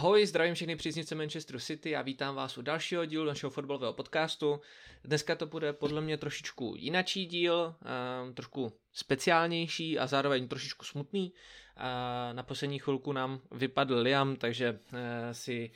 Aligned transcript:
Ahoj, 0.00 0.26
zdravím 0.26 0.54
všechny 0.54 0.76
příznivce 0.76 1.14
Manchesteru 1.14 1.58
City 1.58 1.96
a 1.96 2.02
vítám 2.02 2.34
vás 2.34 2.58
u 2.58 2.62
dalšího 2.62 3.04
dílu 3.04 3.24
našeho 3.24 3.50
fotbalového 3.50 3.92
podcastu. 3.92 4.60
Dneska 5.04 5.34
to 5.34 5.46
bude 5.46 5.72
podle 5.72 6.00
mě 6.00 6.16
trošičku 6.16 6.74
jinačí 6.76 7.26
díl, 7.26 7.74
um, 8.24 8.34
trošku 8.34 8.72
speciálnější 8.92 9.98
a 9.98 10.06
zároveň 10.06 10.48
trošičku 10.48 10.84
smutný. 10.84 11.32
Uh, 11.32 11.82
na 12.32 12.42
poslední 12.42 12.78
chvilku 12.78 13.12
nám 13.12 13.40
vypadl 13.52 13.96
Liam, 13.96 14.36
takže 14.36 14.72
uh, 14.72 14.98
si 15.32 15.70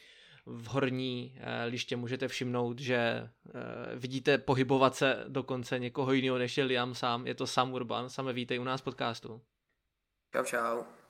v 0.46 0.66
horní 0.66 1.36
uh, 1.36 1.42
liště 1.70 1.96
můžete 1.96 2.28
všimnout, 2.28 2.78
že 2.78 3.30
uh, 3.44 3.52
vidíte 3.94 4.38
pohybovat 4.38 4.94
se 4.94 5.24
dokonce 5.28 5.78
někoho 5.78 6.12
jiného 6.12 6.38
než 6.38 6.58
je 6.58 6.64
Liam 6.64 6.94
sám. 6.94 7.26
Je 7.26 7.34
to 7.34 7.46
Sam 7.46 7.72
Urban. 7.72 8.08
Same 8.08 8.32
vítej 8.32 8.60
u 8.60 8.64
nás 8.64 8.80
podcastu. 8.80 9.40
Čau, 10.32 10.44
čau. 10.44 11.03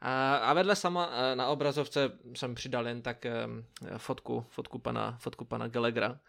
A 0.00 0.52
vedle 0.52 0.76
sama 0.76 1.10
na 1.34 1.48
obrazovce 1.48 2.12
jsem 2.34 2.54
přidal 2.54 2.88
jen 2.88 3.02
tak 3.02 3.26
fotku, 3.96 4.44
fotku 4.48 4.78
pana, 4.78 5.18
fotku 5.20 5.44
pana 5.44 5.68
Gallaghera, 5.68 6.20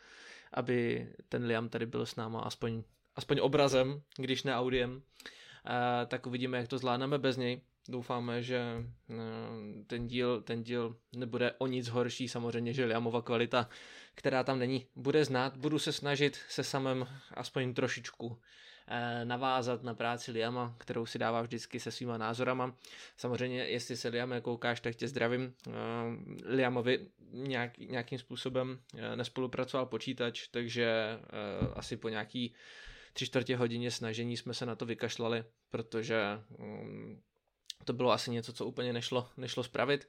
aby 0.54 1.08
ten 1.30 1.45
Liam 1.45 1.70
tady 1.70 1.86
byl 1.86 2.05
s 2.05 2.16
náma 2.16 2.42
aspoň, 2.42 2.84
aspoň 3.16 3.40
obrazem, 3.42 4.02
když 4.18 4.44
ne 4.44 4.55
audiem. 4.55 5.02
Tak 6.08 6.28
uvidíme, 6.28 6.58
jak 6.58 6.68
to 6.68 6.78
zvládneme 6.78 7.18
bez 7.18 7.38
něj. 7.38 7.62
Doufáme, 7.90 8.44
že 8.44 8.86
eh, 9.09 9.16
ten 9.88 10.08
díl, 10.08 10.42
ten 10.42 10.64
díl 10.64 10.95
nebude 11.16 11.52
o 11.58 11.67
nic 11.67 11.88
horší, 11.88 12.28
samozřejmě, 12.28 12.73
že 12.73 12.86
Liamova 12.86 13.22
kvalita, 13.22 13.70
která 14.16 14.44
tam 14.44 14.59
není, 14.59 14.88
bude 14.95 15.26
znát. 15.26 15.58
Budu 15.58 15.80
se 15.80 15.92
snažit 15.94 16.40
se 16.50 16.64
samem 16.64 17.08
aspoň 17.34 17.73
trošičku 17.73 18.42
navázat 19.24 19.84
na 19.84 19.94
práci 19.94 20.32
Liama, 20.32 20.76
kterou 20.78 21.06
si 21.06 21.20
dává 21.20 21.42
vždycky 21.42 21.80
se 21.80 21.92
svýma 21.92 22.18
názorama. 22.18 22.76
Samozřejmě, 23.18 23.64
jestli 23.64 23.98
se 23.98 24.10
Liam 24.10 24.34
koukáš, 24.42 24.80
tak 24.80 24.96
tě 24.96 25.08
zdravím. 25.08 25.54
Eh, 25.68 25.72
Liamovi 26.46 27.08
nějak, 27.32 27.78
nějakým 27.78 28.20
způsobem 28.20 28.80
eh, 28.98 29.16
nespolupracoval 29.16 29.86
počítač, 29.86 30.48
takže 30.48 31.20
asi 31.73 31.98
po 31.98 32.09
nějaký 32.09 32.54
tři 33.14 33.26
čtvrtě 33.26 33.56
hodině 33.56 33.92
snažení 33.92 34.38
jsme 34.38 34.54
se 34.54 34.66
na 34.66 34.76
to 34.76 34.86
vykašlali, 34.86 35.44
protože 35.70 36.24
mm, 36.58 37.22
to 37.86 37.94
bylo 37.94 38.12
asi 38.12 38.31
něco, 38.31 38.53
co 38.53 38.66
úplně 38.66 38.94
nešlo, 38.94 39.30
nešlo 39.38 39.64
spravit 39.64 40.08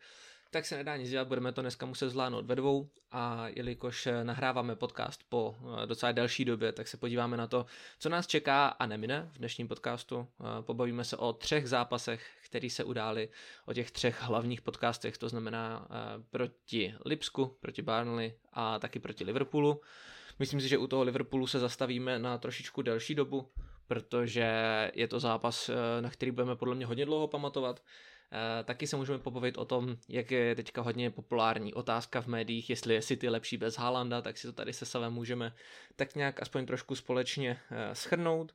tak 0.50 0.66
se 0.66 0.76
nedá 0.76 0.96
nic 0.96 1.10
dělat, 1.10 1.28
budeme 1.28 1.52
to 1.52 1.60
dneska 1.60 1.86
muset 1.86 2.10
zvládnout 2.10 2.46
ve 2.46 2.56
dvou 2.56 2.90
a 3.10 3.48
jelikož 3.48 4.06
eh, 4.06 4.24
nahráváme 4.24 4.76
podcast 4.76 5.20
po 5.28 5.56
eh, 5.82 5.86
docela 5.86 6.12
delší 6.12 6.44
době, 6.44 6.72
tak 6.72 6.88
se 6.88 6.96
podíváme 6.96 7.36
na 7.36 7.46
to, 7.46 7.66
co 7.98 8.08
nás 8.08 8.26
čeká 8.26 8.68
a 8.68 8.86
nemine 8.86 9.28
v 9.32 9.38
dnešním 9.38 9.68
podcastu. 9.68 10.28
Eh, 10.40 10.62
pobavíme 10.62 11.04
se 11.04 11.16
o 11.16 11.32
třech 11.32 11.68
zápasech, 11.68 12.30
které 12.44 12.70
se 12.70 12.84
udály, 12.84 13.28
o 13.66 13.72
těch 13.72 13.90
třech 13.90 14.22
hlavních 14.22 14.62
podcastech, 14.62 15.18
to 15.18 15.28
znamená 15.28 15.88
proti 16.30 16.94
Lipsku, 17.04 17.56
proti 17.60 17.82
Barnley 17.82 18.34
a 18.52 18.78
taky 18.78 18.98
proti 18.98 19.24
Liverpoolu. 19.24 19.80
Myslím 20.38 20.60
si, 20.60 20.68
že 20.68 20.78
u 20.78 20.86
toho 20.86 21.02
Liverpoolu 21.02 21.46
se 21.46 21.58
zastavíme 21.58 22.18
na 22.18 22.38
trošičku 22.38 22.82
delší 22.82 23.14
dobu, 23.14 23.48
protože 23.86 24.44
je 24.94 25.08
to 25.08 25.20
zápas, 25.20 25.70
na 26.00 26.10
který 26.10 26.30
budeme 26.30 26.56
podle 26.56 26.74
mě 26.74 26.86
hodně 26.86 27.06
dlouho 27.06 27.28
pamatovat. 27.28 27.82
Eh, 28.32 28.64
taky 28.64 28.86
se 28.86 28.96
můžeme 28.96 29.18
pobavit 29.18 29.58
o 29.58 29.64
tom, 29.64 29.96
jak 30.08 30.30
je 30.30 30.54
teďka 30.54 30.82
hodně 30.82 31.10
populární 31.10 31.74
otázka 31.74 32.20
v 32.20 32.26
médiích, 32.26 32.70
jestli 32.70 32.94
je 32.94 33.02
City 33.02 33.28
lepší 33.28 33.56
bez 33.56 33.76
Haalanda, 33.76 34.22
tak 34.22 34.38
si 34.38 34.46
to 34.46 34.52
tady 34.52 34.72
se 34.72 34.86
Savem 34.86 35.12
můžeme 35.12 35.54
tak 35.96 36.14
nějak 36.14 36.42
aspoň 36.42 36.66
trošku 36.66 36.94
společně 36.94 37.60
eh, 37.70 37.94
schrnout. 37.94 38.54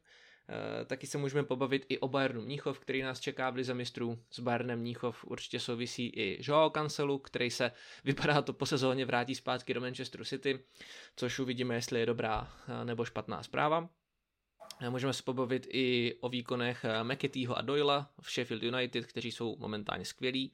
Eh, 0.49 0.85
taky 0.85 1.07
se 1.07 1.17
můžeme 1.17 1.43
pobavit 1.43 1.85
i 1.89 1.99
o 1.99 2.07
Bayernu 2.07 2.41
Mníchov, 2.41 2.79
který 2.79 3.01
nás 3.01 3.19
čeká 3.19 3.49
v 3.49 3.55
Lize 3.55 3.73
mistrů. 3.73 4.19
S 4.31 4.39
Bayernem 4.39 4.79
Mníchov 4.79 5.25
určitě 5.25 5.59
souvisí 5.59 6.07
i 6.07 6.37
Joao 6.41 6.69
Cancelu, 6.69 7.19
který 7.19 7.51
se 7.51 7.71
vypadá 8.03 8.41
to 8.41 8.53
po 8.53 8.65
sezóně 8.65 9.05
vrátí 9.05 9.35
zpátky 9.35 9.73
do 9.73 9.81
Manchesteru 9.81 10.23
City, 10.23 10.59
což 11.15 11.39
uvidíme, 11.39 11.75
jestli 11.75 11.99
je 11.99 12.05
dobrá 12.05 12.53
nebo 12.83 13.05
špatná 13.05 13.43
zpráva. 13.43 13.89
Můžeme 14.89 15.13
se 15.13 15.23
pobavit 15.23 15.67
i 15.69 16.15
o 16.21 16.29
výkonech 16.29 16.85
eh, 16.85 17.03
McAteeho 17.03 17.57
a 17.57 17.61
Doyla 17.61 18.09
v 18.21 18.31
Sheffield 18.31 18.63
United, 18.63 19.05
kteří 19.05 19.31
jsou 19.31 19.55
momentálně 19.59 20.05
skvělí. 20.05 20.51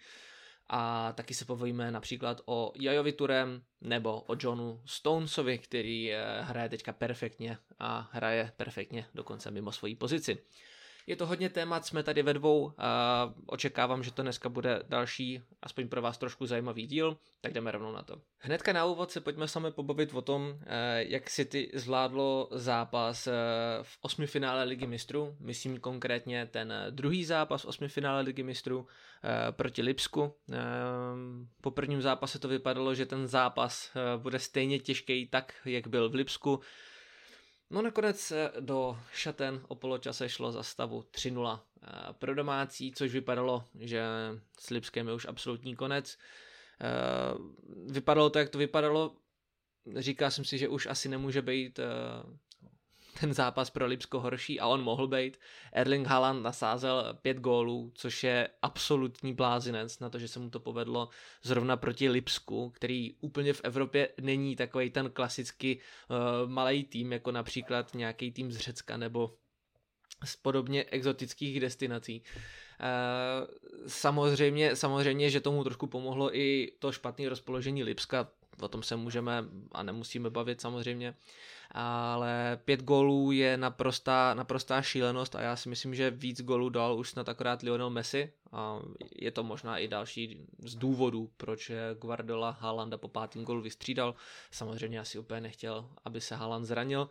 A 0.69 1.13
taky 1.13 1.33
se 1.33 1.45
povíme 1.45 1.91
například 1.91 2.41
o 2.45 2.73
Jajovi 2.79 3.11
Turem 3.11 3.63
nebo 3.81 4.21
o 4.21 4.35
Johnu 4.39 4.81
Stonesovi, 4.85 5.57
který 5.57 6.13
eh, 6.13 6.41
hraje 6.41 6.69
teďka 6.69 6.93
perfektně 6.93 7.57
a 7.79 8.09
hraje 8.11 8.51
perfektně 8.57 9.05
dokonce 9.13 9.51
mimo 9.51 9.71
svoji 9.71 9.95
pozici. 9.95 10.37
Je 11.07 11.15
to 11.15 11.25
hodně 11.25 11.49
témat, 11.49 11.85
jsme 11.85 12.03
tady 12.03 12.23
ve 12.23 12.33
dvou 12.33 12.73
a 12.77 13.33
očekávám, 13.45 14.03
že 14.03 14.11
to 14.11 14.21
dneska 14.21 14.49
bude 14.49 14.83
další, 14.89 15.41
aspoň 15.61 15.87
pro 15.87 16.01
vás 16.01 16.17
trošku 16.17 16.45
zajímavý 16.45 16.87
díl, 16.87 17.17
tak 17.41 17.53
jdeme 17.53 17.71
rovnou 17.71 17.91
na 17.91 18.03
to. 18.03 18.21
Hnedka 18.37 18.73
na 18.73 18.85
úvod 18.85 19.11
se 19.11 19.21
pojďme 19.21 19.47
sami 19.47 19.71
pobavit 19.71 20.13
o 20.13 20.21
tom, 20.21 20.59
eh, 20.65 21.03
jak 21.07 21.29
City 21.29 21.71
zvládlo 21.73 22.49
zápas 22.51 23.27
eh, 23.27 23.33
v 23.81 23.97
osmi 24.01 24.27
finále 24.27 24.63
Ligy 24.63 24.87
mistrů, 24.87 25.35
myslím 25.39 25.79
konkrétně 25.79 26.45
ten 26.45 26.73
druhý 26.89 27.25
zápas 27.25 27.61
v 27.61 27.65
osmi 27.65 27.87
finále 27.87 28.21
Ligy 28.21 28.43
mistrů 28.43 28.87
eh, 29.23 29.51
proti 29.51 29.81
Lipsku. 29.81 30.35
Po 31.61 31.71
prvním 31.71 32.01
zápase 32.01 32.39
to 32.39 32.47
vypadalo, 32.47 32.95
že 32.95 33.05
ten 33.05 33.27
zápas 33.27 33.91
bude 34.17 34.39
stejně 34.39 34.79
těžký 34.79 35.27
tak, 35.27 35.53
jak 35.65 35.87
byl 35.87 36.09
v 36.09 36.15
Lipsku, 36.15 36.59
No 37.71 37.81
nakonec 37.81 38.33
do 38.59 38.99
šaten 39.15 39.61
o 39.71 39.75
poločase 39.79 40.27
šlo 40.29 40.51
za 40.51 40.63
stavu 40.63 41.07
3-0 41.15 41.39
eh, 41.39 41.89
pro 42.19 42.35
domácí, 42.35 42.91
což 42.91 43.11
vypadalo, 43.11 43.63
že 43.79 44.03
s 44.59 44.69
Lipskem 44.69 45.07
je 45.07 45.13
už 45.13 45.25
absolutní 45.25 45.75
konec. 45.75 46.17
Eh, 46.81 46.87
vypadalo 47.87 48.29
to, 48.29 48.39
jak 48.39 48.49
to 48.49 48.57
vypadalo. 48.57 49.15
Říká 49.95 50.29
jsem 50.29 50.45
si, 50.45 50.57
že 50.57 50.67
už 50.67 50.85
asi 50.85 51.09
nemůže 51.09 51.41
být 51.41 51.79
eh, 51.79 51.85
ten 53.21 53.33
zápas 53.33 53.69
pro 53.69 53.85
Lipsko 53.85 54.19
horší 54.19 54.59
a 54.59 54.67
on 54.67 54.83
mohl 54.83 55.07
být. 55.07 55.39
Erling 55.73 56.07
Haaland 56.07 56.43
nasázel 56.43 57.17
pět 57.21 57.37
gólů, 57.37 57.91
což 57.95 58.23
je 58.23 58.49
absolutní 58.61 59.33
blázinec 59.33 59.99
na 59.99 60.09
to, 60.09 60.19
že 60.19 60.27
se 60.27 60.39
mu 60.39 60.49
to 60.49 60.59
povedlo 60.59 61.09
zrovna 61.43 61.77
proti 61.77 62.09
Lipsku, 62.09 62.69
který 62.69 63.13
úplně 63.19 63.53
v 63.53 63.61
Evropě 63.63 64.09
není 64.21 64.55
takový 64.55 64.89
ten 64.89 65.09
klasický 65.11 65.77
uh, 65.77 66.49
malý 66.49 66.83
tým, 66.83 67.13
jako 67.13 67.31
například 67.31 67.93
nějaký 67.93 68.31
tým 68.31 68.51
z 68.51 68.57
Řecka 68.57 68.97
nebo 68.97 69.33
z 70.25 70.35
podobně 70.35 70.83
exotických 70.83 71.59
destinací. 71.59 72.21
Uh, 72.21 73.47
samozřejmě, 73.87 74.75
samozřejmě, 74.75 75.29
že 75.29 75.39
tomu 75.39 75.63
trošku 75.63 75.87
pomohlo 75.87 76.37
i 76.37 76.71
to 76.79 76.91
špatné 76.91 77.29
rozpoložení 77.29 77.83
Lipska, 77.83 78.27
o 78.61 78.67
tom 78.67 78.83
se 78.83 78.95
můžeme 78.95 79.45
a 79.71 79.83
nemusíme 79.83 80.29
bavit 80.29 80.61
samozřejmě, 80.61 81.15
ale 81.71 82.59
pět 82.65 82.83
gólů 82.83 83.31
je 83.31 83.57
naprostá, 83.57 84.33
naprostá 84.33 84.81
šílenost 84.81 85.35
a 85.35 85.41
já 85.41 85.55
si 85.55 85.69
myslím, 85.69 85.95
že 85.95 86.11
víc 86.11 86.41
gólů 86.41 86.69
dal 86.69 86.97
už 86.97 87.09
snad 87.09 87.29
akorát 87.29 87.61
Lionel 87.61 87.89
Messi 87.89 88.33
a 88.51 88.79
je 89.15 89.31
to 89.31 89.43
možná 89.43 89.77
i 89.77 89.87
další 89.87 90.47
z 90.59 90.75
důvodů, 90.75 91.29
proč 91.37 91.71
Guardiola 92.01 92.57
Haalanda 92.59 92.97
po 92.97 93.07
pátém 93.07 93.43
golu 93.43 93.61
vystřídal. 93.61 94.15
Samozřejmě 94.51 94.99
asi 94.99 95.19
úplně 95.19 95.41
nechtěl, 95.41 95.89
aby 96.05 96.21
se 96.21 96.35
Haaland 96.35 96.65
zranil. 96.65 97.09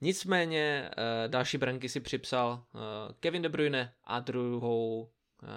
Nicméně 0.00 0.90
eh, 0.90 1.28
další 1.28 1.58
branky 1.58 1.88
si 1.88 2.00
připsal 2.00 2.64
eh, 2.74 2.78
Kevin 3.20 3.42
De 3.42 3.48
Bruyne 3.48 3.94
a 4.04 4.20
druhou 4.20 5.10
eh, 5.42 5.48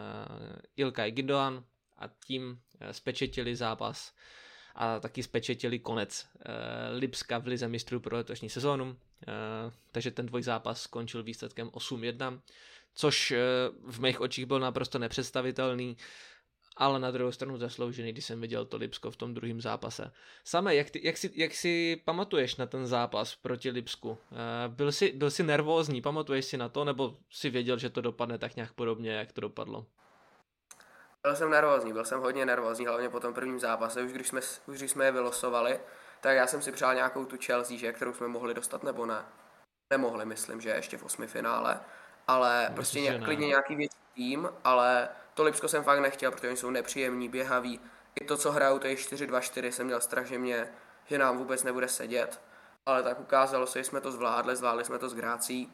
Ilkay 0.77 1.11
Gindogan 1.11 1.63
a 1.97 2.07
tím 2.25 2.61
spečetili 2.91 3.55
zápas 3.55 4.13
a 4.75 4.99
taky 4.99 5.23
spečetili 5.23 5.79
konec 5.79 6.25
uh, 6.35 6.99
Lipska 6.99 7.37
v 7.37 7.47
Lize 7.47 7.67
mistrů 7.67 7.99
pro 7.99 8.15
letošní 8.15 8.49
sezónu, 8.49 8.85
uh, 8.85 8.93
takže 9.91 10.11
ten 10.11 10.25
dvoj 10.25 10.43
zápas 10.43 10.81
skončil 10.81 11.23
výsledkem 11.23 11.67
8-1, 11.67 12.39
což 12.93 13.31
uh, 13.31 13.91
v 13.91 13.99
mých 13.99 14.21
očích 14.21 14.45
byl 14.45 14.59
naprosto 14.59 14.99
nepředstavitelný, 14.99 15.97
ale 16.77 16.99
na 16.99 17.11
druhou 17.11 17.31
stranu 17.31 17.57
zasloužený, 17.57 18.11
když 18.11 18.25
jsem 18.25 18.41
viděl 18.41 18.65
to 18.65 18.77
Lipsko 18.77 19.11
v 19.11 19.15
tom 19.15 19.33
druhém 19.33 19.61
zápase. 19.61 20.11
Samé, 20.43 20.75
jak, 20.75 20.89
ty, 20.89 21.01
jak, 21.03 21.17
si, 21.17 21.31
jak 21.35 21.53
si 21.53 22.01
pamatuješ 22.05 22.55
na 22.55 22.65
ten 22.65 22.87
zápas 22.87 23.35
proti 23.35 23.69
Lipsku? 23.69 24.09
Uh, 24.09 24.17
byl, 24.67 24.91
jsi, 24.91 25.11
byl 25.11 25.31
jsi 25.31 25.43
nervózní, 25.43 26.01
pamatuješ 26.01 26.45
si 26.45 26.57
na 26.57 26.69
to, 26.69 26.85
nebo 26.85 27.17
si 27.29 27.49
věděl, 27.49 27.77
že 27.77 27.89
to 27.89 28.01
dopadne 28.01 28.37
tak 28.37 28.55
nějak 28.55 28.73
podobně, 28.73 29.11
jak 29.11 29.31
to 29.31 29.41
dopadlo? 29.41 29.85
Byl 31.23 31.35
jsem 31.35 31.49
nervózní, 31.49 31.93
byl 31.93 32.05
jsem 32.05 32.19
hodně 32.19 32.45
nervózní, 32.45 32.85
hlavně 32.85 33.09
po 33.09 33.19
tom 33.19 33.33
prvním 33.33 33.59
zápase, 33.59 34.01
už 34.01 34.13
když 34.13 34.27
jsme, 34.27 34.41
už 34.65 34.77
když 34.77 34.91
jsme 34.91 35.05
je 35.05 35.11
vylosovali, 35.11 35.79
tak 36.21 36.35
já 36.35 36.47
jsem 36.47 36.61
si 36.61 36.71
přál 36.71 36.95
nějakou 36.95 37.25
tu 37.25 37.37
Chelsea, 37.45 37.77
že, 37.77 37.93
kterou 37.93 38.13
jsme 38.13 38.27
mohli 38.27 38.53
dostat 38.53 38.83
nebo 38.83 39.05
ne. 39.05 39.25
Nemohli, 39.93 40.25
myslím, 40.25 40.61
že 40.61 40.69
ještě 40.69 40.97
v 40.97 41.03
osmi 41.03 41.27
finále, 41.27 41.79
ale 42.27 42.59
myslím, 42.61 42.75
prostě 42.75 43.01
ně, 43.01 43.19
klidně 43.25 43.47
nějaký 43.47 43.75
větší 43.75 43.97
tým, 44.13 44.49
ale 44.63 45.09
to 45.33 45.43
Lipsko 45.43 45.67
jsem 45.67 45.83
fakt 45.83 45.99
nechtěl, 45.99 46.31
protože 46.31 46.47
oni 46.47 46.57
jsou 46.57 46.69
nepříjemní, 46.69 47.29
běhaví. 47.29 47.79
I 48.21 48.25
to, 48.25 48.37
co 48.37 48.51
hrajou, 48.51 48.79
to 48.79 48.87
je 48.87 48.95
4-2-4, 48.95 49.67
jsem 49.69 49.85
měl 49.85 50.01
strach, 50.01 50.25
že, 50.25 50.37
mě, 50.37 50.73
že 51.05 51.17
nám 51.17 51.37
vůbec 51.37 51.63
nebude 51.63 51.87
sedět. 51.87 52.41
Ale 52.85 53.03
tak 53.03 53.19
ukázalo 53.19 53.67
se, 53.67 53.79
že 53.79 53.85
jsme 53.85 54.01
to 54.01 54.11
zvládli, 54.11 54.55
zvládli 54.55 54.85
jsme 54.85 54.99
to 54.99 55.09
s 55.09 55.15
Grácí. 55.15 55.73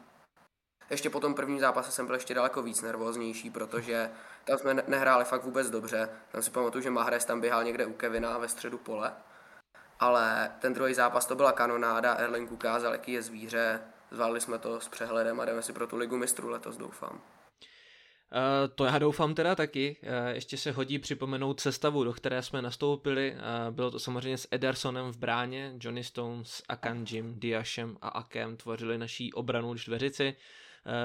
Ještě 0.89 1.09
po 1.09 1.19
tom 1.19 1.33
prvním 1.33 1.59
zápase 1.59 1.91
jsem 1.91 2.05
byl 2.05 2.15
ještě 2.15 2.33
daleko 2.33 2.61
víc 2.61 2.81
nervóznější, 2.81 3.49
protože 3.49 4.09
tam 4.43 4.57
jsme 4.57 4.73
nehráli 4.87 5.25
fakt 5.25 5.43
vůbec 5.43 5.69
dobře. 5.69 6.09
Tam 6.31 6.41
si 6.41 6.51
pamatuju, 6.51 6.81
že 6.81 6.89
Mahrez 6.89 7.25
tam 7.25 7.41
běhal 7.41 7.63
někde 7.63 7.85
u 7.85 7.93
Kevina 7.93 8.37
ve 8.37 8.47
středu 8.47 8.77
pole. 8.77 9.11
Ale 9.99 10.51
ten 10.59 10.73
druhý 10.73 10.93
zápas 10.93 11.25
to 11.25 11.35
byla 11.35 11.51
kanonáda, 11.51 12.13
Erling 12.13 12.51
ukázal, 12.51 12.91
jaký 12.91 13.11
je 13.11 13.21
zvíře, 13.21 13.81
zvládli 14.11 14.41
jsme 14.41 14.59
to 14.59 14.81
s 14.81 14.87
přehledem 14.87 15.39
a 15.39 15.45
jdeme 15.45 15.61
si 15.61 15.73
pro 15.73 15.87
tu 15.87 15.97
ligu 15.97 16.17
mistrů 16.17 16.49
letos, 16.49 16.77
doufám. 16.77 17.21
Uh, 18.31 18.73
to 18.75 18.85
já 18.85 18.99
doufám 18.99 19.35
teda 19.35 19.55
taky. 19.55 19.97
Uh, 20.03 20.27
ještě 20.27 20.57
se 20.57 20.71
hodí 20.71 20.99
připomenout 20.99 21.59
sestavu, 21.59 22.03
do 22.03 22.13
které 22.13 22.41
jsme 22.41 22.61
nastoupili. 22.61 23.35
Uh, 23.35 23.75
bylo 23.75 23.91
to 23.91 23.99
samozřejmě 23.99 24.37
s 24.37 24.47
Edersonem 24.51 25.11
v 25.11 25.17
bráně, 25.17 25.73
Johnny 25.79 26.03
Stones, 26.03 26.63
Akanjim, 26.69 27.39
Diashem 27.39 27.97
a 28.01 28.07
Akem 28.07 28.57
tvořili 28.57 28.97
naší 28.97 29.33
obranu 29.33 29.75
čtveřici. 29.75 30.35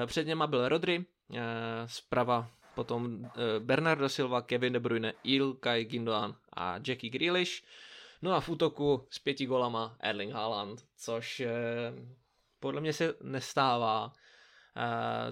Před 0.05 0.27
něma 0.27 0.47
byl 0.47 0.69
Rodri, 0.69 1.05
uh, 1.29 1.37
zprava 1.85 2.51
potom 2.75 3.05
uh, 3.05 3.29
Bernardo 3.59 4.09
Silva, 4.09 4.41
Kevin 4.41 4.73
De 4.73 4.79
Bruyne, 4.79 5.13
Ilkay 5.23 5.85
Gindoan 5.85 6.35
a 6.53 6.73
Jackie 6.87 7.09
Grealish. 7.09 7.63
No 8.21 8.33
a 8.33 8.39
v 8.39 8.49
útoku 8.49 9.07
s 9.09 9.19
pěti 9.19 9.45
golama 9.45 9.95
Erling 9.99 10.33
Haaland, 10.33 10.85
což 10.97 11.41
podle 12.59 12.81
mě 12.81 12.93
se 12.93 13.13
nestává 13.21 14.13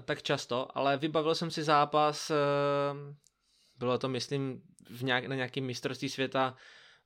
tak 0.04 0.22
často, 0.22 0.78
ale 0.78 0.96
vybavil 0.96 1.34
jsem 1.34 1.50
si 1.50 1.62
zápas, 1.62 2.32
bylo 3.78 3.98
to 3.98 4.08
myslím 4.08 4.62
v 4.90 5.04
nějak, 5.04 5.26
na 5.26 5.34
nějakém 5.34 5.64
mistrovství 5.64 6.08
světa, 6.08 6.56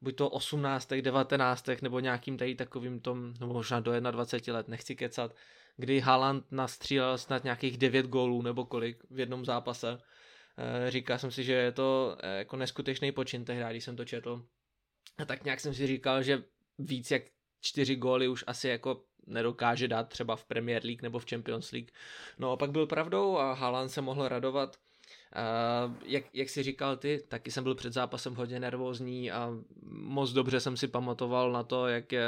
buď 0.01 0.17
to 0.17 0.31
18. 0.31 0.89
19. 1.01 1.67
nebo 1.83 2.01
nějakým 2.01 2.39
tady 2.39 2.55
takovým 2.55 3.01
tom, 3.01 3.35
nebo 3.41 3.53
možná 3.53 3.81
do 3.81 4.01
21 4.01 4.59
let, 4.59 4.69
nechci 4.69 4.97
kecat, 4.97 5.35
kdy 5.77 6.01
Haaland 6.01 6.53
nastřílel 6.53 7.19
snad 7.19 7.45
nějakých 7.45 7.79
9 7.79 8.07
gólů 8.07 8.43
nebo 8.43 8.65
kolik 8.65 9.05
v 9.11 9.19
jednom 9.19 9.45
zápase. 9.45 9.99
Říkal 10.89 11.19
jsem 11.19 11.31
si, 11.31 11.45
že 11.45 11.53
je 11.53 11.73
to 11.73 12.17
jako 12.39 12.57
neskutečný 12.57 13.13
počin 13.13 13.45
tehdy, 13.45 13.65
když 13.71 13.85
jsem 13.85 13.97
to 13.97 14.05
četl. 14.05 14.47
A 15.19 15.25
tak 15.25 15.45
nějak 15.45 15.61
jsem 15.61 15.75
si 15.75 15.87
říkal, 15.87 16.23
že 16.23 16.45
víc 16.79 17.11
jak 17.11 17.23
čtyři 17.61 17.97
góly 17.97 18.29
už 18.29 18.45
asi 18.47 18.69
jako 18.69 19.05
nedokáže 19.27 19.89
dát 19.89 20.09
třeba 20.09 20.37
v 20.37 20.45
Premier 20.45 20.85
League 20.85 21.03
nebo 21.03 21.19
v 21.19 21.27
Champions 21.31 21.71
League. 21.73 21.91
No 22.39 22.53
a 22.53 22.57
pak 22.57 22.71
byl 22.71 22.87
pravdou 22.87 23.39
a 23.39 23.53
Haaland 23.53 23.91
se 23.91 24.01
mohl 24.01 24.29
radovat. 24.29 24.77
Uh, 25.37 25.95
jak, 26.05 26.25
jak 26.33 26.49
si 26.49 26.63
říkal 26.63 26.97
ty, 26.97 27.23
taky 27.29 27.51
jsem 27.51 27.65
byl 27.65 27.75
před 27.75 27.93
zápasem 27.93 28.35
hodně 28.35 28.61
nervózní 28.61 29.31
a 29.31 29.51
moc 29.91 30.33
dobře 30.33 30.61
jsem 30.61 30.77
si 30.77 30.89
pamatoval 30.89 31.53
na 31.53 31.63
to, 31.63 31.87
jak 31.87 32.05
uh, 32.13 32.19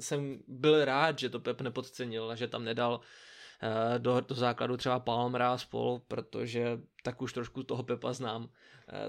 jsem 0.00 0.38
byl 0.48 0.84
rád, 0.84 1.18
že 1.18 1.28
to 1.28 1.40
Pep 1.40 1.60
nepodcenil 1.60 2.30
a 2.30 2.34
že 2.34 2.48
tam 2.48 2.64
nedal 2.64 3.00
uh, 3.00 3.98
do, 3.98 4.20
do 4.20 4.34
základu 4.34 4.76
třeba 4.76 4.98
Palmera 4.98 5.52
a 5.52 5.58
spol, 5.58 6.02
protože 6.08 6.78
tak 7.02 7.22
už 7.22 7.32
trošku 7.32 7.62
toho 7.62 7.82
Pepa 7.82 8.12
znám, 8.12 8.48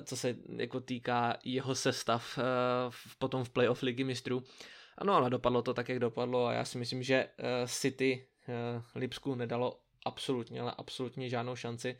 co 0.03 0.17
se 0.17 0.35
jako 0.55 0.79
týká 0.79 1.37
jeho 1.43 1.75
sestav 1.75 2.39
potom 3.19 3.43
v 3.43 3.49
playoff 3.49 3.83
ligy 3.83 4.03
mistrů. 4.03 4.43
Ano, 4.97 5.13
ale 5.13 5.29
dopadlo 5.29 5.61
to 5.61 5.73
tak, 5.73 5.89
jak 5.89 5.99
dopadlo 5.99 6.45
a 6.45 6.53
já 6.53 6.65
si 6.65 6.77
myslím, 6.77 7.03
že 7.03 7.29
City 7.65 8.27
Lipsku 8.95 9.35
nedalo 9.35 9.79
absolutně, 10.05 10.61
ale 10.61 10.73
absolutně 10.77 11.29
žádnou 11.29 11.55
šanci. 11.55 11.97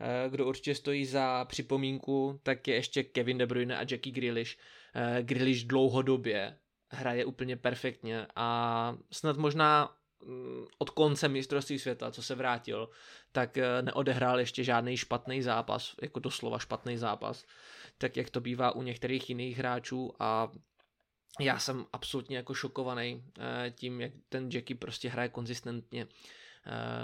Uh, 0.00 0.32
kdo 0.32 0.46
určitě 0.46 0.74
stojí 0.74 1.06
za 1.06 1.44
připomínku, 1.44 2.40
tak 2.42 2.68
je 2.68 2.74
ještě 2.74 3.02
Kevin 3.02 3.38
De 3.38 3.46
Bruyne 3.46 3.78
a 3.78 3.80
Jackie 3.80 4.12
Grealish. 4.12 4.56
Uh, 4.96 5.26
Grealish 5.26 5.64
dlouhodobě 5.64 6.58
hraje 6.90 7.24
úplně 7.24 7.56
perfektně 7.56 8.26
a 8.36 8.96
snad 9.12 9.36
možná 9.36 9.96
mm, 10.24 10.66
od 10.78 10.90
konce 10.90 11.28
mistrovství 11.28 11.78
světa, 11.78 12.10
co 12.10 12.22
se 12.22 12.34
vrátil, 12.34 12.88
tak 13.32 13.58
neodehrál 13.80 14.40
ještě 14.40 14.64
žádný 14.64 14.96
špatný 14.96 15.42
zápas, 15.42 15.94
jako 16.02 16.20
doslova 16.20 16.58
špatný 16.58 16.96
zápas, 16.96 17.44
tak 17.98 18.16
jak 18.16 18.30
to 18.30 18.40
bývá 18.40 18.74
u 18.74 18.82
některých 18.82 19.28
jiných 19.28 19.58
hráčů 19.58 20.12
a 20.18 20.52
já 21.40 21.58
jsem 21.58 21.86
absolutně 21.92 22.36
jako 22.36 22.54
šokovaný 22.54 23.24
eh, 23.38 23.70
tím, 23.70 24.00
jak 24.00 24.12
ten 24.28 24.48
Jackie 24.52 24.76
prostě 24.76 25.08
hraje 25.08 25.28
konzistentně. 25.28 26.06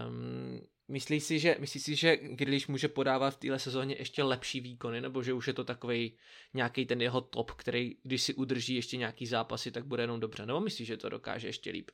Um, 0.08 0.60
myslíš 0.88 1.24
si, 1.24 1.38
že, 1.38 1.56
myslíš 1.58 1.82
si, 1.82 1.96
že 1.96 2.16
když 2.16 2.66
může 2.66 2.88
podávat 2.88 3.30
v 3.30 3.36
téhle 3.36 3.58
sezóně 3.58 3.96
ještě 3.98 4.22
lepší 4.22 4.60
výkony, 4.60 5.00
nebo 5.00 5.22
že 5.22 5.32
už 5.32 5.46
je 5.46 5.52
to 5.52 5.64
takový 5.64 6.18
nějaký 6.54 6.86
ten 6.86 7.00
jeho 7.00 7.20
top, 7.20 7.50
který 7.50 7.96
když 8.02 8.22
si 8.22 8.34
udrží 8.34 8.74
ještě 8.74 8.96
nějaký 8.96 9.26
zápasy, 9.26 9.70
tak 9.70 9.84
bude 9.84 10.02
jenom 10.02 10.20
dobře, 10.20 10.46
nebo 10.46 10.60
myslíš, 10.60 10.88
že 10.88 10.96
to 10.96 11.08
dokáže 11.08 11.48
ještě 11.48 11.70
líp? 11.70 11.90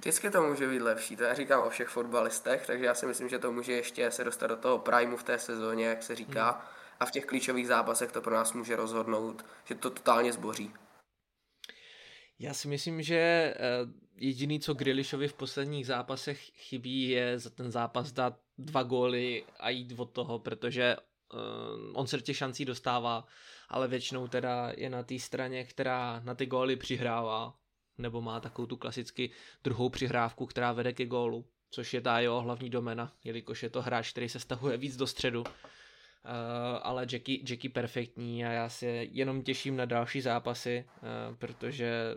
Vždycky 0.00 0.30
to 0.30 0.42
může 0.42 0.68
být 0.68 0.80
lepší, 0.80 1.16
to 1.16 1.22
já 1.22 1.34
říkám 1.34 1.62
o 1.62 1.70
všech 1.70 1.88
fotbalistech, 1.88 2.66
takže 2.66 2.84
já 2.84 2.94
si 2.94 3.06
myslím, 3.06 3.28
že 3.28 3.38
to 3.38 3.52
může 3.52 3.72
ještě 3.72 4.10
se 4.10 4.24
dostat 4.24 4.46
do 4.46 4.56
toho 4.56 4.78
primeu 4.78 5.16
v 5.16 5.22
té 5.22 5.38
sezóně, 5.38 5.86
jak 5.86 6.02
se 6.02 6.14
říká, 6.14 6.50
hmm. 6.50 6.60
a 7.00 7.06
v 7.06 7.10
těch 7.10 7.26
klíčových 7.26 7.66
zápasech 7.66 8.12
to 8.12 8.20
pro 8.20 8.34
nás 8.34 8.52
může 8.52 8.76
rozhodnout, 8.76 9.44
že 9.64 9.74
to 9.74 9.90
totálně 9.90 10.32
zboří. 10.32 10.72
Já 12.40 12.54
si 12.54 12.68
myslím, 12.68 13.02
že 13.02 13.16
eh, 13.16 13.56
jediný, 14.16 14.60
co 14.60 14.74
Grilishovi 14.74 15.28
v 15.28 15.34
posledních 15.34 15.86
zápasech 15.86 16.50
chybí, 16.54 17.08
je 17.08 17.38
za 17.38 17.50
ten 17.50 17.70
zápas 17.70 18.12
dát 18.12 18.38
dva 18.58 18.82
góly 18.82 19.44
a 19.58 19.70
jít 19.70 19.94
od 19.96 20.10
toho, 20.10 20.38
protože 20.38 20.96
uh, 20.96 21.40
on 21.92 22.06
se 22.06 22.20
těch 22.20 22.36
šancí 22.36 22.64
dostává, 22.64 23.26
ale 23.68 23.88
většinou 23.88 24.28
teda 24.28 24.72
je 24.76 24.90
na 24.90 25.02
té 25.02 25.18
straně, 25.18 25.64
která 25.64 26.20
na 26.24 26.34
ty 26.34 26.46
góly 26.46 26.76
přihrává, 26.76 27.54
nebo 27.98 28.20
má 28.20 28.40
takovou 28.40 28.66
tu 28.66 28.76
klasicky 28.76 29.30
druhou 29.64 29.88
přihrávku, 29.88 30.46
která 30.46 30.72
vede 30.72 30.92
ke 30.92 31.06
gólu, 31.06 31.46
což 31.70 31.94
je 31.94 32.00
ta 32.00 32.20
jeho 32.20 32.40
hlavní 32.40 32.70
domena, 32.70 33.12
jelikož 33.24 33.62
je 33.62 33.70
to 33.70 33.82
hráč, 33.82 34.10
který 34.10 34.28
se 34.28 34.40
stahuje 34.40 34.76
víc 34.76 34.96
do 34.96 35.06
středu 35.06 35.44
Uh, 36.24 36.80
ale 36.82 37.06
Jackie, 37.12 37.38
Jackie 37.50 37.72
perfektní 37.72 38.44
a 38.44 38.50
já 38.50 38.68
se 38.68 38.86
jenom 38.86 39.42
těším 39.42 39.76
na 39.76 39.84
další 39.84 40.20
zápasy, 40.20 40.84
uh, 40.86 41.36
protože 41.36 42.16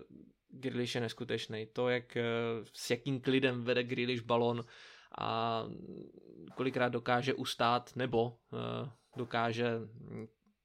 Grealish 0.49 0.95
je 0.95 1.01
neskutečný. 1.01 1.67
To, 1.73 1.89
jak 1.89 2.17
uh, 2.17 2.65
s 2.73 2.89
jakým 2.91 3.21
klidem 3.21 3.63
vede 3.63 3.83
Grealish 3.83 4.23
balon 4.23 4.65
a 5.17 5.63
kolikrát 6.55 6.89
dokáže 6.89 7.33
ustát 7.33 7.95
nebo 7.95 8.23
uh, 8.23 8.89
dokáže 9.17 9.79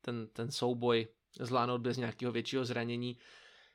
ten, 0.00 0.29
ten 0.32 0.50
souboj 0.50 1.08
zvládnout 1.41 1.81
bez 1.81 1.96
nějakého 1.96 2.32
většího 2.32 2.64
zranění, 2.64 3.19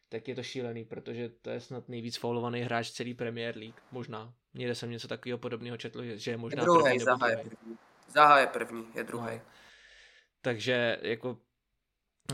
tak 0.09 0.27
je 0.27 0.35
to 0.35 0.43
šílený, 0.43 0.85
protože 0.85 1.29
to 1.29 1.49
je 1.49 1.59
snad 1.59 1.89
nejvíc 1.89 2.17
faulovaný 2.17 2.61
hráč 2.61 2.91
celý 2.91 3.13
Premier 3.13 3.57
League. 3.57 3.81
Možná. 3.91 4.33
Někde 4.53 4.75
jsem 4.75 4.91
něco 4.91 5.07
takového 5.07 5.37
podobného 5.37 5.77
četl, 5.77 6.03
že 6.03 6.31
je 6.31 6.37
možná 6.37 6.63
druhý, 6.63 6.83
první 6.83 6.99
nebo 6.99 7.63
Zaha 8.13 8.39
je 8.39 8.47
první, 8.47 8.87
je 8.95 9.03
druhý. 9.03 9.35
No. 9.35 9.41
Takže 10.41 10.97
jako 11.01 11.37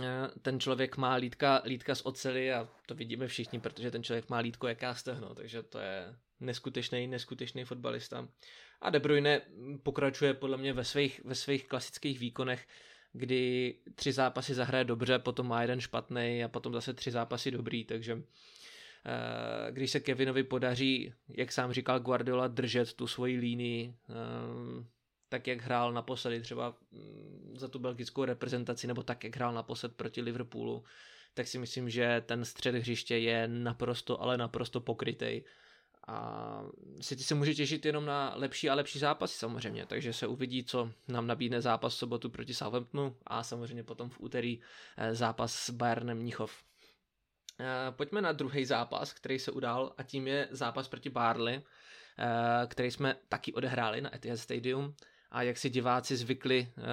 eh, 0.04 0.28
ten 0.42 0.60
člověk 0.60 0.98
má 0.98 1.14
lítka, 1.14 1.62
lítka 1.66 1.96
z 1.96 2.06
ocely 2.06 2.54
a 2.54 2.70
to 2.86 2.96
vidíme 2.96 3.28
všichni, 3.28 3.60
protože 3.60 3.92
ten 3.92 4.04
člověk 4.04 4.30
má 4.30 4.38
lítko 4.38 4.68
jaká 4.68 4.96
stehno, 4.96 5.36
takže 5.36 5.64
to 5.64 5.80
je 5.80 6.16
neskutečný, 6.40 7.08
neskutečný 7.08 7.66
fotbalista. 7.66 8.28
A 8.82 8.90
De 8.90 9.00
Bruyne 9.00 9.42
pokračuje 9.84 10.34
podle 10.34 10.58
mě 10.58 10.74
ve 10.74 10.84
svých, 10.84 11.22
ve 11.26 11.36
svých 11.36 11.68
klasických 11.68 12.20
výkonech, 12.20 12.68
kdy 13.14 13.76
tři 13.96 14.12
zápasy 14.12 14.54
zahraje 14.54 14.84
dobře, 14.84 15.20
potom 15.20 15.48
má 15.48 15.62
jeden 15.62 15.82
špatný 15.82 16.44
a 16.44 16.48
potom 16.48 16.74
zase 16.74 16.94
tři 16.94 17.12
zápasy 17.12 17.52
dobrý, 17.52 17.86
takže 17.86 18.14
eh, 19.06 19.72
když 19.72 19.92
se 19.92 20.00
Kevinovi 20.00 20.44
podaří, 20.44 21.14
jak 21.30 21.52
sám 21.52 21.72
říkal 21.72 22.00
Guardiola, 22.00 22.48
držet 22.48 22.94
tu 22.94 23.08
svoji 23.08 23.38
línii, 23.38 23.94
eh, 24.10 24.99
tak 25.30 25.48
jak 25.48 25.62
hrál 25.62 25.94
naposledy 25.94 26.42
třeba 26.42 26.78
mm, 26.92 27.54
za 27.56 27.68
tu 27.68 27.80
belgickou 27.80 28.26
reprezentaci, 28.26 28.88
nebo 28.88 29.04
tak 29.04 29.24
jak 29.24 29.36
hrál 29.36 29.54
naposled 29.54 29.96
proti 29.96 30.22
Liverpoolu, 30.22 30.84
tak 31.34 31.48
si 31.48 31.60
myslím, 31.60 31.90
že 31.90 32.24
ten 32.26 32.46
střed 32.46 32.76
hřiště 32.76 33.18
je 33.18 33.48
naprosto, 33.48 34.22
ale 34.22 34.38
naprosto 34.38 34.82
pokrytej. 34.82 35.44
A 36.08 36.62
City 37.02 37.24
se 37.24 37.36
může 37.36 37.56
těšit 37.56 37.86
jenom 37.86 38.06
na 38.06 38.34
lepší 38.36 38.70
a 38.70 38.74
lepší 38.74 39.00
zápasy 39.00 39.38
samozřejmě, 39.38 39.86
takže 39.86 40.14
se 40.14 40.28
uvidí, 40.28 40.64
co 40.64 40.92
nám 41.08 41.28
nabídne 41.28 41.62
zápas 41.62 41.96
v 41.96 41.98
sobotu 41.98 42.30
proti 42.30 42.54
Southamptonu 42.54 43.16
a 43.28 43.44
samozřejmě 43.44 43.84
potom 43.84 44.10
v 44.10 44.20
úterý 44.20 44.62
eh, 44.98 45.16
zápas 45.16 45.54
s 45.54 45.70
Bayernem 45.70 46.18
Mnichov. 46.18 46.64
Eh, 47.60 47.92
pojďme 47.92 48.22
na 48.22 48.32
druhý 48.32 48.66
zápas, 48.66 49.14
který 49.14 49.40
se 49.40 49.52
udál 49.52 49.94
a 49.98 50.04
tím 50.04 50.28
je 50.28 50.48
zápas 50.52 50.88
proti 50.88 51.10
Barley, 51.10 51.56
eh, 52.20 52.68
který 52.68 52.92
jsme 52.92 53.16
taky 53.30 53.54
odehráli 53.54 54.02
na 54.02 54.16
Etihad 54.16 54.40
Stadium 54.40 54.96
a 55.32 55.44
jak 55.44 55.58
si 55.58 55.70
diváci 55.70 56.16
zvykli 56.16 56.68
eh, 56.78 56.84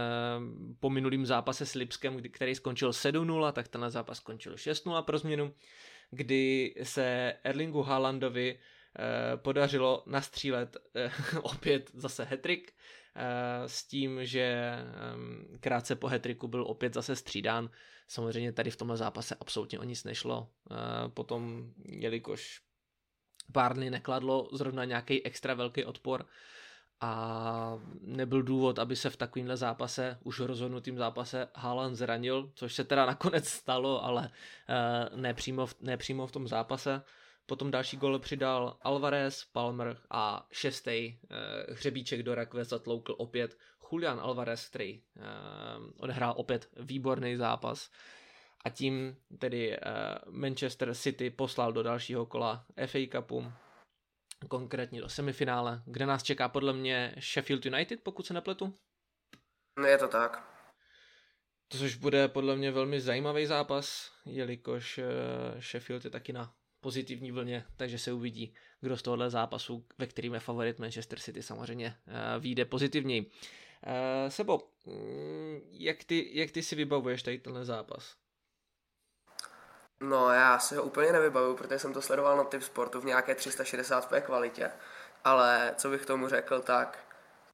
po 0.81 0.91
minulým 0.91 1.27
zápase 1.27 1.67
s 1.67 1.75
Lipskem, 1.75 2.23
který 2.31 2.55
skončil 2.55 2.91
7-0, 2.91 3.53
tak 3.53 3.69
ten 3.69 3.91
zápas 3.91 4.17
skončil 4.17 4.55
6-0 4.55 5.03
pro 5.03 5.19
změnu, 5.19 5.55
kdy 6.11 6.75
se 6.83 7.35
Erlingu 7.45 7.83
Haalandovi 7.83 8.59
eh, 8.59 9.37
podařilo 9.37 10.03
nastřílet 10.07 10.77
eh, 10.95 11.11
opět 11.43 11.91
zase 11.95 12.25
hetrik 12.25 12.73
s 13.67 13.89
tím, 13.89 14.25
že 14.25 14.75
krátce 15.61 15.97
po 15.97 16.07
hetriku 16.07 16.49
byl 16.49 16.65
opět 16.67 16.95
zase 16.95 17.17
střídán. 17.17 17.71
Samozřejmě 18.09 18.53
tady 18.53 18.71
v 18.71 18.77
tomhle 18.77 18.97
zápase 18.97 19.37
absolutně 19.41 19.79
o 19.79 19.85
nic 19.85 20.05
nešlo. 20.05 20.49
Potom, 21.15 21.73
jelikož 21.85 22.61
Barney 23.49 23.91
nekladlo 23.91 24.49
zrovna 24.53 24.85
nějaký 24.85 25.27
extra 25.27 25.55
velký 25.55 25.85
odpor, 25.85 26.27
a 27.01 27.79
nebyl 28.01 28.43
důvod, 28.43 28.79
aby 28.79 28.97
se 28.97 29.11
v 29.11 29.17
takovémhle 29.17 29.57
zápase, 29.57 30.19
už 30.25 30.41
rozhodnutým 30.41 30.99
zápase, 30.99 31.49
Haaland 31.55 31.97
zranil, 31.97 32.51
což 32.55 32.75
se 32.75 32.85
teda 32.85 33.07
nakonec 33.07 33.49
stalo, 33.49 34.05
ale 34.05 34.31
uh, 35.11 35.19
nepřímo, 35.19 35.67
v, 35.67 35.75
nepřímo 35.81 36.27
v 36.27 36.33
tom 36.33 36.49
zápase. 36.49 37.03
Potom 37.47 37.71
další 37.71 37.97
gol 37.97 38.19
přidal 38.19 38.77
Alvarez, 38.83 39.45
Palmer 39.45 39.99
a 40.11 40.47
šestý 40.53 41.19
uh, 41.23 41.75
hřebíček 41.75 42.23
do 42.23 42.35
rakve 42.35 42.65
zatloukl 42.65 43.15
opět 43.19 43.59
Julian 43.93 44.21
Alvarez, 44.21 44.69
který 44.69 44.99
uh, 44.99 45.23
odehrál 45.97 46.35
opět 46.37 46.69
výborný 46.77 47.37
zápas. 47.37 47.91
A 48.65 48.71
tím 48.71 49.17
tedy 49.39 49.79
Manchester 50.31 50.95
City 50.95 51.31
poslal 51.31 51.73
do 51.73 51.83
dalšího 51.83 52.27
kola 52.27 52.65
FA 52.87 52.99
Cupu, 53.13 53.53
konkrétně 54.49 55.01
do 55.01 55.09
semifinále, 55.09 55.83
kde 55.87 56.07
nás 56.07 56.23
čeká 56.23 56.49
podle 56.49 56.73
mě 56.73 57.15
Sheffield 57.21 57.67
United, 57.67 58.03
pokud 58.03 58.27
se 58.27 58.35
nepletu. 58.35 58.75
No 59.79 59.87
je 59.87 59.99
to 59.99 60.09
tak. 60.09 60.53
Což 61.69 61.95
bude 61.97 62.29
podle 62.29 62.57
mě 62.57 62.71
velmi 62.71 63.01
zajímavý 63.01 63.47
zápas, 63.47 64.13
jelikož 64.27 65.01
Sheffield 65.61 66.05
je 66.05 66.11
taky 66.11 66.33
na 66.33 66.55
pozitivní 66.81 67.33
vlně, 67.33 67.65
takže 67.77 67.99
se 67.99 68.13
uvidí, 68.13 68.55
kdo 68.81 68.97
z 68.97 69.03
tohohle 69.03 69.31
zápasu, 69.31 69.87
ve 69.99 70.07
kterým 70.07 70.35
je 70.35 70.41
favorit 70.41 70.79
Manchester 70.79 71.19
City, 71.19 71.43
samozřejmě 71.43 71.97
vyjde 72.39 72.65
pozitivněji. 72.65 73.31
Sebo, 74.29 74.71
mm, 74.87 75.61
jak 75.71 76.05
ty, 76.05 76.31
jak 76.33 76.51
ty 76.51 76.63
si 76.63 76.77
vybavuješ 76.77 77.23
tady 77.23 77.39
tenhle 77.39 77.65
zápas? 77.65 78.17
No 80.01 80.31
já 80.33 80.59
si 80.59 80.77
ho 80.77 80.83
úplně 80.83 81.13
nevybavuju, 81.13 81.57
protože 81.57 81.79
jsem 81.79 81.93
to 81.93 82.03
sledoval 82.03 82.37
na 82.37 82.45
typ 82.45 82.63
sportu 82.63 83.01
v 83.01 83.05
nějaké 83.05 83.35
360p 83.35 84.21
kvalitě. 84.21 84.71
Ale 85.25 85.75
co 85.77 85.89
bych 85.91 86.07
tomu 86.07 86.29
řekl, 86.29 86.61
tak 86.61 86.99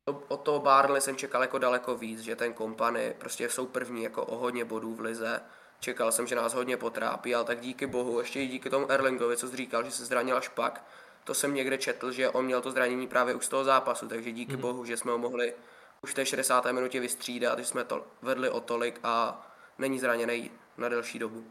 to, 0.05 0.23
od 0.29 0.41
toho 0.41 0.61
Barnley 0.61 1.01
jsem 1.01 1.17
čekal 1.17 1.43
jako 1.43 1.59
daleko 1.59 1.97
víc, 1.97 2.21
že 2.21 2.37
ten 2.37 2.53
kompany 2.53 3.15
prostě 3.19 3.51
jsou 3.51 3.67
první 3.67 4.03
jako 4.03 4.25
o 4.25 4.37
hodně 4.37 4.65
bodů 4.65 4.95
v 4.95 5.01
lize. 5.01 5.41
Čekal 5.81 6.13
jsem, 6.13 6.27
že 6.27 6.35
nás 6.35 6.55
hodně 6.55 6.77
potrápí, 6.77 7.35
ale 7.35 7.45
tak 7.45 7.61
díky 7.61 7.87
bohu, 7.87 8.19
ještě 8.19 8.41
i 8.41 8.47
díky 8.47 8.71
tomu 8.71 8.91
Erlingovi, 8.91 9.37
co 9.37 9.57
říkal, 9.57 9.85
že 9.85 9.91
se 9.91 10.05
zranil 10.05 10.37
až 10.37 10.49
pak, 10.49 10.85
to 11.25 11.35
jsem 11.35 11.55
někde 11.55 11.79
četl, 11.79 12.13
že 12.13 12.31
on 12.31 12.45
měl 12.45 12.61
to 12.61 12.71
zranění 12.71 13.07
právě 13.07 13.35
už 13.35 13.47
z 13.47 13.49
toho 13.49 13.65
zápasu, 13.65 14.09
takže 14.09 14.33
díky 14.33 14.57
mm. 14.57 14.63
bohu, 14.63 14.85
že 14.85 14.97
jsme 14.97 15.13
ho 15.13 15.19
mohli 15.19 15.55
už 16.03 16.11
v 16.11 16.15
té 16.15 16.27
60. 16.27 16.67
minutě 16.67 17.01
vystřídat, 17.01 17.59
že 17.59 17.65
jsme 17.65 17.85
to 17.85 18.07
vedli 18.23 18.51
o 18.51 18.61
tolik 18.61 19.01
a 19.03 19.47
není 19.79 19.99
zraněný 19.99 20.51
na 20.77 20.89
delší 20.89 21.19
dobu. 21.19 21.45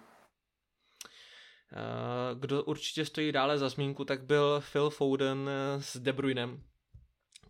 Eh, 1.73 2.35
kdo 2.35 2.63
určitě 2.63 3.05
stojí 3.05 3.31
dále 3.31 3.57
za 3.57 3.69
zmínku, 3.69 4.05
tak 4.05 4.23
byl 4.23 4.63
Phil 4.71 4.89
Foden 4.89 5.49
eh, 5.49 5.81
s 5.81 5.97
De 5.97 6.13
Bruynem. 6.13 6.63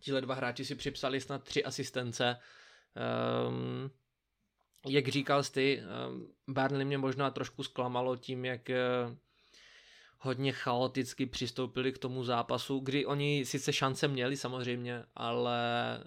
Tile 0.04 0.20
dva 0.20 0.34
hráči 0.34 0.64
si 0.64 0.74
připsali 0.74 1.20
snad 1.20 1.44
tři 1.44 1.64
asistence. 1.64 2.36
Um, 3.48 3.90
jak 4.88 5.08
říkal 5.08 5.42
jsi, 5.42 5.82
um, 6.10 6.32
Burnley 6.48 6.84
mě 6.84 6.98
možná 6.98 7.30
trošku 7.30 7.62
zklamalo 7.62 8.16
tím, 8.16 8.44
jak 8.44 8.68
uh, 8.68 9.16
hodně 10.18 10.52
chaoticky 10.52 11.26
přistoupili 11.26 11.92
k 11.92 11.98
tomu 11.98 12.24
zápasu, 12.24 12.78
kdy 12.78 13.06
oni 13.06 13.44
sice 13.44 13.72
šance 13.72 14.08
měli 14.08 14.36
samozřejmě, 14.36 15.04
ale 15.14 15.58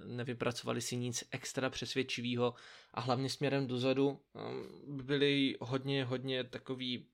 nevypracovali 0.06 0.82
si 0.82 0.98
nic 0.98 1.24
extra 1.32 1.70
přesvědčivého 1.70 2.54
a 2.94 3.02
hlavně 3.02 3.30
směrem 3.30 3.68
dozadu 3.68 4.08
um, 4.34 5.06
byli 5.06 5.56
hodně, 5.62 6.06
hodně 6.06 6.44
takový 6.44 7.08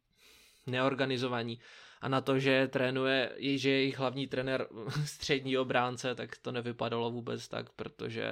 neorganizovaní. 0.68 1.60
A 2.02 2.08
na 2.08 2.22
to, 2.22 2.40
že 2.40 2.68
trénuje, 2.68 3.36
že 3.40 3.70
je 3.70 3.76
jejich 3.76 4.00
hlavní 4.00 4.28
trenér 4.28 4.68
střední 5.06 5.58
obránce, 5.58 6.16
tak 6.16 6.38
to 6.38 6.52
nevypadalo 6.52 7.12
vůbec 7.12 7.48
tak, 7.48 7.70
protože 7.70 8.32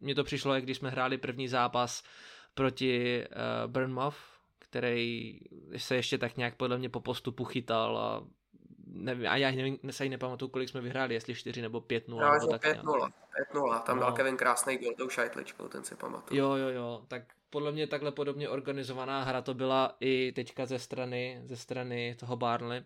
mně 0.00 0.14
to 0.14 0.24
přišlo, 0.24 0.54
jak 0.54 0.64
když 0.64 0.76
jsme 0.76 0.90
hráli 0.90 1.18
první 1.18 1.48
zápas 1.48 2.04
proti 2.54 3.24
uh, 3.26 3.70
Burnmouth, 3.70 4.16
který 4.58 5.38
se 5.76 5.96
ještě 5.96 6.18
tak 6.18 6.36
nějak 6.36 6.56
podle 6.56 6.78
mě 6.78 6.88
po 6.88 7.00
postupu 7.00 7.44
chytal 7.44 7.98
a 7.98 8.26
nevím, 8.92 9.26
a 9.28 9.36
já 9.36 9.50
nevím, 9.50 9.78
se 9.90 10.02
ani 10.02 10.10
nepamatuju, 10.10 10.48
kolik 10.48 10.68
jsme 10.68 10.80
vyhráli, 10.80 11.14
jestli 11.14 11.34
4 11.34 11.62
nebo 11.62 11.80
5-0. 11.80 12.20
Já, 12.20 12.32
nebo 12.32 12.46
tak 12.46 12.64
5-0, 12.64 13.10
5-0, 13.54 13.82
tam 13.82 13.96
no. 13.96 14.02
dal 14.02 14.12
Kevin 14.12 14.36
krásný 14.36 14.76
gol 14.76 14.94
tou 14.94 15.08
šajtličkou, 15.08 15.68
ten 15.68 15.84
si 15.84 15.94
pamatuju. 15.94 16.40
Jo, 16.40 16.54
jo, 16.54 16.68
jo, 16.68 17.02
tak 17.08 17.22
podle 17.50 17.72
mě 17.72 17.86
takhle 17.86 18.12
podobně 18.12 18.48
organizovaná 18.48 19.22
hra 19.22 19.42
to 19.42 19.54
byla 19.54 19.96
i 20.00 20.32
teďka 20.32 20.66
ze 20.66 20.78
strany, 20.78 21.42
ze 21.44 21.56
strany 21.56 22.16
toho 22.20 22.36
Barnley, 22.36 22.82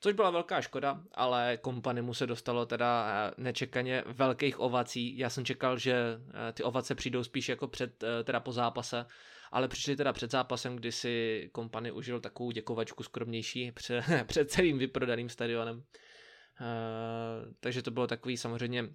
což 0.00 0.12
byla 0.12 0.30
velká 0.30 0.60
škoda, 0.60 1.00
ale 1.14 1.56
kompany 1.56 2.02
mu 2.02 2.14
se 2.14 2.26
dostalo 2.26 2.66
teda 2.66 3.06
eh, 3.08 3.34
nečekaně 3.42 4.04
velkých 4.06 4.60
ovací. 4.60 5.18
Já 5.18 5.30
jsem 5.30 5.44
čekal, 5.44 5.78
že 5.78 5.94
eh, 5.94 6.52
ty 6.52 6.62
ovace 6.62 6.94
přijdou 6.94 7.24
spíš 7.24 7.48
jako 7.48 7.68
před, 7.68 8.02
eh, 8.02 8.24
teda 8.24 8.40
po 8.40 8.52
zápase, 8.52 9.06
ale 9.50 9.68
přišli 9.68 9.96
teda 9.96 10.12
před 10.12 10.30
zápasem, 10.30 10.76
kdy 10.76 10.92
si 10.92 11.48
kompany 11.52 11.92
užil 11.92 12.20
takovou 12.20 12.50
děkovačku 12.50 13.02
skromnější 13.02 13.72
před, 13.72 14.04
před 14.26 14.50
celým 14.50 14.78
vyprodaným 14.78 15.28
stadionem. 15.28 15.76
Uh, 15.76 17.52
takže 17.60 17.82
to 17.82 17.90
bylo 17.90 18.06
takový 18.06 18.36
samozřejmě 18.36 18.88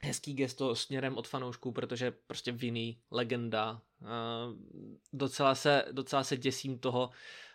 hezký 0.00 0.34
gesto 0.34 0.74
směrem 0.74 1.16
od 1.16 1.28
fanoušků, 1.28 1.72
protože 1.72 2.10
prostě 2.26 2.52
vinný, 2.52 3.00
legenda. 3.10 3.82
Docela 5.12 5.54
se, 5.54 5.84
docela 5.92 6.24
se 6.24 6.36
děsím 6.36 6.78
toho, 6.78 7.10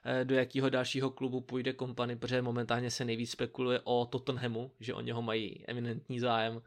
eh, 0.06 0.26
do 0.26 0.36
jakého 0.36 0.70
dalšího 0.70 1.12
klubu 1.12 1.42
půjde 1.42 1.74
kompany, 1.74 2.16
protože 2.16 2.42
momentálně 2.42 2.92
se 2.92 3.06
nejvíc 3.06 3.32
spekuluje 3.32 3.82
o 3.84 4.06
Tottenhamu, 4.06 4.72
že 4.80 4.94
o 4.94 5.02
něho 5.02 5.22
mají 5.22 5.66
eminentní 5.68 6.20
zájem. 6.20 6.62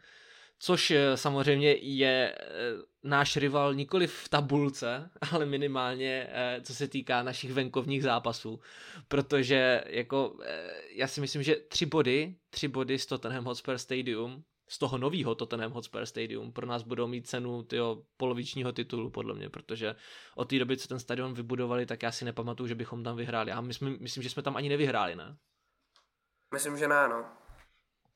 Což 0.65 0.91
eh, 0.91 1.17
samozřejmě 1.17 1.73
je 1.73 2.35
eh, 2.39 2.45
náš 3.03 3.37
rival 3.37 3.75
nikoli 3.75 4.07
v 4.07 4.29
tabulce, 4.29 5.11
ale 5.33 5.47
minimálně 5.47 6.29
co 6.63 6.75
se 6.75 6.89
týká 6.89 7.23
našich 7.23 7.53
venkovních 7.53 8.03
zápasů, 8.03 8.61
protože 9.09 9.85
jako 9.87 10.37
já 10.91 11.09
si 11.09 11.21
myslím, 11.21 11.43
že 11.43 11.57
tři 11.57 11.87
body, 11.87 12.37
tři 12.51 12.69
body 12.69 12.99
z 12.99 13.07
Tottenham 13.07 13.45
Hotspur 13.45 13.79
Stadium 13.79 14.45
z 14.69 14.79
toho 14.79 14.99
nového 14.99 15.35
Tottenham 15.35 15.73
Hotspur 15.73 16.07
Stadium 16.07 16.53
pro 16.53 16.67
nás 16.67 16.83
budou 16.83 17.07
mít 17.07 17.29
cenu 17.29 17.63
tyjo, 17.63 18.03
polovičního 18.17 18.73
titulu, 18.73 19.11
podle 19.11 19.35
mě, 19.35 19.49
protože 19.49 19.95
od 20.37 20.45
té 20.45 20.59
doby, 20.59 20.77
co 20.77 20.89
ten 20.89 20.99
stadion 20.99 21.35
vybudovali, 21.35 21.87
tak 21.87 22.03
já 22.03 22.13
si 22.13 22.25
nepamatuju, 22.25 22.67
že 22.67 22.75
bychom 22.75 23.05
tam 23.05 23.17
vyhráli. 23.17 23.53
A 23.53 23.61
my 23.61 23.75
jsme, 23.75 23.91
myslím, 23.91 24.23
že 24.23 24.31
jsme 24.31 24.43
tam 24.43 24.57
ani 24.57 24.69
nevyhráli, 24.69 25.17
ne? 25.17 25.37
Myslím, 26.55 26.77
že 26.77 26.89
ne, 26.89 27.09
no. 27.09 27.25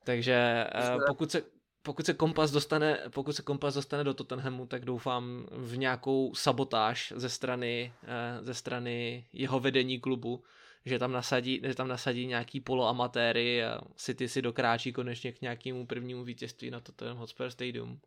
Takže 0.04 0.66
pokud 1.06 1.30
se, 1.30 1.57
pokud 1.88 2.06
se 2.06 2.14
kompas 2.14 2.50
dostane, 2.50 2.98
pokud 3.10 3.32
se 3.32 3.42
kompas 3.42 3.74
dostane 3.74 4.04
do 4.04 4.14
Tottenhamu, 4.14 4.66
tak 4.66 4.84
doufám 4.84 5.46
v 5.50 5.76
nějakou 5.76 6.34
sabotáž 6.34 7.12
ze 7.16 7.28
strany, 7.28 7.92
uh, 8.02 8.44
ze 8.44 8.54
strany 8.54 9.26
jeho 9.32 9.60
vedení 9.60 10.00
klubu, 10.00 10.44
že 10.84 10.98
tam 10.98 11.12
nasadí, 11.12 11.60
že 11.64 11.74
tam 11.74 11.88
nasadí 11.88 12.26
nějaký 12.26 12.60
poloamatéry 12.60 13.64
a 13.64 13.80
City 13.96 14.28
si 14.28 14.42
dokráčí 14.42 14.92
konečně 14.92 15.32
k 15.32 15.40
nějakému 15.40 15.86
prvnímu 15.86 16.24
vítězství 16.24 16.70
na 16.70 16.80
Tottenham 16.80 17.16
Hotspur 17.16 17.50
Stadium. 17.50 18.00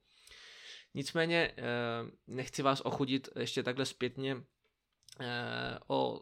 Nicméně 0.94 1.52
eh, 1.58 1.64
nechci 2.28 2.62
vás 2.62 2.82
ochudit 2.82 3.30
ještě 3.40 3.64
takhle 3.64 3.86
zpětně 3.86 4.38
eh, 5.20 5.80
o 5.88 6.22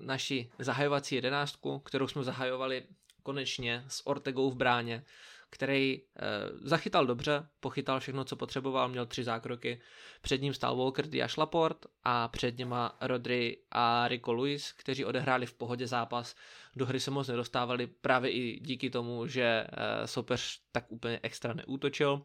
naši 0.00 0.50
zahajovací 0.58 1.14
jedenáctku, 1.14 1.78
kterou 1.78 2.08
jsme 2.08 2.24
zahajovali 2.24 2.84
konečně 3.22 3.84
s 3.88 4.06
Ortegou 4.06 4.50
v 4.50 4.56
bráně 4.56 5.04
který 5.52 6.00
eh, 6.00 6.22
zachytal 6.54 7.06
dobře, 7.06 7.46
pochytal 7.60 8.00
všechno, 8.00 8.24
co 8.24 8.36
potřeboval, 8.36 8.88
měl 8.88 9.06
tři 9.06 9.24
zákroky. 9.24 9.80
Před 10.22 10.42
ním 10.42 10.54
stál 10.54 10.76
Walker 10.76 11.06
Diaz 11.06 11.36
Laport 11.36 11.86
a 12.04 12.28
před 12.28 12.58
něma 12.58 12.96
Rodri 13.00 13.58
a 13.70 14.08
Rico 14.08 14.32
Luis, 14.32 14.72
kteří 14.72 15.04
odehráli 15.04 15.46
v 15.46 15.54
pohodě 15.54 15.86
zápas. 15.86 16.34
Do 16.76 16.86
hry 16.86 17.00
se 17.00 17.10
moc 17.10 17.28
nedostávali 17.28 17.86
právě 17.86 18.30
i 18.30 18.60
díky 18.60 18.90
tomu, 18.90 19.26
že 19.26 19.42
eh, 19.42 20.06
soupeř 20.06 20.60
tak 20.72 20.92
úplně 20.92 21.20
extra 21.22 21.54
neútočil 21.54 22.22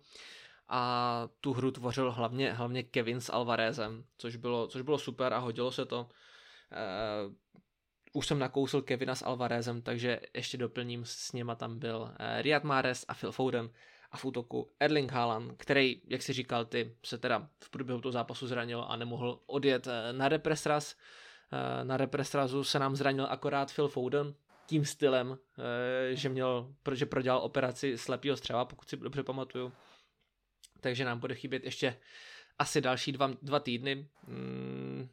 a 0.70 1.24
tu 1.42 1.54
hru 1.54 1.72
tvořil 1.72 2.12
hlavně, 2.12 2.54
hlavně 2.54 2.84
Kevin 2.84 3.22
s 3.22 3.34
Alvarezem, 3.34 4.04
což 4.18 4.36
bylo, 4.36 4.68
což 4.68 4.82
bylo 4.82 4.98
super 4.98 5.34
a 5.34 5.38
hodilo 5.38 5.72
se 5.72 5.86
to. 5.86 6.10
Eh, 6.72 7.36
už 8.18 8.28
jsem 8.28 8.40
nakousl 8.40 8.82
Kevina 8.82 9.16
s 9.16 9.26
Alvarezem, 9.26 9.82
takže 9.82 10.20
ještě 10.34 10.58
doplním, 10.58 11.06
s 11.06 11.34
něma 11.34 11.56
tam 11.56 11.80
byl 11.80 12.00
uh, 12.02 12.42
Riyad 12.42 12.64
Mahrez 12.64 13.06
a 13.08 13.14
Phil 13.14 13.32
Foden 13.32 13.70
a 14.12 14.18
v 14.18 14.26
útoku 14.26 14.72
Erling 14.80 15.12
Haaland, 15.12 15.54
který, 15.58 16.02
jak 16.08 16.22
si 16.22 16.34
říkal 16.34 16.66
ty, 16.66 16.96
se 17.06 17.18
teda 17.18 17.50
v 17.64 17.70
průběhu 17.70 18.02
toho 18.02 18.12
zápasu 18.12 18.48
zranil 18.48 18.86
a 18.88 18.96
nemohl 18.96 19.40
odjet 19.46 19.88
uh, 19.88 19.94
na 20.12 20.30
represraz. 20.30 20.96
Uh, 21.54 21.88
na 21.88 21.98
represrazu 21.98 22.64
se 22.64 22.80
nám 22.80 22.96
zranil 22.96 23.28
akorát 23.30 23.74
Phil 23.74 23.88
Foden, 23.88 24.34
tím 24.66 24.86
stylem, 24.86 25.38
že 26.12 26.30
měl, 26.30 26.74
protože 26.84 27.06
prodělal 27.06 27.40
operaci 27.40 27.98
slepého 27.98 28.38
střeva, 28.38 28.66
pokud 28.66 28.90
si 28.90 28.98
dobře 28.98 29.24
pamatuju. 29.24 29.74
Takže 30.82 31.06
nám 31.06 31.20
bude 31.20 31.36
chybět 31.36 31.64
ještě 31.64 31.98
asi 32.60 32.82
další 32.82 33.12
dva, 33.12 33.32
dva 33.42 33.60
týdny. 33.60 34.08
Mm, 34.28 35.10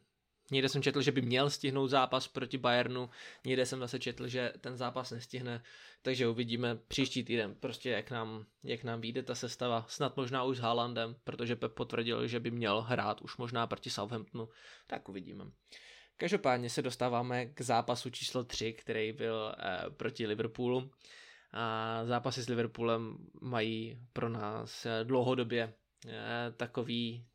Někde 0.51 0.69
jsem 0.69 0.81
četl, 0.81 1.01
že 1.01 1.11
by 1.11 1.21
měl 1.21 1.49
stihnout 1.49 1.87
zápas 1.87 2.27
proti 2.27 2.57
Bayernu, 2.57 3.09
někde 3.45 3.65
jsem 3.65 3.79
zase 3.79 3.99
četl, 3.99 4.27
že 4.27 4.53
ten 4.61 4.77
zápas 4.77 5.11
nestihne, 5.11 5.63
takže 6.01 6.27
uvidíme 6.27 6.75
příští 6.75 7.23
týden, 7.23 7.55
prostě 7.59 7.89
jak 7.89 8.11
nám, 8.11 8.45
jak 8.63 8.83
nám 8.83 9.01
vyjde 9.01 9.23
ta 9.23 9.35
sestava, 9.35 9.85
snad 9.89 10.17
možná 10.17 10.43
už 10.43 10.57
s 10.57 10.59
Haalandem, 10.59 11.15
protože 11.23 11.55
Pep 11.55 11.73
potvrdil, 11.73 12.27
že 12.27 12.39
by 12.39 12.51
měl 12.51 12.81
hrát 12.81 13.21
už 13.21 13.37
možná 13.37 13.67
proti 13.67 13.89
Southamptonu, 13.89 14.49
tak 14.87 15.09
uvidíme. 15.09 15.45
Každopádně 16.17 16.69
se 16.69 16.81
dostáváme 16.81 17.45
k 17.45 17.61
zápasu 17.61 18.09
číslo 18.09 18.43
3, 18.43 18.73
který 18.73 19.11
byl 19.11 19.55
eh, 19.57 19.89
proti 19.89 20.27
Liverpoolu. 20.27 20.91
A 21.51 22.01
zápasy 22.05 22.41
s 22.41 22.49
Liverpoolem 22.49 23.17
mají 23.41 23.99
pro 24.13 24.29
nás 24.29 24.85
eh, 24.85 25.03
dlouhodobě 25.03 25.73
eh, 26.07 26.53
takový, 26.57 27.25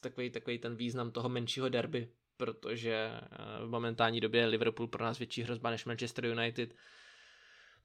takový, 0.00 0.30
takový 0.30 0.58
ten 0.58 0.76
význam 0.76 1.10
toho 1.10 1.28
menšího 1.28 1.68
derby, 1.68 2.08
protože 2.42 2.92
eh, 2.92 3.66
v 3.66 3.68
momentální 3.68 4.20
době 4.20 4.40
je 4.40 4.46
Liverpool 4.46 4.88
pro 4.88 5.04
nás 5.04 5.18
větší 5.18 5.42
hrozba 5.42 5.70
než 5.70 5.84
Manchester 5.84 6.26
United. 6.26 6.74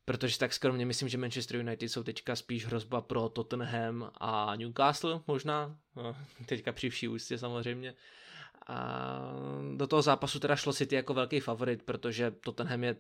Protože 0.06 0.38
tak 0.38 0.54
skromně 0.54 0.86
myslím, 0.86 1.10
že 1.10 1.18
Manchester 1.18 1.58
United 1.58 1.92
jsou 1.92 2.04
teďka 2.04 2.36
spíš 2.36 2.66
hrozba 2.66 3.02
pro 3.02 3.30
Tottenham 3.30 4.12
a 4.18 4.56
Newcastle 4.56 5.22
možná, 5.28 5.78
no, 5.96 6.16
teďka 6.46 6.72
při 6.72 6.90
vší 6.90 7.08
ústě 7.08 7.38
samozřejmě. 7.38 7.94
A 8.68 9.20
do 9.76 9.88
toho 9.88 10.02
zápasu 10.02 10.40
teda 10.40 10.56
šlo 10.56 10.74
City 10.74 10.96
jako 10.96 11.14
velký 11.14 11.40
favorit, 11.40 11.84
protože 11.84 12.32
Tottenham 12.32 12.84
je, 12.84 12.96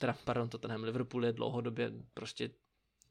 teda 0.00 0.16
pardon, 0.24 0.48
Tottenham, 0.48 0.84
Liverpool 0.84 1.26
je 1.26 1.32
dlouhodobě 1.32 1.92
prostě 2.14 2.50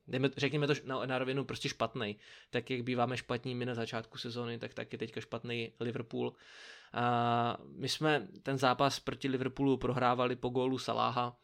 dejme, 0.08 0.30
řekněme 0.38 0.68
to 0.68 0.74
na, 0.86 1.06
na 1.06 1.18
rovinu 1.18 1.46
prostě 1.46 1.70
špatný. 1.70 2.18
Tak 2.50 2.70
jak 2.70 2.84
býváme 2.84 3.18
špatní 3.18 3.56
my 3.56 3.66
na 3.66 3.76
začátku 3.76 4.18
sezóny, 4.18 4.60
tak 4.60 4.74
tak 4.74 4.94
je 4.94 5.00
teďka 5.00 5.22
špatný 5.22 5.74
Liverpool. 5.80 6.34
My 7.76 7.90
jsme 7.90 8.28
ten 8.44 8.58
zápas 8.58 9.00
proti 9.00 9.28
Liverpoolu 9.28 9.78
prohrávali 9.78 10.36
po 10.36 10.50
gólu 10.50 10.78
Saláha, 10.78 11.38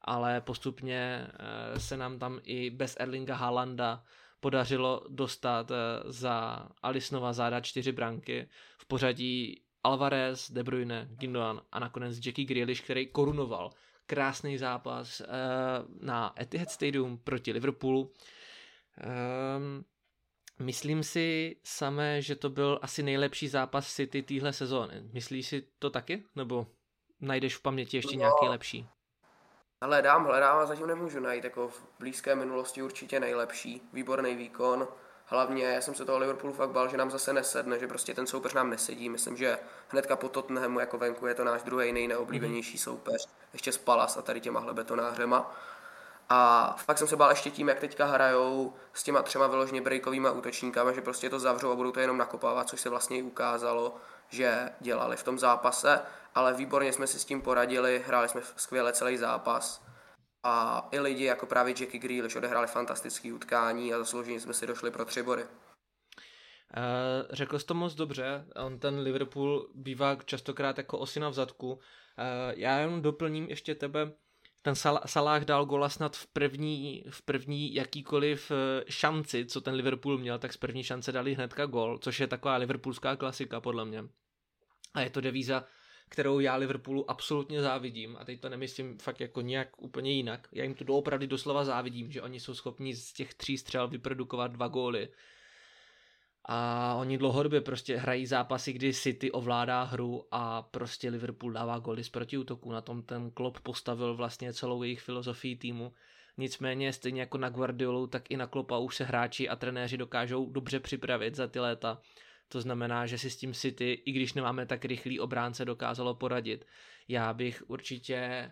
ale 0.00 0.40
postupně 0.40 1.26
eh, 1.74 1.80
se 1.80 1.96
nám 1.96 2.18
tam 2.18 2.40
i 2.42 2.70
bez 2.70 2.96
Erlinga 3.00 3.34
Haalanda 3.34 4.04
podařilo 4.40 5.02
dostat 5.08 5.70
eh, 5.70 5.74
za 6.04 6.66
Alisnova 6.82 7.32
záda 7.32 7.60
čtyři 7.60 7.92
branky 7.92 8.48
v 8.78 8.86
pořadí 8.86 9.62
Alvarez, 9.84 10.50
De 10.50 10.62
Bruyne, 10.62 11.08
Gindogan 11.10 11.60
a 11.72 11.78
nakonec 11.78 12.26
Jackie 12.26 12.46
Grealish, 12.46 12.80
který 12.80 13.06
korunoval 13.06 13.70
krásný 14.06 14.58
zápas 14.58 15.20
uh, 15.20 15.26
na 16.06 16.34
Etihad 16.40 16.70
Stadium 16.70 17.18
proti 17.18 17.52
Liverpoolu. 17.52 18.00
Um, 18.00 19.84
myslím 20.58 21.02
si 21.02 21.56
samé, 21.64 22.22
že 22.22 22.36
to 22.36 22.50
byl 22.50 22.78
asi 22.82 23.02
nejlepší 23.02 23.48
zápas 23.48 23.94
City 23.94 24.22
téhle 24.22 24.52
sezóny. 24.52 25.02
Myslíš 25.12 25.48
si 25.48 25.66
to 25.78 25.90
taky? 25.90 26.24
Nebo 26.36 26.66
najdeš 27.20 27.56
v 27.56 27.62
paměti 27.62 27.96
ještě 27.96 28.16
no, 28.16 28.20
nějaký 28.20 28.48
lepší? 28.48 28.88
Hledám, 29.82 30.24
hledám 30.24 30.58
a 30.58 30.66
zatím 30.66 30.86
nemůžu 30.86 31.20
najít. 31.20 31.44
Jako 31.44 31.68
v 31.68 31.86
blízké 31.98 32.34
minulosti 32.34 32.82
určitě 32.82 33.20
nejlepší. 33.20 33.82
Výborný 33.92 34.34
výkon 34.34 34.88
Hlavně 35.26 35.64
já 35.64 35.80
jsem 35.80 35.94
se 35.94 36.04
toho 36.04 36.18
Liverpoolu 36.18 36.54
fakt 36.54 36.70
bál, 36.70 36.88
že 36.88 36.96
nám 36.96 37.10
zase 37.10 37.32
nesedne, 37.32 37.78
že 37.78 37.88
prostě 37.88 38.14
ten 38.14 38.26
soupeř 38.26 38.52
nám 38.54 38.70
nesedí. 38.70 39.08
Myslím, 39.08 39.36
že 39.36 39.58
hnedka 39.88 40.16
po 40.16 40.28
Tottenhamu 40.28 40.80
jako 40.80 40.98
venku 40.98 41.26
je 41.26 41.34
to 41.34 41.44
náš 41.44 41.62
druhý 41.62 41.92
nejneoblíbenější 41.92 42.78
soupeř, 42.78 43.28
ještě 43.52 43.72
s 43.72 43.78
Palas 43.78 44.16
a 44.16 44.22
tady 44.22 44.40
těmahle 44.40 44.74
betonářema. 44.74 45.56
A 46.28 46.72
fakt 46.78 46.98
jsem 46.98 47.08
se 47.08 47.16
bál 47.16 47.30
ještě 47.30 47.50
tím, 47.50 47.68
jak 47.68 47.80
teďka 47.80 48.04
hrajou 48.04 48.74
s 48.92 49.02
těma 49.02 49.22
třema 49.22 49.46
vyloženě 49.46 49.80
breakovými 49.80 50.30
útočníkama, 50.30 50.92
že 50.92 51.00
prostě 51.00 51.30
to 51.30 51.38
zavřou 51.38 51.72
a 51.72 51.76
budou 51.76 51.92
to 51.92 52.00
jenom 52.00 52.18
nakopávat, 52.18 52.68
což 52.68 52.80
se 52.80 52.90
vlastně 52.90 53.22
ukázalo, 53.22 53.96
že 54.28 54.70
dělali 54.80 55.16
v 55.16 55.22
tom 55.22 55.38
zápase, 55.38 56.00
ale 56.34 56.54
výborně 56.54 56.92
jsme 56.92 57.06
si 57.06 57.18
s 57.18 57.24
tím 57.24 57.42
poradili, 57.42 58.04
hráli 58.06 58.28
jsme 58.28 58.40
skvěle 58.56 58.92
celý 58.92 59.16
zápas 59.16 59.84
a 60.42 60.88
i 60.90 61.00
lidi 61.00 61.24
jako 61.24 61.46
právě 61.46 61.74
Jackie 61.78 62.00
Grealish 62.00 62.36
odehráli 62.36 62.66
fantastické 62.66 63.32
utkání 63.32 63.94
a 63.94 63.98
zaslouženě 63.98 64.40
jsme 64.40 64.54
si 64.54 64.66
došli 64.66 64.90
pro 64.90 65.04
tři 65.04 65.22
body. 65.22 65.42
Uh, 65.42 65.48
řekl 67.30 67.58
jsi 67.58 67.66
to 67.66 67.74
moc 67.74 67.94
dobře, 67.94 68.46
on 68.56 68.78
ten 68.78 68.98
Liverpool 68.98 69.68
bývá 69.74 70.16
častokrát 70.24 70.78
jako 70.78 70.98
osina 70.98 71.28
v 71.28 71.34
zadku. 71.34 71.72
Uh, 71.72 71.80
já 72.56 72.78
jenom 72.78 73.02
doplním 73.02 73.48
ještě 73.48 73.74
tebe, 73.74 74.12
ten 74.64 74.74
Sal- 74.74 75.00
Salah 75.06 75.44
dal 75.44 75.66
gola 75.66 75.88
snad 75.88 76.16
v 76.16 76.26
první, 76.26 77.04
v 77.10 77.22
první 77.22 77.74
jakýkoliv 77.74 78.50
eh, 78.50 78.84
šanci, 78.88 79.46
co 79.46 79.60
ten 79.60 79.74
Liverpool 79.74 80.18
měl, 80.18 80.38
tak 80.38 80.52
z 80.52 80.56
první 80.56 80.82
šance 80.84 81.12
dali 81.12 81.34
hnedka 81.34 81.66
gol, 81.66 81.98
což 81.98 82.20
je 82.20 82.26
taková 82.26 82.56
liverpoolská 82.56 83.16
klasika 83.16 83.60
podle 83.60 83.84
mě. 83.84 84.04
A 84.94 85.00
je 85.00 85.10
to 85.10 85.20
devíza 85.20 85.64
kterou 86.08 86.40
já 86.40 86.56
Liverpoolu 86.56 87.10
absolutně 87.10 87.62
závidím 87.62 88.16
a 88.20 88.24
teď 88.24 88.40
to 88.40 88.48
nemyslím 88.48 88.98
fakt 88.98 89.20
jako 89.20 89.40
nějak 89.40 89.82
úplně 89.82 90.12
jinak. 90.12 90.48
Já 90.52 90.64
jim 90.64 90.74
to 90.74 90.84
doopravdy 90.84 91.26
doslova 91.26 91.64
závidím, 91.64 92.12
že 92.12 92.22
oni 92.22 92.40
jsou 92.40 92.54
schopni 92.54 92.94
z 92.94 93.12
těch 93.12 93.34
tří 93.34 93.58
střel 93.58 93.88
vyprodukovat 93.88 94.52
dva 94.52 94.68
góly. 94.68 95.08
A 96.44 96.94
oni 96.94 97.18
dlouhodobě 97.18 97.60
prostě 97.60 97.96
hrají 97.96 98.26
zápasy, 98.26 98.72
kdy 98.72 98.92
City 98.92 99.32
ovládá 99.32 99.82
hru 99.82 100.24
a 100.30 100.62
prostě 100.62 101.08
Liverpool 101.10 101.52
dává 101.52 101.78
góly 101.78 102.04
z 102.04 102.08
protiútoku. 102.08 102.72
Na 102.72 102.80
tom 102.80 103.02
ten 103.02 103.30
Klopp 103.30 103.60
postavil 103.60 104.16
vlastně 104.16 104.52
celou 104.52 104.82
jejich 104.82 105.00
filozofii 105.00 105.56
týmu. 105.56 105.92
Nicméně 106.36 106.92
stejně 106.92 107.20
jako 107.20 107.38
na 107.38 107.48
Guardiolu, 107.48 108.06
tak 108.06 108.30
i 108.30 108.36
na 108.36 108.46
Klopa 108.46 108.78
už 108.78 108.96
se 108.96 109.04
hráči 109.04 109.48
a 109.48 109.56
trenéři 109.56 109.96
dokážou 109.96 110.50
dobře 110.50 110.80
připravit 110.80 111.34
za 111.34 111.46
ty 111.46 111.60
léta 111.60 112.00
to 112.48 112.60
znamená, 112.60 113.06
že 113.06 113.18
si 113.18 113.30
s 113.30 113.36
tím 113.36 113.54
City, 113.54 113.92
i 113.92 114.12
když 114.12 114.34
nemáme 114.34 114.66
tak 114.66 114.84
rychlý 114.84 115.20
obránce, 115.20 115.64
dokázalo 115.64 116.14
poradit. 116.14 116.66
Já 117.08 117.32
bych 117.32 117.62
určitě 117.66 118.16
eh, 118.16 118.50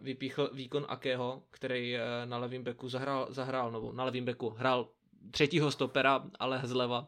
vypíchl 0.00 0.50
výkon 0.52 0.86
Akého, 0.88 1.42
který 1.50 1.96
eh, 1.96 2.00
na 2.24 2.38
levém 2.38 2.62
beku 2.62 2.88
zahrál, 2.88 3.26
zahrál 3.30 3.72
nebo 3.72 3.92
na 3.92 4.04
levém 4.04 4.24
beku 4.24 4.50
hrál 4.50 4.88
třetího 5.30 5.70
stopera, 5.70 6.24
ale 6.38 6.60
zleva. 6.64 6.98
Uh, 7.00 7.06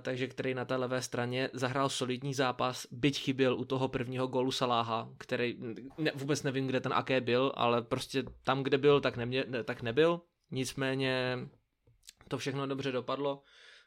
takže 0.00 0.26
který 0.26 0.54
na 0.54 0.64
té 0.64 0.76
levé 0.76 1.02
straně 1.02 1.50
zahrál 1.52 1.88
solidní 1.88 2.34
zápas, 2.34 2.86
byť 2.90 3.20
chyběl 3.20 3.58
u 3.58 3.64
toho 3.64 3.88
prvního 3.88 4.26
gólu 4.26 4.50
Saláha, 4.52 5.08
který 5.18 5.56
ne, 5.98 6.12
vůbec 6.14 6.42
nevím, 6.42 6.66
kde 6.66 6.80
ten 6.80 6.92
Aké 6.92 7.20
byl, 7.20 7.52
ale 7.54 7.82
prostě 7.82 8.24
tam, 8.42 8.62
kde 8.62 8.78
byl, 8.78 9.00
tak, 9.00 9.16
nemě, 9.16 9.44
ne, 9.48 9.64
tak 9.64 9.82
nebyl. 9.82 10.20
Nicméně 10.50 11.38
to 12.28 12.38
všechno 12.38 12.66
dobře 12.66 12.92
dopadlo. 12.92 13.42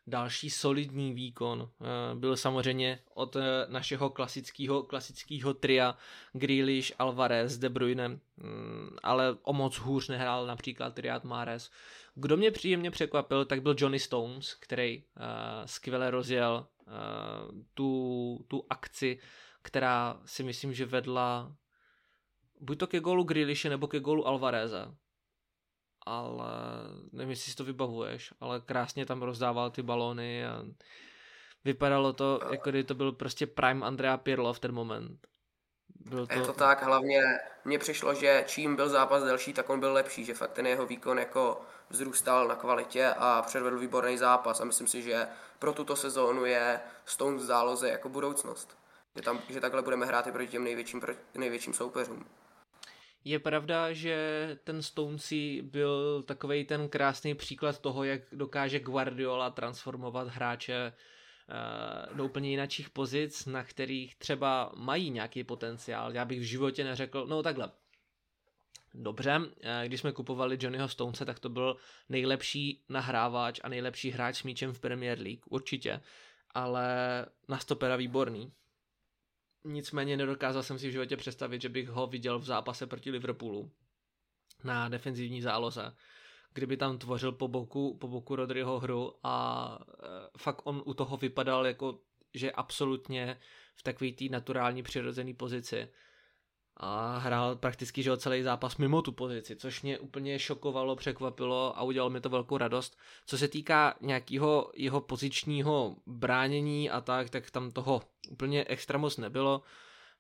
Další 0.08 0.50
solidní 0.50 1.14
výkon 1.14 1.70
eh, 1.82 2.16
byl 2.16 2.38
samozřejmě 2.38 3.00
od 3.14 3.36
eh, 3.36 3.42
našeho 3.70 4.10
klasického, 4.10 4.84
klasického 4.84 5.54
tria 5.54 5.98
Grealish, 6.34 6.92
Alvarez, 7.00 7.58
De 7.58 7.70
Bruyne, 7.70 8.08
mm, 8.08 8.98
ale 9.04 9.38
o 9.42 9.54
moc 9.54 9.78
hůř 9.78 10.08
nehrál 10.08 10.46
například 10.46 11.00
Riyad 11.00 11.24
Mahrez. 11.24 11.72
Kdo 12.15 12.38
mě 12.38 12.51
příjemně 12.51 12.91
překvapil, 12.91 13.45
tak 13.45 13.62
byl 13.62 13.75
Johnny 13.78 13.99
Stones, 13.99 14.54
který 14.54 15.04
uh, 15.04 15.23
skvěle 15.65 16.12
rozjel 16.12 16.67
uh, 16.88 17.62
tu, 17.73 18.45
tu 18.47 18.65
akci, 18.69 19.19
která 19.62 20.21
si 20.25 20.43
myslím, 20.43 20.73
že 20.73 20.86
vedla 20.86 21.56
buď 22.60 22.78
to 22.78 22.88
ke 22.88 22.99
golu 22.99 23.23
Grealishe 23.23 23.69
nebo 23.69 23.88
ke 23.88 23.99
golu 23.99 24.28
Alvareza 24.28 24.95
ale 26.06 26.47
nevím, 27.12 27.30
jestli 27.30 27.51
si 27.51 27.58
to 27.58 27.63
vybavuješ, 27.63 28.34
ale 28.39 28.62
krásně 28.62 29.06
tam 29.06 29.21
rozdával 29.21 29.71
ty 29.71 29.82
balony 29.82 30.45
a 30.45 30.65
vypadalo 31.65 32.13
to, 32.13 32.39
jako 32.51 32.69
kdyby 32.69 32.84
to 32.84 32.95
byl 32.95 33.12
prostě 33.12 33.47
prime 33.47 33.86
Andrea 33.86 34.17
Pirlo 34.17 34.54
v 34.54 34.60
ten 34.60 34.71
moment. 34.71 35.28
Byl 36.06 36.28
to... 36.28 36.34
Je 36.34 36.41
to 36.41 36.54
tak, 36.54 36.84
hlavně 36.84 37.22
mně 37.65 37.80
přišlo, 37.80 38.13
že 38.13 38.44
čím 38.48 38.76
byl 38.76 38.89
zápas 38.89 39.24
delší, 39.24 39.54
tak 39.54 39.70
on 39.70 39.80
byl 39.80 39.94
lepší, 39.94 40.26
že 40.26 40.34
fakt 40.34 40.52
ten 40.52 40.68
jeho 40.68 40.86
výkon 40.86 41.20
jako 41.20 41.62
vzrůstal 41.89 42.48
na 42.48 42.56
kvalitě 42.56 43.13
a 43.18 43.41
předvedl 43.41 43.80
výborný 43.80 44.18
zápas 44.18 44.62
a 44.62 44.65
myslím 44.65 44.88
si, 44.88 45.02
že 45.02 45.28
pro 45.60 45.74
tuto 45.74 45.96
sezónu 45.96 46.46
je 46.46 46.80
Stones 47.06 47.41
v 47.41 47.46
záloze 47.46 47.89
jako 47.89 48.10
budoucnost. 48.10 48.78
Že, 49.15 49.22
tam, 49.22 49.41
že 49.50 49.62
takhle 49.62 49.82
budeme 49.82 50.06
hrát 50.06 50.28
i 50.28 50.32
proti 50.32 50.48
těm 50.48 50.63
největším, 50.63 51.02
proti 51.02 51.20
největším 51.36 51.74
soupeřům. 51.74 52.26
Je 53.26 53.39
pravda, 53.39 53.94
že 53.94 54.18
ten 54.63 54.82
Stonesy 54.82 55.62
byl 55.62 56.24
takový 56.24 56.65
ten 56.65 56.89
krásný 56.89 57.36
příklad 57.36 57.80
toho, 57.80 58.04
jak 58.04 58.22
dokáže 58.32 58.80
Guardiola 58.80 59.50
transformovat 59.50 60.28
hráče 60.28 60.94
do 62.14 62.26
úplně 62.26 62.50
jiných 62.50 62.90
pozic, 62.90 63.46
na 63.46 63.64
kterých 63.64 64.16
třeba 64.16 64.72
mají 64.76 65.10
nějaký 65.10 65.44
potenciál. 65.44 66.14
Já 66.14 66.26
bych 66.26 66.40
v 66.40 66.44
životě 66.44 66.84
neřekl, 66.84 67.26
no 67.30 67.44
takhle, 67.44 67.72
Dobře, 68.98 69.42
eh, 69.62 69.84
když 69.86 70.00
jsme 70.00 70.12
kupovali 70.12 70.58
Johnnyho 70.62 70.88
Stonese, 70.88 71.26
tak 71.26 71.40
to 71.40 71.50
byl 71.50 71.78
nejlepší 72.10 72.84
nahrávač 72.90 73.60
a 73.64 73.70
nejlepší 73.70 74.12
hráč 74.12 74.38
s 74.38 74.44
míčem 74.44 74.74
v 74.74 74.80
Premier 74.80 75.20
League, 75.20 75.44
určitě, 75.50 76.02
ale 76.52 76.86
na 77.48 77.60
stopera 77.60 77.96
výborný. 77.96 78.52
Nicméně 79.64 80.18
nedokázal 80.18 80.64
jsem 80.64 80.80
si 80.80 80.88
v 80.88 80.92
životě 80.92 81.18
představit, 81.18 81.62
že 81.62 81.70
bych 81.70 81.90
ho 81.90 82.08
viděl 82.08 82.40
v 82.40 82.46
zápase 82.46 82.88
proti 82.88 83.12
Liverpoolu 83.12 83.72
na 84.64 84.90
defenzivní 84.90 85.42
záloze, 85.42 85.96
kdyby 86.56 86.78
tam 86.78 86.98
tvořil 86.98 87.32
po 87.32 87.48
boku, 87.48 87.98
po 87.98 88.08
boku 88.08 88.36
Rodryho 88.36 88.80
hru 88.80 89.13
a 89.24 89.78
e, 89.80 90.08
fakt 90.38 90.62
on 90.63 90.84
u 90.86 90.94
toho 90.94 91.18
vypadal 91.18 91.68
jako, 91.68 92.00
že 92.34 92.52
absolutně 92.52 93.39
v 93.76 93.84
takové 93.84 94.12
té 94.12 94.26
naturální 94.32 94.84
přirozené 94.84 95.34
pozici 95.34 95.88
a 96.78 97.18
hrál 97.18 97.56
prakticky 97.56 98.04
že 98.04 98.18
celý 98.18 98.44
zápas 98.44 98.78
mimo 98.78 99.02
tu 99.02 99.12
pozici, 99.12 99.56
což 99.56 99.82
mě 99.82 100.00
úplně 100.00 100.39
šokovalo, 100.39 100.96
překvapilo 100.96 101.78
a 101.78 101.84
udělalo 101.84 102.10
mi 102.10 102.22
to 102.22 102.30
velkou 102.30 102.58
radost. 102.58 102.98
Co 103.26 103.38
se 103.38 103.48
týká 103.48 103.96
nějakého 104.02 104.72
jeho 104.76 105.02
pozičního 105.02 105.96
bránění 106.06 106.89
a 106.89 107.02
tak, 107.02 107.30
tak 107.30 107.52
tam 107.52 107.72
toho 107.72 108.02
úplně 108.32 108.65
extra 108.68 108.98
moc 108.98 109.18
nebylo. 109.18 109.62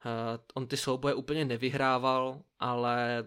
Uh, 0.05 0.11
on 0.53 0.67
ty 0.67 0.77
souboje 0.77 1.13
úplně 1.13 1.45
nevyhrával, 1.45 2.41
ale 2.59 3.25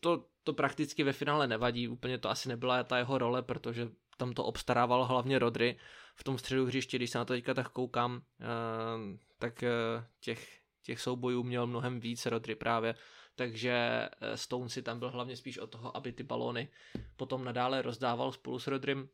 to, 0.00 0.24
to 0.44 0.52
prakticky 0.52 1.02
ve 1.04 1.12
finále 1.12 1.46
nevadí, 1.48 1.88
úplně 1.88 2.18
to 2.18 2.30
asi 2.30 2.48
nebyla 2.48 2.84
ta 2.84 2.98
jeho 2.98 3.18
role, 3.18 3.42
protože 3.42 3.88
tam 4.16 4.32
to 4.32 4.44
obstarával 4.44 5.04
hlavně 5.04 5.38
Rodry 5.38 5.78
v 6.14 6.24
tom 6.24 6.38
středu 6.38 6.66
hřiště, 6.66 6.96
když 6.96 7.10
se 7.10 7.18
na 7.18 7.24
to 7.24 7.32
teďka 7.32 7.54
tak 7.54 7.68
koukám, 7.68 8.12
uh, 8.12 9.18
tak 9.38 9.62
uh, 9.62 10.04
těch 10.20 10.60
těch 10.82 11.00
soubojů 11.00 11.42
měl 11.42 11.66
mnohem 11.66 12.00
víc 12.00 12.26
Rodry 12.26 12.54
právě, 12.54 12.94
takže 13.34 13.72
eh, 13.72 14.36
Stone 14.36 14.68
si 14.68 14.82
tam 14.82 14.98
byl 14.98 15.10
hlavně 15.10 15.36
spíš 15.36 15.58
o 15.58 15.66
toho, 15.66 15.96
aby 15.96 16.12
ty 16.12 16.22
balóny 16.22 16.68
potom 17.16 17.44
nadále 17.44 17.82
rozdával 17.82 18.32
spolu 18.32 18.58
s 18.58 18.66
Rodrym. 18.66 19.08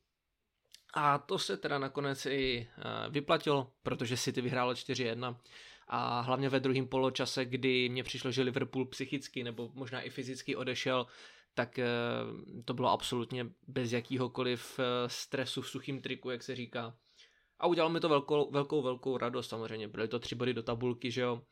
A 0.95 1.19
to 1.19 1.39
se 1.39 1.57
teda 1.57 1.79
nakonec 1.79 2.27
i 2.27 2.69
eh, 2.79 3.11
vyplatilo, 3.11 3.73
protože 3.83 4.17
City 4.17 4.41
vyhrálo 4.41 4.73
4-1 4.73 5.37
a 5.87 6.20
hlavně 6.20 6.49
ve 6.49 6.61
druhém 6.61 6.87
poločase, 6.87 7.44
kdy 7.44 7.88
mě 7.88 8.03
přišlo, 8.03 8.31
že 8.31 8.42
Liverpool 8.42 8.87
psychicky 8.87 9.44
nebo 9.44 9.70
možná 9.75 10.01
i 10.01 10.11
fyzicky 10.11 10.57
odešel, 10.57 11.07
tak 11.55 11.79
eh, 11.79 11.87
to 12.64 12.75
bylo 12.75 12.90
absolutně 12.90 13.46
bez 13.68 13.92
jakýhokoliv 13.92 14.81
stresu 15.07 15.62
v 15.62 15.68
suchým 15.68 16.01
triku, 16.03 16.31
jak 16.31 16.42
se 16.42 16.57
říká. 16.57 16.96
A 17.59 17.66
udělalo 17.66 17.92
mi 17.92 18.01
to 18.01 18.09
velkou, 18.09 18.51
velkou, 18.51 18.83
velkou 18.83 19.18
radost 19.18 19.49
samozřejmě. 19.49 19.88
Byly 19.88 20.09
to 20.09 20.18
tři 20.18 20.35
body 20.35 20.55
do 20.55 20.62
tabulky, 20.62 21.11
že 21.11 21.20
jo. 21.20 21.42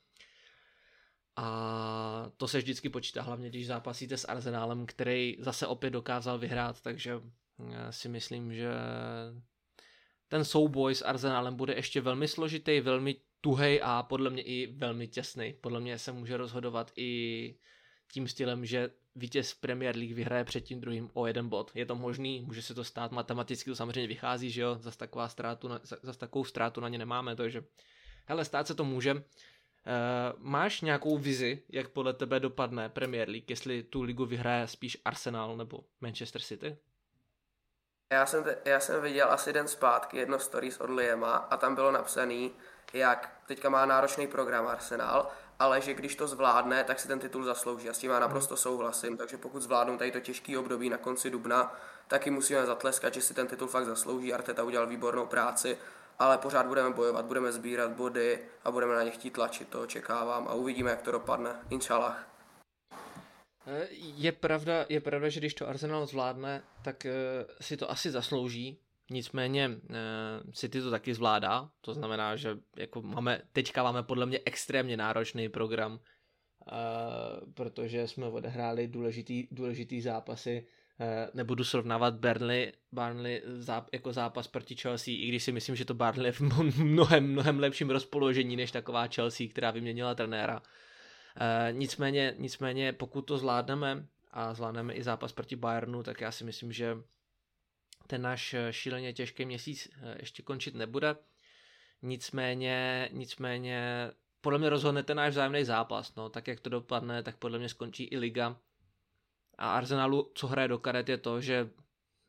A 1.36 2.30
to 2.36 2.48
se 2.48 2.58
vždycky 2.58 2.88
počítá, 2.88 3.22
hlavně 3.22 3.48
když 3.48 3.66
zápasíte 3.66 4.16
s 4.16 4.28
Arsenálem, 4.28 4.86
který 4.86 5.36
zase 5.40 5.66
opět 5.66 5.90
dokázal 5.90 6.38
vyhrát, 6.38 6.80
takže 6.80 7.20
já 7.70 7.92
si 7.92 8.08
myslím, 8.08 8.54
že 8.54 8.72
ten 10.28 10.44
souboj 10.44 10.94
s 10.94 11.02
Arsenálem 11.02 11.56
bude 11.56 11.74
ještě 11.74 12.00
velmi 12.00 12.28
složitý, 12.28 12.80
velmi 12.80 13.16
tuhej 13.44 13.80
a 13.84 14.02
podle 14.02 14.30
mě 14.30 14.42
i 14.42 14.66
velmi 14.66 15.08
těsný. 15.08 15.54
Podle 15.60 15.80
mě 15.80 15.98
se 15.98 16.12
může 16.12 16.36
rozhodovat 16.36 16.92
i 16.96 17.54
tím 18.12 18.28
stylem, 18.28 18.66
že 18.66 18.90
vítěz 19.14 19.54
Premier 19.54 19.96
League 19.96 20.14
vyhraje 20.14 20.44
před 20.44 20.60
tím 20.60 20.80
druhým 20.80 21.10
o 21.14 21.26
jeden 21.26 21.48
bod. 21.48 21.70
Je 21.74 21.86
to 21.86 21.94
možný, 21.94 22.40
může 22.40 22.62
se 22.62 22.74
to 22.74 22.84
stát, 22.84 23.12
matematicky 23.12 23.70
to 23.70 23.76
samozřejmě 23.76 24.06
vychází, 24.06 24.50
že 24.50 24.60
jo, 24.60 24.76
zase, 24.80 24.98
taková 24.98 25.28
ztrátu 25.28 25.68
na, 25.68 25.80
zase 26.02 26.18
takovou 26.18 26.44
ztrátu 26.44 26.80
na 26.80 26.88
ně 26.88 26.98
nemáme, 26.98 27.36
takže 27.36 27.64
hele, 28.26 28.44
stát 28.44 28.66
se 28.66 28.74
to 28.74 28.84
může. 28.84 29.14
Uh, 29.14 29.20
máš 30.38 30.80
nějakou 30.80 31.18
vizi, 31.18 31.62
jak 31.68 31.88
podle 31.88 32.12
tebe 32.12 32.40
dopadne 32.40 32.88
Premier 32.88 33.28
League, 33.28 33.50
jestli 33.50 33.82
tu 33.82 34.02
ligu 34.02 34.26
vyhraje 34.26 34.66
spíš 34.66 34.98
Arsenal 35.04 35.56
nebo 35.56 35.84
Manchester 36.00 36.42
City? 36.42 36.76
Já 38.12 38.26
jsem, 38.26 38.44
te, 38.44 38.58
já 38.64 38.80
jsem 38.80 39.02
viděl 39.02 39.32
asi 39.32 39.52
den 39.52 39.68
zpátky 39.68 40.18
jedno 40.18 40.38
stories 40.38 40.80
od 40.80 40.90
Liema 40.90 41.36
a 41.36 41.56
tam 41.56 41.74
bylo 41.74 41.90
napsaný, 41.90 42.52
jak 42.92 43.30
teďka 43.46 43.68
má 43.68 43.86
náročný 43.86 44.26
program 44.26 44.66
Arsenal, 44.66 45.28
ale 45.58 45.80
že 45.80 45.94
když 45.94 46.16
to 46.16 46.28
zvládne, 46.28 46.84
tak 46.84 47.00
si 47.00 47.08
ten 47.08 47.18
titul 47.18 47.44
zaslouží. 47.44 47.90
A 47.90 47.92
s 47.92 47.98
tím 47.98 48.10
já 48.10 48.18
naprosto 48.18 48.56
souhlasím, 48.56 49.16
takže 49.16 49.36
pokud 49.36 49.62
zvládnou 49.62 49.98
tady 49.98 50.12
to 50.12 50.20
těžký 50.20 50.56
období 50.56 50.90
na 50.90 50.98
konci 50.98 51.30
dubna, 51.30 51.74
taky 52.08 52.30
musíme 52.30 52.66
zatleskat, 52.66 53.14
že 53.14 53.22
si 53.22 53.34
ten 53.34 53.46
titul 53.46 53.68
fakt 53.68 53.84
zaslouží. 53.84 54.34
Arteta 54.34 54.62
udělal 54.62 54.86
výbornou 54.86 55.26
práci 55.26 55.78
ale 56.18 56.38
pořád 56.38 56.66
budeme 56.66 56.90
bojovat, 56.90 57.24
budeme 57.24 57.52
sbírat 57.52 57.90
body 57.90 58.38
a 58.64 58.70
budeme 58.70 58.94
na 58.94 59.02
ně 59.02 59.10
chtít 59.10 59.30
tlačit, 59.30 59.68
to 59.68 59.82
očekávám 59.82 60.48
a 60.48 60.54
uvidíme, 60.54 60.90
jak 60.90 61.02
to 61.02 61.12
dopadne, 61.12 61.50
inshallah. 61.70 62.33
Eh, 63.66 63.88
je 64.16 64.32
pravda, 64.32 64.86
je 64.88 65.00
pravda, 65.00 65.28
že 65.28 65.40
když 65.40 65.54
to 65.54 65.68
Arsenal 65.68 66.06
zvládne, 66.06 66.62
tak 66.82 67.06
uh, 67.06 67.12
si 67.60 67.76
to 67.76 67.90
asi 67.90 68.10
zaslouží. 68.10 68.78
Nicméně 69.10 69.68
uh, 69.68 70.52
City 70.52 70.80
to 70.80 70.90
taky 70.90 71.14
zvládá, 71.14 71.70
to 71.80 71.94
znamená, 71.94 72.36
že 72.36 72.58
jako 72.76 73.02
máme, 73.02 73.40
teďka 73.52 73.82
máme 73.82 74.02
podle 74.02 74.26
mě 74.26 74.40
extrémně 74.44 74.96
náročný 74.96 75.48
program, 75.48 76.00
protože 77.54 78.08
jsme 78.08 78.26
odehráli 78.26 78.88
důležitý, 78.88 79.48
důležitý 79.50 80.00
zápasy 80.00 80.66
Eh, 81.00 81.28
nebudu 81.34 81.64
srovnávat 81.64 82.14
Burnley, 82.14 82.72
Burnley 82.92 83.42
záp, 83.44 83.88
jako 83.92 84.12
zápas 84.12 84.48
proti 84.48 84.76
Chelsea, 84.76 85.14
i 85.14 85.28
když 85.28 85.42
si 85.42 85.52
myslím, 85.52 85.76
že 85.76 85.84
to 85.84 85.94
Burnley 85.94 86.26
je 86.28 86.32
v 86.32 86.40
mnohem, 86.78 87.32
mnohem 87.32 87.58
lepším 87.58 87.90
rozpoložení 87.90 88.56
než 88.56 88.70
taková 88.70 89.06
Chelsea, 89.06 89.48
která 89.50 89.70
vyměnila 89.70 90.14
trenéra. 90.14 90.62
E, 91.40 91.72
nicméně, 91.72 92.34
nicméně, 92.38 92.92
pokud 92.92 93.22
to 93.22 93.38
zvládneme 93.38 94.06
a 94.30 94.54
zvládneme 94.54 94.94
i 94.94 95.02
zápas 95.02 95.32
proti 95.32 95.56
Bayernu, 95.56 96.02
tak 96.02 96.20
já 96.20 96.32
si 96.32 96.44
myslím, 96.44 96.72
že 96.72 96.96
ten 98.06 98.22
náš 98.22 98.54
šíleně 98.70 99.12
těžký 99.12 99.44
měsíc 99.44 99.88
eh, 100.02 100.16
ještě 100.20 100.42
končit 100.42 100.74
nebude. 100.74 101.16
Nicméně, 102.02 103.08
nicméně 103.12 104.10
podle 104.40 104.58
mě 104.58 104.68
rozhodne 104.68 105.02
ten 105.02 105.16
náš 105.16 105.32
vzájemný 105.32 105.64
zápas. 105.64 106.14
No, 106.14 106.28
tak 106.28 106.48
jak 106.48 106.60
to 106.60 106.70
dopadne, 106.70 107.22
tak 107.22 107.36
podle 107.36 107.58
mě 107.58 107.68
skončí 107.68 108.04
i 108.04 108.18
liga 108.18 108.56
a 109.58 109.74
Arsenalu, 109.74 110.32
co 110.34 110.46
hraje 110.46 110.68
do 110.68 110.78
karet, 110.78 111.08
je 111.08 111.18
to, 111.18 111.40
že 111.40 111.70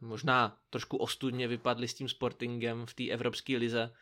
možná 0.02 0.58
trošku 0.70 0.98
ostudně 0.98 1.48
vypadli 1.48 1.88
s 1.88 1.94
tím 1.94 2.10
Sportingem 2.10 2.86
v 2.86 2.94
té 2.94 3.10
evropské 3.10 3.58
lize, 3.58 3.94
eh, 3.94 3.98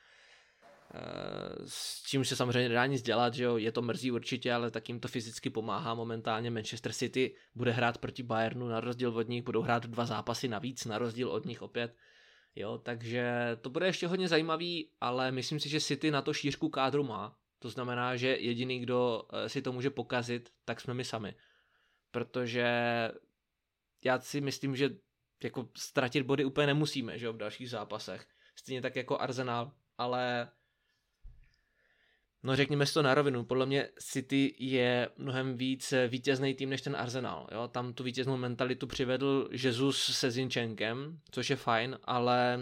s 1.66 2.04
čím 2.04 2.26
se 2.26 2.36
samozřejmě 2.36 2.70
nedá 2.70 2.86
nic 2.86 3.02
dělat, 3.02 3.34
že 3.34 3.44
jo, 3.44 3.58
je 3.58 3.72
to 3.72 3.82
mrzí 3.82 4.12
určitě, 4.12 4.54
ale 4.54 4.72
tak 4.72 4.90
jim 4.90 5.00
to 5.00 5.08
fyzicky 5.08 5.50
pomáhá 5.50 5.94
momentálně. 5.94 6.52
Manchester 6.52 6.94
City 6.94 7.36
bude 7.56 7.72
hrát 7.72 7.98
proti 7.98 8.24
Bayernu, 8.24 8.68
na 8.68 8.80
rozdíl 8.80 9.18
od 9.18 9.30
nich 9.30 9.44
budou 9.44 9.62
hrát 9.62 9.86
dva 9.86 10.06
zápasy 10.06 10.48
navíc, 10.48 10.86
na 10.86 10.98
rozdíl 10.98 11.30
od 11.30 11.46
nich 11.46 11.62
opět. 11.62 11.96
Jo, 12.56 12.78
takže 12.78 13.58
to 13.62 13.70
bude 13.70 13.86
ještě 13.86 14.08
hodně 14.08 14.28
zajímavý, 14.28 14.90
ale 15.02 15.32
myslím 15.32 15.60
si, 15.60 15.70
že 15.70 15.82
City 15.82 16.12
na 16.12 16.22
to 16.22 16.34
šířku 16.34 16.70
kádru 16.70 17.04
má. 17.04 17.36
To 17.60 17.70
znamená, 17.70 18.16
že 18.16 18.28
jediný, 18.28 18.80
kdo 18.80 19.24
eh, 19.34 19.50
si 19.50 19.62
to 19.62 19.72
může 19.72 19.90
pokazit, 19.90 20.50
tak 20.66 20.82
jsme 20.82 20.94
my 20.94 21.04
sami 21.04 21.36
protože 22.14 22.68
já 24.04 24.20
si 24.20 24.42
myslím, 24.42 24.76
že 24.76 24.90
jako 25.44 25.70
ztratit 25.78 26.26
body 26.26 26.46
úplně 26.46 26.68
nemusíme, 26.68 27.20
že 27.20 27.26
jo, 27.26 27.34
v 27.34 27.38
dalších 27.38 27.70
zápasech. 27.70 28.28
Stejně 28.56 28.82
tak 28.82 28.96
jako 28.96 29.18
Arsenal, 29.18 29.72
ale 29.98 30.52
no 32.44 32.56
řekněme 32.56 32.86
si 32.86 32.94
to 32.94 33.02
na 33.02 33.14
rovinu, 33.14 33.46
podle 33.46 33.66
mě 33.66 33.90
City 34.00 34.56
je 34.60 35.10
mnohem 35.18 35.58
víc 35.58 35.94
vítězný 36.08 36.54
tým 36.54 36.70
než 36.70 36.82
ten 36.82 36.96
Arsenal, 36.96 37.48
jo, 37.52 37.68
tam 37.68 37.94
tu 37.94 38.04
vítěznou 38.04 38.38
mentalitu 38.38 38.88
přivedl 38.88 39.50
Jesus 39.52 40.04
se 40.04 40.32
Zinčenkem, 40.32 41.20
což 41.32 41.50
je 41.50 41.56
fajn, 41.56 42.00
ale 42.04 42.60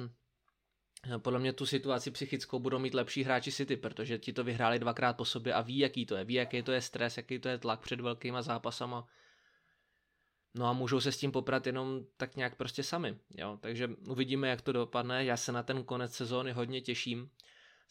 podle 1.18 1.40
mě 1.40 1.54
tu 1.54 1.66
situaci 1.66 2.12
psychickou 2.12 2.60
budou 2.60 2.80
mít 2.80 2.94
lepší 2.94 3.24
hráči 3.24 3.52
City, 3.52 3.78
protože 3.78 4.18
ti 4.18 4.34
to 4.34 4.44
vyhráli 4.44 4.80
dvakrát 4.80 5.18
po 5.18 5.26
sobě 5.26 5.54
a 5.54 5.62
ví, 5.62 5.78
jaký 5.78 6.06
to 6.06 6.16
je, 6.16 6.24
ví, 6.24 6.34
jaký 6.34 6.64
to 6.64 6.72
je 6.72 6.82
stres, 6.82 7.18
jaký 7.18 7.40
to 7.40 7.50
je 7.50 7.58
tlak 7.58 7.80
před 7.80 8.02
velkýma 8.02 8.42
zápasama 8.42 9.08
No 10.56 10.66
a 10.66 10.74
můžou 10.74 11.00
se 11.00 11.12
s 11.12 11.18
tím 11.18 11.32
poprat 11.32 11.68
jenom 11.68 12.06
tak 12.18 12.36
nějak 12.36 12.56
prostě 12.56 12.84
sami, 12.84 13.18
jo. 13.38 13.58
Takže 13.62 13.90
uvidíme, 14.08 14.48
jak 14.48 14.62
to 14.62 14.72
dopadne. 14.72 15.26
Já 15.26 15.38
se 15.38 15.52
na 15.52 15.64
ten 15.64 15.84
konec 15.84 16.16
sezóny 16.16 16.52
hodně 16.52 16.82
těším. 16.82 17.30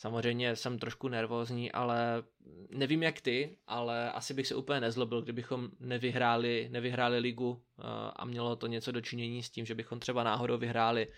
Samozřejmě 0.00 0.56
jsem 0.56 0.78
trošku 0.78 1.08
nervózní, 1.08 1.72
ale 1.72 2.22
nevím 2.70 3.02
jak 3.02 3.20
ty, 3.20 3.58
ale 3.66 4.12
asi 4.12 4.34
bych 4.34 4.46
se 4.46 4.54
úplně 4.54 4.80
nezlobil, 4.80 5.22
kdybychom 5.22 5.68
nevyhráli, 5.80 6.68
nevyhráli 6.70 7.18
ligu 7.18 7.62
eh, 7.78 7.82
a 8.16 8.24
mělo 8.24 8.56
to 8.56 8.66
něco 8.66 8.92
dočinění 8.92 9.42
s 9.42 9.50
tím, 9.50 9.66
že 9.66 9.74
bychom 9.74 10.00
třeba 10.00 10.22
náhodou 10.22 10.58
vyhráli 10.58 11.06
uh, 11.06 11.14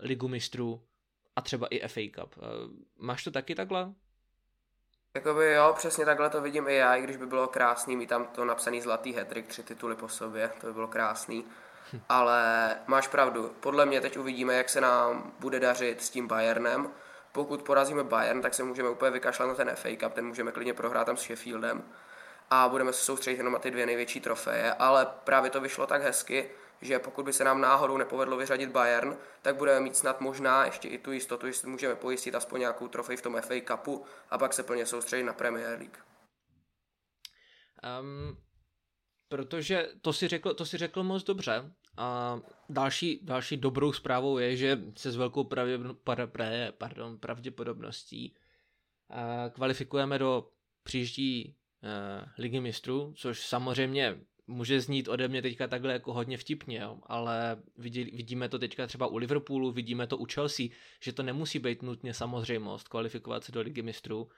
ligu 0.00 0.28
mistrů 0.28 0.82
a 1.36 1.40
třeba 1.40 1.66
i 1.66 1.88
FA 1.88 2.00
Cup. 2.20 2.36
Uh, 2.36 2.44
máš 2.98 3.24
to 3.24 3.30
taky 3.30 3.54
takhle? 3.54 3.92
Jakoby 5.14 5.52
jo, 5.52 5.74
přesně 5.76 6.04
takhle 6.04 6.30
to 6.30 6.40
vidím 6.40 6.68
i 6.68 6.74
já, 6.74 6.96
i 6.96 7.02
když 7.02 7.16
by 7.16 7.26
bylo 7.26 7.46
krásný, 7.46 7.96
mít 7.96 8.08
tam 8.08 8.26
to 8.26 8.44
napsaný 8.44 8.80
zlatý 8.80 9.12
hetrik, 9.12 9.46
tři 9.46 9.62
tituly 9.62 9.96
po 9.96 10.08
sobě, 10.08 10.50
to 10.60 10.66
by 10.66 10.72
bylo 10.72 10.88
krásný. 10.88 11.44
Ale 12.08 12.68
máš 12.86 13.08
pravdu, 13.08 13.54
podle 13.60 13.86
mě 13.86 14.00
teď 14.00 14.16
uvidíme, 14.16 14.54
jak 14.54 14.68
se 14.68 14.80
nám 14.80 15.32
bude 15.40 15.60
dařit 15.60 16.02
s 16.02 16.10
tím 16.10 16.28
Bayernem. 16.28 16.90
Pokud 17.34 17.62
porazíme 17.62 18.04
Bayern, 18.04 18.42
tak 18.42 18.54
se 18.54 18.64
můžeme 18.64 18.88
úplně 18.88 19.10
vykašlat 19.10 19.48
na 19.48 19.54
ten 19.54 19.70
FA 19.76 19.88
Cup, 20.00 20.12
ten 20.12 20.26
můžeme 20.26 20.52
klidně 20.52 20.74
prohrát 20.74 21.06
tam 21.06 21.16
s 21.16 21.22
Sheffieldem 21.22 21.84
a 22.50 22.68
budeme 22.68 22.92
se 22.92 23.04
soustředit 23.04 23.36
jenom 23.36 23.52
na 23.52 23.58
ty 23.58 23.70
dvě 23.70 23.86
největší 23.86 24.20
trofeje, 24.20 24.74
ale 24.74 25.06
právě 25.24 25.50
to 25.50 25.60
vyšlo 25.60 25.86
tak 25.86 26.02
hezky, 26.02 26.50
že 26.80 26.98
pokud 26.98 27.24
by 27.24 27.32
se 27.32 27.44
nám 27.44 27.60
náhodou 27.60 27.96
nepovedlo 27.96 28.36
vyřadit 28.36 28.70
Bayern, 28.70 29.16
tak 29.42 29.56
budeme 29.56 29.80
mít 29.80 29.96
snad 29.96 30.20
možná 30.20 30.64
ještě 30.64 30.88
i 30.88 30.98
tu 30.98 31.12
jistotu, 31.12 31.50
že 31.50 31.66
můžeme 31.66 31.94
pojistit 31.94 32.34
aspoň 32.34 32.60
nějakou 32.60 32.88
trofej 32.88 33.16
v 33.16 33.22
tom 33.22 33.40
FA 33.40 33.54
Cupu 33.68 34.04
a 34.30 34.38
pak 34.38 34.52
se 34.52 34.62
plně 34.62 34.86
soustředit 34.86 35.24
na 35.24 35.32
Premier 35.32 35.78
League. 35.78 35.98
Um, 38.00 38.38
protože 39.28 39.88
to 40.02 40.12
si, 40.12 40.28
řekl, 40.28 40.54
to 40.54 40.66
si 40.66 40.76
řekl 40.76 41.02
moc 41.02 41.24
dobře. 41.24 41.70
A 41.96 42.40
další, 42.68 43.20
další 43.22 43.56
dobrou 43.56 43.92
zprávou 43.92 44.38
je, 44.38 44.56
že 44.56 44.80
se 44.96 45.12
s 45.12 45.16
velkou 45.16 45.44
pravdě, 45.44 45.78
pardon, 46.78 47.18
pravděpodobností 47.18 48.34
kvalifikujeme 49.52 50.18
do 50.18 50.48
příští 50.82 51.54
uh, 51.82 52.28
ligy 52.38 52.60
mistrů, 52.60 53.12
což 53.16 53.46
samozřejmě 53.46 54.20
může 54.46 54.80
znít 54.80 55.08
ode 55.08 55.28
mě 55.28 55.42
teďka 55.42 55.68
takhle 55.68 55.92
jako 55.92 56.12
hodně 56.12 56.38
vtipně, 56.38 56.78
jo? 56.78 56.98
ale 57.02 57.62
vidí, 57.76 58.04
vidíme 58.04 58.48
to 58.48 58.58
teďka 58.58 58.86
třeba 58.86 59.06
u 59.06 59.16
Liverpoolu, 59.16 59.72
vidíme 59.72 60.06
to 60.06 60.18
u 60.18 60.26
Chelsea, 60.34 60.66
že 61.00 61.12
to 61.12 61.22
nemusí 61.22 61.58
být 61.58 61.82
nutně 61.82 62.14
samozřejmost 62.14 62.88
kvalifikovat 62.88 63.44
se 63.44 63.52
do 63.52 63.60
ligy 63.60 63.82
mistrů 63.82 64.28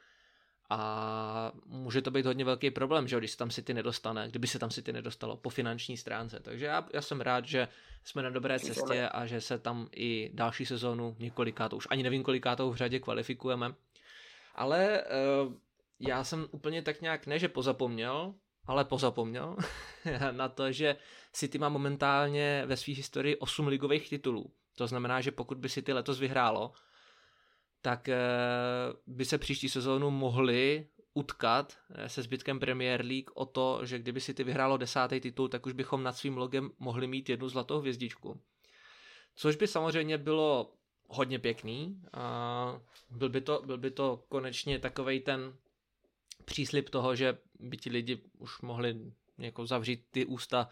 a 0.70 1.52
může 1.66 2.02
to 2.02 2.10
být 2.10 2.26
hodně 2.26 2.44
velký 2.44 2.70
problém, 2.70 3.08
že 3.08 3.18
když 3.18 3.30
se 3.30 3.36
tam 3.36 3.50
City 3.50 3.74
nedostane, 3.74 4.28
kdyby 4.28 4.46
se 4.46 4.58
tam 4.58 4.70
City 4.70 4.92
nedostalo 4.92 5.36
po 5.36 5.50
finanční 5.50 5.96
stránce. 5.96 6.40
Takže 6.40 6.66
já, 6.66 6.86
já 6.92 7.02
jsem 7.02 7.20
rád, 7.20 7.44
že 7.44 7.68
jsme 8.04 8.22
na 8.22 8.30
dobré 8.30 8.58
cestě 8.58 9.08
a 9.08 9.26
že 9.26 9.40
se 9.40 9.58
tam 9.58 9.88
i 9.96 10.30
další 10.34 10.66
sezónu 10.66 11.16
několikátou, 11.18 11.76
už 11.76 11.86
ani 11.90 12.02
nevím 12.02 12.22
kolikátou 12.22 12.70
v 12.70 12.76
řadě 12.76 12.98
kvalifikujeme. 12.98 13.74
Ale 14.54 15.04
uh, 15.46 15.52
já 16.00 16.24
jsem 16.24 16.46
úplně 16.50 16.82
tak 16.82 17.00
nějak, 17.00 17.26
ne 17.26 17.38
že 17.38 17.48
pozapomněl, 17.48 18.34
ale 18.66 18.84
pozapomněl 18.84 19.56
na 20.30 20.48
to, 20.48 20.72
že 20.72 20.96
City 21.32 21.58
má 21.58 21.68
momentálně 21.68 22.62
ve 22.66 22.76
své 22.76 22.94
historii 22.94 23.36
8 23.36 23.66
ligových 23.66 24.08
titulů. 24.08 24.52
To 24.76 24.86
znamená, 24.86 25.20
že 25.20 25.30
pokud 25.30 25.58
by 25.58 25.68
City 25.68 25.92
letos 25.92 26.18
vyhrálo, 26.18 26.72
tak 27.86 28.08
eh, 28.08 28.18
by 29.06 29.24
se 29.24 29.38
příští 29.38 29.68
sezónu 29.68 30.10
mohli 30.10 30.86
utkat 31.14 31.78
eh, 31.94 32.08
se 32.08 32.22
zbytkem 32.22 32.60
Premier 32.60 33.04
League 33.04 33.30
o 33.34 33.46
to, 33.46 33.80
že 33.84 33.98
kdyby 33.98 34.20
City 34.20 34.44
vyhrálo 34.44 34.76
desátý 34.76 35.20
titul, 35.20 35.48
tak 35.48 35.66
už 35.66 35.72
bychom 35.72 36.02
nad 36.02 36.12
svým 36.12 36.36
logem 36.36 36.70
mohli 36.78 37.06
mít 37.06 37.28
jednu 37.28 37.48
zlatou 37.48 37.78
hvězdičku. 37.78 38.40
Což 39.36 39.56
by 39.56 39.66
samozřejmě 39.66 40.18
bylo 40.18 40.72
hodně 41.08 41.38
pěkný 41.38 42.02
a 42.12 42.80
byl 43.10 43.28
by 43.28 43.40
to, 43.40 43.62
byl 43.66 43.78
by 43.78 43.90
to 43.90 44.24
konečně 44.28 44.78
takovej 44.78 45.20
ten 45.20 45.56
příslip 46.44 46.90
toho, 46.90 47.16
že 47.16 47.38
by 47.60 47.76
ti 47.76 47.90
lidi 47.90 48.20
už 48.38 48.60
mohli 48.60 48.96
jako 49.38 49.66
zavřít 49.66 50.04
ty 50.10 50.26
ústa, 50.26 50.68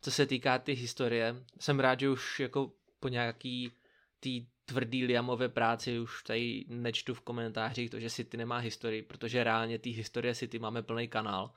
co 0.00 0.10
se 0.10 0.26
týká 0.26 0.58
ty 0.58 0.72
historie. 0.72 1.44
Jsem 1.60 1.80
rád, 1.80 2.00
že 2.00 2.10
už 2.10 2.40
jako 2.40 2.72
po 3.00 3.08
nějaký 3.08 3.72
tý 4.20 4.46
tvrdý 4.72 5.04
Liamové 5.04 5.48
práci 5.48 5.98
už 5.98 6.22
tady 6.22 6.64
nečtu 6.68 7.14
v 7.14 7.20
komentářích 7.20 7.90
to, 7.90 8.00
že 8.00 8.10
City 8.10 8.36
nemá 8.36 8.58
historii, 8.58 9.02
protože 9.02 9.44
reálně 9.44 9.78
ty 9.78 9.90
historie 9.90 10.34
City 10.34 10.58
máme 10.58 10.82
plný 10.82 11.08
kanál. 11.08 11.52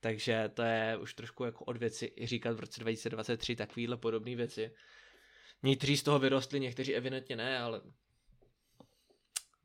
Takže 0.00 0.50
to 0.54 0.62
je 0.62 0.96
už 0.96 1.14
trošku 1.14 1.44
jako 1.44 1.64
od 1.64 1.76
věci 1.76 2.12
říkat 2.24 2.56
v 2.56 2.60
roce 2.60 2.80
2023 2.80 3.56
takovýhle 3.56 3.96
podobné 3.96 4.36
věci. 4.36 4.74
Někteří 5.62 5.96
z 5.96 6.02
toho 6.02 6.18
vyrostli, 6.18 6.60
někteří 6.60 6.94
evidentně 6.94 7.36
ne, 7.36 7.58
ale 7.58 7.80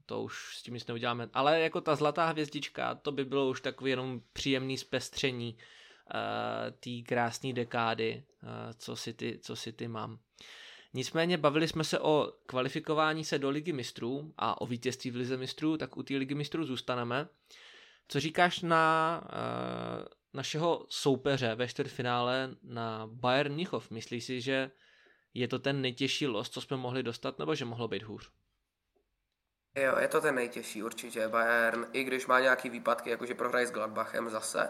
to 0.05 0.21
už 0.21 0.57
s 0.57 0.63
tím 0.63 0.73
nic 0.73 0.87
neuděláme. 0.87 1.29
Ale 1.33 1.59
jako 1.59 1.81
ta 1.81 1.95
zlatá 1.95 2.25
hvězdička, 2.25 2.95
to 2.95 3.11
by 3.11 3.25
bylo 3.25 3.49
už 3.49 3.61
takový 3.61 3.91
jenom 3.91 4.21
příjemný 4.33 4.77
zpestření 4.77 5.55
uh, 5.55 6.71
té 6.71 7.07
krásné 7.07 7.53
dekády, 7.53 8.23
uh, 8.43 8.49
co, 8.77 8.95
si 8.95 9.13
ty, 9.13 9.39
co 9.39 9.55
si 9.55 9.73
ty 9.73 9.87
mám. 9.87 10.19
Nicméně 10.93 11.37
bavili 11.37 11.67
jsme 11.67 11.83
se 11.83 11.99
o 11.99 12.33
kvalifikování 12.45 13.25
se 13.25 13.39
do 13.39 13.49
ligy 13.49 13.73
mistrů 13.73 14.33
a 14.37 14.61
o 14.61 14.65
vítězství 14.65 15.11
v 15.11 15.15
lize 15.15 15.37
mistrů, 15.37 15.77
tak 15.77 15.97
u 15.97 16.03
té 16.03 16.13
ligy 16.13 16.35
mistrů 16.35 16.65
zůstaneme. 16.65 17.27
Co 18.07 18.19
říkáš 18.19 18.61
na 18.61 19.21
uh, 19.23 20.05
našeho 20.33 20.85
soupeře 20.89 21.55
ve 21.55 21.67
čtvrtfinále 21.67 22.55
na 22.63 23.07
Bayern 23.11 23.53
Mnichov? 23.53 23.91
Myslíš 23.91 24.23
si, 24.23 24.41
že 24.41 24.71
je 25.33 25.47
to 25.47 25.59
ten 25.59 25.81
nejtěžší 25.81 26.27
los, 26.27 26.49
co 26.49 26.61
jsme 26.61 26.77
mohli 26.77 27.03
dostat, 27.03 27.39
nebo 27.39 27.55
že 27.55 27.65
mohlo 27.65 27.87
být 27.87 28.03
hůř? 28.03 28.31
Jo, 29.75 29.97
je 29.99 30.07
to 30.07 30.21
ten 30.21 30.35
nejtěžší 30.35 30.83
určitě. 30.83 31.27
Bayern, 31.27 31.87
i 31.93 32.03
když 32.03 32.27
má 32.27 32.39
nějaký 32.39 32.69
výpadky, 32.69 33.09
jakože 33.09 33.35
prohraje 33.35 33.67
s 33.67 33.71
Gladbachem 33.71 34.29
zase, 34.29 34.69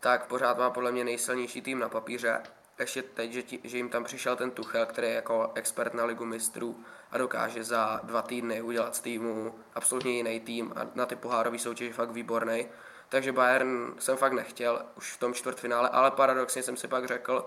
tak 0.00 0.26
pořád 0.26 0.58
má 0.58 0.70
podle 0.70 0.92
mě 0.92 1.04
nejsilnější 1.04 1.62
tým 1.62 1.78
na 1.78 1.88
papíře. 1.88 2.42
Ještě 2.82 3.02
teď, 3.02 3.32
že, 3.32 3.42
tí, 3.42 3.60
že 3.64 3.76
jim 3.76 3.88
tam 3.88 4.04
přišel 4.04 4.36
ten 4.36 4.50
Tuchel, 4.50 4.86
který 4.86 5.06
je 5.06 5.14
jako 5.14 5.52
expert 5.54 5.94
na 5.94 6.04
ligu 6.04 6.24
mistrů 6.24 6.84
a 7.10 7.18
dokáže 7.18 7.64
za 7.64 8.00
dva 8.02 8.22
týdny 8.22 8.62
udělat 8.62 8.96
z 8.96 9.00
týmu 9.00 9.54
absolutně 9.74 10.12
jiný 10.12 10.40
tým 10.40 10.72
a 10.76 10.86
na 10.94 11.06
ty 11.06 11.16
pohárové 11.16 11.58
soutěže 11.58 11.92
fakt 11.92 12.10
výborný. 12.10 12.66
Takže 13.08 13.32
Bayern 13.32 13.94
jsem 13.98 14.16
fakt 14.16 14.32
nechtěl 14.32 14.82
už 14.96 15.12
v 15.12 15.18
tom 15.18 15.34
čtvrtfinále, 15.34 15.88
ale 15.88 16.10
paradoxně 16.10 16.62
jsem 16.62 16.76
si 16.76 16.88
pak 16.88 17.06
řekl, 17.06 17.44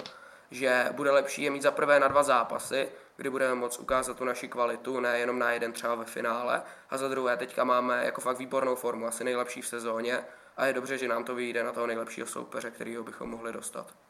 že 0.51 0.89
bude 0.91 1.11
lepší 1.11 1.43
je 1.43 1.51
mít 1.51 1.61
za 1.61 1.71
prvé 1.71 1.99
na 1.99 2.07
dva 2.07 2.23
zápasy, 2.23 2.89
kdy 3.15 3.29
budeme 3.29 3.55
moct 3.55 3.79
ukázat 3.79 4.17
tu 4.17 4.23
naši 4.25 4.47
kvalitu, 4.47 4.99
nejenom 4.99 5.39
na 5.39 5.51
jeden 5.51 5.71
třeba 5.71 5.95
ve 5.95 6.05
finále. 6.05 6.61
A 6.89 6.97
za 6.97 7.07
druhé, 7.07 7.37
teďka 7.37 7.63
máme 7.63 8.05
jako 8.05 8.21
fakt 8.21 8.37
výbornou 8.37 8.75
formu, 8.75 9.07
asi 9.07 9.23
nejlepší 9.23 9.61
v 9.61 9.67
sezóně 9.67 10.25
a 10.57 10.65
je 10.65 10.73
dobře, 10.73 10.97
že 10.97 11.07
nám 11.07 11.23
to 11.23 11.35
vyjde 11.35 11.63
na 11.63 11.71
toho 11.71 11.87
nejlepšího 11.87 12.27
soupeře, 12.27 12.71
kterýho 12.71 13.03
bychom 13.03 13.29
mohli 13.29 13.53
dostat. 13.53 14.04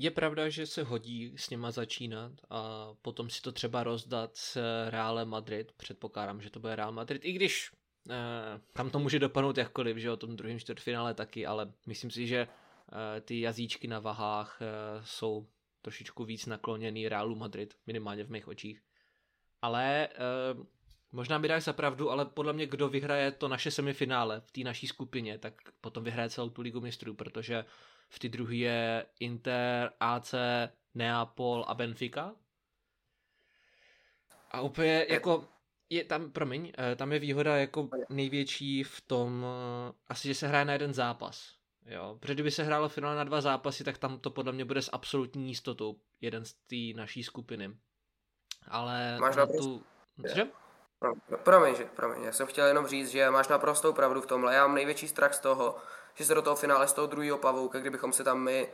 Je 0.00 0.10
pravda, 0.10 0.48
že 0.48 0.66
se 0.66 0.82
hodí 0.82 1.32
s 1.36 1.50
něma 1.50 1.70
začínat 1.70 2.32
a 2.50 2.88
potom 3.02 3.30
si 3.30 3.42
to 3.42 3.52
třeba 3.52 3.82
rozdat 3.82 4.36
s 4.36 4.60
Real 4.90 5.26
Madrid. 5.26 5.72
Předpokládám, 5.72 6.40
že 6.40 6.50
to 6.50 6.60
bude 6.60 6.76
Real 6.76 6.92
Madrid, 6.92 7.24
i 7.24 7.32
když 7.32 7.70
eh, 8.10 8.60
tam 8.72 8.90
to 8.90 8.98
může 8.98 9.18
dopadnout 9.18 9.58
jakkoliv, 9.58 9.96
že 9.96 10.10
o 10.10 10.16
tom 10.16 10.36
druhém 10.36 10.58
čtvrtfinále 10.58 11.14
taky, 11.14 11.46
ale 11.46 11.72
myslím 11.86 12.10
si, 12.10 12.26
že 12.26 12.38
eh, 12.48 13.20
ty 13.20 13.40
jazyčky 13.40 13.88
na 13.88 13.98
vahách 13.98 14.58
eh, 14.62 14.66
jsou 15.04 15.48
trošičku 15.82 16.24
víc 16.24 16.46
nakloněný 16.46 17.08
Realu 17.08 17.34
Madrid, 17.34 17.74
minimálně 17.86 18.24
v 18.24 18.30
mých 18.30 18.48
očích. 18.48 18.82
Ale 19.62 20.08
uh, 20.54 20.64
možná 21.12 21.38
mi 21.38 21.48
dáš 21.48 21.64
za 21.64 21.72
pravdu, 21.72 22.10
ale 22.10 22.24
podle 22.26 22.52
mě 22.52 22.66
kdo 22.66 22.88
vyhraje 22.88 23.32
to 23.32 23.48
naše 23.48 23.70
semifinále 23.70 24.40
v 24.40 24.50
té 24.50 24.60
naší 24.60 24.86
skupině, 24.86 25.38
tak 25.38 25.54
potom 25.80 26.04
vyhraje 26.04 26.30
celou 26.30 26.50
tu 26.50 26.62
ligu 26.62 26.80
mistrů, 26.80 27.14
protože 27.14 27.64
v 28.08 28.18
té 28.18 28.28
druhé 28.28 28.54
je 28.54 29.06
Inter, 29.20 29.92
AC, 30.00 30.34
Neapol 30.94 31.64
a 31.68 31.74
Benfica. 31.74 32.34
A 34.50 34.60
úplně 34.60 35.06
jako 35.08 35.48
je 35.90 36.04
tam, 36.04 36.30
promiň, 36.30 36.72
eh, 36.78 36.96
tam 36.96 37.12
je 37.12 37.18
výhoda 37.18 37.56
jako 37.56 37.88
největší 38.08 38.84
v 38.84 39.00
tom, 39.00 39.46
eh, 39.46 39.92
asi 40.08 40.28
že 40.28 40.34
se 40.34 40.48
hraje 40.48 40.64
na 40.64 40.72
jeden 40.72 40.94
zápas. 40.94 41.58
Jo, 41.86 42.16
protože 42.20 42.34
kdyby 42.34 42.50
se 42.50 42.62
hrálo 42.62 42.88
finále 42.88 43.16
na 43.16 43.24
dva 43.24 43.40
zápasy, 43.40 43.84
tak 43.84 43.98
tam 43.98 44.18
to 44.18 44.30
podle 44.30 44.52
mě 44.52 44.64
bude 44.64 44.82
s 44.82 44.90
absolutní 44.92 45.48
jistotou 45.48 45.96
jeden 46.20 46.44
z 46.44 46.52
té 46.52 47.00
naší 47.00 47.22
skupiny. 47.22 47.76
Ale 48.68 49.18
Máš 49.20 49.36
na 49.36 49.46
tu... 49.46 49.82
Že? 50.34 50.46
Promiň, 51.42 51.74
že, 51.74 51.84
promiň, 51.84 52.22
já 52.22 52.32
jsem 52.32 52.46
chtěl 52.46 52.66
jenom 52.66 52.86
říct, 52.86 53.10
že 53.10 53.30
máš 53.30 53.48
naprostou 53.48 53.92
pravdu 53.92 54.20
v 54.20 54.26
tomhle. 54.26 54.54
Já 54.54 54.66
mám 54.66 54.74
největší 54.74 55.08
strach 55.08 55.34
z 55.34 55.38
toho, 55.38 55.76
že 56.18 56.24
se 56.24 56.34
do 56.34 56.42
toho 56.42 56.56
finále 56.56 56.88
z 56.88 56.92
toho 56.92 57.06
druhého 57.06 57.38
pavouka, 57.38 57.78
kdybychom 57.78 58.12
se 58.12 58.24
tam 58.24 58.40
my 58.40 58.68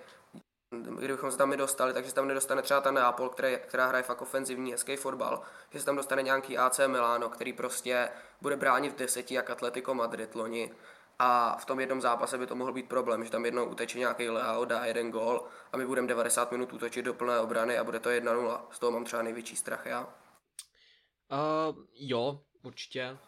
kdybychom 0.99 1.31
se 1.31 1.39
tam 1.39 1.49
my 1.49 1.57
dostali, 1.57 1.93
takže 1.93 2.09
se 2.09 2.15
tam 2.15 2.29
nedostane 2.29 2.63
třeba 2.63 2.81
ta 2.81 2.91
Neapol, 2.91 3.29
která, 3.29 3.59
která 3.59 3.87
hraje 3.87 4.03
fakt 4.03 4.23
ofenzivní, 4.23 4.73
hezký 4.73 4.97
fotbal, 4.97 5.43
že 5.71 5.81
se 5.81 5.87
tam 5.87 5.97
dostane 5.97 6.23
nějaký 6.23 6.59
AC 6.59 6.81
Milano, 6.87 7.29
který 7.29 7.53
prostě 7.53 8.09
bude 8.41 8.57
bránit 8.57 8.93
v 8.93 8.97
deseti 8.97 9.35
jak 9.35 9.51
Atletico 9.51 9.95
Madrid 9.95 10.35
loni 10.35 10.71
a 11.19 11.57
v 11.57 11.65
tom 11.65 11.81
jednom 11.81 12.01
zápase 12.01 12.39
by 12.39 12.47
to 12.47 12.55
mohl 12.55 12.73
být 12.73 12.89
problém, 12.89 13.25
že 13.25 13.31
tam 13.31 13.45
jednou 13.45 13.67
uteče 13.67 13.99
nějaký 13.99 14.29
Leo, 14.31 14.65
dá 14.65 14.85
jeden 14.85 15.11
gol 15.11 15.45
a 15.73 15.77
my 15.77 15.87
budeme 15.87 16.09
90 16.09 16.53
minut 16.53 16.73
útočit 16.73 17.05
do 17.05 17.15
plné 17.15 17.41
obrany 17.41 17.79
a 17.79 17.85
bude 17.85 18.01
to 18.01 18.09
1-0. 18.09 18.61
Z 18.71 18.79
toho 18.79 18.93
mám 18.93 19.05
třeba 19.05 19.23
největší 19.23 19.57
strach 19.57 19.87
já. 19.87 20.01
Uh, 20.03 21.77
jo, 21.95 22.41
určitě. 22.63 23.19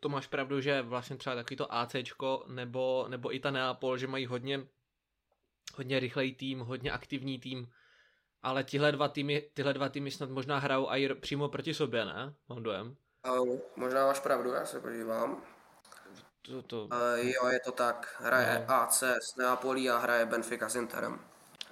To 0.00 0.08
máš 0.08 0.26
pravdu, 0.26 0.60
že 0.60 0.82
vlastně 0.82 1.16
třeba 1.16 1.36
takový 1.36 1.56
to 1.56 1.74
ACčko 1.74 2.44
nebo, 2.46 3.06
nebo 3.08 3.34
i 3.34 3.40
ta 3.40 3.50
Neapol, 3.50 3.98
že 3.98 4.06
mají 4.06 4.26
hodně, 4.26 4.66
hodně 5.74 6.00
rychlej 6.00 6.34
tým, 6.34 6.60
hodně 6.60 6.90
aktivní 6.90 7.38
tým, 7.38 7.72
ale 8.42 8.64
tihle 8.64 8.92
dva 8.92 9.08
týmy, 9.08 9.50
tyhle 9.54 9.74
dva 9.74 9.88
týmy 9.88 10.10
snad 10.10 10.30
možná 10.30 10.58
hrajou 10.58 10.90
i 10.90 11.14
přímo 11.14 11.48
proti 11.48 11.74
sobě, 11.74 12.04
ne? 12.04 12.34
Mám 12.48 12.62
dojem. 12.62 12.96
Uh, 13.28 13.58
možná 13.76 14.06
máš 14.06 14.20
pravdu, 14.20 14.50
já 14.50 14.66
se 14.66 14.80
podívám. 14.80 15.42
To, 16.42 16.62
to... 16.62 16.84
Uh, 16.84 17.18
jo, 17.18 17.46
je 17.46 17.60
to 17.60 17.72
tak. 17.72 18.16
Hraje 18.20 18.64
no. 18.68 18.74
AC 18.74 19.02
s 19.02 19.36
Neapolí 19.36 19.90
a 19.90 19.98
hraje 19.98 20.26
Benfica 20.26 20.68
s 20.68 20.76
Interem. 20.76 21.20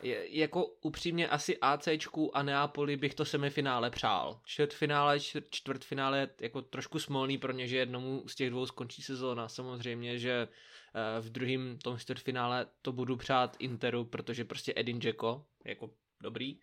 Je, 0.03 0.39
jako 0.39 0.67
upřímně 0.67 1.29
asi 1.29 1.59
ACčku 1.59 2.37
a 2.37 2.43
Neapoli 2.43 2.97
bych 2.97 3.15
to 3.15 3.25
semifinále 3.25 3.91
přál. 3.91 4.41
Čtvrtfinále, 4.45 5.21
čtvrt, 5.21 5.45
čtvrtfinále 5.51 6.19
je 6.19 6.29
jako 6.41 6.63
trošku 6.63 6.99
smolný 6.99 7.39
pro 7.39 7.53
ně, 7.53 7.69
že 7.69 7.77
jednomu 7.77 8.23
z 8.27 8.35
těch 8.35 8.51
dvou 8.51 8.67
skončí 8.67 9.03
sezóna. 9.03 9.49
Samozřejmě, 9.49 10.19
že 10.19 10.49
uh, 10.49 11.25
v 11.25 11.31
druhém 11.31 11.79
tom 11.79 11.99
čtvrtfinále 11.99 12.67
to 12.83 12.93
budu 12.93 13.17
přát 13.17 13.57
Interu, 13.59 14.05
protože 14.05 14.45
prostě 14.45 14.73
Edin 14.77 15.01
Dzeko, 15.01 15.45
jako 15.65 15.91
dobrý 16.23 16.59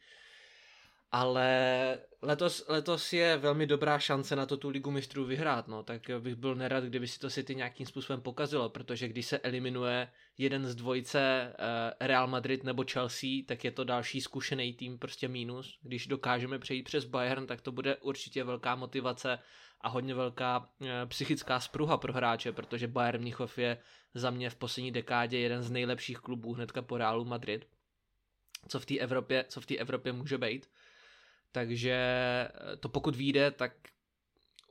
ale 1.16 1.98
letos, 2.22 2.66
letos 2.68 3.14
je 3.14 3.38
velmi 3.38 3.68
dobrá 3.68 4.00
šance 4.00 4.36
na 4.36 4.46
to 4.46 4.58
tu 4.58 4.70
ligu 4.70 4.92
mistrů 4.92 5.26
vyhrát, 5.26 5.68
no, 5.68 5.84
tak 5.84 6.02
bych 6.20 6.36
byl 6.36 6.56
nerad, 6.56 6.84
kdyby 6.84 7.08
si 7.08 7.20
to 7.20 7.30
City 7.30 7.56
nějakým 7.56 7.86
způsobem 7.86 8.22
pokazilo, 8.22 8.70
protože 8.70 9.08
když 9.08 9.26
se 9.26 9.40
eliminuje 9.40 10.12
jeden 10.38 10.68
z 10.68 10.76
dvojce 10.76 11.54
uh, 11.60 12.08
Real 12.08 12.28
Madrid 12.28 12.64
nebo 12.64 12.86
Chelsea, 12.92 13.30
tak 13.48 13.64
je 13.64 13.72
to 13.72 13.84
další 13.84 14.22
zkušený 14.22 14.74
tým 14.74 15.00
prostě 15.00 15.28
mínus. 15.28 15.80
Když 15.82 16.08
dokážeme 16.08 16.60
přejít 16.60 16.84
přes 16.84 17.06
Bayern, 17.06 17.48
tak 17.48 17.62
to 17.62 17.72
bude 17.72 17.96
určitě 17.96 18.44
velká 18.44 18.76
motivace 18.76 19.40
a 19.82 19.90
hodně 19.90 20.16
velká 20.16 20.70
e, 20.82 21.06
psychická 21.06 21.60
spruha 21.60 21.98
pro 21.98 22.14
hráče, 22.14 22.52
protože 22.52 22.88
Bayern 22.88 23.22
Mnichov 23.22 23.58
je 23.58 23.78
za 24.14 24.30
mě 24.30 24.50
v 24.50 24.56
poslední 24.56 24.92
dekádě 24.92 25.40
jeden 25.40 25.64
z 25.64 25.72
nejlepších 25.72 26.18
klubů 26.18 26.54
hnedka 26.54 26.82
po 26.82 26.98
Realu 26.98 27.26
Madrid, 27.26 27.68
co 28.68 28.80
v 28.80 28.86
té 28.86 28.98
Evropě, 28.98 29.46
co 29.50 29.62
v 29.62 29.66
té 29.66 29.76
Evropě 29.76 30.14
může 30.14 30.38
být. 30.38 30.70
Takže 31.54 31.92
e, 31.92 32.78
to 32.80 32.90
pokud 32.90 33.16
vyjde, 33.16 33.52
tak 33.52 33.72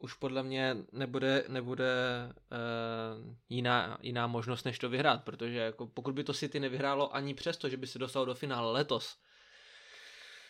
už 0.03 0.15
podle 0.15 0.43
mě 0.43 0.77
nebude, 0.93 1.45
nebude 1.49 1.93
uh, 2.29 3.35
jiná, 3.49 3.99
jiná 4.03 4.27
možnost, 4.27 4.65
než 4.65 4.79
to 4.79 4.89
vyhrát, 4.89 5.25
protože 5.25 5.59
jako 5.59 5.87
pokud 5.87 6.15
by 6.15 6.25
to 6.25 6.33
City 6.33 6.61
nevyhrálo 6.61 7.15
ani 7.15 7.35
přesto, 7.35 7.69
že 7.69 7.77
by 7.77 7.87
se 7.87 7.99
dostalo 7.99 8.25
do 8.25 8.35
finále 8.35 8.73
letos, 8.73 9.17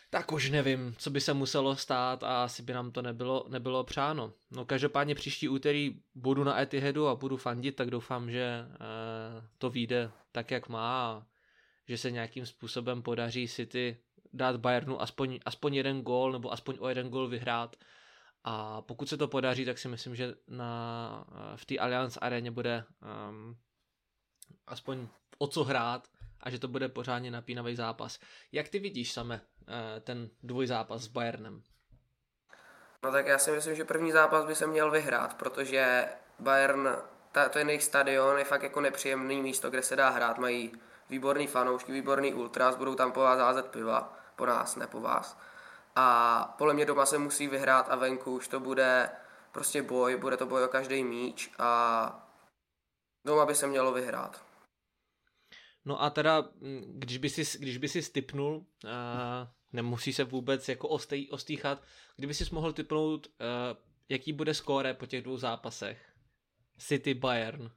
tak 0.09 0.31
už 0.31 0.49
nevím, 0.49 0.95
co 0.97 1.09
by 1.09 1.21
se 1.21 1.33
muselo 1.33 1.75
stát 1.75 2.23
a 2.23 2.43
asi 2.43 2.63
by 2.63 2.73
nám 2.73 2.91
to 2.91 3.01
nebylo, 3.01 3.45
nebylo 3.49 3.83
přáno. 3.83 4.33
No 4.51 4.65
každopádně 4.65 5.15
příští 5.15 5.49
úterý 5.49 6.01
budu 6.15 6.43
na 6.43 6.61
Etihadu 6.61 7.07
a 7.07 7.15
budu 7.15 7.37
fandit, 7.37 7.75
tak 7.75 7.89
doufám, 7.89 8.31
že 8.31 8.65
uh, 8.69 9.45
to 9.57 9.69
vyjde 9.69 10.11
tak, 10.31 10.51
jak 10.51 10.69
má 10.69 11.11
a 11.11 11.25
že 11.87 11.97
se 11.97 12.11
nějakým 12.11 12.45
způsobem 12.45 13.01
podaří 13.01 13.47
City 13.47 13.97
dát 14.33 14.57
Bayernu 14.57 15.01
aspoň, 15.01 15.39
aspoň 15.45 15.73
jeden 15.73 16.01
gól 16.01 16.31
nebo 16.31 16.53
aspoň 16.53 16.77
o 16.79 16.89
jeden 16.89 17.09
gól 17.09 17.27
vyhrát 17.27 17.75
a 18.43 18.81
pokud 18.81 19.09
se 19.09 19.17
to 19.17 19.27
podaří, 19.27 19.65
tak 19.65 19.77
si 19.77 19.87
myslím, 19.87 20.15
že 20.15 20.33
na, 20.47 21.25
eh, 21.31 21.57
v 21.57 21.65
té 21.65 21.77
Allianz 21.77 22.17
aréně 22.21 22.51
bude 22.51 22.83
um, 23.29 23.57
aspoň 24.67 25.07
o 25.37 25.47
co 25.47 25.63
hrát 25.63 26.07
a 26.39 26.49
že 26.49 26.59
to 26.59 26.67
bude 26.67 26.89
pořádně 26.89 27.31
napínavý 27.31 27.75
zápas. 27.75 28.19
Jak 28.51 28.69
ty 28.69 28.79
vidíš 28.79 29.11
same 29.11 29.41
uh, 29.41 29.75
ten 30.01 30.29
dvojzápas 30.43 31.01
s 31.01 31.07
Bayernem? 31.07 31.63
No 33.03 33.11
tak 33.11 33.27
já 33.27 33.37
si 33.37 33.51
myslím, 33.51 33.75
že 33.75 33.85
první 33.85 34.11
zápas 34.11 34.45
by 34.45 34.55
se 34.55 34.67
měl 34.67 34.91
vyhrát, 34.91 35.33
protože 35.33 36.07
Bayern, 36.39 36.89
ta, 37.31 37.49
to 37.49 37.59
je 37.59 37.65
jejich 37.65 37.83
stadion, 37.83 38.37
je 38.37 38.43
fakt 38.43 38.63
jako 38.63 38.81
nepříjemný 38.81 39.41
místo, 39.41 39.69
kde 39.69 39.81
se 39.81 39.95
dá 39.95 40.09
hrát, 40.09 40.37
mají 40.37 40.71
výborný 41.09 41.47
fanoušky, 41.47 41.91
výborný 41.91 42.33
ultras, 42.33 42.75
budou 42.75 42.95
tam 42.95 43.11
po 43.11 43.19
vás 43.19 43.39
házet 43.39 43.65
piva, 43.65 44.22
po 44.35 44.45
nás, 44.45 44.75
ne 44.75 44.87
po 44.87 45.01
vás 45.01 45.37
a 45.95 46.55
podle 46.57 46.73
mě 46.73 46.85
doma 46.85 47.05
se 47.05 47.17
musí 47.17 47.47
vyhrát 47.47 47.89
a 47.89 47.95
venku 47.95 48.35
už 48.35 48.47
to 48.47 48.59
bude 48.59 49.09
prostě 49.51 49.81
boj, 49.81 50.17
bude 50.17 50.37
to 50.37 50.45
boj 50.45 50.63
o 50.63 50.67
každý 50.67 51.03
míč 51.03 51.51
a 51.59 52.29
doma 53.25 53.45
by 53.45 53.55
se 53.55 53.67
mělo 53.67 53.93
vyhrát. 53.93 54.45
No 55.85 56.01
a 56.01 56.09
teda, 56.09 56.41
mm, 56.41 56.93
když 56.95 57.17
by 57.17 57.29
si, 57.29 57.59
když 57.59 57.77
by 57.77 57.89
si 57.89 58.01
stipnul, 58.01 58.55
uh, 58.55 58.91
nemusí 59.73 60.13
se 60.13 60.23
vůbec 60.23 60.69
jako 60.69 60.87
ostý, 60.87 61.31
ostýchat, 61.31 61.83
kdyby 62.15 62.33
si 62.33 62.45
mohl 62.51 62.73
typnout, 62.73 63.27
uh, 63.27 63.33
jaký 64.09 64.33
bude 64.33 64.53
skóre 64.53 64.93
po 64.93 65.05
těch 65.05 65.21
dvou 65.21 65.37
zápasech? 65.37 66.13
City 66.77 67.13
Bayern. 67.13 67.71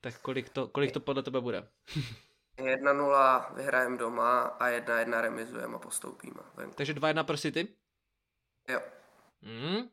Tak 0.00 0.20
kolik 0.20 0.48
to, 0.48 0.68
kolik 0.68 0.92
to 0.92 1.00
podle 1.00 1.22
tebe 1.22 1.40
bude? 1.40 1.68
1-0 2.58 3.54
vyhrajeme 3.54 3.98
doma 3.98 4.40
a 4.42 4.68
1-1 4.68 5.20
remizujeme 5.20 5.74
a 5.74 5.78
postoupíme. 5.78 6.40
Venku. 6.54 6.74
Takže 6.74 6.94
2-1 6.94 7.24
pro 7.24 7.36
City? 7.36 7.68
Jo. 8.68 8.80
Mm. 9.42 9.88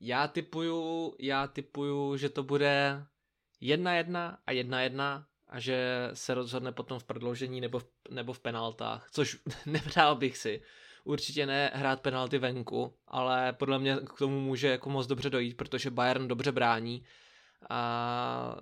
Já 0.00 0.28
typuju, 0.28 1.14
já 1.20 1.46
typuju, 1.46 2.16
že 2.16 2.28
to 2.28 2.42
bude 2.42 3.06
1-1 3.62 4.38
a 4.46 4.52
1-1 4.52 5.24
a 5.48 5.60
že 5.60 6.10
se 6.14 6.34
rozhodne 6.34 6.72
potom 6.72 6.98
v 6.98 7.04
prodloužení 7.04 7.60
nebo 7.60 7.78
v, 7.78 7.86
nebo 8.10 8.32
v 8.32 8.40
penaltách, 8.40 9.08
což 9.10 9.38
nepřál 9.66 10.16
bych 10.16 10.36
si. 10.36 10.62
Určitě 11.04 11.46
ne 11.46 11.70
hrát 11.74 12.00
penalty 12.00 12.38
venku, 12.38 12.98
ale 13.08 13.52
podle 13.52 13.78
mě 13.78 13.96
k 13.96 14.18
tomu 14.18 14.40
může 14.40 14.68
jako 14.68 14.90
moc 14.90 15.06
dobře 15.06 15.30
dojít, 15.30 15.56
protože 15.56 15.90
Bayern 15.90 16.28
dobře 16.28 16.52
brání 16.52 17.04
a 17.70 18.56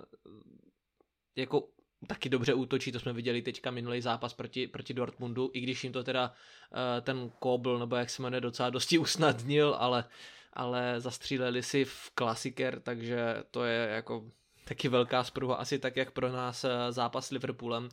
jako 1.35 1.67
taky 2.07 2.29
dobře 2.29 2.53
útočí, 2.53 2.91
to 2.91 2.99
jsme 2.99 3.13
viděli 3.13 3.41
teďka 3.41 3.71
minulý 3.71 4.01
zápas 4.01 4.33
proti, 4.33 4.67
proti 4.67 4.93
Dortmundu, 4.93 5.49
i 5.53 5.61
když 5.61 5.83
jim 5.83 5.93
to 5.93 6.03
teda 6.03 6.29
uh, 6.31 6.77
ten 7.01 7.31
Kobl, 7.39 7.79
nebo 7.79 7.95
jak 7.95 8.09
se 8.09 8.21
jmenuje, 8.21 8.41
docela 8.41 8.69
dosti 8.69 8.97
usnadnil, 8.97 9.75
ale, 9.79 10.05
ale 10.53 10.95
zastříleli 10.97 11.63
si 11.63 11.85
v 11.85 12.11
klasiker, 12.15 12.79
takže 12.79 13.43
to 13.51 13.63
je 13.63 13.87
jako 13.89 14.25
taky 14.65 14.89
velká 14.89 15.23
spruha, 15.23 15.55
asi 15.55 15.79
tak 15.79 15.97
jak 15.97 16.11
pro 16.11 16.31
nás 16.31 16.63
uh, 16.63 16.69
zápas 16.89 17.27
s 17.27 17.31
Liverpoolem. 17.31 17.89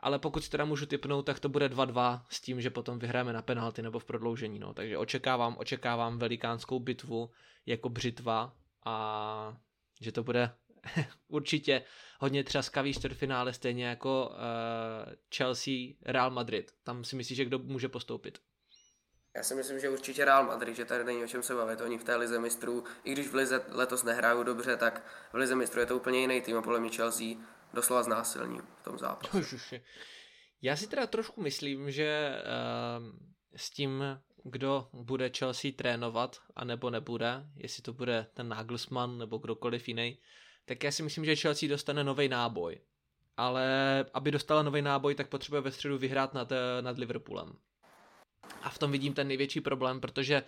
Ale 0.00 0.18
pokud 0.18 0.48
teda 0.48 0.64
můžu 0.64 0.86
typnout, 0.86 1.26
tak 1.26 1.40
to 1.40 1.48
bude 1.48 1.68
2-2 1.68 2.22
s 2.28 2.40
tím, 2.40 2.60
že 2.60 2.70
potom 2.70 2.98
vyhráme 2.98 3.32
na 3.32 3.42
penalty 3.42 3.82
nebo 3.82 3.98
v 3.98 4.04
prodloužení. 4.04 4.58
No. 4.58 4.74
Takže 4.74 4.98
očekávám, 4.98 5.56
očekávám 5.58 6.18
velikánskou 6.18 6.80
bitvu 6.80 7.30
jako 7.66 7.88
břitva 7.88 8.52
a 8.84 9.56
že 10.00 10.12
to 10.12 10.22
bude 10.22 10.50
určitě 11.28 11.84
hodně 12.20 12.44
třaskavý 12.44 12.94
čtvrtfinále, 12.94 13.52
stejně 13.52 13.86
jako 13.86 14.28
uh, 14.28 15.12
Chelsea, 15.36 15.74
Real 16.02 16.30
Madrid. 16.30 16.72
Tam 16.84 17.04
si 17.04 17.16
myslíš, 17.16 17.36
že 17.36 17.44
kdo 17.44 17.58
může 17.58 17.88
postoupit? 17.88 18.38
Já 19.36 19.42
si 19.42 19.54
myslím, 19.54 19.80
že 19.80 19.88
určitě 19.88 20.24
Real 20.24 20.44
Madrid, 20.44 20.76
že 20.76 20.84
tady 20.84 21.04
není 21.04 21.24
o 21.24 21.26
čem 21.26 21.42
se 21.42 21.54
bavit. 21.54 21.80
Oni 21.80 21.98
v 21.98 22.04
té 22.04 22.16
lize 22.16 22.38
mistrů, 22.38 22.84
i 23.04 23.12
když 23.12 23.28
v 23.28 23.34
lize 23.34 23.64
letos 23.68 24.02
nehrajou 24.02 24.42
dobře, 24.42 24.76
tak 24.76 25.04
v 25.32 25.36
lize 25.36 25.54
mistrů 25.54 25.80
je 25.80 25.86
to 25.86 25.96
úplně 25.96 26.20
jiný 26.20 26.40
tým 26.40 26.56
a 26.56 26.62
podle 26.62 26.80
mě 26.80 26.90
Chelsea 26.90 27.26
doslova 27.74 28.02
znásilní 28.02 28.58
v 28.58 28.84
tom 28.84 28.98
zápase. 28.98 29.80
Já 30.62 30.76
si 30.76 30.86
teda 30.86 31.06
trošku 31.06 31.42
myslím, 31.42 31.90
že 31.90 32.36
uh, 32.38 33.18
s 33.56 33.70
tím, 33.70 34.04
kdo 34.44 34.88
bude 34.92 35.30
Chelsea 35.38 35.70
trénovat 35.76 36.36
a 36.56 36.64
nebo 36.64 36.90
nebude, 36.90 37.46
jestli 37.56 37.82
to 37.82 37.92
bude 37.92 38.26
ten 38.34 38.48
Nagelsmann 38.48 39.18
nebo 39.18 39.38
kdokoliv 39.38 39.88
jiný, 39.88 40.18
tak 40.64 40.84
já 40.84 40.92
si 40.92 41.02
myslím, 41.02 41.24
že 41.24 41.36
Chelsea 41.36 41.68
dostane 41.68 42.04
nový 42.04 42.28
náboj. 42.28 42.80
Ale 43.36 43.64
aby 44.14 44.30
dostala 44.30 44.62
nový 44.62 44.82
náboj, 44.82 45.14
tak 45.14 45.28
potřebuje 45.28 45.62
ve 45.62 45.72
středu 45.72 45.98
vyhrát 45.98 46.34
nad, 46.34 46.52
eh, 46.52 46.82
nad 46.82 46.98
Liverpoolem. 46.98 47.52
A 48.62 48.70
v 48.70 48.78
tom 48.78 48.92
vidím 48.92 49.14
ten 49.14 49.28
největší 49.28 49.60
problém, 49.60 50.00
protože 50.00 50.42
uh, 50.42 50.46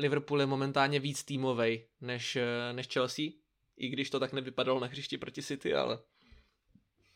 Liverpool 0.00 0.40
je 0.40 0.46
momentálně 0.46 1.00
víc 1.00 1.24
týmový 1.24 1.84
než, 2.00 2.36
uh, 2.36 2.76
než 2.76 2.88
Chelsea, 2.88 3.24
i 3.76 3.88
když 3.88 4.10
to 4.10 4.20
tak 4.20 4.32
nevypadalo 4.32 4.80
na 4.80 4.86
hřišti 4.86 5.18
proti 5.18 5.42
City, 5.42 5.74
ale 5.74 5.98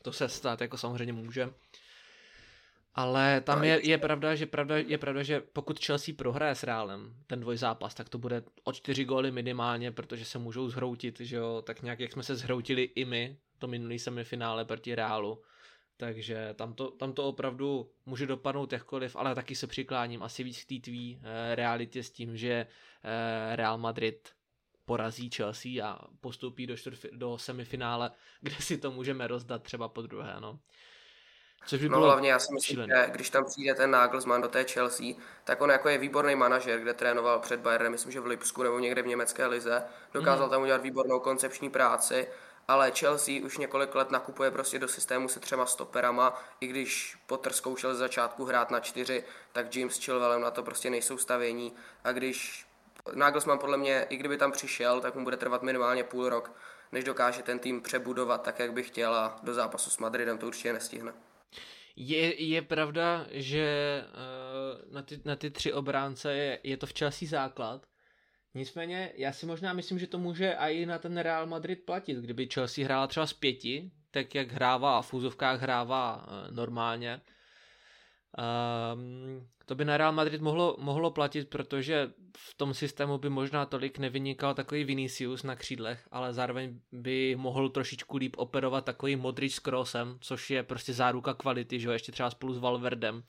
to 0.02 0.12
se 0.12 0.28
stát 0.28 0.60
jako 0.60 0.78
samozřejmě 0.78 1.12
může. 1.12 1.50
Ale 2.96 3.40
tam 3.40 3.64
je, 3.64 3.80
je, 3.88 3.98
pravda, 3.98 4.34
že 4.34 4.46
pravda, 4.46 4.76
je 4.76 4.98
pravda, 4.98 5.22
že 5.22 5.40
pokud 5.40 5.84
Chelsea 5.84 6.14
prohraje 6.18 6.54
s 6.54 6.62
Realem 6.62 7.14
ten 7.26 7.40
dvojzápas, 7.40 7.94
tak 7.94 8.08
to 8.08 8.18
bude 8.18 8.42
o 8.64 8.72
čtyři 8.72 9.04
góly 9.04 9.30
minimálně, 9.30 9.92
protože 9.92 10.24
se 10.24 10.38
můžou 10.38 10.68
zhroutit, 10.68 11.20
že 11.20 11.36
jo, 11.36 11.62
tak 11.66 11.82
nějak 11.82 12.00
jak 12.00 12.12
jsme 12.12 12.22
se 12.22 12.36
zhroutili 12.36 12.82
i 12.82 13.04
my, 13.04 13.36
to 13.58 13.66
minulý 13.66 13.98
semifinále 13.98 14.64
proti 14.64 14.94
Realu. 14.94 15.42
Takže 15.96 16.54
tam 16.54 16.74
to, 16.74 16.90
tam 16.90 17.12
to 17.12 17.24
opravdu 17.24 17.90
může 18.06 18.26
dopadnout 18.26 18.72
jakkoliv, 18.72 19.16
ale 19.16 19.34
taky 19.34 19.54
se 19.54 19.66
přikláním 19.66 20.22
asi 20.22 20.44
víc 20.44 20.64
k 20.64 20.68
té 20.68 20.74
tvý 20.80 21.20
e, 21.22 21.54
realitě 21.54 22.02
s 22.02 22.10
tím, 22.10 22.36
že 22.36 22.52
e, 22.52 22.66
Real 23.56 23.78
Madrid 23.78 24.28
porazí 24.84 25.30
Chelsea 25.30 25.88
a 25.88 26.08
postoupí 26.20 26.66
do, 26.66 26.76
čtvrf, 26.76 27.04
do 27.12 27.38
semifinále, 27.38 28.10
kde 28.40 28.54
si 28.54 28.78
to 28.78 28.90
můžeme 28.90 29.26
rozdat 29.26 29.62
třeba 29.62 29.88
po 29.88 30.02
druhé, 30.02 30.36
no. 30.40 30.58
Což 31.66 31.80
by 31.80 31.88
no 31.88 32.00
hlavně 32.00 32.30
já 32.30 32.38
si 32.38 32.54
myslím, 32.54 32.74
šílený. 32.74 32.92
že 32.96 33.10
když 33.10 33.30
tam 33.30 33.44
přijde 33.44 33.74
ten 33.74 33.90
Nagelsmann 33.90 34.42
do 34.42 34.48
té 34.48 34.64
Chelsea, 34.64 35.06
tak 35.44 35.60
on 35.60 35.70
jako 35.70 35.88
je 35.88 35.98
výborný 35.98 36.34
manažer, 36.34 36.80
kde 36.80 36.94
trénoval 36.94 37.38
před 37.38 37.60
Bayernem, 37.60 37.92
myslím, 37.92 38.12
že 38.12 38.20
v 38.20 38.26
Lipsku 38.26 38.62
nebo 38.62 38.78
někde 38.78 39.02
v 39.02 39.06
německé 39.06 39.46
lize, 39.46 39.82
dokázal 40.12 40.46
mm. 40.46 40.50
tam 40.50 40.62
udělat 40.62 40.82
výbornou 40.82 41.20
koncepční 41.20 41.70
práci, 41.70 42.28
ale 42.68 42.92
Chelsea 42.98 43.44
už 43.44 43.58
několik 43.58 43.94
let 43.94 44.10
nakupuje 44.10 44.50
prostě 44.50 44.78
do 44.78 44.88
systému 44.88 45.28
se 45.28 45.40
třema 45.40 45.66
stoperama, 45.66 46.42
i 46.60 46.66
když 46.66 47.18
Potter 47.26 47.52
zkoušel 47.52 47.94
z 47.94 47.98
začátku 47.98 48.44
hrát 48.44 48.70
na 48.70 48.80
čtyři, 48.80 49.24
tak 49.52 49.76
James 49.76 49.98
Chilwellem 49.98 50.40
na 50.40 50.50
to 50.50 50.62
prostě 50.62 50.90
nejsou 50.90 51.18
stavění 51.18 51.72
a 52.04 52.12
když 52.12 52.66
Nagelsmann 53.14 53.58
podle 53.58 53.76
mě, 53.76 54.06
i 54.08 54.16
kdyby 54.16 54.36
tam 54.36 54.52
přišel, 54.52 55.00
tak 55.00 55.14
mu 55.14 55.24
bude 55.24 55.36
trvat 55.36 55.62
minimálně 55.62 56.04
půl 56.04 56.28
rok, 56.28 56.52
než 56.92 57.04
dokáže 57.04 57.42
ten 57.42 57.58
tým 57.58 57.80
přebudovat 57.80 58.42
tak, 58.42 58.58
jak 58.58 58.72
by 58.72 58.82
chtěl 58.82 59.14
a 59.14 59.36
do 59.42 59.54
zápasu 59.54 59.90
s 59.90 59.98
Madridem 59.98 60.38
to 60.38 60.46
určitě 60.46 60.72
nestihne. 60.72 61.12
Je, 61.96 62.42
je 62.42 62.62
pravda, 62.62 63.26
že 63.30 64.02
uh, 64.06 64.92
na, 64.92 65.02
ty, 65.02 65.20
na 65.24 65.36
ty 65.36 65.50
tři 65.50 65.72
obránce 65.72 66.34
je, 66.34 66.58
je 66.62 66.76
to 66.76 66.86
v 66.86 66.92
Chelsea 66.98 67.28
základ. 67.28 67.86
Nicméně 68.54 69.12
já 69.16 69.32
si 69.32 69.46
možná 69.46 69.72
myslím, 69.72 69.98
že 69.98 70.06
to 70.06 70.18
může 70.18 70.52
i 70.52 70.86
na 70.86 70.98
ten 70.98 71.18
Real 71.18 71.46
Madrid 71.46 71.84
platit. 71.84 72.16
Kdyby 72.16 72.48
Chelsea 72.54 72.84
hrála 72.84 73.06
třeba 73.06 73.26
z 73.26 73.32
pěti, 73.32 73.90
tak 74.10 74.34
jak 74.34 74.52
hrává 74.52 75.02
v 75.02 75.14
úzovkách 75.14 75.60
hrává 75.60 76.26
uh, 76.26 76.56
normálně, 76.56 77.20
um, 78.38 79.48
to 79.66 79.74
by 79.74 79.84
na 79.84 79.96
Real 79.96 80.12
Madrid 80.12 80.40
mohlo, 80.40 80.76
mohlo 80.78 81.10
platit, 81.10 81.48
protože 81.48 82.12
v 82.36 82.54
tom 82.54 82.74
systému 82.74 83.18
by 83.18 83.30
možná 83.30 83.66
tolik 83.66 83.98
nevynikal 83.98 84.54
takový 84.54 84.84
Vinicius 84.84 85.42
na 85.42 85.56
křídlech, 85.56 86.08
ale 86.10 86.32
zároveň 86.32 86.80
by 86.92 87.36
mohl 87.36 87.68
trošičku 87.68 88.16
líp 88.16 88.36
operovat 88.38 88.84
takový 88.84 89.16
Modric 89.16 89.54
s 89.54 89.58
Kroosem, 89.58 90.18
což 90.20 90.50
je 90.50 90.62
prostě 90.62 90.92
záruka 90.92 91.34
kvality, 91.34 91.80
že 91.80 91.88
jo, 91.88 91.92
ještě 91.92 92.12
třeba 92.12 92.30
spolu 92.30 92.54
s 92.54 92.58
Valverdem. 92.58 93.22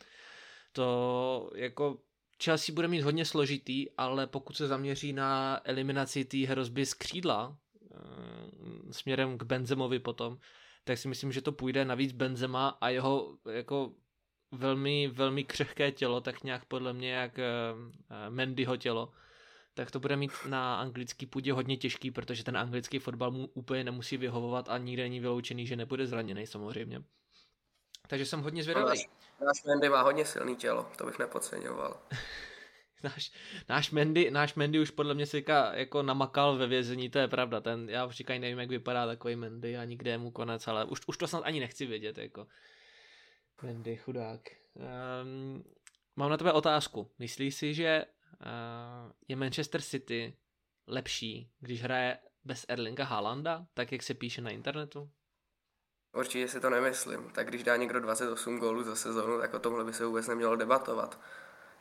To 0.72 1.51
jako 1.55 1.97
Chelsea 2.43 2.76
bude 2.76 2.88
mít 2.88 3.01
hodně 3.01 3.26
složitý, 3.26 3.86
ale 3.97 4.28
pokud 4.28 4.58
se 4.58 4.68
zaměří 4.68 5.14
na 5.14 5.62
eliminaci 5.64 6.26
té 6.26 6.38
hrozby 6.38 6.86
z 6.86 6.93
křídla, 6.93 7.58
eh, 7.91 7.97
směrem 8.91 9.38
k 9.38 9.43
Benzemovi 9.43 9.99
potom, 9.99 10.38
tak 10.84 10.97
si 10.97 11.08
myslím, 11.08 11.32
že 11.32 11.41
to 11.41 11.51
půjde. 11.51 11.86
Navíc 11.86 12.12
Benzema 12.12 12.78
a 12.82 12.89
jeho 12.89 13.38
jako 13.49 13.93
velmi, 14.52 15.08
velmi 15.08 15.43
křehké 15.43 15.91
tělo, 15.91 16.22
tak 16.22 16.43
nějak 16.43 16.66
podle 16.66 16.93
mě 16.93 17.12
jak 17.12 17.32
uh, 17.38 17.43
Mendyho 18.30 18.78
tělo, 18.78 19.12
tak 19.74 19.91
to 19.91 20.00
bude 20.00 20.16
mít 20.16 20.32
na 20.48 20.76
anglický 20.76 21.26
půdě 21.26 21.54
hodně 21.54 21.78
těžký, 21.78 22.12
protože 22.12 22.43
ten 22.43 22.58
anglický 22.58 23.00
fotbal 23.00 23.32
mu 23.32 23.48
úplně 23.54 23.84
nemusí 23.84 24.18
vyhovovat 24.18 24.70
a 24.70 24.78
nikde 24.78 25.04
není 25.04 25.20
vyloučený, 25.20 25.68
že 25.68 25.76
nebude 25.76 26.08
zraněný 26.08 26.48
samozřejmě. 26.48 27.04
Takže 28.08 28.26
jsem 28.26 28.41
hodně 28.41 28.64
zvědavý. 28.64 28.88
Náš, 28.88 29.10
náš 29.41 29.64
Mendy 29.64 29.89
má 29.89 30.02
hodně 30.02 30.26
silný 30.26 30.56
tělo, 30.56 30.91
to 30.98 31.06
bych 31.06 31.20
nepodceňoval. 31.20 32.00
náš, 33.04 33.32
náš, 33.70 33.91
Mendy, 33.91 34.32
náš 34.32 34.56
Mendy 34.56 34.80
už 34.80 34.91
podle 34.91 35.14
mě 35.14 35.26
se 35.26 35.41
jako 35.74 36.04
namakal 36.04 36.58
ve 36.58 36.68
vězení, 36.68 37.10
to 37.10 37.20
je 37.20 37.28
pravda. 37.28 37.62
Ten, 37.62 37.89
já 37.89 38.06
už 38.06 38.16
říkají, 38.16 38.39
nevím, 38.39 38.60
jak 38.60 38.70
vypadá 38.70 39.08
takový 39.08 39.36
Mendy 39.36 39.78
a 39.78 39.86
nikde 39.86 40.12
je 40.12 40.18
mu 40.18 40.32
konec, 40.32 40.68
ale 40.68 40.86
už, 40.86 41.02
už 41.08 41.18
to 41.18 41.28
snad 41.28 41.43
ani 41.45 41.60
nechci 41.60 41.86
vědět. 41.86 42.18
Jako. 42.18 42.48
Mendy, 43.62 43.97
chudák. 43.97 44.41
Um, 44.76 45.64
mám 46.16 46.30
na 46.30 46.38
tebe 46.38 46.51
otázku. 46.51 47.12
Myslíš 47.20 47.55
si, 47.55 47.74
že 47.74 48.05
uh, 48.05 49.12
je 49.28 49.36
Manchester 49.36 49.82
City 49.82 50.38
lepší, 50.88 51.51
když 51.60 51.84
hraje 51.84 52.18
bez 52.43 52.66
Erlinga 52.68 53.03
Haalanda, 53.03 53.66
tak 53.74 53.91
jak 53.91 54.03
se 54.03 54.14
píše 54.14 54.41
na 54.41 54.49
internetu? 54.49 55.10
Určitě 56.14 56.47
si 56.47 56.60
to 56.60 56.70
nemyslím. 56.70 57.30
Tak 57.32 57.47
když 57.47 57.64
dá 57.64 57.76
někdo 57.76 57.99
28 57.99 58.60
gólů 58.60 58.84
za 58.84 58.95
sezonu, 58.95 59.39
tak 59.39 59.53
o 59.53 59.60
tomhle 59.60 59.84
by 59.86 59.93
se 59.93 60.05
vůbec 60.05 60.28
nemělo 60.28 60.55
debatovat. 60.55 61.20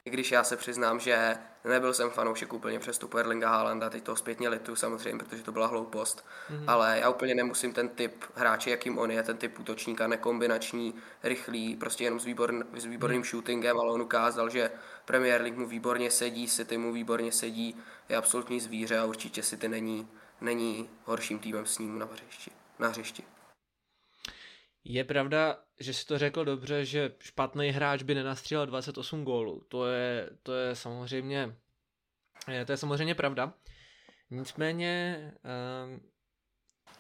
I 0.07 0.11
když 0.11 0.33
já 0.33 0.45
se 0.45 0.57
přiznám, 0.57 1.01
že 1.01 1.37
nebyl 1.65 1.95
jsem 1.95 2.11
fanoušek 2.11 2.53
úplně 2.53 2.79
přestupu 2.79 3.19
Erlinga 3.19 3.49
Haalanda, 3.49 3.91
teď 3.91 4.05
to 4.05 4.17
zpětně 4.17 4.49
litu 4.49 4.77
samozřejmě, 4.77 5.19
protože 5.19 5.43
to 5.43 5.53
byla 5.53 5.67
hloupost, 5.67 6.25
mm-hmm. 6.51 6.65
ale 6.67 6.99
já 6.99 7.11
úplně 7.11 7.35
nemusím 7.35 7.73
ten 7.73 7.89
typ 7.89 8.25
hráče, 8.35 8.71
jakým 8.71 8.99
on 8.99 9.11
je, 9.11 9.23
ten 9.23 9.37
typ 9.37 9.59
útočníka, 9.59 10.07
nekombinační, 10.07 10.95
rychlý, 11.23 11.77
prostě 11.77 12.05
jenom 12.05 12.21
s, 12.21 12.25
výborn, 12.25 12.65
s 12.77 12.85
výborným 12.85 13.23
mm-hmm. 13.23 13.31
shootingem, 13.31 13.81
ale 13.81 13.93
on 13.93 14.03
ukázal, 14.03 14.51
že 14.51 14.71
Premier 15.05 15.43
League 15.43 15.59
mu 15.59 15.67
výborně 15.67 16.11
sedí, 16.11 16.49
City 16.49 16.79
mu 16.79 16.93
výborně 16.93 17.33
sedí, 17.33 17.77
je 18.09 18.17
absolutní 18.17 18.61
zvíře 18.61 18.99
a 18.99 19.05
určitě 19.05 19.43
City 19.43 19.69
není, 19.69 20.09
není 20.41 20.91
horším 21.05 21.39
týmem 21.39 21.67
s 21.67 21.79
ním 21.79 21.99
na 21.99 22.07
hřišti. 22.07 22.51
Na 22.79 22.89
hřišti. 22.89 23.36
Je 24.89 25.05
pravda, 25.05 25.59
že 25.81 25.95
si 25.95 26.07
to 26.07 26.19
řekl 26.19 26.45
dobře, 26.45 26.85
že 26.85 27.13
špatný 27.21 27.69
hráč 27.69 28.03
by 28.03 28.15
nenastřílel 28.15 28.67
28 28.67 29.25
gólů. 29.25 29.63
To 29.69 29.87
je, 29.87 30.31
to 30.43 30.55
je 30.55 30.77
samozřejmě 30.77 31.57
je, 32.51 32.65
to 32.65 32.73
je 32.73 32.77
samozřejmě 32.77 33.15
pravda. 33.15 33.55
Nicméně 34.31 35.19
um, 35.85 36.01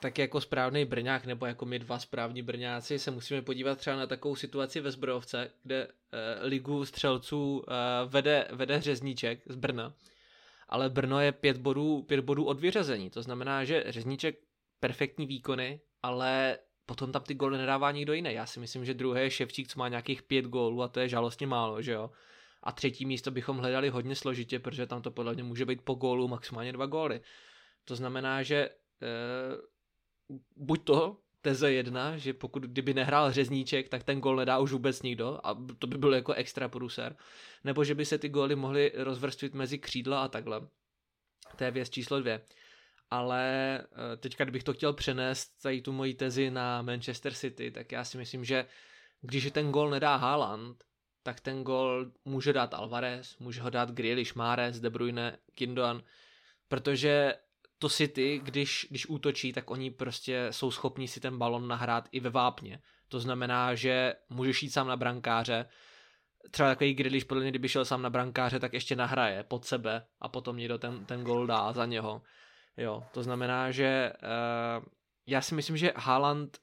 tak 0.00 0.18
jako 0.18 0.40
správný 0.40 0.84
Brňák 0.84 1.26
nebo 1.26 1.46
jako 1.46 1.66
my 1.66 1.78
dva 1.78 1.98
správní 1.98 2.42
Brňáci 2.42 2.98
se 2.98 3.10
musíme 3.10 3.42
podívat 3.42 3.78
třeba 3.78 3.96
na 3.96 4.06
takovou 4.06 4.36
situaci 4.36 4.80
ve 4.80 4.90
Zbrojovce, 4.90 5.50
kde 5.62 5.86
uh, 5.86 5.92
ligu 6.40 6.84
střelců 6.84 7.58
uh, 7.58 7.64
vede, 8.06 8.48
vede 8.52 8.80
Řezníček 8.80 9.42
z 9.46 9.56
Brna, 9.56 9.94
ale 10.68 10.90
Brno 10.90 11.20
je 11.20 11.32
pět 11.32 11.56
bodů, 11.56 12.02
pět 12.02 12.20
bodů 12.20 12.44
od 12.44 12.60
vyřazení. 12.60 13.10
To 13.10 13.22
znamená, 13.22 13.64
že 13.64 13.84
Řezníček 13.86 14.38
perfektní 14.80 15.26
výkony, 15.26 15.80
ale 16.02 16.58
potom 16.86 17.12
tam 17.12 17.22
ty 17.22 17.34
góly 17.34 17.58
nedává 17.58 17.92
nikdo 17.92 18.12
jiný. 18.12 18.34
Já 18.34 18.46
si 18.46 18.60
myslím, 18.60 18.84
že 18.84 18.94
druhý 18.94 19.20
je 19.20 19.30
Ševčík, 19.30 19.68
co 19.68 19.78
má 19.78 19.88
nějakých 19.88 20.22
pět 20.22 20.44
gólů 20.44 20.82
a 20.82 20.88
to 20.88 21.00
je 21.00 21.08
žalostně 21.08 21.46
málo, 21.46 21.82
že 21.82 21.92
jo. 21.92 22.10
A 22.62 22.72
třetí 22.72 23.06
místo 23.06 23.30
bychom 23.30 23.58
hledali 23.58 23.88
hodně 23.88 24.14
složitě, 24.16 24.58
protože 24.58 24.86
tam 24.86 25.02
to 25.02 25.10
podle 25.10 25.34
mě 25.34 25.42
může 25.42 25.66
být 25.66 25.82
po 25.82 25.94
gólu 25.94 26.28
maximálně 26.28 26.72
dva 26.72 26.86
góly. 26.86 27.20
To 27.84 27.96
znamená, 27.96 28.42
že 28.42 28.56
e, 28.56 28.70
buď 30.56 30.84
to 30.84 31.16
teze 31.40 31.72
jedna, 31.72 32.16
že 32.16 32.32
pokud 32.32 32.62
kdyby 32.62 32.94
nehrál 32.94 33.32
řezníček, 33.32 33.88
tak 33.88 34.04
ten 34.04 34.20
gol 34.20 34.36
nedá 34.36 34.58
už 34.58 34.72
vůbec 34.72 35.02
nikdo 35.02 35.40
a 35.42 35.58
to 35.78 35.86
by 35.86 35.98
byl 35.98 36.14
jako 36.14 36.32
extra 36.32 36.68
pruser. 36.68 37.16
Nebo 37.64 37.84
že 37.84 37.94
by 37.94 38.04
se 38.04 38.18
ty 38.18 38.28
góly 38.28 38.56
mohly 38.56 38.92
rozvrstvit 38.94 39.54
mezi 39.54 39.78
křídla 39.78 40.24
a 40.24 40.28
takhle. 40.28 40.68
To 41.56 41.64
je 41.64 41.70
věc 41.70 41.90
číslo 41.90 42.20
dvě 42.20 42.40
ale 43.10 43.78
eh, 43.80 44.16
teďka, 44.16 44.44
kdybych 44.44 44.64
to 44.64 44.72
chtěl 44.72 44.92
přenést, 44.92 45.62
tady 45.62 45.82
tu 45.82 45.92
moji 45.92 46.14
tezi 46.14 46.50
na 46.50 46.82
Manchester 46.82 47.34
City, 47.34 47.70
tak 47.70 47.92
já 47.92 48.04
si 48.04 48.18
myslím, 48.18 48.44
že 48.44 48.66
když 49.20 49.50
ten 49.50 49.72
gol 49.72 49.90
nedá 49.90 50.16
Haaland, 50.16 50.84
tak 51.22 51.40
ten 51.40 51.64
gol 51.64 52.06
může 52.24 52.52
dát 52.52 52.74
Alvarez, 52.74 53.38
může 53.38 53.60
ho 53.60 53.70
dát 53.70 53.90
Grealish, 53.90 54.34
Mahrez, 54.34 54.80
De 54.80 54.90
Bruyne, 54.90 55.38
Kindoan, 55.54 56.02
protože 56.68 57.34
to 57.78 57.88
City, 57.88 58.40
když, 58.44 58.86
když 58.90 59.06
útočí, 59.06 59.52
tak 59.52 59.70
oni 59.70 59.90
prostě 59.90 60.48
jsou 60.50 60.70
schopni 60.70 61.08
si 61.08 61.20
ten 61.20 61.38
balon 61.38 61.68
nahrát 61.68 62.08
i 62.12 62.20
ve 62.20 62.30
vápně. 62.30 62.80
To 63.08 63.20
znamená, 63.20 63.74
že 63.74 64.14
můžeš 64.30 64.62
jít 64.62 64.70
sám 64.70 64.88
na 64.88 64.96
brankáře, 64.96 65.66
třeba 66.50 66.68
takový 66.68 66.94
Grealish 66.94 67.24
podle 67.24 67.42
mě, 67.42 67.50
kdyby 67.50 67.68
šel 67.68 67.84
sám 67.84 68.02
na 68.02 68.10
brankáře, 68.10 68.58
tak 68.60 68.72
ještě 68.72 68.96
nahraje 68.96 69.42
pod 69.42 69.64
sebe 69.64 70.06
a 70.20 70.28
potom 70.28 70.56
někdo 70.56 70.78
ten, 70.78 71.04
ten 71.04 71.24
gol 71.24 71.46
dá 71.46 71.72
za 71.72 71.86
něho. 71.86 72.22
Jo, 72.76 73.02
to 73.12 73.22
znamená, 73.22 73.70
že 73.70 74.12
uh, 74.22 74.84
já 75.26 75.40
si 75.40 75.54
myslím, 75.54 75.76
že 75.76 75.92
Haaland 75.96 76.58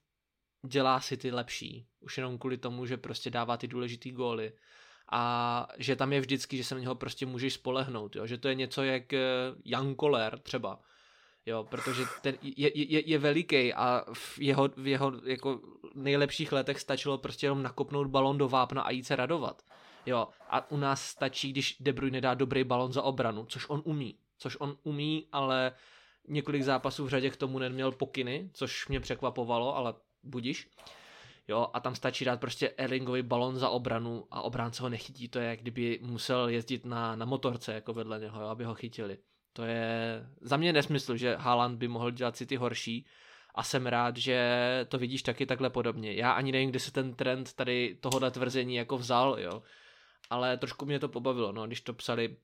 dělá 0.66 1.00
si 1.00 1.18
ty 1.18 1.32
lepší. 1.32 1.88
Už 2.00 2.18
jenom 2.18 2.38
kvůli 2.38 2.58
tomu, 2.58 2.86
že 2.86 2.98
prostě 2.98 3.30
dává 3.30 3.58
ty 3.58 3.68
důležitý 3.68 4.12
góly. 4.12 4.54
A 5.12 5.68
že 5.78 5.96
tam 5.96 6.14
je 6.14 6.20
vždycky, 6.20 6.58
že 6.58 6.64
se 6.64 6.76
na 6.76 6.82
něho 6.82 6.96
prostě 6.96 7.26
můžeš 7.26 7.54
spolehnout. 7.54 8.16
Jo? 8.16 8.28
Že 8.28 8.38
to 8.38 8.48
je 8.48 8.56
něco 8.56 8.84
jak 8.84 9.14
eh, 9.14 9.20
Jan 9.66 9.96
Koller 9.96 10.40
třeba. 10.40 10.80
Jo, 11.46 11.64
protože 11.64 12.04
ten 12.22 12.38
je, 12.42 12.78
je, 12.78 13.10
je 13.10 13.20
veliký 13.20 13.74
a 13.74 14.06
v 14.14 14.40
jeho, 14.40 14.70
v 14.78 14.88
jeho 14.88 15.12
jako 15.26 15.62
nejlepších 15.96 16.52
letech 16.52 16.80
stačilo 16.80 17.18
prostě 17.18 17.46
jenom 17.46 17.64
nakopnout 17.64 18.08
balon 18.08 18.38
do 18.38 18.50
vápna 18.50 18.82
a 18.82 18.92
jít 18.92 19.04
se 19.04 19.16
radovat. 19.16 19.62
Jo, 20.06 20.28
a 20.50 20.72
u 20.72 20.78
nás 20.78 21.06
stačí, 21.06 21.52
když 21.52 21.78
De 21.80 21.94
Bruyne 21.94 22.22
dá 22.22 22.34
dobrý 22.34 22.64
balon 22.64 22.94
za 22.94 23.02
obranu, 23.02 23.46
což 23.46 23.70
on 23.70 23.82
umí. 23.86 24.18
Což 24.38 24.58
on 24.60 24.78
umí, 24.84 25.28
ale 25.32 25.72
několik 26.28 26.64
zápasů 26.64 27.06
v 27.06 27.10
řadě 27.10 27.30
k 27.30 27.38
tomu 27.38 27.60
neměl 27.60 27.92
pokyny, 27.92 28.50
což 28.54 28.88
mě 28.88 29.00
překvapovalo, 29.00 29.76
ale 29.76 29.94
budíš. 30.24 30.70
Jo, 31.48 31.68
a 31.74 31.80
tam 31.80 31.96
stačí 31.96 32.26
dát 32.26 32.40
prostě 32.40 32.74
Erlingový 32.78 33.22
balon 33.22 33.58
za 33.58 33.70
obranu 33.70 34.28
a 34.32 34.42
obránce 34.42 34.84
ho 34.84 34.90
nechytí. 34.90 35.30
To 35.30 35.40
je, 35.40 35.50
jak 35.50 35.60
kdyby 35.60 36.00
musel 36.02 36.50
jezdit 36.50 36.86
na, 36.86 37.16
na 37.16 37.26
motorce 37.26 37.74
jako 37.74 37.94
vedle 37.94 38.20
něho, 38.20 38.42
jo, 38.42 38.48
aby 38.48 38.64
ho 38.64 38.76
chytili. 38.76 39.18
To 39.54 39.64
je 39.64 40.26
za 40.42 40.58
mě 40.58 40.74
nesmysl, 40.74 41.18
že 41.18 41.36
Haaland 41.36 41.78
by 41.78 41.88
mohl 41.88 42.12
dělat 42.12 42.38
si 42.38 42.46
ty 42.46 42.56
horší 42.56 43.06
a 43.56 43.64
jsem 43.64 43.88
rád, 43.88 44.18
že 44.18 44.86
to 44.90 44.98
vidíš 44.98 45.24
taky 45.24 45.46
takhle 45.46 45.70
podobně. 45.70 46.14
Já 46.14 46.32
ani 46.32 46.52
nevím, 46.52 46.70
kde 46.70 46.80
se 46.80 46.92
ten 46.92 47.14
trend 47.16 47.54
tady 47.54 47.98
tohohle 48.02 48.32
tvrzení 48.32 48.76
jako 48.76 48.98
vzal, 48.98 49.40
jo. 49.40 49.64
Ale 50.30 50.58
trošku 50.58 50.86
mě 50.86 51.00
to 51.00 51.10
pobavilo, 51.10 51.52
no, 51.52 51.68
když 51.68 51.82
to 51.82 51.94
psali 51.94 52.38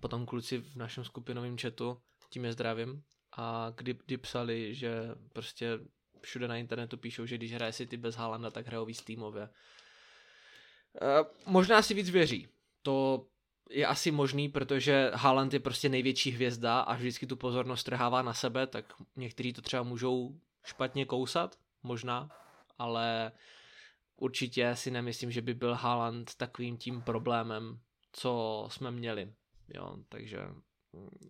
potom 0.00 0.26
kluci 0.26 0.58
v 0.58 0.76
našem 0.76 1.04
skupinovém 1.04 1.58
chatu, 1.58 1.98
tím 2.36 2.44
je 2.44 2.52
zdravím, 2.52 3.02
a 3.36 3.72
kdy, 3.76 3.98
kdy 4.06 4.16
psali, 4.16 4.74
že 4.74 5.14
prostě 5.32 5.78
všude 6.20 6.48
na 6.48 6.56
internetu 6.56 6.96
píšou, 6.96 7.26
že 7.26 7.36
když 7.36 7.54
hraje 7.54 7.72
City 7.72 7.96
bez 7.96 8.14
Haalanda, 8.14 8.50
tak 8.50 8.66
hrajou 8.66 8.84
víc 8.84 9.02
týmově. 9.02 9.42
E, 9.42 9.50
možná 11.46 11.82
si 11.82 11.94
víc 11.94 12.10
věří. 12.10 12.48
To 12.82 13.26
je 13.70 13.86
asi 13.86 14.10
možný, 14.10 14.48
protože 14.48 15.10
Haaland 15.14 15.52
je 15.52 15.60
prostě 15.60 15.88
největší 15.88 16.30
hvězda 16.30 16.80
a 16.80 16.94
vždycky 16.94 17.26
tu 17.26 17.36
pozornost 17.36 17.84
trhává 17.84 18.22
na 18.22 18.34
sebe, 18.34 18.66
tak 18.66 18.94
někteří 19.16 19.52
to 19.52 19.62
třeba 19.62 19.82
můžou 19.82 20.40
špatně 20.64 21.04
kousat, 21.04 21.56
možná, 21.82 22.28
ale 22.78 23.32
určitě 24.16 24.76
si 24.76 24.90
nemyslím, 24.90 25.30
že 25.30 25.42
by 25.42 25.54
byl 25.54 25.74
Haaland 25.74 26.34
takovým 26.34 26.76
tím 26.76 27.02
problémem, 27.02 27.80
co 28.12 28.66
jsme 28.70 28.90
měli. 28.90 29.32
Jo, 29.74 29.96
takže 30.08 30.38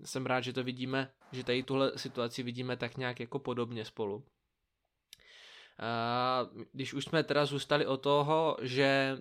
jsem 0.05 0.27
rád, 0.27 0.41
že 0.41 0.53
to 0.53 0.65
vidíme, 0.65 1.11
že 1.33 1.45
tady 1.45 1.63
tuhle 1.63 1.99
situaci 1.99 2.43
vidíme 2.43 2.77
tak 2.77 2.97
nějak 2.97 3.21
jako 3.21 3.39
podobně 3.39 3.85
spolu. 3.85 4.25
Když 6.73 6.95
už 6.95 7.05
jsme 7.05 7.23
teda 7.23 7.47
zůstali 7.47 7.87
o 7.87 7.97
toho, 7.97 8.57
že 8.63 8.85
e, 8.85 9.19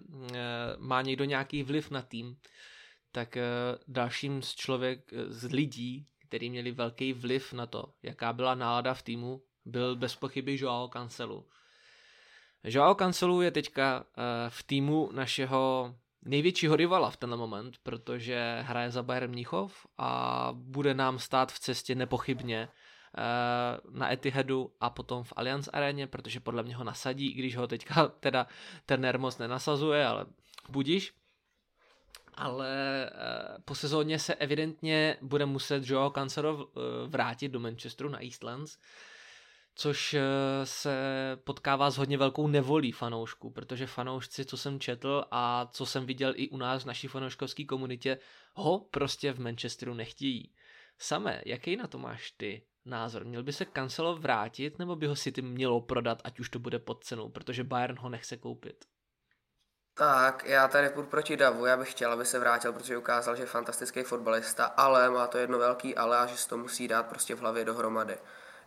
má 0.78 1.02
někdo 1.02 1.26
nějaký 1.26 1.64
vliv 1.64 1.92
na 1.92 2.02
tým, 2.02 2.38
tak 3.12 3.38
e, 3.38 3.44
dalším 3.88 4.42
z 4.42 4.56
člověk, 4.56 5.14
z 5.28 5.52
lidí, 5.52 6.08
který 6.28 6.50
měli 6.50 6.72
velký 6.72 7.14
vliv 7.14 7.54
na 7.54 7.66
to, 7.66 7.94
jaká 8.04 8.34
byla 8.34 8.56
nálada 8.56 8.94
v 8.94 9.04
týmu, 9.04 9.42
byl 9.66 9.96
bez 9.96 10.16
pochyby 10.16 10.58
Joao 10.60 10.88
Cancelu. 10.88 11.48
Joao 12.64 12.96
Cancelu 12.96 13.42
je 13.42 13.52
teďka 13.52 14.06
e, 14.06 14.50
v 14.50 14.64
týmu 14.64 15.10
našeho 15.12 15.96
největšího 16.26 16.76
rivala 16.76 17.10
v 17.10 17.18
tenhle 17.18 17.38
moment, 17.38 17.78
protože 17.84 18.60
hraje 18.62 18.92
za 18.92 19.04
Bayern 19.04 19.32
Mnichov 19.32 19.88
a 19.98 20.50
bude 20.54 20.94
nám 20.94 21.20
stát 21.20 21.52
v 21.52 21.60
cestě 21.60 21.96
nepochybně 21.96 22.68
eh, 23.18 23.22
na 23.90 24.14
Etihadu 24.14 24.72
a 24.80 24.90
potom 24.90 25.24
v 25.24 25.34
Allianz 25.36 25.70
aréně, 25.74 26.08
protože 26.08 26.40
podle 26.40 26.64
mě 26.64 26.76
ho 26.76 26.84
nasadí, 26.84 27.32
i 27.32 27.34
když 27.34 27.58
ho 27.58 27.68
teďka 27.68 28.08
teda 28.20 28.48
ten 28.86 29.18
moc 29.18 29.38
nenasazuje, 29.38 30.06
ale 30.06 30.26
budíš. 30.70 31.14
ale 32.36 32.70
po 33.66 33.76
sezóně 33.76 34.20
se 34.20 34.36
evidentně 34.36 35.18
bude 35.22 35.46
muset 35.46 35.90
Joao 35.90 36.10
Cancelo 36.10 36.70
vrátit 37.08 37.50
do 37.50 37.60
Manchesteru 37.60 38.10
na 38.10 38.24
Eastlands, 38.24 38.78
což 39.76 40.16
se 40.64 40.98
potkává 41.44 41.92
s 41.92 41.98
hodně 41.98 42.18
velkou 42.18 42.48
nevolí 42.48 42.92
fanoušků, 42.92 43.50
protože 43.50 43.88
fanoušci, 43.88 44.46
co 44.46 44.58
jsem 44.58 44.80
četl 44.80 45.26
a 45.32 45.70
co 45.72 45.86
jsem 45.86 46.06
viděl 46.06 46.34
i 46.36 46.50
u 46.50 46.58
nás 46.58 46.84
v 46.84 46.86
naší 46.86 47.08
fanouškovské 47.08 47.66
komunitě, 47.66 48.20
ho 48.54 48.80
prostě 48.80 49.34
v 49.34 49.40
Manchesteru 49.40 49.94
nechtějí. 49.94 50.54
Samé, 51.00 51.42
jaký 51.46 51.76
na 51.76 51.88
to 51.88 51.98
máš 51.98 52.32
ty 52.32 52.66
názor? 52.86 53.26
Měl 53.26 53.44
by 53.44 53.54
se 53.54 53.66
Cancelo 53.66 54.16
vrátit, 54.16 54.80
nebo 54.80 54.96
by 54.96 55.08
ho 55.08 55.16
City 55.16 55.42
mělo 55.42 55.82
prodat, 55.82 56.22
ať 56.24 56.40
už 56.40 56.50
to 56.50 56.60
bude 56.60 56.80
pod 56.80 57.04
cenou, 57.04 57.30
protože 57.30 57.64
Bayern 57.64 57.98
ho 58.00 58.10
nechce 58.10 58.38
koupit? 58.38 58.86
Tak, 59.98 60.44
já 60.46 60.68
tady 60.68 60.90
půjdu 60.90 61.08
proti 61.08 61.38
Davu, 61.38 61.66
já 61.66 61.78
bych 61.78 61.92
chtěl, 61.92 62.12
aby 62.12 62.26
se 62.26 62.40
vrátil, 62.40 62.74
protože 62.74 62.98
ukázal, 62.98 63.36
že 63.36 63.44
je 63.44 63.48
fantastický 63.48 64.04
fotbalista, 64.04 64.66
ale 64.66 65.10
má 65.10 65.28
to 65.28 65.38
jedno 65.38 65.60
velký 65.60 65.96
ale 65.96 66.18
a 66.18 66.26
že 66.26 66.38
si 66.38 66.50
to 66.50 66.58
musí 66.58 66.88
dát 66.88 67.04
prostě 67.04 67.36
v 67.36 67.40
hlavě 67.40 67.66
dohromady. 67.66 68.18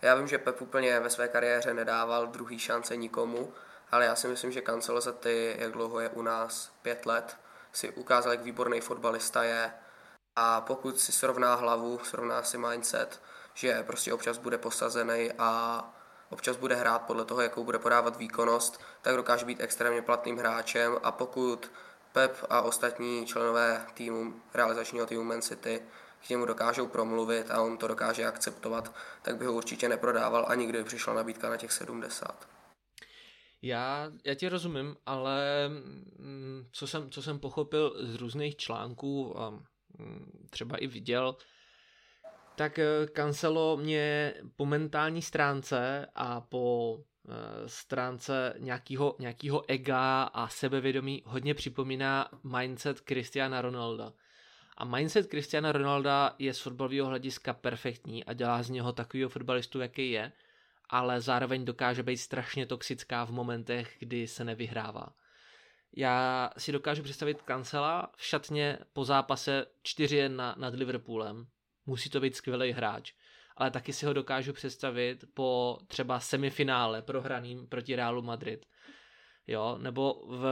Já 0.03 0.15
vím, 0.15 0.29
že 0.29 0.39
Pep 0.39 0.63
úplně 0.63 1.01
ve 1.01 1.11
své 1.11 1.29
kariéře 1.29 1.75
nedával 1.75 2.27
druhý 2.27 2.59
šance 2.59 2.97
nikomu, 2.97 3.53
ale 3.91 4.05
já 4.05 4.17
si 4.17 4.29
myslím, 4.29 4.53
že 4.53 4.63
Cancelo 4.63 5.01
za 5.01 5.13
ty, 5.13 5.57
jak 5.59 5.73
dlouho 5.73 6.01
je 6.01 6.09
u 6.09 6.23
nás, 6.23 6.73
pět 6.83 7.07
let, 7.07 7.37
si 7.73 7.91
ukázal, 7.91 8.33
jak 8.33 8.43
výborný 8.43 8.81
fotbalista 8.81 9.43
je. 9.43 9.73
A 10.37 10.61
pokud 10.61 11.01
si 11.01 11.13
srovná 11.13 11.55
hlavu, 11.55 12.01
srovná 12.05 12.43
si 12.43 12.59
mindset, 12.59 13.21
že 13.55 13.83
prostě 13.83 14.13
občas 14.13 14.39
bude 14.39 14.59
posazený 14.59 15.33
a 15.39 15.83
občas 16.31 16.57
bude 16.57 16.75
hrát 16.75 17.03
podle 17.03 17.25
toho, 17.25 17.41
jakou 17.41 17.65
bude 17.65 17.79
podávat 17.79 18.17
výkonnost, 18.17 18.81
tak 19.03 19.17
dokáže 19.17 19.47
být 19.47 19.61
extrémně 19.61 20.03
platným 20.03 20.39
hráčem. 20.39 20.99
A 21.03 21.13
pokud 21.13 21.73
Pep 22.13 22.45
a 22.51 22.63
ostatní 22.63 23.27
členové 23.27 23.87
týmu, 23.95 24.35
realizačního 24.55 25.07
týmu 25.07 25.25
Man 25.25 25.43
City 25.43 25.83
k 26.27 26.29
němu 26.31 26.47
dokážou 26.47 26.87
promluvit 26.87 27.51
a 27.51 27.63
on 27.63 27.79
to 27.79 27.89
dokáže 27.89 28.27
akceptovat, 28.27 28.95
tak 29.23 29.37
by 29.37 29.47
ho 29.47 29.53
určitě 29.53 29.89
neprodával 29.89 30.47
ani 30.49 30.67
kdyby 30.67 30.85
přišla 30.85 31.15
nabídka 31.15 31.51
na 31.51 31.57
těch 31.57 31.73
70. 31.73 32.49
Já, 33.63 34.11
já 34.25 34.35
ti 34.35 34.49
rozumím, 34.49 34.97
ale 35.07 35.69
mm, 36.19 36.69
co 36.73 36.87
jsem, 36.87 37.11
co 37.11 37.23
jsem 37.23 37.39
pochopil 37.39 37.95
z 38.01 38.15
různých 38.15 38.57
článků 38.57 39.41
a 39.41 39.51
mm, 39.51 40.47
třeba 40.51 40.77
i 40.77 40.87
viděl, 40.87 41.37
tak 42.59 42.79
eh, 42.79 43.07
Cancelo 43.17 43.77
mě 43.77 44.35
po 44.57 44.67
mentální 44.67 45.23
stránce 45.23 46.07
a 46.15 46.41
po 46.41 46.99
eh, 47.29 47.69
stránce 47.69 48.55
nějakého, 48.59 49.17
nějakého 49.19 49.63
ega 49.69 50.23
a 50.23 50.49
sebevědomí 50.49 51.23
hodně 51.27 51.55
připomíná 51.55 52.29
mindset 52.45 53.01
Cristiana 53.01 53.63
Ronalda. 53.63 54.13
A 54.81 54.85
mindset 54.85 55.31
Cristiana 55.31 55.73
Ronalda 55.73 56.35
je 56.39 56.55
z 56.55 56.61
fotbalového 56.61 57.07
hlediska 57.07 57.53
perfektní 57.53 58.25
a 58.25 58.33
dělá 58.33 58.63
z 58.63 58.71
něho 58.71 58.93
takového 58.93 59.29
fotbalistu, 59.29 59.81
jaký 59.81 60.11
je, 60.11 60.33
ale 60.89 61.21
zároveň 61.21 61.65
dokáže 61.65 62.03
být 62.03 62.17
strašně 62.17 62.67
toxická 62.67 63.25
v 63.25 63.31
momentech, 63.31 63.97
kdy 63.99 64.29
se 64.29 64.45
nevyhrává. 64.45 65.09
Já 65.97 66.51
si 66.59 66.73
dokážu 66.73 67.03
představit 67.03 67.43
kancela 67.43 68.13
v 68.17 68.25
šatně 68.25 68.79
po 68.93 69.05
zápase 69.05 69.67
4-1 69.85 70.55
nad 70.59 70.75
Liverpoolem. 70.75 71.47
Musí 71.87 72.11
to 72.11 72.21
být 72.21 72.37
skvělý 72.37 72.73
hráč. 72.73 73.13
Ale 73.57 73.71
taky 73.71 73.93
si 73.93 74.07
ho 74.07 74.13
dokážu 74.13 74.53
představit 74.53 75.25
po 75.35 75.79
třeba 75.87 76.21
semifinále 76.21 77.03
prohraným 77.03 77.67
proti 77.67 77.97
Realu 77.97 78.23
Madrid. 78.23 78.67
Jo, 79.49 79.79
nebo 79.81 80.23
v 80.27 80.45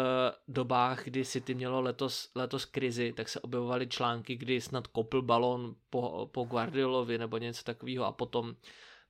dobách, 0.48 1.04
kdy 1.04 1.24
City 1.24 1.54
mělo 1.54 1.80
letos, 1.80 2.30
letos 2.34 2.64
krizi, 2.64 3.12
tak 3.12 3.28
se 3.28 3.40
objevovaly 3.40 3.86
články, 3.86 4.36
kdy 4.36 4.60
snad 4.60 4.86
kopl 4.86 5.22
balon 5.22 5.74
po, 5.90 6.30
po 6.32 6.44
Guardiolovi 6.44 7.18
nebo 7.18 7.38
něco 7.38 7.64
takového 7.64 8.04
a 8.04 8.12
potom 8.12 8.56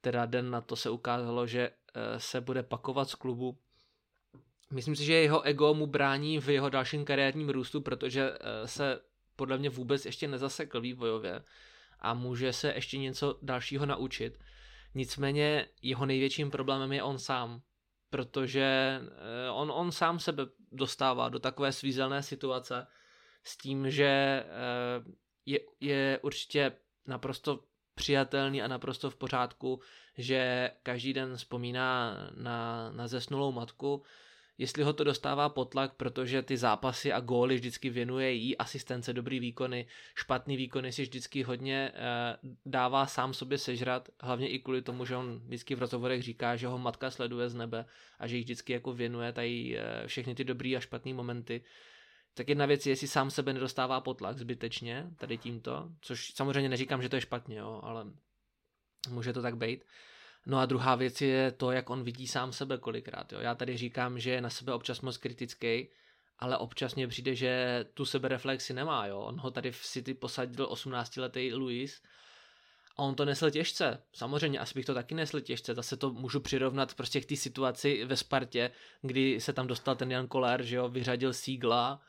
teda 0.01 0.27
den 0.27 0.51
na 0.51 0.61
to 0.61 0.77
se 0.77 0.91
ukázalo, 0.91 1.47
že 1.47 1.71
eh, 1.71 2.21
se 2.21 2.41
bude 2.41 2.63
pakovat 2.63 3.09
z 3.09 3.15
klubu. 3.15 3.59
Myslím 4.71 4.97
si, 4.97 5.05
že 5.05 5.15
jeho 5.15 5.43
ego 5.43 5.75
mu 5.75 5.87
brání 5.87 6.41
v 6.41 6.49
jeho 6.49 6.69
dalším 6.69 7.05
kariérním 7.05 7.49
růstu, 7.49 7.81
protože 7.81 8.31
eh, 8.31 8.69
se 8.69 9.01
podle 9.37 9.59
mě 9.59 9.71
vůbec 9.71 10.07
ještě 10.07 10.29
nezasekl 10.29 10.81
vývojově 10.81 11.43
a 12.01 12.15
může 12.15 12.53
se 12.53 12.73
ještě 12.73 12.99
něco 12.99 13.39
dalšího 13.43 13.87
naučit. 13.87 14.39
Nicméně 14.95 15.69
jeho 15.83 16.07
největším 16.07 16.51
problémem 16.51 16.93
je 16.93 17.03
on 17.03 17.19
sám, 17.19 17.61
protože 18.11 19.01
eh, 19.03 19.51
on, 19.51 19.71
on 19.71 19.93
sám 19.93 20.19
sebe 20.19 20.47
dostává 20.73 21.29
do 21.29 21.39
takové 21.39 21.73
svízelné 21.73 22.23
situace 22.23 22.87
s 23.45 23.57
tím, 23.57 23.91
že 23.91 24.45
je, 25.47 25.61
je 25.81 26.19
určitě 26.23 26.73
naprosto 27.07 27.65
přijatelný 27.95 28.63
a 28.63 28.69
naprosto 28.69 29.11
v 29.11 29.17
pořádku, 29.17 29.81
že 30.19 30.71
každý 30.83 31.13
den 31.13 31.37
vzpomíná 31.37 32.17
na, 32.37 32.91
na 32.91 33.09
zesnulou 33.09 33.53
matku, 33.53 34.03
jestli 34.59 34.83
ho 34.83 34.93
to 34.93 35.05
dostává 35.05 35.49
potlak, 35.49 35.95
protože 35.95 36.43
ty 36.43 36.57
zápasy 36.57 37.13
a 37.13 37.21
góly 37.21 37.55
vždycky 37.55 37.91
věnuje 37.91 38.33
jí, 38.33 38.59
asistence, 38.59 39.13
dobrý 39.13 39.41
výkony, 39.41 39.87
špatný 40.15 40.57
výkony 40.57 40.93
si 40.93 41.03
vždycky 41.03 41.43
hodně 41.43 41.93
eh, 41.95 42.37
dává 42.67 43.07
sám 43.07 43.35
sobě 43.35 43.59
sežrat, 43.59 44.09
hlavně 44.21 44.49
i 44.49 44.59
kvůli 44.59 44.83
tomu, 44.83 45.05
že 45.05 45.17
on 45.17 45.39
vždycky 45.47 45.75
v 45.75 45.79
rozhovorech 45.79 46.23
říká, 46.23 46.57
že 46.57 46.67
ho 46.67 46.79
matka 46.79 47.11
sleduje 47.11 47.49
z 47.49 47.55
nebe 47.55 47.85
a 48.19 48.27
že 48.27 48.37
jí 48.37 48.43
vždycky 48.43 48.73
jako 48.73 48.93
věnuje 48.93 49.33
tady 49.33 49.79
eh, 49.79 50.07
všechny 50.07 50.35
ty 50.35 50.45
dobrý 50.45 50.77
a 50.77 50.81
špatný 50.81 51.13
momenty, 51.13 51.63
tak 52.35 52.49
jedna 52.49 52.67
věc 52.67 52.87
je, 52.87 52.93
jestli 52.93 53.09
sám 53.09 53.31
sebe 53.31 53.53
nedostává 53.53 54.01
potlak 54.01 54.39
zbytečně, 54.39 55.11
tady 55.17 55.39
tímto, 55.39 55.89
což 56.01 56.35
samozřejmě 56.35 56.69
neříkám, 56.69 57.03
že 57.03 57.09
to 57.09 57.17
je 57.17 57.21
špatně, 57.21 57.59
jo, 57.59 57.81
ale 57.83 58.07
může 59.11 59.33
to 59.33 59.43
tak 59.43 59.57
být. 59.57 59.85
No 60.47 60.59
a 60.59 60.67
druhá 60.67 60.95
věc 60.95 61.21
je 61.21 61.51
to, 61.51 61.71
jak 61.71 61.91
on 61.91 62.03
vidí 62.03 62.27
sám 62.27 62.53
sebe 62.53 62.79
kolikrát. 62.79 63.33
Jo. 63.33 63.39
Já 63.41 63.55
tady 63.55 63.77
říkám, 63.77 64.19
že 64.19 64.31
je 64.31 64.41
na 64.41 64.51
sebe 64.51 64.75
občas 64.75 65.01
moc 65.01 65.17
kritický, 65.17 65.89
ale 66.39 66.59
občas 66.59 66.95
mě 66.95 67.09
přijde, 67.09 67.35
že 67.35 67.85
tu 67.95 68.05
sebereflexi 68.05 68.75
nemá. 68.75 69.07
Jo. 69.07 69.21
On 69.21 69.41
ho 69.41 69.51
tady 69.51 69.73
v 69.73 69.83
City 69.83 70.15
posadil 70.15 70.67
18-letý 70.67 71.55
Luis 71.55 72.03
a 72.97 73.03
on 73.03 73.15
to 73.15 73.25
nesl 73.25 73.51
těžce. 73.51 74.03
Samozřejmě, 74.13 74.59
asi 74.59 74.75
bych 74.75 74.85
to 74.85 74.95
taky 74.95 75.15
nesl 75.15 75.41
těžce. 75.41 75.75
Zase 75.75 75.97
to 75.97 76.11
můžu 76.11 76.41
přirovnat 76.41 76.95
prostě 76.95 77.21
k 77.21 77.27
té 77.27 77.37
situaci 77.37 78.05
ve 78.05 78.17
Spartě, 78.17 78.71
kdy 79.03 79.41
se 79.41 79.53
tam 79.53 79.67
dostal 79.67 79.97
ten 79.97 80.11
Jan 80.11 80.27
Koller, 80.27 80.63
že 80.63 80.77
jo, 80.77 80.89
vyřadil 80.89 81.33
Sígla, 81.33 82.01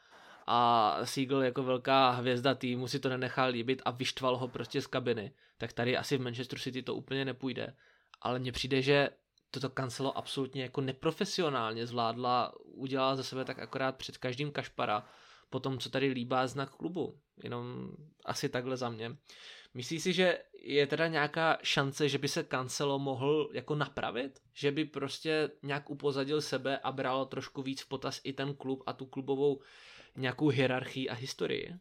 a 0.48 1.00
Siegel 1.04 1.42
jako 1.42 1.64
velká 1.64 2.10
hvězda 2.10 2.56
týmu 2.56 2.88
si 2.88 3.00
to 3.00 3.10
nenechal 3.10 3.50
líbit 3.50 3.82
a 3.86 3.92
vyštval 3.92 4.38
ho 4.38 4.48
prostě 4.48 4.82
z 4.82 4.88
kabiny. 4.88 5.32
Tak 5.58 5.74
tady 5.74 5.98
asi 5.98 6.18
v 6.18 6.22
Manchester 6.22 6.60
City 6.60 6.84
to 6.84 6.96
úplně 6.96 7.26
nepůjde. 7.26 7.74
Ale 8.22 8.40
mně 8.40 8.52
přijde, 8.52 8.82
že 8.82 9.10
toto 9.52 9.70
kancelo 9.70 10.18
absolutně 10.18 10.64
jako 10.64 10.82
neprofesionálně 10.82 11.88
zvládla, 11.88 12.54
udělala 12.64 13.16
ze 13.16 13.24
sebe 13.24 13.46
tak 13.46 13.60
akorát 13.60 13.96
před 13.96 14.18
každým 14.18 14.52
kašpara, 14.52 15.06
po 15.50 15.60
tom, 15.60 15.80
co 15.80 15.90
tady 15.90 16.08
líbá 16.08 16.48
znak 16.48 16.70
klubu. 16.70 17.20
Jenom 17.44 17.92
asi 18.26 18.50
takhle 18.50 18.78
za 18.78 18.90
mě. 18.90 19.18
Myslíš 19.74 20.04
si, 20.04 20.14
že 20.14 20.38
je 20.62 20.88
teda 20.88 21.08
nějaká 21.08 21.58
šance, 21.64 22.10
že 22.10 22.18
by 22.18 22.28
se 22.28 22.44
Cancelo 22.44 23.00
mohl 23.00 23.50
jako 23.54 23.76
napravit? 23.76 24.40
Že 24.54 24.72
by 24.72 24.86
prostě 24.86 25.52
nějak 25.64 25.90
upozadil 25.90 26.42
sebe 26.42 26.78
a 26.78 26.92
bral 26.92 27.26
trošku 27.26 27.62
víc 27.62 27.82
v 27.82 27.88
potaz 27.88 28.22
i 28.24 28.34
ten 28.34 28.56
klub 28.56 28.84
a 28.86 28.94
tu 28.94 29.06
klubovou 29.06 29.62
nějakou 30.16 30.48
hierarchii 30.48 31.10
a 31.10 31.14
historii? 31.14 31.74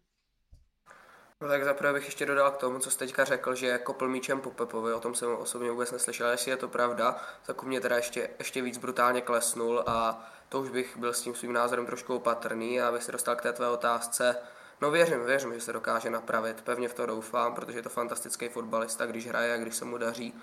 No 1.41 1.49
tak 1.49 1.65
zaprvé 1.65 1.93
bych 1.93 2.05
ještě 2.05 2.27
dodal 2.27 2.51
k 2.51 2.57
tomu, 2.57 2.79
co 2.79 2.91
jste 2.91 3.07
teďka 3.07 3.25
řekl, 3.25 3.55
že 3.55 3.79
kopl 3.79 4.09
míčem 4.09 4.41
po 4.41 4.51
Pepovi, 4.51 4.93
o 4.93 5.01
tom 5.01 5.15
jsem 5.15 5.37
osobně 5.37 5.71
vůbec 5.71 5.93
neslyšel, 5.93 6.31
jestli 6.31 6.51
je 6.51 6.57
to 6.57 6.69
pravda, 6.69 7.17
tak 7.47 7.63
u 7.63 7.67
mě 7.67 7.81
teda 7.81 7.97
ještě, 7.97 8.31
ještě 8.39 8.63
víc 8.63 8.79
brutálně 8.79 9.21
klesnul 9.21 9.85
a 9.87 10.27
to 10.49 10.61
už 10.61 10.71
bych 10.71 10.97
byl 10.97 11.13
s 11.13 11.23
tím 11.23 11.35
svým 11.35 11.53
názorem 11.53 11.87
trošku 11.87 12.17
opatrný 12.17 12.81
a 12.81 12.89
abych 12.89 13.03
se 13.03 13.13
dostal 13.13 13.37
k 13.37 13.43
té 13.43 13.53
tvé 13.53 13.69
otázce. 13.69 14.37
No 14.81 14.91
věřím, 14.91 15.25
věřím, 15.25 15.55
že 15.55 15.61
se 15.61 15.73
dokáže 15.73 16.11
napravit, 16.11 16.63
pevně 16.63 16.89
v 16.89 16.95
to 16.95 17.07
doufám, 17.07 17.55
protože 17.55 17.79
je 17.79 17.83
to 17.83 17.89
fantastický 17.89 18.49
fotbalista, 18.49 19.07
když 19.07 19.27
hraje 19.27 19.55
a 19.55 19.57
když 19.57 19.77
se 19.77 19.85
mu 19.85 19.99
daří, 19.99 20.41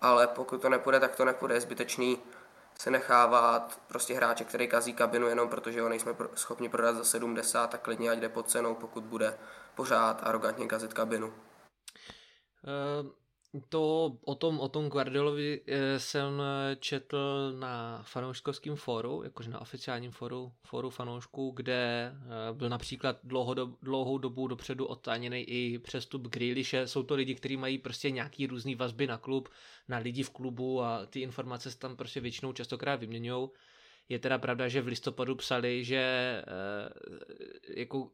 ale 0.00 0.26
pokud 0.26 0.62
to 0.62 0.68
nepůjde, 0.68 1.00
tak 1.00 1.16
to 1.16 1.24
nepůjde, 1.24 1.54
je 1.54 1.60
zbytečný 1.60 2.22
se 2.78 2.90
nechávat 2.90 3.80
prostě 3.86 4.14
hráče, 4.14 4.44
který 4.44 4.68
kazí 4.68 4.92
kabinu 4.92 5.28
jenom 5.28 5.48
protože 5.48 5.80
ho 5.80 5.88
nejsme 5.88 6.14
schopni 6.34 6.68
prodat 6.68 6.96
za 6.96 7.04
70, 7.04 7.70
tak 7.70 7.80
klidně 7.80 8.10
ať 8.10 8.18
jde 8.18 8.28
pod 8.28 8.50
cenou, 8.50 8.74
pokud 8.74 9.04
bude 9.04 9.38
pořád 9.74 10.20
arrogantně 10.22 10.66
kazit 10.66 10.94
kabinu. 10.94 11.26
Uh, 11.26 13.10
to 13.68 14.16
o 14.24 14.34
tom, 14.34 14.60
o 14.60 14.68
tom 14.68 14.88
Guardiolovi 14.88 15.60
eh, 15.66 16.00
jsem 16.00 16.42
četl 16.78 17.52
na 17.58 18.02
fanouškovském 18.02 18.76
fóru, 18.76 19.22
jakože 19.22 19.50
na 19.50 19.60
oficiálním 19.60 20.10
fóru, 20.10 20.52
fóru 20.66 20.90
fanoušků, 20.90 21.50
kde 21.50 22.12
eh, 22.14 22.52
byl 22.52 22.68
například 22.68 23.18
dlouho, 23.24 23.54
dlouhou 23.82 24.18
dobu 24.18 24.48
dopředu 24.48 24.86
odtáněný 24.86 25.40
i 25.40 25.78
přestup 25.78 26.28
Grealishe. 26.28 26.86
Jsou 26.86 27.02
to 27.02 27.14
lidi, 27.14 27.34
kteří 27.34 27.56
mají 27.56 27.78
prostě 27.78 28.10
nějaký 28.10 28.46
různý 28.46 28.74
vazby 28.74 29.06
na 29.06 29.18
klub, 29.18 29.48
na 29.88 29.98
lidi 29.98 30.22
v 30.22 30.30
klubu 30.30 30.82
a 30.82 31.06
ty 31.06 31.20
informace 31.20 31.70
se 31.70 31.78
tam 31.78 31.96
prostě 31.96 32.20
většinou 32.20 32.52
častokrát 32.52 33.00
vyměňují. 33.00 33.48
Je 34.08 34.18
teda 34.18 34.38
pravda, 34.38 34.68
že 34.68 34.82
v 34.82 34.86
listopadu 34.86 35.34
psali, 35.34 35.84
že 35.84 36.42
jako 37.68 38.10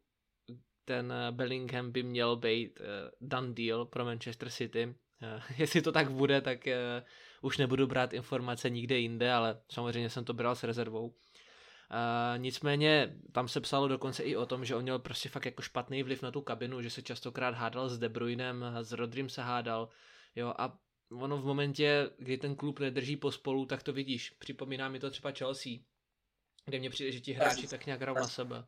ten 0.84 1.14
Bellingham 1.30 1.93
by 1.93 2.03
měl 2.03 2.36
být 2.36 2.80
done 3.20 3.53
deal 3.53 3.84
pro 3.84 4.05
Manchester 4.05 4.51
City. 4.51 4.95
Uh, 5.23 5.43
jestli 5.59 5.83
to 5.83 5.93
tak 5.93 6.11
bude, 6.11 6.41
tak 6.41 6.66
uh, 6.66 7.07
už 7.43 7.59
nebudu 7.59 7.87
brát 7.87 8.12
informace 8.12 8.71
nikde 8.71 8.99
jinde, 8.99 9.33
ale 9.33 9.61
samozřejmě 9.68 10.11
jsem 10.11 10.25
to 10.25 10.33
bral 10.33 10.55
s 10.55 10.64
rezervou. 10.64 11.07
Uh, 11.07 12.39
nicméně 12.39 13.16
tam 13.33 13.49
se 13.49 13.61
psalo 13.61 13.89
dokonce 13.89 14.23
i 14.23 14.37
o 14.37 14.47
tom, 14.47 14.64
že 14.64 14.75
on 14.75 14.83
měl 14.83 14.99
prostě 14.99 15.29
fakt 15.29 15.45
jako 15.45 15.62
špatný 15.62 16.03
vliv 16.03 16.23
na 16.23 16.31
tu 16.31 16.41
kabinu, 16.41 16.83
že 16.83 16.91
se 16.91 17.03
častokrát 17.03 17.55
hádal 17.55 17.89
s 17.89 17.99
De 17.99 18.09
Bruynem, 18.09 18.64
s 18.81 18.93
Rodrym 18.93 19.29
se 19.29 19.43
hádal, 19.43 19.89
jo, 20.37 20.55
a 20.59 20.79
ono 21.12 21.37
v 21.37 21.45
momentě, 21.45 22.11
kdy 22.18 22.39
ten 22.39 22.57
klub 22.57 22.81
nedrží 22.81 23.16
pospolu, 23.16 23.66
tak 23.66 23.83
to 23.83 23.93
vidíš. 23.93 24.31
Připomíná 24.31 24.89
mi 24.89 24.99
to 24.99 25.11
třeba 25.11 25.31
Chelsea, 25.31 25.73
kde 26.66 26.79
mě 26.79 26.91
přijde, 26.91 27.12
že 27.12 27.21
ti 27.21 27.33
hráči 27.33 27.66
tak 27.66 27.87
nějak 27.87 28.01
hrajou 28.01 28.16
na 28.16 28.29
sebe. 28.29 28.64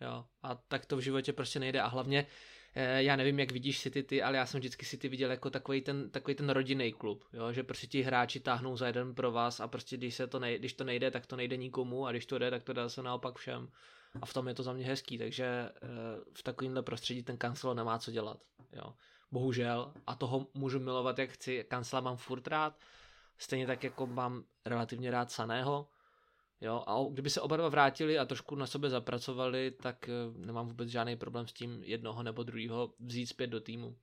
Jo, 0.00 0.24
a 0.42 0.54
tak 0.54 0.86
to 0.86 0.96
v 0.96 1.00
životě 1.00 1.32
prostě 1.32 1.60
nejde 1.60 1.80
a 1.80 1.86
hlavně 1.86 2.26
eh, 2.26 2.26
já 2.74 3.16
nevím, 3.16 3.38
jak 3.38 3.52
vidíš 3.52 3.80
City 3.80 4.02
ty, 4.02 4.22
ale 4.22 4.36
já 4.36 4.46
jsem 4.46 4.60
vždycky 4.60 4.86
City 4.86 5.08
viděl 5.08 5.30
jako 5.30 5.50
takový 5.50 5.80
ten, 5.80 6.10
takový 6.10 6.34
ten 6.34 6.50
rodinný 6.50 6.92
klub, 6.92 7.24
jo? 7.32 7.52
že 7.52 7.62
prostě 7.62 7.86
ti 7.86 8.02
hráči 8.02 8.40
táhnou 8.40 8.76
za 8.76 8.86
jeden 8.86 9.14
pro 9.14 9.32
vás 9.32 9.60
a 9.60 9.68
prostě 9.68 9.96
když, 9.96 10.14
se 10.14 10.26
to 10.26 10.38
nejde, 10.38 10.58
když 10.58 10.72
to 10.72 10.84
nejde, 10.84 11.10
tak 11.10 11.26
to 11.26 11.36
nejde 11.36 11.56
nikomu 11.56 12.06
a 12.06 12.10
když 12.10 12.26
to 12.26 12.38
jde, 12.38 12.50
tak 12.50 12.62
to 12.62 12.72
dá 12.72 12.88
se 12.88 13.02
naopak 13.02 13.38
všem. 13.38 13.68
A 14.22 14.26
v 14.26 14.32
tom 14.32 14.48
je 14.48 14.54
to 14.54 14.62
za 14.62 14.72
mě 14.72 14.84
hezký, 14.84 15.18
takže 15.18 15.44
eh, 15.44 15.88
v 16.32 16.42
takovémhle 16.42 16.82
prostředí 16.82 17.22
ten 17.22 17.36
kancel 17.36 17.74
nemá 17.74 17.98
co 17.98 18.10
dělat. 18.10 18.40
Jo? 18.72 18.94
Bohužel. 19.32 19.92
A 20.06 20.14
toho 20.14 20.46
můžu 20.54 20.80
milovat, 20.80 21.18
jak 21.18 21.30
chci. 21.30 21.64
Kancela 21.68 22.00
mám 22.00 22.16
furt 22.16 22.46
rád, 22.46 22.78
stejně 23.38 23.66
tak 23.66 23.84
jako 23.84 24.06
mám 24.06 24.44
relativně 24.64 25.10
rád 25.10 25.30
Saného, 25.30 25.88
Jo, 26.62 26.84
a 26.86 27.04
kdyby 27.10 27.30
se 27.30 27.40
oba 27.40 27.56
dva 27.56 27.68
vrátili 27.68 28.18
a 28.18 28.24
trošku 28.24 28.54
na 28.54 28.66
sobě 28.66 28.90
zapracovali, 28.90 29.70
tak 29.70 30.08
eh, 30.08 30.12
nemám 30.46 30.68
vůbec 30.68 30.88
žádný 30.88 31.16
problém 31.16 31.46
s 31.46 31.52
tím 31.52 31.82
jednoho 31.84 32.22
nebo 32.22 32.42
druhého 32.42 32.94
vzít 33.00 33.26
zpět 33.26 33.46
do 33.46 33.60
týmu. 33.60 33.96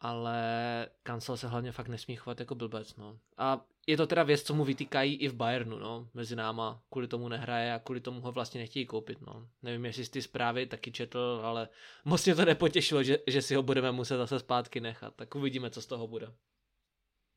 Ale 0.00 0.88
Kancel 1.02 1.36
se 1.36 1.48
hlavně 1.48 1.72
fakt 1.72 1.88
nesmí 1.88 2.16
chovat 2.16 2.40
jako 2.40 2.54
blbec, 2.54 2.96
no. 2.96 3.18
A 3.38 3.64
je 3.86 3.96
to 3.96 4.06
teda 4.06 4.22
věc, 4.22 4.42
co 4.42 4.54
mu 4.54 4.64
vytýkají 4.64 5.14
i 5.16 5.28
v 5.28 5.34
Bayernu, 5.34 5.78
no, 5.78 6.08
mezi 6.14 6.36
náma. 6.36 6.82
Kvůli 6.90 7.08
tomu 7.08 7.28
nehraje 7.28 7.74
a 7.74 7.78
kvůli 7.78 8.00
tomu 8.00 8.20
ho 8.20 8.32
vlastně 8.32 8.60
nechtějí 8.60 8.86
koupit, 8.86 9.20
no. 9.20 9.48
Nevím, 9.62 9.84
jestli 9.84 10.04
jsi 10.04 10.10
ty 10.10 10.22
zprávy 10.22 10.66
taky 10.66 10.92
četl, 10.92 11.40
ale 11.44 11.68
moc 12.04 12.24
mě 12.24 12.34
to 12.34 12.44
nepotěšilo, 12.44 13.02
že, 13.02 13.18
že 13.26 13.42
si 13.42 13.54
ho 13.54 13.62
budeme 13.62 13.92
muset 13.92 14.16
zase 14.16 14.38
zpátky 14.38 14.80
nechat. 14.80 15.14
Tak 15.14 15.34
uvidíme, 15.34 15.70
co 15.70 15.82
z 15.82 15.86
toho 15.86 16.06
bude. 16.06 16.32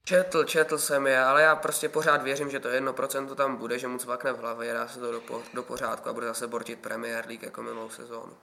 Četl, 0.08 0.43
četl 0.43 0.78
jsem 0.78 1.08
je, 1.08 1.20
ale 1.20 1.41
já 1.41 1.56
prostě 1.56 1.89
pořád 1.89 2.22
věřím, 2.24 2.51
že 2.51 2.60
to 2.60 2.68
jedno 2.68 2.93
procento 2.93 3.36
tam 3.36 3.58
bude, 3.58 3.80
že 3.80 3.88
mu 3.88 3.97
cvakne 3.97 4.34
v 4.34 4.38
hlavě, 4.38 4.74
dá 4.74 4.88
se 4.88 4.99
to 4.99 5.12
do, 5.12 5.22
po, 5.22 5.43
do 5.53 5.64
pořádku 5.64 6.10
a 6.10 6.14
bude 6.14 6.26
zase 6.26 6.47
bortit 6.47 6.80
Premier 6.80 7.26
League 7.28 7.43
jako 7.43 7.64
minulou 7.64 7.89
sezónu. 7.89 8.34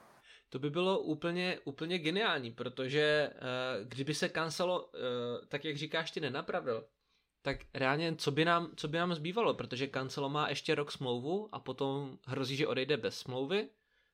To 0.48 0.58
by 0.58 0.70
bylo 0.70 0.98
úplně, 0.98 1.58
úplně 1.64 1.98
geniální, 1.98 2.50
protože 2.50 3.30
uh, 3.32 3.88
kdyby 3.88 4.14
se 4.14 4.28
kancelo, 4.28 4.84
uh, 4.84 4.90
tak 5.48 5.64
jak 5.64 5.76
říkáš, 5.76 6.10
ty 6.10 6.20
nenapravil, 6.20 6.84
tak 7.42 7.56
reálně 7.74 8.16
co 8.16 8.30
by, 8.30 8.44
nám, 8.44 8.72
co 8.76 8.88
by 8.88 8.98
nám 8.98 9.14
zbývalo, 9.14 9.54
protože 9.54 9.86
kancelo 9.86 10.28
má 10.28 10.48
ještě 10.48 10.74
rok 10.74 10.92
smlouvu 10.92 11.48
a 11.52 11.60
potom 11.60 12.18
hrozí, 12.26 12.56
že 12.56 12.66
odejde 12.66 12.96
bez 12.96 13.18
smlouvy, 13.18 13.68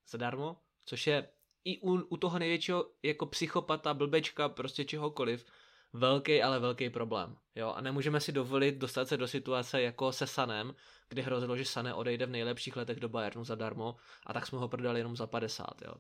zadarmo, 0.09 0.57
což 0.85 1.07
je 1.07 1.29
i 1.65 1.81
u, 1.81 1.95
u 1.95 2.17
toho 2.17 2.39
největšího 2.39 2.87
jako 3.03 3.27
psychopata, 3.27 3.95
blbečka, 3.95 4.49
prostě 4.49 4.85
čehokoliv, 4.85 5.45
velký, 5.93 6.43
ale 6.43 6.59
velký 6.59 6.91
problém. 6.91 7.37
Jo? 7.55 7.73
A 7.77 7.81
nemůžeme 7.81 8.21
si 8.21 8.33
dovolit 8.33 8.75
dostat 8.75 9.09
se 9.09 9.17
do 9.17 9.29
situace 9.29 9.83
jako 9.83 10.13
se 10.13 10.27
Sanem, 10.27 10.75
kdy 11.09 11.23
hrozilo, 11.23 11.57
že 11.57 11.65
Sane 11.65 11.95
odejde 11.95 12.27
v 12.27 12.31
nejlepších 12.31 12.77
letech 12.77 13.01
do 13.01 13.09
Bayernu 13.09 13.45
zadarmo 13.45 13.97
a 14.27 14.33
tak 14.33 14.47
jsme 14.47 14.59
ho 14.59 14.69
prodali 14.69 15.01
jenom 15.01 15.17
za 15.17 15.27
50. 15.27 15.67
Jo? 15.85 15.95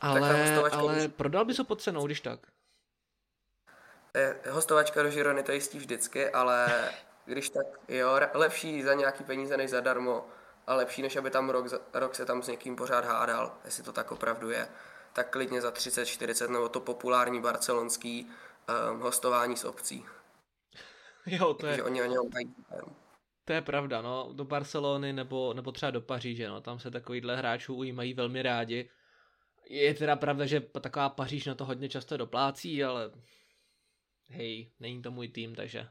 Ale, 0.00 0.70
ale 0.72 1.08
prodal 1.08 1.44
bys 1.44 1.58
ho 1.58 1.64
pod 1.64 1.82
cenou, 1.82 2.06
když 2.06 2.20
tak. 2.20 2.40
Hostovačka 4.50 5.02
do 5.02 5.10
Žirony 5.10 5.42
to 5.42 5.52
jistí 5.52 5.78
vždycky, 5.78 6.30
ale 6.30 6.68
když 7.24 7.50
tak, 7.50 7.66
jo, 7.88 8.20
lepší 8.34 8.82
za 8.82 8.94
nějaký 8.94 9.24
peníze 9.24 9.56
než 9.56 9.70
zadarmo 9.70 10.28
a 10.66 10.74
lepší, 10.74 11.02
než 11.02 11.16
aby 11.16 11.30
tam 11.30 11.50
rok, 11.50 11.66
rok 11.94 12.14
se 12.14 12.26
tam 12.26 12.42
s 12.42 12.48
někým 12.48 12.76
pořád 12.76 13.04
hádal, 13.04 13.58
jestli 13.64 13.82
to 13.82 13.92
tak 13.92 14.12
opravdu 14.12 14.50
je 14.50 14.68
tak 15.16 15.30
klidně 15.30 15.60
za 15.60 15.70
30, 15.70 16.06
40 16.06 16.50
nebo 16.50 16.68
to 16.68 16.80
populární 16.80 17.40
barcelonský 17.40 18.26
um, 18.90 19.00
hostování 19.00 19.56
s 19.56 19.64
obcí. 19.64 20.04
Jo, 21.26 21.54
to 21.54 21.66
je... 21.66 21.82
Oni 21.82 22.02
o 22.02 22.06
něm 22.06 22.22
mají 22.34 22.54
to 23.44 23.52
je 23.52 23.62
pravda, 23.62 24.02
no, 24.02 24.30
do 24.32 24.44
Barcelony 24.44 25.12
nebo, 25.12 25.54
nebo 25.54 25.72
třeba 25.72 25.90
do 25.90 26.00
Paříže, 26.00 26.48
no, 26.48 26.60
tam 26.60 26.78
se 26.78 26.90
takovýhle 26.90 27.36
hráčů 27.36 27.74
ujímají 27.74 28.14
velmi 28.14 28.42
rádi. 28.42 28.90
Je 29.70 29.94
teda 29.94 30.16
pravda, 30.16 30.46
že 30.46 30.60
taková 30.60 31.08
Paříž 31.08 31.46
na 31.46 31.54
to 31.54 31.64
hodně 31.64 31.88
často 31.88 32.16
doplácí, 32.16 32.84
ale 32.84 33.10
hej, 34.28 34.72
není 34.80 35.02
to 35.02 35.10
můj 35.10 35.28
tým, 35.28 35.54
takže 35.54 35.88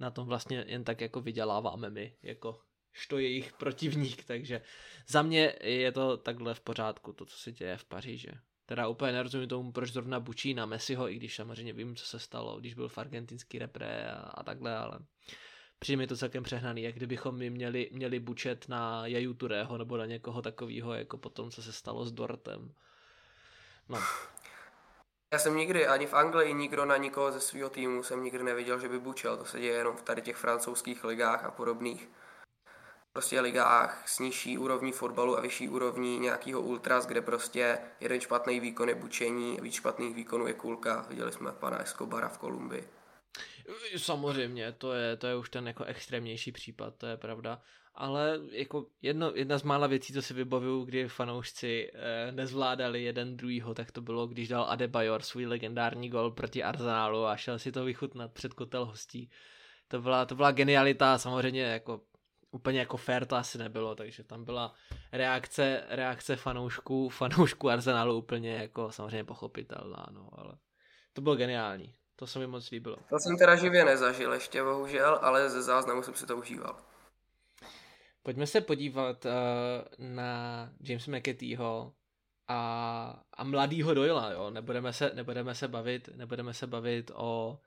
na 0.00 0.10
tom 0.10 0.26
vlastně 0.26 0.64
jen 0.66 0.84
tak 0.84 1.00
jako 1.00 1.20
vyděláváme 1.20 1.90
my, 1.90 2.16
jako 2.22 2.60
što 2.92 3.18
jejich 3.18 3.52
protivník, 3.52 4.24
takže 4.24 4.62
za 5.08 5.22
mě 5.22 5.54
je 5.60 5.92
to 5.92 6.16
takhle 6.16 6.54
v 6.54 6.60
pořádku, 6.60 7.12
to, 7.12 7.26
co 7.26 7.38
se 7.38 7.52
děje 7.52 7.76
v 7.76 7.84
Paříži. 7.84 8.30
Teda 8.66 8.88
úplně 8.88 9.12
nerozumím 9.12 9.48
tomu, 9.48 9.72
proč 9.72 9.92
zrovna 9.92 10.20
bučí 10.20 10.54
na 10.54 10.66
Messiho, 10.66 11.10
i 11.10 11.16
když 11.16 11.36
samozřejmě 11.36 11.72
vím, 11.72 11.96
co 11.96 12.06
se 12.06 12.18
stalo, 12.18 12.60
když 12.60 12.74
byl 12.74 12.88
v 12.88 12.98
argentinský 12.98 13.58
repre 13.58 14.10
a, 14.10 14.16
a 14.16 14.42
takhle, 14.42 14.76
ale 14.76 14.98
přijde 15.78 15.96
mi 15.96 16.06
to 16.06 16.16
celkem 16.16 16.42
přehnaný, 16.42 16.82
jak 16.82 16.94
kdybychom 16.94 17.36
my 17.36 17.50
měli, 17.50 17.88
měli 17.92 18.20
bučet 18.20 18.68
na 18.68 19.06
Jaju 19.06 19.34
Turého 19.34 19.78
nebo 19.78 19.96
na 19.96 20.06
někoho 20.06 20.42
takového, 20.42 20.94
jako 20.94 21.18
potom, 21.18 21.50
co 21.50 21.62
se 21.62 21.72
stalo 21.72 22.04
s 22.04 22.12
Dortem. 22.12 22.74
No. 23.88 23.98
Já 25.32 25.38
jsem 25.38 25.56
nikdy, 25.56 25.86
ani 25.86 26.06
v 26.06 26.14
Anglii 26.14 26.54
nikdo 26.54 26.84
na 26.84 26.96
nikoho 26.96 27.32
ze 27.32 27.40
svého 27.40 27.70
týmu 27.70 28.02
jsem 28.02 28.24
nikdy 28.24 28.44
neviděl, 28.44 28.80
že 28.80 28.88
by 28.88 28.98
bučel. 28.98 29.36
To 29.36 29.44
se 29.44 29.60
děje 29.60 29.74
jenom 29.74 29.96
v 29.96 30.02
tady 30.02 30.22
těch 30.22 30.36
francouzských 30.36 31.04
ligách 31.04 31.44
a 31.44 31.50
podobných 31.50 32.08
prostě 33.14 33.40
ligách 33.40 34.08
s 34.08 34.18
nižší 34.18 34.58
úrovní 34.58 34.92
fotbalu 34.92 35.38
a 35.38 35.40
vyšší 35.40 35.68
úrovní 35.68 36.18
nějakého 36.18 36.60
ultras, 36.60 37.06
kde 37.06 37.22
prostě 37.22 37.78
jeden 38.00 38.20
špatný 38.20 38.60
výkon 38.60 38.88
je 38.88 38.94
bučení, 38.94 39.58
víc 39.62 39.74
špatných 39.74 40.14
výkonů 40.14 40.46
je 40.46 40.52
kulka. 40.52 41.06
Viděli 41.08 41.32
jsme 41.32 41.52
pana 41.52 41.78
Escobara 41.78 42.28
v 42.28 42.38
Kolumbii. 42.38 42.88
Samozřejmě, 43.96 44.72
to 44.72 44.92
je, 44.92 45.16
to 45.16 45.26
je 45.26 45.36
už 45.36 45.50
ten 45.50 45.66
jako 45.66 45.84
extrémnější 45.84 46.52
případ, 46.52 46.94
to 46.96 47.06
je 47.06 47.16
pravda. 47.16 47.62
Ale 47.94 48.40
jako 48.50 48.86
jedno, 49.02 49.32
jedna 49.34 49.58
z 49.58 49.62
mála 49.62 49.86
věcí, 49.86 50.12
co 50.12 50.22
si 50.22 50.34
vybavuju, 50.34 50.84
kdy 50.84 51.08
fanoušci 51.08 51.90
eh, 51.94 52.32
nezvládali 52.32 53.02
jeden 53.02 53.36
druhýho, 53.36 53.74
tak 53.74 53.92
to 53.92 54.00
bylo, 54.00 54.26
když 54.26 54.48
dal 54.48 54.66
Adebayor 54.68 55.22
svůj 55.22 55.46
legendární 55.46 56.08
gol 56.08 56.30
proti 56.30 56.62
Arsenalu 56.62 57.26
a 57.26 57.36
šel 57.36 57.58
si 57.58 57.72
to 57.72 57.84
vychutnat 57.84 58.32
před 58.32 58.54
kotel 58.54 58.84
hostí. 58.84 59.30
To 59.88 60.00
byla, 60.00 60.26
to 60.26 60.34
byla 60.34 60.50
genialita, 60.50 61.18
samozřejmě 61.18 61.62
jako 61.62 62.00
úplně 62.54 62.78
jako 62.78 62.96
fair 62.96 63.26
to 63.26 63.36
asi 63.36 63.58
nebylo, 63.58 63.94
takže 63.94 64.24
tam 64.24 64.44
byla 64.44 64.74
reakce, 65.12 65.84
reakce 65.88 66.36
fanoušků, 66.36 67.08
fanoušků 67.08 67.70
Arsenalu 67.70 68.18
úplně 68.18 68.54
jako 68.54 68.92
samozřejmě 68.92 69.24
pochopitelná, 69.24 70.06
no, 70.10 70.28
ale 70.32 70.54
to 71.12 71.20
bylo 71.20 71.36
geniální, 71.36 71.94
to 72.16 72.26
se 72.26 72.38
mi 72.38 72.46
moc 72.46 72.70
líbilo. 72.70 72.96
To 72.96 73.18
jsem 73.18 73.38
teda 73.38 73.56
živě 73.56 73.84
nezažil 73.84 74.32
ještě 74.32 74.62
bohužel, 74.62 75.18
ale 75.22 75.50
ze 75.50 75.62
záznamu 75.62 76.02
jsem 76.02 76.14
si 76.14 76.26
to 76.26 76.36
užíval. 76.36 76.76
Pojďme 78.22 78.46
se 78.46 78.60
podívat 78.60 79.24
uh, 79.24 79.32
na 79.98 80.70
Jamesa 80.80 81.10
McAteeho 81.10 81.92
a, 82.48 83.22
a 83.32 83.44
mladýho 83.44 83.94
Doyla, 83.94 84.32
jo, 84.32 84.50
nebudeme 84.50 84.92
se, 84.92 85.10
nebudeme 85.14 85.54
se 85.54 85.68
bavit, 85.68 86.08
nebudeme 86.16 86.54
se 86.54 86.66
bavit 86.66 87.10
o 87.14 87.60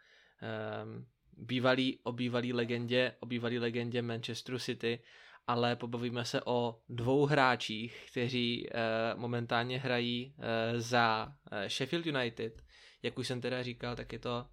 um, 0.83 1.05
bývalý, 1.37 1.99
o 2.03 2.11
bývalý 2.11 2.53
legendě, 2.53 3.15
o 3.19 3.25
bývalý 3.25 3.59
legendě 3.59 4.01
Manchesteru 4.01 4.59
City, 4.59 4.99
ale 5.47 5.75
pobavíme 5.75 6.25
se 6.25 6.41
o 6.45 6.79
dvou 6.89 7.25
hráčích, 7.25 8.05
kteří 8.11 8.69
uh, 8.69 9.19
momentálně 9.19 9.79
hrají 9.79 10.35
uh, 10.37 10.43
za 10.79 11.27
uh, 11.51 11.67
Sheffield 11.67 12.05
United. 12.05 12.63
Jak 13.03 13.17
už 13.17 13.27
jsem 13.27 13.41
teda 13.41 13.63
říkal, 13.63 13.95
tak 13.95 14.13
je 14.13 14.19
to 14.19 14.47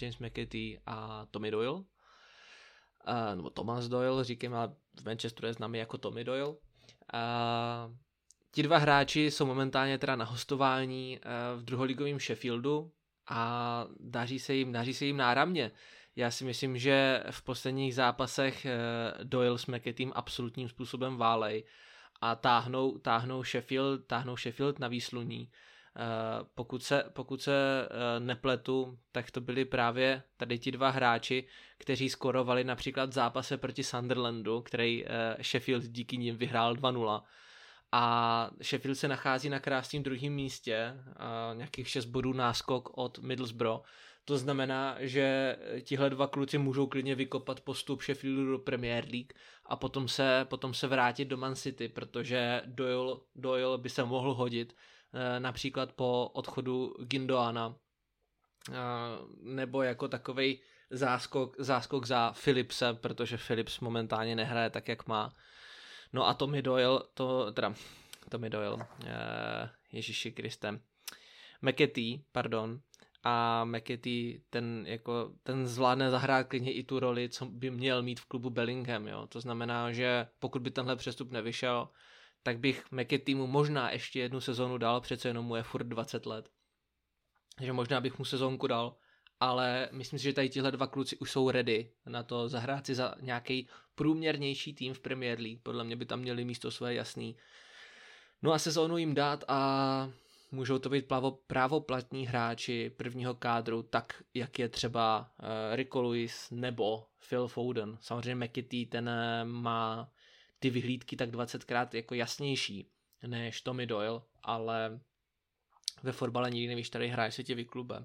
James 0.00 0.18
McAtee 0.18 0.80
a 0.86 1.26
Tommy 1.30 1.50
Doyle. 1.50 1.82
Nebo 3.34 3.50
Thomas 3.50 3.88
Doyle, 3.88 4.24
říkám, 4.24 4.54
ale 4.54 4.74
v 5.00 5.04
Manchesteru 5.04 5.46
je 5.46 5.54
známý 5.54 5.78
jako 5.78 5.98
Tommy 5.98 6.24
Doyle. 6.24 6.54
Ti 8.52 8.62
dva 8.62 8.78
hráči 8.78 9.30
jsou 9.30 9.46
momentálně 9.46 9.98
teda 9.98 10.16
na 10.16 10.24
hostování 10.24 11.20
v 11.56 11.62
druholigovém 11.62 12.20
Sheffieldu 12.20 12.92
a 13.28 13.86
daří 14.00 14.38
se 14.38 14.54
jim, 14.54 14.72
daří 14.72 14.94
se 14.94 15.04
jim 15.04 15.16
náramně. 15.16 15.70
Já 16.16 16.30
si 16.30 16.44
myslím, 16.44 16.78
že 16.78 17.24
v 17.30 17.42
posledních 17.42 17.94
zápasech 17.94 18.66
eh, 18.66 18.78
Doyle 19.24 19.58
s 19.58 19.66
McAteem 19.66 20.12
absolutním 20.14 20.68
způsobem 20.68 21.16
válej 21.16 21.64
a 22.20 22.34
táhnou, 22.34 22.98
táhnou, 22.98 23.44
Sheffield, 23.44 24.06
táhnou 24.06 24.36
Sheffield 24.36 24.78
na 24.78 24.88
výsluní. 24.88 25.50
Eh, 25.96 26.00
pokud 26.54 26.82
se, 26.82 27.04
pokud 27.12 27.42
se 27.42 27.88
eh, 27.90 28.20
nepletu, 28.20 28.98
tak 29.12 29.30
to 29.30 29.40
byli 29.40 29.64
právě 29.64 30.22
tady 30.36 30.58
ti 30.58 30.70
dva 30.70 30.90
hráči, 30.90 31.46
kteří 31.78 32.08
skorovali 32.08 32.64
například 32.64 33.10
v 33.10 33.12
zápase 33.12 33.58
proti 33.58 33.84
Sunderlandu, 33.84 34.62
který 34.62 35.04
Sheffield 35.42 35.84
díky 35.84 36.16
nim 36.16 36.36
vyhrál 36.36 36.74
2-0 36.74 37.22
a 37.92 38.50
Sheffield 38.62 38.98
se 38.98 39.08
nachází 39.08 39.48
na 39.48 39.58
krásném 39.58 40.02
druhém 40.02 40.32
místě, 40.32 40.94
nějakých 41.54 41.88
6 41.88 42.04
bodů 42.04 42.32
náskok 42.32 42.98
od 42.98 43.18
Middlesbrough. 43.18 43.82
To 44.24 44.38
znamená, 44.38 44.96
že 44.98 45.56
tihle 45.82 46.10
dva 46.10 46.26
kluci 46.26 46.58
můžou 46.58 46.86
klidně 46.86 47.14
vykopat 47.14 47.60
postup 47.60 48.02
Sheffieldu 48.02 48.50
do 48.50 48.58
Premier 48.58 49.04
League 49.04 49.32
a 49.66 49.76
potom 49.76 50.08
se, 50.08 50.46
potom 50.48 50.74
se 50.74 50.86
vrátit 50.86 51.24
do 51.24 51.36
Man 51.36 51.56
City, 51.56 51.88
protože 51.88 52.62
Doyle, 52.66 53.16
Doyle 53.34 53.78
by 53.78 53.88
se 53.90 54.04
mohl 54.04 54.34
hodit 54.34 54.76
eh, 55.14 55.40
například 55.40 55.92
po 55.92 56.30
odchodu 56.32 56.94
Gindoana 57.04 57.76
eh, 58.70 58.74
nebo 59.42 59.82
jako 59.82 60.08
takovej 60.08 60.62
záskok, 60.90 61.56
záskok 61.58 62.06
za 62.06 62.34
Philipse, 62.44 62.94
protože 62.94 63.38
Philips 63.46 63.80
momentálně 63.80 64.36
nehraje 64.36 64.70
tak, 64.70 64.88
jak 64.88 65.06
má. 65.06 65.34
No 66.12 66.28
a 66.28 66.34
Tommy 66.34 66.62
Doyle, 66.62 67.00
to, 67.14 67.52
teda 67.52 67.74
Tommy 68.28 68.50
Doyle, 68.50 68.86
eh, 69.06 69.70
Ježíši 69.92 70.32
Kristem, 70.32 70.80
McAtee, 71.62 72.18
pardon, 72.32 72.80
a 73.22 73.64
McAtee 73.64 74.40
ten, 74.50 74.84
jako, 74.86 75.32
ten 75.42 75.66
zvládne 75.66 76.10
zahrát 76.10 76.46
klidně 76.46 76.72
i 76.72 76.84
tu 76.84 77.00
roli, 77.00 77.28
co 77.28 77.46
by 77.46 77.70
měl 77.70 78.02
mít 78.02 78.20
v 78.20 78.26
klubu 78.26 78.50
Bellingham, 78.50 79.08
jo. 79.08 79.26
To 79.26 79.40
znamená, 79.40 79.92
že 79.92 80.26
pokud 80.38 80.62
by 80.62 80.70
tenhle 80.70 80.96
přestup 80.96 81.30
nevyšel, 81.30 81.88
tak 82.42 82.58
bych 82.58 82.84
McAtee 82.92 83.34
mu 83.34 83.46
možná 83.46 83.90
ještě 83.90 84.20
jednu 84.20 84.40
sezonu 84.40 84.78
dal, 84.78 85.00
přece 85.00 85.28
jenom 85.28 85.46
mu 85.46 85.56
je 85.56 85.62
furt 85.62 85.84
20 85.84 86.26
let. 86.26 86.50
Takže 87.56 87.72
možná 87.72 88.00
bych 88.00 88.18
mu 88.18 88.24
sezónku 88.24 88.66
dal, 88.66 88.96
ale 89.40 89.88
myslím 89.92 90.18
si, 90.18 90.22
že 90.22 90.32
tady 90.32 90.48
tihle 90.48 90.72
dva 90.72 90.86
kluci 90.86 91.16
už 91.16 91.30
jsou 91.30 91.50
ready 91.50 91.92
na 92.06 92.22
to 92.22 92.48
zahrát 92.48 92.86
si 92.86 92.94
za 92.94 93.14
nějaký 93.20 93.68
průměrnější 93.94 94.74
tým 94.74 94.94
v 94.94 95.00
Premier 95.00 95.40
League. 95.40 95.60
Podle 95.62 95.84
mě 95.84 95.96
by 95.96 96.06
tam 96.06 96.20
měli 96.20 96.44
místo 96.44 96.70
své 96.70 96.94
jasný. 96.94 97.36
No 98.42 98.52
a 98.52 98.58
sezónu 98.58 98.98
jim 98.98 99.14
dát 99.14 99.44
a 99.48 100.10
můžou 100.52 100.78
to 100.78 100.88
být 100.88 101.08
plavo, 101.08 101.30
právoplatní 101.30 102.26
hráči 102.26 102.90
prvního 102.96 103.34
kádru, 103.34 103.82
tak 103.82 104.22
jak 104.34 104.58
je 104.58 104.68
třeba 104.68 105.30
uh, 105.42 105.46
Rico 105.76 106.02
Lewis 106.02 106.50
nebo 106.50 107.06
Phil 107.28 107.48
Foden. 107.48 107.98
Samozřejmě 108.00 108.46
McKitty 108.46 108.86
ten 108.86 109.08
uh, 109.08 109.48
má 109.48 110.12
ty 110.58 110.70
vyhlídky 110.70 111.16
tak 111.16 111.30
20krát 111.30 111.88
jako 111.92 112.14
jasnější 112.14 112.90
než 113.26 113.60
Tommy 113.60 113.86
Doyle, 113.86 114.20
ale 114.42 115.00
ve 116.02 116.12
fotbale 116.12 116.50
nikdy 116.50 116.68
nevíš, 116.68 116.90
tady 116.90 117.08
hraje 117.08 117.32
se 117.32 117.44
tě 117.44 117.54
vyklube. 117.54 118.04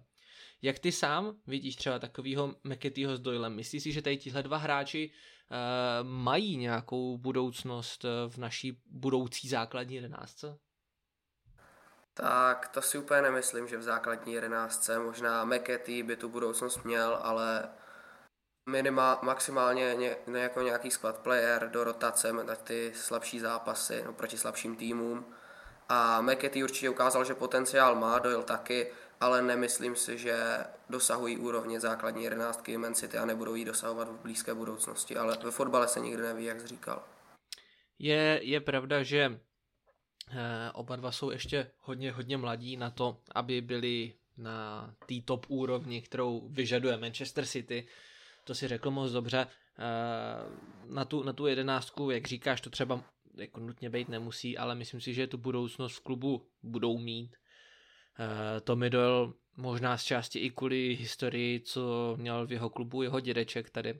Jak 0.61 0.79
ty 0.79 0.91
sám 0.91 1.37
vidíš 1.47 1.75
třeba 1.75 1.99
takového 1.99 2.55
McKittyho 2.63 3.17
s 3.17 3.19
Doylem? 3.19 3.55
Myslíš 3.55 3.83
si, 3.83 3.91
že 3.91 4.01
tady 4.01 4.17
tihle 4.17 4.43
dva 4.43 4.57
hráči 4.57 5.09
uh, 5.11 6.07
mají 6.07 6.57
nějakou 6.57 7.17
budoucnost 7.17 8.05
v 8.27 8.37
naší 8.37 8.77
budoucí 8.85 9.47
základní 9.47 9.95
jedenáctce? 9.95 10.59
Tak 12.17 12.67
to 12.67 12.81
si 12.81 12.97
úplně 12.97 13.21
nemyslím, 13.21 13.67
že 13.67 13.77
v 13.77 13.83
základní 13.83 14.33
jedenáctce 14.33 14.99
možná 14.99 15.45
McAtee 15.45 16.03
by 16.03 16.15
tu 16.15 16.29
budoucnost 16.29 16.83
měl, 16.83 17.19
ale 17.21 17.69
minima, 18.69 19.19
maximálně 19.21 19.95
ně, 19.95 20.17
ne 20.27 20.39
jako 20.39 20.61
nějaký 20.61 20.91
squad 20.91 21.17
player 21.17 21.69
do 21.69 21.83
rotace 21.83 22.33
na 22.33 22.55
ty 22.55 22.91
slabší 22.95 23.39
zápasy 23.39 24.03
no, 24.05 24.13
proti 24.13 24.37
slabším 24.37 24.75
týmům. 24.75 25.25
A 25.89 26.21
McAtee 26.21 26.63
určitě 26.63 26.89
ukázal, 26.89 27.25
že 27.25 27.35
potenciál 27.35 27.95
má, 27.95 28.19
dojel 28.19 28.43
taky, 28.43 28.91
ale 29.21 29.41
nemyslím 29.41 29.95
si, 29.95 30.17
že 30.17 30.37
dosahují 30.89 31.37
úrovně 31.37 31.79
základní 31.79 32.23
jedenáctky 32.23 32.77
Man 32.77 32.95
City 32.95 33.17
a 33.17 33.25
nebudou 33.25 33.55
jí 33.55 33.65
dosahovat 33.65 34.07
v 34.07 34.19
blízké 34.21 34.53
budoucnosti, 34.53 35.17
ale 35.17 35.37
ve 35.43 35.51
fotbale 35.51 35.87
se 35.87 35.99
nikdy 35.99 36.23
neví, 36.23 36.45
jak 36.45 36.65
říkal. 36.65 37.03
Je, 37.99 38.39
je 38.43 38.61
pravda, 38.61 39.03
že 39.03 39.39
oba 40.73 40.95
dva 40.95 41.11
jsou 41.11 41.31
ještě 41.31 41.71
hodně, 41.79 42.11
hodně 42.11 42.37
mladí 42.37 42.77
na 42.77 42.89
to, 42.89 43.17
aby 43.35 43.61
byli 43.61 44.13
na 44.37 44.93
té 45.05 45.15
top 45.25 45.45
úrovni, 45.49 46.01
kterou 46.01 46.49
vyžaduje 46.49 46.97
Manchester 46.97 47.45
City. 47.45 47.87
To 48.43 48.55
si 48.55 48.67
řekl 48.67 48.91
moc 48.91 49.11
dobře. 49.11 49.47
Eh, 49.79 49.85
na 50.85 51.05
tu, 51.05 51.23
na 51.23 51.33
tu 51.33 51.47
jedenáctku, 51.47 52.11
jak 52.11 52.27
říkáš, 52.27 52.61
to 52.61 52.69
třeba 52.69 53.03
jako 53.37 53.59
nutně 53.59 53.89
být 53.89 54.09
nemusí, 54.09 54.57
ale 54.57 54.75
myslím 54.75 55.01
si, 55.01 55.13
že 55.13 55.27
tu 55.27 55.37
budoucnost 55.37 55.97
v 55.97 56.03
klubu 56.03 56.47
budou 56.63 56.97
mít. 56.97 57.35
Eh, 58.19 58.61
Tommy 58.61 58.89
Doyle 58.89 59.33
možná 59.57 59.97
z 59.97 60.03
části 60.03 60.39
i 60.39 60.49
kvůli 60.49 60.95
historii, 60.95 61.59
co 61.59 62.15
měl 62.19 62.47
v 62.47 62.51
jeho 62.51 62.69
klubu 62.69 63.03
jeho 63.03 63.19
dědeček 63.19 63.69
tady, 63.69 63.99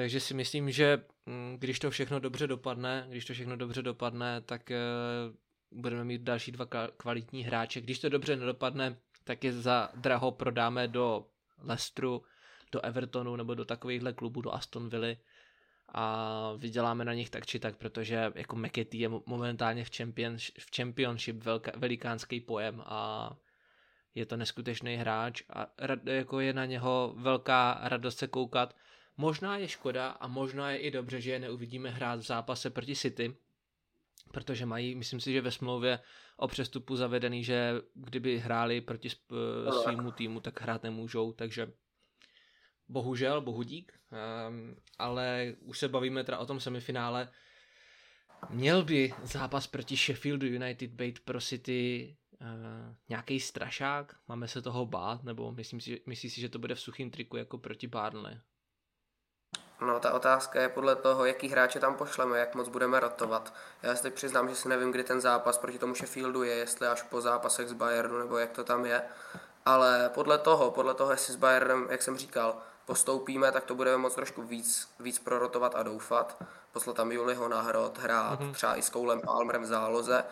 takže 0.00 0.20
si 0.20 0.34
myslím, 0.34 0.70
že 0.70 1.02
mm, 1.26 1.56
když 1.58 1.78
to 1.78 1.90
všechno 1.90 2.20
dobře 2.20 2.46
dopadne, 2.46 3.06
když 3.08 3.24
to 3.24 3.32
všechno 3.32 3.56
dobře 3.56 3.82
dopadne, 3.82 4.40
tak 4.40 4.70
eh, 4.70 4.78
budeme 5.70 6.04
mít 6.04 6.22
další 6.22 6.52
dva 6.52 6.66
kvalitní 6.96 7.42
hráče. 7.42 7.80
Když 7.80 7.98
to 7.98 8.08
dobře 8.08 8.36
nedopadne, 8.36 8.96
tak 9.24 9.44
je 9.44 9.52
za 9.52 9.88
draho 9.94 10.30
prodáme 10.30 10.88
do 10.88 11.26
Leicesteru, 11.58 12.22
do 12.72 12.80
Evertonu 12.80 13.36
nebo 13.36 13.54
do 13.54 13.64
takovýchhle 13.64 14.12
klubů, 14.12 14.40
do 14.40 14.54
Aston 14.54 14.88
Villa 14.88 15.16
a 15.88 16.52
vyděláme 16.56 17.04
na 17.04 17.14
nich 17.14 17.30
tak 17.30 17.46
či 17.46 17.58
tak, 17.58 17.76
protože 17.76 18.32
jako 18.34 18.56
McAtee 18.56 19.00
je 19.00 19.08
momentálně 19.26 19.84
v, 19.84 19.96
champion, 19.96 20.36
v 20.38 20.76
championship 20.76 21.44
velká, 21.44 21.72
velikánský 21.76 22.40
pojem 22.40 22.82
a 22.86 23.30
je 24.14 24.26
to 24.26 24.36
neskutečný 24.36 24.96
hráč 24.96 25.42
a 25.50 25.66
jako 26.04 26.40
je 26.40 26.52
na 26.52 26.64
něho 26.64 27.14
velká 27.16 27.80
radost 27.82 28.18
se 28.18 28.26
koukat 28.26 28.74
Možná 29.20 29.56
je 29.56 29.68
škoda 29.68 30.10
a 30.10 30.26
možná 30.26 30.70
je 30.70 30.78
i 30.78 30.90
dobře, 30.90 31.20
že 31.20 31.30
je 31.30 31.38
neuvidíme 31.38 31.90
hrát 31.90 32.20
v 32.20 32.22
zápase 32.22 32.70
proti 32.70 32.96
City, 32.96 33.36
protože 34.32 34.66
mají, 34.66 34.94
myslím 34.94 35.20
si, 35.20 35.32
že 35.32 35.40
ve 35.40 35.50
smlouvě 35.50 35.98
o 36.36 36.48
přestupu 36.48 36.96
zavedený, 36.96 37.44
že 37.44 37.74
kdyby 37.94 38.38
hráli 38.38 38.80
proti 38.80 39.08
svýmu 39.82 40.10
týmu, 40.10 40.40
tak 40.40 40.60
hrát 40.60 40.82
nemůžou, 40.82 41.32
takže 41.32 41.72
bohužel, 42.88 43.40
bohudík, 43.40 43.92
um, 44.48 44.76
ale 44.98 45.54
už 45.60 45.78
se 45.78 45.88
bavíme 45.88 46.24
teda 46.24 46.38
o 46.38 46.46
tom 46.46 46.60
semifinále. 46.60 47.28
Měl 48.50 48.84
by 48.84 49.14
zápas 49.22 49.66
proti 49.66 49.96
Sheffieldu 49.96 50.46
United 50.46 50.90
být 50.90 51.20
pro 51.20 51.40
City 51.40 52.16
uh, 52.40 52.46
nějaký 53.08 53.40
strašák? 53.40 54.16
Máme 54.28 54.48
se 54.48 54.62
toho 54.62 54.86
bát? 54.86 55.24
Nebo 55.24 55.52
myslím 55.52 55.80
si, 55.80 56.02
myslíš 56.06 56.32
si, 56.32 56.40
že 56.40 56.48
to 56.48 56.58
bude 56.58 56.74
v 56.74 56.80
suchým 56.80 57.10
triku 57.10 57.36
jako 57.36 57.58
proti 57.58 57.86
Barnley? 57.86 58.40
No, 59.80 60.00
ta 60.00 60.12
otázka 60.12 60.60
je 60.60 60.68
podle 60.68 60.96
toho, 60.96 61.24
jaký 61.24 61.48
hráče 61.48 61.80
tam 61.80 61.94
pošleme, 61.94 62.38
jak 62.38 62.54
moc 62.54 62.68
budeme 62.68 63.00
rotovat. 63.00 63.52
Já 63.82 63.96
si 63.96 64.02
teď 64.02 64.14
přiznám, 64.14 64.48
že 64.48 64.54
si 64.54 64.68
nevím, 64.68 64.90
kdy 64.90 65.04
ten 65.04 65.20
zápas 65.20 65.58
proti 65.58 65.78
tomu 65.78 65.94
Sheffieldu 65.94 66.42
je, 66.42 66.54
jestli 66.54 66.86
až 66.86 67.02
po 67.02 67.20
zápasech 67.20 67.68
z 67.68 67.72
Bayernu, 67.72 68.18
nebo 68.18 68.38
jak 68.38 68.50
to 68.50 68.64
tam 68.64 68.86
je. 68.86 69.02
Ale 69.64 70.10
podle 70.14 70.38
toho, 70.38 70.70
podle 70.70 70.94
toho, 70.94 71.10
jestli 71.10 71.32
s 71.32 71.36
Bayernem, 71.36 71.86
jak 71.90 72.02
jsem 72.02 72.16
říkal, 72.16 72.56
postoupíme, 72.86 73.52
tak 73.52 73.64
to 73.64 73.74
budeme 73.74 73.96
moc 73.96 74.14
trošku 74.14 74.42
víc, 74.42 74.88
víc 75.00 75.18
prorotovat 75.18 75.74
a 75.74 75.82
doufat. 75.82 76.36
Poslat 76.72 76.96
tam 76.96 77.12
Juliho 77.12 77.48
na 77.48 77.60
hrot, 77.60 77.98
hrát 77.98 78.40
mm-hmm. 78.40 78.52
třeba 78.52 78.76
i 78.76 78.82
s 78.82 78.90
Koulem 78.90 79.20
Palmerem 79.20 79.62
v 79.62 79.66
záloze. 79.66 80.24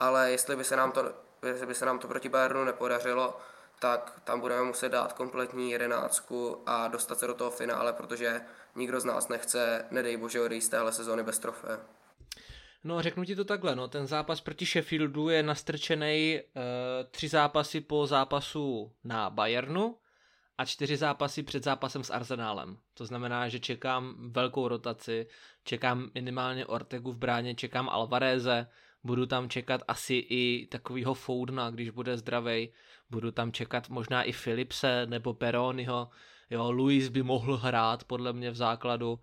Ale 0.00 0.30
jestli 0.30 0.56
by 0.56 0.64
se 0.64 0.76
nám 0.76 0.92
to, 0.92 1.12
jestli 1.42 1.66
by 1.66 1.74
se 1.74 1.86
nám 1.86 1.98
to 1.98 2.08
proti 2.08 2.28
Bayernu 2.28 2.64
nepodařilo, 2.64 3.40
tak 3.78 4.20
tam 4.24 4.40
budeme 4.40 4.62
muset 4.62 4.88
dát 4.88 5.12
kompletní 5.12 5.70
jedenáctku 5.70 6.62
a 6.66 6.88
dostat 6.88 7.18
se 7.18 7.26
do 7.26 7.34
toho 7.34 7.50
finále, 7.50 7.92
protože 7.92 8.40
nikdo 8.74 9.00
z 9.00 9.04
nás 9.04 9.28
nechce, 9.28 9.84
nedej 9.90 10.16
bože, 10.16 10.40
odejít 10.40 10.60
z 10.60 10.68
téhle 10.68 10.92
sezóny 10.92 11.22
bez 11.22 11.38
trofé. 11.38 11.80
No 12.84 13.02
řeknu 13.02 13.24
ti 13.24 13.36
to 13.36 13.44
takhle, 13.44 13.76
no 13.76 13.88
ten 13.88 14.06
zápas 14.06 14.40
proti 14.40 14.66
Sheffieldu 14.66 15.28
je 15.28 15.42
nastrčený 15.42 16.40
uh, 16.40 16.62
tři 17.10 17.28
zápasy 17.28 17.80
po 17.80 18.06
zápasu 18.06 18.92
na 19.04 19.30
Bayernu 19.30 19.96
a 20.58 20.64
čtyři 20.64 20.96
zápasy 20.96 21.42
před 21.42 21.64
zápasem 21.64 22.04
s 22.04 22.10
Arsenálem. 22.10 22.78
To 22.94 23.06
znamená, 23.06 23.48
že 23.48 23.60
čekám 23.60 24.14
velkou 24.18 24.68
rotaci, 24.68 25.26
čekám 25.64 26.10
minimálně 26.14 26.66
Ortegu 26.66 27.12
v 27.12 27.16
bráně, 27.16 27.54
čekám 27.54 27.88
Alvareze, 27.88 28.66
budu 29.06 29.26
tam 29.26 29.48
čekat 29.48 29.80
asi 29.88 30.14
i 30.14 30.66
takovýho 30.70 31.14
Foudna, 31.14 31.70
když 31.70 31.90
bude 31.90 32.18
zdravej, 32.18 32.72
budu 33.10 33.30
tam 33.30 33.52
čekat 33.52 33.88
možná 33.88 34.22
i 34.22 34.32
Philipse 34.32 35.06
nebo 35.06 35.34
Peroniho, 35.34 36.08
jo, 36.50 36.72
Luis 36.72 37.08
by 37.08 37.22
mohl 37.22 37.56
hrát 37.56 38.04
podle 38.04 38.32
mě 38.32 38.50
v 38.50 38.56
základu. 38.56 39.12
Uh, 39.12 39.20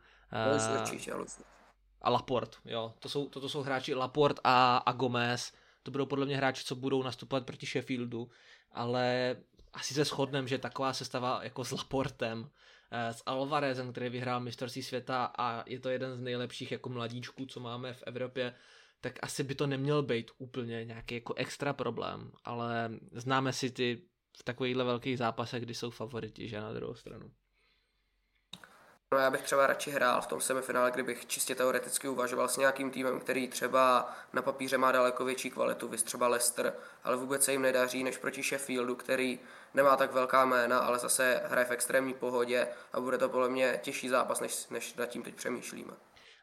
a 2.02 2.10
Laport, 2.10 2.58
jo, 2.66 2.94
to 3.00 3.10
jsou, 3.10 3.30
toto 3.30 3.50
jsou 3.50 3.62
hráči 3.62 3.94
Laport 3.94 4.40
a, 4.44 4.78
a 4.78 4.92
Gomez, 4.92 5.54
to 5.84 5.92
budou 5.92 6.06
podle 6.06 6.26
mě 6.26 6.38
hráči, 6.38 6.64
co 6.64 6.76
budou 6.76 7.04
nastupovat 7.04 7.46
proti 7.46 7.66
Sheffieldu, 7.66 8.30
ale 8.72 9.36
asi 9.74 9.94
se 9.94 10.04
shodneme, 10.04 10.48
že 10.48 10.58
taková 10.58 10.94
sestava 10.94 11.40
jako 11.44 11.66
s 11.66 11.72
Laportem, 11.72 12.50
eh, 12.92 13.14
s 13.14 13.24
Alvarezem, 13.26 13.92
který 13.92 14.10
vyhrál 14.10 14.40
mistrovství 14.40 14.84
světa 14.84 15.34
a 15.38 15.64
je 15.70 15.80
to 15.80 15.90
jeden 15.90 16.16
z 16.18 16.22
nejlepších 16.22 16.72
jako 16.72 16.90
mladíčků, 16.90 17.46
co 17.46 17.60
máme 17.60 17.94
v 17.94 18.04
Evropě, 18.06 18.54
tak 19.04 19.14
asi 19.22 19.44
by 19.44 19.56
to 19.56 19.68
neměl 19.68 20.04
být 20.04 20.32
úplně 20.38 20.86
nějaký 20.86 21.16
jako 21.16 21.34
extra 21.34 21.74
problém, 21.74 22.32
ale 22.44 22.90
známe 23.12 23.54
si 23.54 23.72
ty 23.72 24.02
v 24.40 24.44
takovýchhle 24.44 24.84
velkých 24.84 25.18
zápasech, 25.18 25.64
kdy 25.64 25.74
jsou 25.74 25.90
favoriti, 25.90 26.50
že 26.50 26.62
na 26.62 26.74
druhou 26.74 26.96
stranu. 26.96 27.32
No 29.12 29.18
já 29.18 29.32
bych 29.32 29.42
třeba 29.42 29.68
radši 29.68 29.92
hrál 29.92 30.22
v 30.22 30.28
tom 30.28 30.42
semifinále, 30.42 30.92
kdybych 30.92 31.26
čistě 31.26 31.56
teoreticky 31.56 32.08
uvažoval 32.08 32.48
s 32.48 32.58
nějakým 32.58 32.92
týmem, 32.92 33.20
který 33.20 33.48
třeba 33.48 34.14
na 34.34 34.42
papíře 34.42 34.78
má 34.78 34.92
daleko 34.92 35.26
větší 35.26 35.50
kvalitu, 35.50 35.88
vys 35.88 36.04
třeba 36.04 36.28
Leicester, 36.28 36.74
ale 37.04 37.18
vůbec 37.18 37.44
se 37.44 37.52
jim 37.52 37.62
nedaří 37.62 38.04
než 38.04 38.18
proti 38.18 38.44
Sheffieldu, 38.44 38.96
který 38.96 39.40
nemá 39.74 39.98
tak 39.98 40.14
velká 40.14 40.46
jména, 40.46 40.80
ale 40.80 41.00
zase 41.00 41.42
hraje 41.46 41.66
v 41.66 41.72
extrémní 41.72 42.14
pohodě 42.14 42.68
a 42.94 43.00
bude 43.00 43.18
to 43.18 43.30
podle 43.30 43.50
mě 43.50 43.80
těžší 43.84 44.10
zápas, 44.10 44.40
než, 44.40 44.68
než 44.68 44.96
nad 44.96 45.06
tím 45.06 45.24
teď 45.24 45.36
přemýšlíme. 45.36 45.94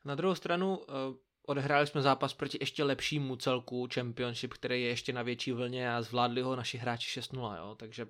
Na 0.04 0.14
druhou 0.14 0.34
stranu 0.34 0.80
eh, 0.82 1.29
odehráli 1.50 1.86
jsme 1.86 2.02
zápas 2.02 2.34
proti 2.34 2.58
ještě 2.60 2.84
lepšímu 2.84 3.36
celku 3.36 3.88
Championship, 3.94 4.52
který 4.52 4.82
je 4.82 4.88
ještě 4.88 5.12
na 5.12 5.22
větší 5.22 5.52
vlně 5.52 5.94
a 5.94 6.02
zvládli 6.02 6.42
ho 6.42 6.56
naši 6.56 6.78
hráči 6.78 7.20
6-0, 7.20 7.56
jo? 7.56 7.74
takže 7.74 8.06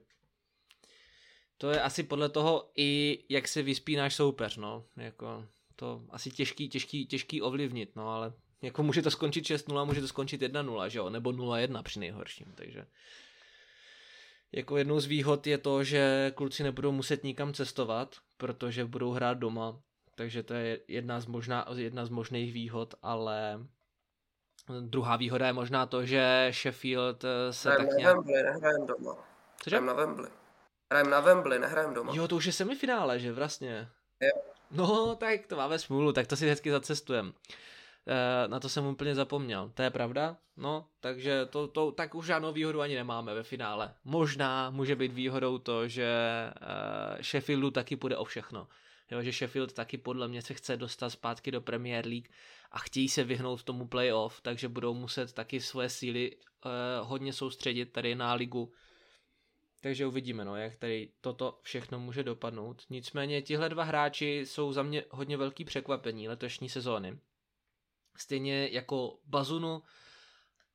to 1.59 1.71
je 1.71 1.83
asi 1.83 2.03
podle 2.03 2.29
toho 2.29 2.71
i 2.77 3.19
jak 3.29 3.49
se 3.49 3.63
vyspí 3.63 3.97
náš 3.97 4.15
soupeř, 4.15 4.57
no, 4.57 4.85
jako 4.97 5.47
to 5.77 6.03
asi 6.11 6.31
těžký, 6.31 6.69
těžký, 6.69 7.07
těžký 7.07 7.43
ovlivnit, 7.43 7.97
no, 7.97 8.09
ale 8.09 8.33
jako 8.63 8.83
může 8.83 9.03
to 9.03 9.11
skončit 9.11 9.45
6-0, 9.45 9.87
může 9.87 10.01
to 10.01 10.09
skončit 10.09 10.43
1-0, 10.43 10.87
že 10.87 10.99
jo, 10.99 11.11
nebo 11.11 11.31
0-1 11.31 11.83
při 11.83 12.01
nejhorším, 12.01 12.53
takže 12.55 12.87
jako 14.53 14.77
jednou 14.77 15.01
z 15.01 15.07
výhod 15.07 15.47
je 15.47 15.59
to, 15.59 15.85
že 15.85 16.33
kluci 16.35 16.63
nebudou 16.63 16.93
muset 16.93 17.25
nikam 17.25 17.53
cestovat, 17.53 18.17
protože 18.37 18.85
budou 18.85 19.11
hrát 19.11 19.39
doma, 19.39 19.81
takže 20.15 20.43
to 20.43 20.55
je 20.55 20.81
jedna 20.89 21.21
z, 21.21 21.27
možná, 21.27 21.67
jedna 21.75 22.07
z 22.07 22.09
možných 22.09 22.53
výhod, 22.53 22.95
ale 23.03 23.67
druhá 24.81 25.17
výhoda 25.17 25.47
je 25.47 25.53
možná 25.53 25.87
to, 25.87 26.07
že 26.07 26.51
Sheffield 26.53 27.25
se 27.51 27.71
Hrajem 27.71 27.87
tak 27.87 27.95
na 27.95 27.99
nějak... 27.99 28.17
Wembley, 28.17 28.43
nehrajem 28.43 28.87
doma. 28.87 29.15
Cože? 29.63 29.77
Hrajem 29.77 29.87
na 29.87 29.93
Wembley. 29.93 30.31
Hrajem 30.91 31.11
na 31.11 31.21
Wembley, 31.21 31.59
nehrajem 31.59 31.95
doma. 31.95 32.13
Jo, 32.15 32.29
to 32.29 32.37
už 32.37 32.45
je 32.45 32.53
semifinále, 32.53 33.19
že 33.19 33.33
vlastně. 33.33 33.89
Jo. 34.21 34.43
No, 34.71 35.17
tak 35.17 35.47
to 35.47 35.57
máme 35.57 35.79
smůlu, 35.79 36.13
tak 36.13 36.27
to 36.27 36.37
si 36.37 36.49
hezky 36.49 36.71
zacestujem. 36.71 37.33
E, 38.07 38.49
na 38.49 38.61
to 38.61 38.69
jsem 38.69 38.87
úplně 38.87 39.15
zapomněl. 39.15 39.71
To 39.75 39.83
je 39.83 39.91
pravda? 39.91 40.37
No, 40.57 40.87
takže 41.01 41.47
to, 41.47 41.69
to, 41.69 41.93
tak 41.93 42.15
už 42.15 42.27
žádnou 42.27 42.53
výhodu 42.53 42.81
ani 42.81 42.95
nemáme 42.95 43.35
ve 43.35 43.43
finále. 43.43 43.95
Možná 44.05 44.71
může 44.71 44.97
být 44.97 45.13
výhodou 45.13 45.59
to, 45.59 45.89
že 45.89 46.05
e, 47.19 47.23
Sheffieldu 47.23 47.71
taky 47.71 47.97
půjde 47.97 48.17
o 48.17 48.25
všechno. 48.25 48.69
Jo, 49.11 49.23
že 49.23 49.33
Sheffield 49.33 49.73
taky 49.73 49.99
podle 49.99 50.29
mě 50.29 50.43
se 50.43 50.55
chce 50.55 50.77
dostat 50.77 51.11
zpátky 51.11 51.51
do 51.51 51.61
Premier 51.61 52.07
League 52.07 52.29
a 52.71 52.79
chtějí 52.79 53.09
se 53.09 53.25
vyhnout 53.25 53.63
tomu 53.63 53.89
playoff, 53.89 54.41
takže 54.41 54.69
budou 54.69 54.95
muset 54.95 55.33
taky 55.33 55.61
svoje 55.61 55.89
síly 55.89 56.37
e, 56.37 56.39
hodně 57.01 57.33
soustředit 57.33 57.87
tady 57.87 58.15
na 58.15 58.35
ligu 58.35 58.73
takže 59.81 60.07
uvidíme, 60.07 60.45
no, 60.45 60.57
jak 60.57 60.77
tady 60.77 61.13
toto 61.21 61.59
všechno 61.63 62.01
může 62.01 62.23
dopadnout. 62.23 62.83
Nicméně 62.91 63.43
tihle 63.43 63.69
dva 63.69 63.85
hráči 63.85 64.41
jsou 64.47 64.73
za 64.73 64.83
mě 64.83 65.05
hodně 65.11 65.37
velký 65.37 65.65
překvapení 65.65 66.29
letošní 66.29 66.69
sezóny. 66.69 67.19
Stejně 68.17 68.69
jako 68.73 69.19
Bazunu 69.25 69.83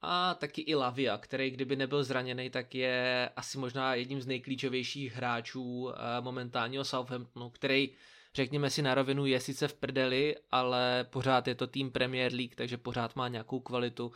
a 0.02 0.34
taky 0.34 0.62
i 0.62 0.76
Lavia, 0.76 1.18
který 1.18 1.52
kdyby 1.52 1.76
nebyl 1.76 2.04
zraněný, 2.04 2.50
tak 2.50 2.76
je 2.76 3.30
asi 3.36 3.58
možná 3.58 3.96
jedním 3.96 4.22
z 4.22 4.28
nejklíčovějších 4.28 5.14
hráčů 5.14 5.90
eh, 5.90 6.22
momentálního 6.22 6.84
Southamptonu, 6.84 7.50
který 7.50 7.90
řekněme 8.36 8.70
si 8.70 8.82
na 8.82 8.96
rovinu 8.96 9.26
je 9.26 9.40
sice 9.40 9.68
v 9.68 9.74
prdeli, 9.74 10.36
ale 10.52 11.08
pořád 11.10 11.48
je 11.48 11.56
to 11.56 11.68
tým 11.68 11.92
Premier 11.92 12.34
League, 12.34 12.56
takže 12.56 12.78
pořád 12.78 13.16
má 13.16 13.28
nějakou 13.28 13.60
kvalitu 13.60 14.12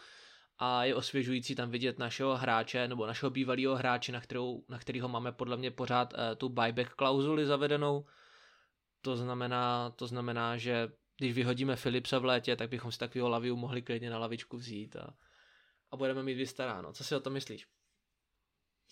a 0.57 0.83
je 0.83 0.95
osvěžující 0.95 1.55
tam 1.55 1.71
vidět 1.71 1.99
našeho 1.99 2.37
hráče 2.37 2.87
nebo 2.87 3.07
našeho 3.07 3.29
bývalého 3.29 3.75
hráče, 3.75 4.11
na, 4.11 4.21
kterou, 4.21 4.63
na 4.69 4.79
kterýho 4.79 5.07
máme 5.07 5.31
podle 5.31 5.57
mě 5.57 5.71
pořád 5.71 6.13
uh, 6.13 6.19
tu 6.37 6.49
buyback 6.49 6.93
klauzuli 6.93 7.45
zavedenou. 7.45 8.05
To 9.01 9.17
znamená, 9.17 9.89
to 9.89 10.07
znamená, 10.07 10.57
že 10.57 10.87
když 11.17 11.33
vyhodíme 11.33 11.75
Philipsa 11.75 12.19
v 12.19 12.25
létě, 12.25 12.55
tak 12.55 12.69
bychom 12.69 12.91
si 12.91 12.99
takového 12.99 13.29
Laviu 13.29 13.55
mohli 13.55 13.81
klidně 13.81 14.09
na 14.09 14.17
lavičku 14.17 14.57
vzít 14.57 14.95
a, 14.95 15.13
a 15.91 15.97
budeme 15.97 16.23
mít 16.23 16.35
vystaráno. 16.35 16.93
Co 16.93 17.03
si 17.03 17.15
o 17.15 17.19
tom 17.19 17.33
myslíš? 17.33 17.67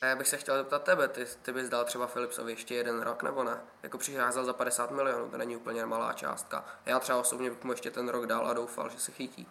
Já 0.03 0.15
bych 0.15 0.27
se 0.27 0.37
chtěl 0.37 0.57
zeptat 0.57 0.83
tebe, 0.83 1.07
ty, 1.07 1.25
ty 1.41 1.53
bys 1.53 1.69
dal 1.69 1.85
třeba 1.85 2.07
Philipsovi 2.07 2.51
ještě 2.51 2.75
jeden 2.75 3.01
rok 3.01 3.23
nebo 3.23 3.43
ne? 3.43 3.61
Jako 3.83 3.97
přicházel 3.97 4.45
za 4.45 4.53
50 4.53 4.91
milionů, 4.91 5.29
to 5.29 5.37
není 5.37 5.55
úplně 5.55 5.85
malá 5.85 6.13
částka. 6.13 6.79
Já 6.85 6.99
třeba 6.99 7.19
osobně 7.19 7.49
bych 7.49 7.63
mu 7.63 7.71
ještě 7.71 7.91
ten 7.91 8.09
rok 8.09 8.25
dal 8.25 8.47
a 8.47 8.53
doufal, 8.53 8.89
že 8.89 8.99
se 8.99 9.11
chytí. 9.11 9.47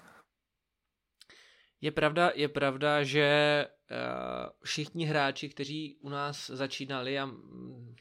Je 1.80 1.90
pravda, 1.90 2.30
je 2.34 2.48
pravda, 2.48 3.02
že 3.02 3.66
uh, 3.90 3.96
všichni 4.64 5.04
hráči, 5.04 5.48
kteří 5.48 5.98
u 6.00 6.08
nás 6.08 6.46
začínali 6.46 7.18
a 7.18 7.28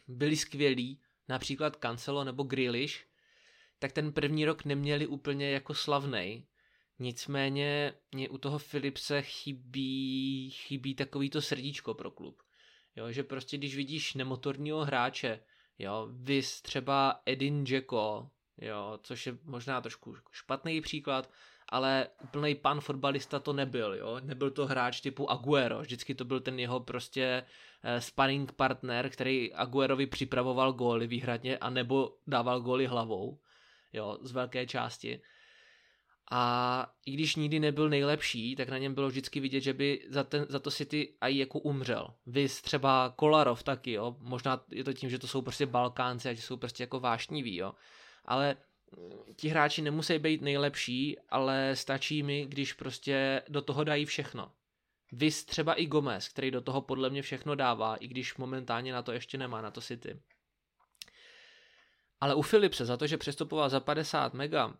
byli 0.07 0.35
skvělí, 0.35 1.01
například 1.29 1.75
Cancelo 1.75 2.23
nebo 2.23 2.43
Grealish, 2.43 3.05
tak 3.79 3.91
ten 3.91 4.13
první 4.13 4.45
rok 4.45 4.65
neměli 4.65 5.07
úplně 5.07 5.51
jako 5.51 5.73
slavnej. 5.73 6.47
Nicméně 6.99 7.93
mě 8.11 8.29
u 8.29 8.37
toho 8.37 8.59
Philipse 8.59 9.21
chybí, 9.21 10.49
chybí 10.49 10.95
takový 10.95 11.29
to 11.29 11.41
srdíčko 11.41 11.93
pro 11.93 12.11
klub. 12.11 12.41
Jo, 12.95 13.11
že 13.11 13.23
prostě 13.23 13.57
když 13.57 13.75
vidíš 13.75 14.13
nemotorního 14.13 14.85
hráče, 14.85 15.39
jo, 15.79 16.07
vys 16.11 16.61
třeba 16.61 17.21
Edin 17.25 17.63
Dzeko, 17.63 18.29
jo, 18.57 18.99
což 19.03 19.27
je 19.27 19.37
možná 19.43 19.81
trošku 19.81 20.15
špatný 20.31 20.81
příklad, 20.81 21.29
ale 21.69 22.07
úplný 22.23 22.55
pan 22.55 22.81
fotbalista 22.81 23.39
to 23.39 23.53
nebyl, 23.53 23.93
jo. 23.93 24.19
Nebyl 24.23 24.51
to 24.51 24.65
hráč 24.65 25.01
typu 25.01 25.31
Aguero, 25.31 25.79
vždycky 25.79 26.15
to 26.15 26.25
byl 26.25 26.39
ten 26.39 26.59
jeho 26.59 26.79
prostě 26.79 27.45
eh, 27.83 28.01
sparring 28.01 28.51
partner, 28.51 29.09
který 29.09 29.53
Aguerovi 29.53 30.07
připravoval 30.07 30.73
góly 30.73 31.07
výhradně 31.07 31.57
a 31.57 31.69
nebo 31.69 32.17
dával 32.27 32.61
góly 32.61 32.87
hlavou, 32.87 33.39
jo, 33.93 34.17
z 34.21 34.31
velké 34.31 34.67
části. 34.67 35.21
A 36.31 36.93
i 37.05 37.11
když 37.11 37.35
nikdy 37.35 37.59
nebyl 37.59 37.89
nejlepší, 37.89 38.55
tak 38.55 38.69
na 38.69 38.77
něm 38.77 38.93
bylo 38.93 39.07
vždycky 39.07 39.39
vidět, 39.39 39.61
že 39.61 39.73
by 39.73 40.05
za, 40.09 40.23
ten, 40.23 40.45
za 40.49 40.59
to 40.59 40.71
City 40.71 41.15
i 41.21 41.37
jako 41.37 41.59
umřel. 41.59 42.13
Vys 42.25 42.61
třeba 42.61 43.13
Kolarov 43.15 43.63
taky, 43.63 43.91
jo. 43.91 44.15
Možná 44.19 44.63
je 44.71 44.83
to 44.83 44.93
tím, 44.93 45.09
že 45.09 45.19
to 45.19 45.27
jsou 45.27 45.41
prostě 45.41 45.65
Balkánci 45.65 46.29
a 46.29 46.33
že 46.33 46.41
jsou 46.41 46.57
prostě 46.57 46.83
jako 46.83 46.99
vášniví, 46.99 47.55
jo. 47.55 47.73
Ale 48.25 48.57
ti 49.35 49.47
hráči 49.47 49.81
nemusí 49.81 50.19
být 50.19 50.41
nejlepší, 50.41 51.17
ale 51.29 51.75
stačí 51.75 52.23
mi, 52.23 52.45
když 52.45 52.73
prostě 52.73 53.41
do 53.49 53.61
toho 53.61 53.83
dají 53.83 54.05
všechno. 54.05 54.51
Vys 55.11 55.45
třeba 55.45 55.73
i 55.73 55.85
Gomez, 55.85 56.29
který 56.29 56.51
do 56.51 56.61
toho 56.61 56.81
podle 56.81 57.09
mě 57.09 57.21
všechno 57.21 57.55
dává, 57.55 57.95
i 57.95 58.07
když 58.07 58.37
momentálně 58.37 58.93
na 58.93 59.01
to 59.01 59.11
ještě 59.11 59.37
nemá, 59.37 59.61
na 59.61 59.71
to 59.71 59.81
City. 59.81 60.19
Ale 62.21 62.35
u 62.35 62.41
Filipse 62.41 62.85
za 62.85 62.97
to, 62.97 63.07
že 63.07 63.17
přestupoval 63.17 63.69
za 63.69 63.79
50 63.79 64.33
mega 64.33 64.73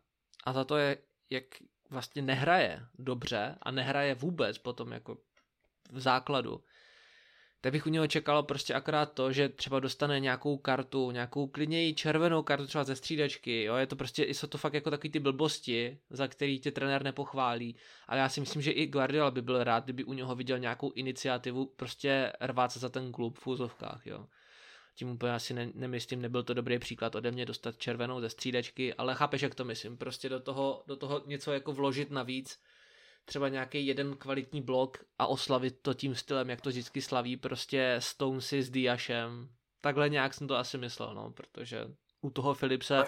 a 0.43 0.53
za 0.53 0.63
to, 0.63 0.77
je, 0.77 0.97
jak 1.29 1.43
vlastně 1.89 2.21
nehraje 2.21 2.85
dobře 2.99 3.55
a 3.61 3.71
nehraje 3.71 4.15
vůbec 4.15 4.57
potom 4.57 4.91
jako 4.91 5.17
v 5.91 5.99
základu, 5.99 6.63
tak 7.61 7.71
bych 7.71 7.85
u 7.85 7.89
něho 7.89 8.07
čekalo 8.07 8.43
prostě 8.43 8.73
akorát 8.73 9.13
to, 9.13 9.31
že 9.31 9.49
třeba 9.49 9.79
dostane 9.79 10.19
nějakou 10.19 10.57
kartu, 10.57 11.11
nějakou 11.11 11.47
klidně 11.47 11.93
červenou 11.93 12.43
kartu 12.43 12.67
třeba 12.67 12.83
ze 12.83 12.95
střídačky, 12.95 13.63
jo, 13.63 13.75
je 13.75 13.87
to 13.87 13.95
prostě, 13.95 14.23
jsou 14.25 14.47
to 14.47 14.57
fakt 14.57 14.73
jako 14.73 14.91
takový 14.91 15.09
ty 15.09 15.19
blbosti, 15.19 15.99
za 16.09 16.27
který 16.27 16.59
tě 16.59 16.71
trenér 16.71 17.03
nepochválí, 17.03 17.75
ale 18.07 18.19
já 18.19 18.29
si 18.29 18.39
myslím, 18.39 18.61
že 18.61 18.71
i 18.71 18.87
Guardiola 18.87 19.31
by 19.31 19.41
byl 19.41 19.63
rád, 19.63 19.83
kdyby 19.83 20.03
u 20.03 20.13
něho 20.13 20.35
viděl 20.35 20.59
nějakou 20.59 20.91
iniciativu 20.91 21.65
prostě 21.65 22.33
rvát 22.41 22.71
se 22.71 22.79
za 22.79 22.89
ten 22.89 23.11
klub 23.11 23.39
v 23.39 23.47
úzovkách, 23.47 24.07
jo. 24.07 24.27
Tím 24.95 25.09
úplně 25.09 25.33
asi 25.33 25.53
ne, 25.53 25.69
nemyslím, 25.73 26.21
nebyl 26.21 26.43
to 26.43 26.53
dobrý 26.53 26.79
příklad 26.79 27.15
ode 27.15 27.31
mě 27.31 27.45
dostat 27.45 27.77
červenou 27.77 28.21
ze 28.21 28.29
střídačky, 28.29 28.93
ale 28.93 29.15
chápeš, 29.15 29.41
jak 29.41 29.55
to 29.55 29.65
myslím, 29.65 29.97
prostě 29.97 30.29
do 30.29 30.39
toho, 30.39 30.83
do 30.87 30.95
toho 30.95 31.21
něco 31.25 31.53
jako 31.53 31.73
vložit 31.73 32.11
navíc, 32.11 32.59
třeba 33.25 33.49
nějaký 33.49 33.87
jeden 33.87 34.17
kvalitní 34.17 34.61
blok 34.61 34.97
a 35.19 35.27
oslavit 35.27 35.79
to 35.81 35.93
tím 35.93 36.15
stylem, 36.15 36.49
jak 36.49 36.61
to 36.61 36.69
vždycky 36.69 37.01
slaví 37.01 37.37
prostě 37.37 37.95
Stonesy 37.99 38.63
s 38.63 38.69
Diašem. 38.69 39.49
Takhle 39.81 40.09
nějak 40.09 40.33
jsem 40.33 40.47
to 40.47 40.55
asi 40.55 40.77
myslel, 40.77 41.13
no, 41.15 41.31
protože 41.31 41.87
u 42.21 42.29
toho 42.29 42.53
Filipse 42.53 43.03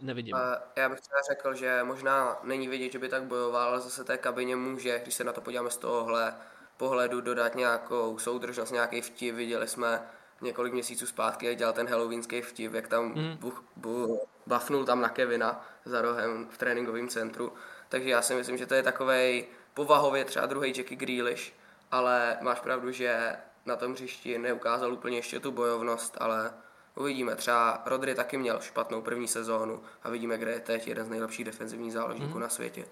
nevidím. 0.00 0.34
A 0.34 0.62
já 0.76 0.88
bych 0.88 1.00
třeba 1.00 1.20
řekl, 1.30 1.54
že 1.54 1.80
možná 1.82 2.40
není 2.42 2.68
vidět, 2.68 2.92
že 2.92 2.98
by 2.98 3.08
tak 3.08 3.24
bojoval, 3.24 3.68
ale 3.68 3.80
zase 3.80 4.04
té 4.04 4.18
kabině 4.18 4.56
může, 4.56 4.98
když 5.02 5.14
se 5.14 5.24
na 5.24 5.32
to 5.32 5.40
podíváme 5.40 5.70
z 5.70 5.76
tohohle 5.76 6.34
pohledu, 6.76 7.20
dodat 7.20 7.54
nějakou 7.54 8.18
soudržnost, 8.18 8.72
nějaký 8.72 9.00
vtip. 9.00 9.34
Viděli 9.34 9.68
jsme 9.68 10.02
několik 10.40 10.72
měsíců 10.72 11.06
zpátky, 11.06 11.46
jak 11.46 11.56
dělal 11.56 11.72
ten 11.72 11.88
halloweenský 11.88 12.40
vtip, 12.42 12.74
jak 12.74 12.88
tam 12.88 13.04
mm. 13.04 13.36
buch, 13.36 13.64
bu, 13.76 14.20
bafnul 14.46 14.84
tam 14.84 15.00
na 15.00 15.08
Kevina 15.08 15.64
za 15.84 16.02
rohem 16.02 16.48
v 16.50 16.58
tréninkovém 16.58 17.08
centru. 17.08 17.52
Takže 17.88 18.10
já 18.10 18.22
si 18.22 18.34
myslím, 18.34 18.58
že 18.58 18.66
to 18.66 18.74
je 18.74 18.82
takový 18.82 19.44
povahově 19.74 20.24
třeba 20.24 20.46
druhý 20.46 20.72
Jackie 20.76 20.96
Grealish, 20.96 21.52
ale 21.90 22.38
máš 22.40 22.60
pravdu, 22.60 22.90
že 22.90 23.36
na 23.66 23.76
tom 23.76 23.92
hřišti 23.92 24.38
neukázal 24.38 24.92
úplně 24.92 25.18
ještě 25.18 25.40
tu 25.40 25.52
bojovnost, 25.52 26.16
ale 26.20 26.52
uvidíme. 26.96 27.36
Třeba 27.36 27.82
Rodry 27.86 28.14
taky 28.14 28.38
měl 28.38 28.60
špatnou 28.60 29.02
první 29.02 29.28
sezónu 29.28 29.82
a 30.02 30.10
vidíme, 30.10 30.38
kde 30.38 30.50
je 30.50 30.60
teď 30.60 30.88
jeden 30.88 31.06
z 31.06 31.08
nejlepších 31.08 31.44
defenzivních 31.44 31.92
záložníků 31.92 32.32
hmm. 32.32 32.40
na 32.40 32.48
světě. 32.48 32.84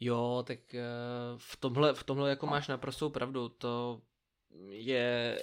Jo, 0.00 0.44
tak 0.46 0.74
eh, 0.74 0.82
v 1.36 1.56
tomhle, 1.56 1.94
v 1.94 2.04
tomhle 2.04 2.30
jako 2.30 2.46
máš 2.46 2.68
naprostou 2.68 3.10
pravdu. 3.10 3.48
To 3.48 4.00
je 4.68 5.38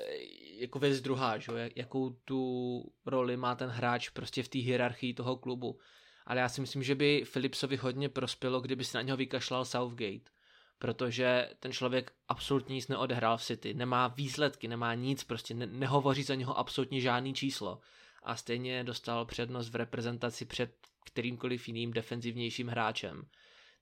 jako 0.58 0.80
věc 0.80 1.02
druhá, 1.02 1.38
že? 1.38 1.70
jakou 1.76 2.10
tu 2.10 2.84
roli 3.06 3.38
má 3.38 3.56
ten 3.56 3.70
hráč 3.70 4.10
prostě 4.10 4.44
v 4.44 4.48
té 4.48 4.60
hierarchii 4.60 5.14
toho 5.14 5.36
klubu. 5.36 5.80
Ale 6.26 6.40
já 6.40 6.50
si 6.50 6.62
myslím, 6.62 6.84
že 6.84 6.96
by 6.96 7.26
Philipsovi 7.32 7.76
hodně 7.76 8.10
prospělo, 8.10 8.62
kdyby 8.62 8.84
se 8.84 8.98
na 8.98 9.02
něho 9.02 9.18
vykašlal 9.18 9.66
Southgate, 9.66 10.32
protože 10.80 11.50
ten 11.60 11.72
člověk 11.72 12.12
absolutně 12.28 12.74
nic 12.74 12.88
neodehrál 12.88 13.38
v 13.38 13.44
City, 13.44 13.74
nemá 13.74 14.08
výsledky, 14.08 14.68
nemá 14.68 14.94
nic, 14.94 15.24
prostě 15.24 15.54
ne- 15.54 15.66
nehovoří 15.66 16.24
za 16.24 16.36
něho 16.36 16.58
absolutně 16.58 17.02
žádný 17.02 17.34
číslo 17.34 17.80
a 18.24 18.36
stejně 18.36 18.84
dostal 18.84 19.26
přednost 19.26 19.70
v 19.70 19.76
reprezentaci 19.76 20.46
před 20.46 20.72
kterýmkoliv 21.06 21.68
jiným 21.68 21.94
defenzivnějším 21.94 22.68
hráčem, 22.68 23.26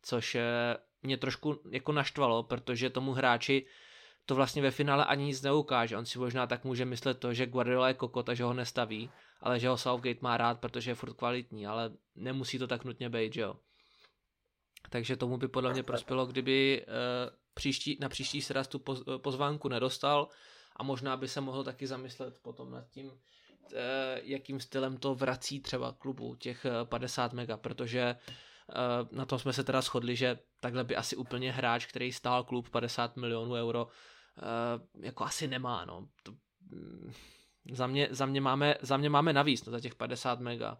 což 0.01 0.36
eh, 0.36 0.41
mě 1.03 1.17
trošku 1.17 1.61
jako 1.72 1.91
naštvalo, 1.91 2.43
protože 2.43 2.89
tomu 2.89 3.11
hráči 3.11 3.65
to 4.26 4.36
vlastně 4.36 4.61
ve 4.61 4.72
finále 4.72 5.05
ani 5.05 5.26
nic 5.26 5.41
neukáže. 5.41 5.97
On 5.97 6.05
si 6.05 6.19
možná 6.19 6.47
tak 6.47 6.63
může 6.63 6.86
myslet 6.86 7.19
to, 7.19 7.34
že 7.34 7.45
Guardiola 7.45 7.88
je 7.88 7.93
kokot 7.93 8.30
a 8.30 8.34
že 8.34 8.43
ho 8.43 8.53
nestaví, 8.53 9.09
ale 9.41 9.59
že 9.59 9.69
ho 9.69 9.78
Southgate 9.78 10.19
má 10.22 10.38
rád, 10.38 10.59
protože 10.59 10.91
je 10.91 10.95
furt 10.95 11.13
kvalitní, 11.13 11.67
ale 11.67 11.91
nemusí 12.15 12.59
to 12.59 12.67
tak 12.67 12.84
nutně 12.84 13.09
být, 13.09 13.34
že 13.34 13.41
jo. 13.41 13.55
Takže 14.89 15.15
tomu 15.15 15.38
by 15.38 15.47
podle 15.47 15.74
mě 15.74 15.84
prospělo, 15.84 16.26
kdyby 16.26 16.86
uh, 16.88 16.93
příští, 17.53 17.97
na 18.01 18.09
příští 18.09 18.41
sraz 18.41 18.67
tu 18.67 18.80
poz, 18.80 19.03
pozvánku 19.17 19.69
nedostal 19.69 20.28
a 20.76 20.84
možná 20.84 21.17
by 21.17 21.28
se 21.28 21.41
mohl 21.41 21.63
taky 21.63 21.88
zamyslet 21.88 22.39
potom 22.41 22.72
nad 22.72 22.89
tím, 22.89 23.07
uh, 23.07 23.17
jakým 24.22 24.59
stylem 24.59 24.97
to 24.97 25.15
vrací 25.15 25.59
třeba 25.59 25.91
klubu 25.91 26.36
těch 26.36 26.65
50 26.84 27.34
mega, 27.34 27.57
protože 27.57 28.15
na 29.11 29.26
tom 29.26 29.39
jsme 29.39 29.53
se 29.53 29.63
teda 29.63 29.82
shodli, 29.82 30.15
že 30.15 30.39
takhle 30.59 30.84
by 30.84 30.95
asi 30.95 31.15
úplně 31.15 31.51
hráč, 31.51 31.86
který 31.86 32.11
stál 32.11 32.43
klub 32.43 32.69
50 32.69 33.17
milionů 33.17 33.53
euro, 33.53 33.86
uh, 33.86 35.03
jako 35.03 35.24
asi 35.24 35.47
nemá, 35.47 35.86
no. 35.86 36.07
To, 36.24 36.32
um, 36.32 37.13
za 37.72 37.88
mě, 37.88 38.07
za, 38.11 38.26
mě 38.26 38.41
máme, 38.41 38.76
za 38.82 38.97
mě 38.97 39.09
máme 39.09 39.34
navíc, 39.34 39.65
no, 39.65 39.72
za 39.72 39.80
těch 39.80 39.95
50 39.95 40.39
mega. 40.39 40.78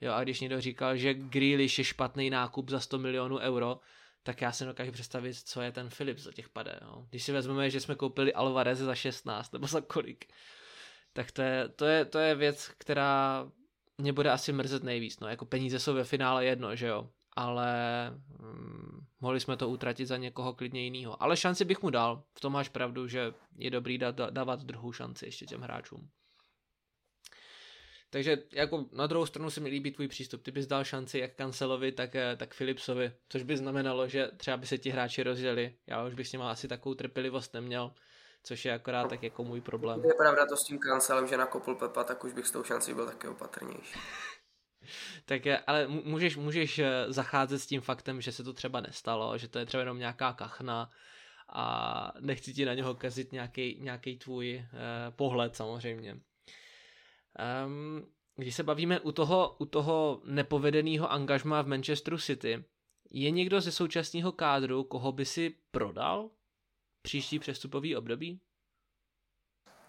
Jo, 0.00 0.12
a 0.12 0.22
když 0.22 0.40
někdo 0.40 0.60
říkal, 0.60 0.96
že 0.96 1.14
Grealish 1.14 1.78
je 1.78 1.84
špatný 1.84 2.30
nákup 2.30 2.70
za 2.70 2.80
100 2.80 2.98
milionů 2.98 3.38
euro, 3.38 3.80
tak 4.22 4.40
já 4.40 4.52
si 4.52 4.64
dokážu 4.64 4.92
představit, 4.92 5.34
co 5.34 5.60
je 5.62 5.72
ten 5.72 5.88
Philips 5.96 6.22
za 6.22 6.32
těch 6.32 6.48
pade. 6.48 6.78
Jo. 6.82 7.06
Když 7.10 7.22
si 7.24 7.32
vezmeme, 7.32 7.70
že 7.70 7.80
jsme 7.80 7.94
koupili 7.94 8.34
Alvarez 8.34 8.78
za 8.78 8.94
16 8.94 9.52
nebo 9.52 9.66
za 9.66 9.80
kolik, 9.80 10.26
tak 11.12 11.30
to 11.30 11.42
je, 11.42 11.68
to 11.68 11.84
je, 11.84 12.04
to 12.04 12.18
je 12.18 12.34
věc, 12.34 12.68
která 12.78 13.46
mě 13.98 14.12
bude 14.12 14.30
asi 14.30 14.52
mrzet 14.52 14.82
nejvíc. 14.82 15.20
No, 15.20 15.28
jako 15.28 15.44
peníze 15.44 15.78
jsou 15.78 15.94
ve 15.94 16.04
finále 16.04 16.44
jedno, 16.44 16.76
že 16.76 16.86
jo, 16.86 17.10
ale 17.36 18.10
hm, 18.10 19.06
mohli 19.20 19.40
jsme 19.40 19.56
to 19.56 19.68
utratit 19.68 20.06
za 20.06 20.16
někoho 20.16 20.54
klidně 20.54 20.84
jiného. 20.84 21.22
Ale 21.22 21.36
šanci 21.36 21.64
bych 21.64 21.82
mu 21.82 21.90
dal. 21.90 22.22
V 22.34 22.40
tom 22.40 22.52
máš 22.52 22.68
pravdu, 22.68 23.08
že 23.08 23.34
je 23.56 23.70
dobrý 23.70 23.98
dát, 23.98 24.14
dávat 24.30 24.62
druhou 24.62 24.92
šanci 24.92 25.26
ještě 25.26 25.46
těm 25.46 25.60
hráčům. 25.60 26.08
Takže 28.12 28.36
jako 28.52 28.84
na 28.92 29.06
druhou 29.06 29.26
stranu 29.26 29.50
se 29.50 29.60
mi 29.60 29.68
líbí 29.68 29.90
tvůj 29.90 30.08
přístup. 30.08 30.42
Ty 30.42 30.50
bys 30.50 30.66
dal 30.66 30.84
šanci 30.84 31.18
jak 31.18 31.34
Kancelovi, 31.34 31.92
tak, 31.92 32.14
eh, 32.14 32.36
tak 32.36 32.54
Philipsovi, 32.54 33.12
což 33.28 33.42
by 33.42 33.56
znamenalo, 33.56 34.08
že 34.08 34.30
třeba 34.36 34.56
by 34.56 34.66
se 34.66 34.78
ti 34.78 34.90
hráči 34.90 35.22
rozdělili. 35.22 35.74
Já 35.86 36.04
už 36.04 36.14
bych 36.14 36.28
s 36.28 36.32
nimi 36.32 36.44
asi 36.44 36.68
takovou 36.68 36.94
trpělivost 36.94 37.54
neměl, 37.54 37.92
což 38.42 38.64
je 38.64 38.72
akorát 38.72 39.08
tak 39.08 39.22
jako 39.22 39.44
můj 39.44 39.60
problém. 39.60 40.04
Je 40.04 40.14
pravda 40.14 40.46
to 40.46 40.56
s 40.56 40.64
tím 40.64 40.78
Kancelem, 40.78 41.26
že 41.26 41.36
nakopl 41.36 41.74
Pepa, 41.74 42.04
tak 42.04 42.24
už 42.24 42.32
bych 42.32 42.46
s 42.46 42.50
tou 42.50 42.64
šancí 42.64 42.94
byl 42.94 43.06
taky 43.06 43.28
opatrnější. 43.28 43.98
Tak 45.24 45.46
je, 45.46 45.58
ale 45.58 45.88
můžeš, 45.88 46.36
můžeš 46.36 46.78
eh, 46.78 47.04
zacházet 47.08 47.62
s 47.62 47.66
tím 47.66 47.80
faktem, 47.80 48.20
že 48.20 48.32
se 48.32 48.44
to 48.44 48.52
třeba 48.52 48.80
nestalo, 48.80 49.38
že 49.38 49.48
to 49.48 49.58
je 49.58 49.66
třeba 49.66 49.80
jenom 49.80 49.98
nějaká 49.98 50.32
kachna 50.32 50.90
a 51.52 52.12
nechci 52.20 52.54
ti 52.54 52.64
na 52.64 52.74
něho 52.74 52.94
kazit 52.94 53.32
nějaký 53.78 54.18
tvůj 54.18 54.54
eh, 54.54 54.66
pohled 55.10 55.56
samozřejmě. 55.56 56.20
Um, 57.66 58.06
když 58.36 58.54
se 58.54 58.62
bavíme 58.62 59.00
u 59.00 59.12
toho, 59.12 59.56
u 59.58 59.66
toho 59.66 60.22
nepovedeného 60.24 61.12
angažma 61.12 61.62
v 61.62 61.66
Manchesteru 61.66 62.18
City, 62.18 62.64
je 63.10 63.30
někdo 63.30 63.60
ze 63.60 63.72
současného 63.72 64.32
kádru, 64.32 64.84
koho 64.84 65.12
by 65.12 65.24
si 65.24 65.54
prodal 65.70 66.30
příští 67.02 67.38
přestupový 67.38 67.96
období? 67.96 68.40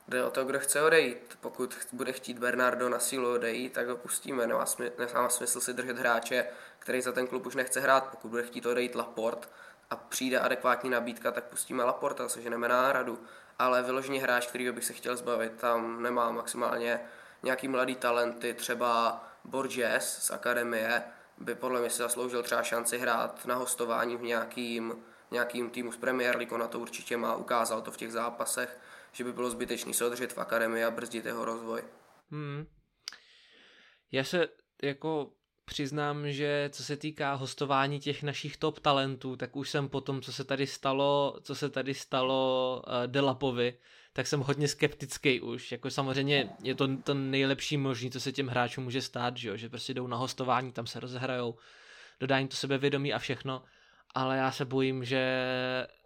Jde 0.07 0.23
o 0.23 0.31
to, 0.31 0.45
kdo 0.45 0.59
chce 0.59 0.81
odejít. 0.81 1.37
Pokud 1.41 1.77
bude 1.91 2.11
chtít 2.11 2.39
Bernardo 2.39 2.89
na 2.89 2.99
sílu 2.99 3.33
odejít, 3.33 3.73
tak 3.73 3.87
ho 3.87 3.97
pustíme. 3.97 4.47
Nemá, 4.47 4.65
smysl, 4.65 4.93
nemá 4.97 5.29
smysl 5.29 5.61
si 5.61 5.73
držet 5.73 5.97
hráče, 5.97 6.45
který 6.79 7.01
za 7.01 7.11
ten 7.11 7.27
klub 7.27 7.45
už 7.45 7.55
nechce 7.55 7.79
hrát. 7.79 8.07
Pokud 8.07 8.27
bude 8.27 8.43
chtít 8.43 8.65
odejít 8.65 8.95
Laport 8.95 9.49
a 9.89 9.95
přijde 9.95 10.39
adekvátní 10.39 10.89
nabídka, 10.89 11.31
tak 11.31 11.43
pustíme 11.43 11.83
Laporta, 11.83 12.29
což 12.29 12.43
je 12.43 12.49
náhradu. 12.49 13.19
Ale 13.59 13.83
vyloženě 13.83 14.21
hráč, 14.21 14.47
který 14.47 14.71
bych 14.71 14.85
se 14.85 14.93
chtěl 14.93 15.15
zbavit, 15.17 15.51
tam 15.51 16.03
nemá 16.03 16.31
maximálně 16.31 16.99
nějaký 17.43 17.67
mladý 17.67 17.95
talenty, 17.95 18.53
třeba 18.53 19.23
Borges 19.43 20.17
z 20.23 20.31
akademie, 20.31 21.03
by 21.37 21.55
podle 21.55 21.79
mě 21.79 21.89
si 21.89 21.97
zasloužil 21.97 22.43
třeba 22.43 22.63
šanci 22.63 22.97
hrát 22.97 23.45
na 23.45 23.55
hostování 23.55 24.17
v 24.17 24.21
nějakým, 24.21 24.95
nějakým 25.31 25.69
týmu 25.69 25.91
z 25.91 25.97
Premier 25.97 26.35
League, 26.37 26.51
ona 26.51 26.67
to 26.67 26.79
určitě 26.79 27.17
má, 27.17 27.35
ukázal 27.35 27.81
to 27.81 27.91
v 27.91 27.97
těch 27.97 28.11
zápasech, 28.11 28.77
že 29.13 29.23
by 29.23 29.33
bylo 29.33 29.49
zbytečný 29.49 29.93
se 29.93 30.05
odřet 30.05 30.33
v 30.33 30.37
akademii 30.37 30.83
a 30.83 30.91
brzdit 30.91 31.25
jeho 31.25 31.45
rozvoj. 31.45 31.81
Hmm. 32.31 32.65
Já 34.11 34.23
se 34.23 34.47
jako 34.83 35.31
přiznám, 35.65 36.31
že 36.31 36.69
co 36.73 36.83
se 36.83 36.97
týká 36.97 37.33
hostování 37.33 37.99
těch 37.99 38.23
našich 38.23 38.57
top 38.57 38.79
talentů, 38.79 39.35
tak 39.35 39.55
už 39.55 39.69
jsem 39.69 39.89
po 39.89 40.01
tom, 40.01 40.21
co 40.21 40.33
se 40.33 40.43
tady 40.43 40.67
stalo, 40.67 41.39
co 41.41 41.55
se 41.55 41.69
tady 41.69 41.93
stalo 41.93 42.81
uh, 42.87 42.93
Delapovi, 43.07 43.77
tak 44.13 44.27
jsem 44.27 44.39
hodně 44.39 44.67
skeptický 44.67 45.41
už. 45.41 45.71
Jako 45.71 45.89
samozřejmě 45.89 46.49
je 46.63 46.75
to 46.75 46.97
to 46.97 47.13
nejlepší 47.13 47.77
možný, 47.77 48.11
co 48.11 48.19
se 48.19 48.31
těm 48.31 48.47
hráčům 48.47 48.83
může 48.83 49.01
stát, 49.01 49.37
že, 49.37 49.49
jo? 49.49 49.57
že 49.57 49.69
prostě 49.69 49.93
jdou 49.93 50.07
na 50.07 50.17
hostování, 50.17 50.71
tam 50.71 50.87
se 50.87 50.99
rozhrajou, 50.99 51.55
dodají 52.19 52.47
to 52.47 52.55
sebevědomí 52.55 53.13
a 53.13 53.19
všechno, 53.19 53.63
ale 54.15 54.37
já 54.37 54.51
se 54.51 54.65
bojím, 54.65 55.05
že 55.05 55.47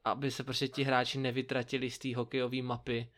aby 0.05 0.31
se 0.31 0.43
prostě 0.43 0.67
ti 0.67 0.83
hráči 0.83 1.17
nevytratili 1.17 1.91
z 1.91 1.99
té 1.99 2.15
hokejové 2.15 2.61
mapy, 2.61 3.11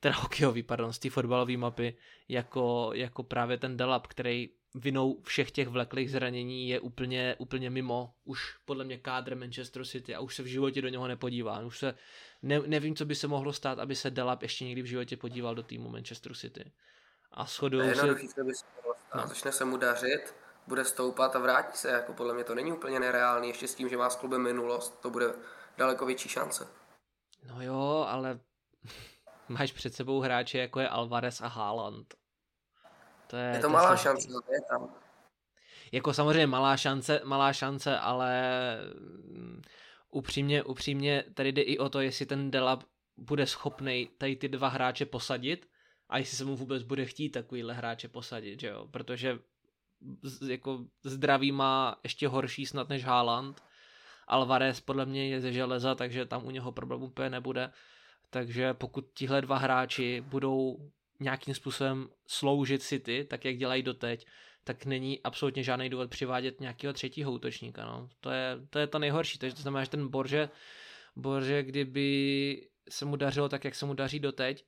teda 0.00 0.14
hokejový, 0.14 0.62
pardon, 0.62 0.92
z 0.92 0.98
té 0.98 1.10
fotbalové 1.10 1.56
mapy, 1.56 1.96
jako, 2.28 2.90
jako 2.94 3.22
právě 3.22 3.58
ten 3.58 3.76
Delap, 3.76 4.06
který 4.06 4.50
vinou 4.74 5.20
všech 5.22 5.50
těch 5.50 5.68
vleklých 5.68 6.10
zranění 6.10 6.68
je 6.68 6.80
úplně, 6.80 7.36
úplně 7.38 7.70
mimo 7.70 8.14
už 8.24 8.56
podle 8.64 8.84
mě 8.84 8.98
kádr 8.98 9.36
Manchester 9.36 9.84
City 9.84 10.14
a 10.14 10.20
už 10.20 10.34
se 10.34 10.42
v 10.42 10.46
životě 10.46 10.82
do 10.82 10.88
něho 10.88 11.08
nepodívá. 11.08 11.60
Už 11.60 11.78
se, 11.78 11.94
ne, 12.42 12.60
nevím, 12.66 12.96
co 12.96 13.04
by 13.04 13.14
se 13.14 13.26
mohlo 13.26 13.52
stát, 13.52 13.78
aby 13.78 13.94
se 13.94 14.10
Delap 14.10 14.42
ještě 14.42 14.64
někdy 14.64 14.82
v 14.82 14.86
životě 14.86 15.16
podíval 15.16 15.54
do 15.54 15.62
týmu 15.62 15.88
Manchester 15.88 16.34
City. 16.34 16.72
A 17.32 17.44
shodou 17.44 17.80
se... 17.80 17.94
se 17.94 18.44
by 18.44 18.54
se 18.54 18.66
mohlo 18.76 18.94
stát. 18.94 19.20
No. 19.22 19.26
Začne 19.26 19.52
se 19.52 19.64
mu 19.64 19.76
dařit, 19.76 20.34
bude 20.66 20.84
stoupat 20.84 21.36
a 21.36 21.38
vrátí 21.38 21.76
se. 21.76 21.90
Jako 21.90 22.12
podle 22.12 22.34
mě 22.34 22.44
to 22.44 22.54
není 22.54 22.72
úplně 22.72 23.00
nereálný, 23.00 23.48
ještě 23.48 23.68
s 23.68 23.74
tím, 23.74 23.88
že 23.88 23.96
má 23.96 24.10
s 24.10 24.16
klubem 24.16 24.42
minulost, 24.42 25.00
to 25.00 25.10
bude 25.10 25.34
daleko 25.78 26.06
větší 26.06 26.28
šance. 26.28 26.68
No 27.48 27.62
jo, 27.62 28.06
ale 28.08 28.40
máš 29.48 29.72
před 29.72 29.94
sebou 29.94 30.20
hráče 30.20 30.58
jako 30.58 30.80
je 30.80 30.88
Alvarez 30.88 31.40
a 31.40 31.46
Haaland. 31.46 32.14
To 33.26 33.36
je, 33.36 33.44
je 33.44 33.56
to, 33.56 33.66
to 33.66 33.68
malá 33.68 33.96
šance, 33.96 34.28
je 34.28 34.60
tam. 34.70 34.94
Jako 35.92 36.14
samozřejmě 36.14 36.46
malá 36.46 36.76
šance, 36.76 37.20
malá 37.24 37.52
šance, 37.52 37.98
ale 37.98 38.40
mm, 39.00 39.62
upřímně, 40.10 40.62
upřímně 40.62 41.24
tady 41.34 41.52
jde 41.52 41.62
i 41.62 41.78
o 41.78 41.88
to, 41.88 42.00
jestli 42.00 42.26
ten 42.26 42.50
Delab 42.50 42.84
bude 43.16 43.46
schopný 43.46 44.10
tady 44.18 44.36
ty 44.36 44.48
dva 44.48 44.68
hráče 44.68 45.06
posadit 45.06 45.68
a 46.08 46.18
jestli 46.18 46.36
se 46.36 46.44
mu 46.44 46.56
vůbec 46.56 46.82
bude 46.82 47.04
chtít 47.04 47.30
takovýhle 47.30 47.74
hráče 47.74 48.08
posadit, 48.08 48.60
že 48.60 48.68
jo? 48.68 48.88
Protože 48.90 49.38
jako 50.48 50.84
zdraví 51.04 51.52
má 51.52 51.96
ještě 52.02 52.28
horší 52.28 52.66
snad 52.66 52.88
než 52.88 53.04
Haaland. 53.04 53.62
Alvarez 54.28 54.80
podle 54.80 55.06
mě 55.06 55.28
je 55.28 55.40
ze 55.40 55.52
železa, 55.52 55.94
takže 55.94 56.26
tam 56.26 56.46
u 56.46 56.50
něho 56.50 56.72
problém 56.72 57.02
úplně 57.02 57.30
nebude. 57.30 57.72
Takže 58.30 58.74
pokud 58.74 59.06
tihle 59.14 59.40
dva 59.40 59.58
hráči 59.58 60.20
budou 60.20 60.90
nějakým 61.20 61.54
způsobem 61.54 62.08
sloužit 62.26 62.82
City, 62.82 63.24
tak 63.24 63.44
jak 63.44 63.56
dělají 63.56 63.82
doteď, 63.82 64.26
tak 64.64 64.86
není 64.86 65.22
absolutně 65.22 65.62
žádný 65.62 65.90
důvod 65.90 66.10
přivádět 66.10 66.60
nějakého 66.60 66.92
třetího 66.92 67.32
útočníka. 67.32 67.84
No. 67.84 68.08
To, 68.20 68.30
je, 68.30 68.56
to 68.70 68.78
je 68.78 68.86
to 68.86 68.98
nejhorší. 68.98 69.38
Takže 69.38 69.56
to 69.56 69.62
znamená, 69.62 69.84
že 69.84 69.90
ten 69.90 70.08
Borže, 70.08 70.48
Borže, 71.16 71.62
kdyby 71.62 72.68
se 72.88 73.04
mu 73.04 73.16
dařilo 73.16 73.48
tak, 73.48 73.64
jak 73.64 73.74
se 73.74 73.86
mu 73.86 73.94
daří 73.94 74.20
doteď, 74.20 74.64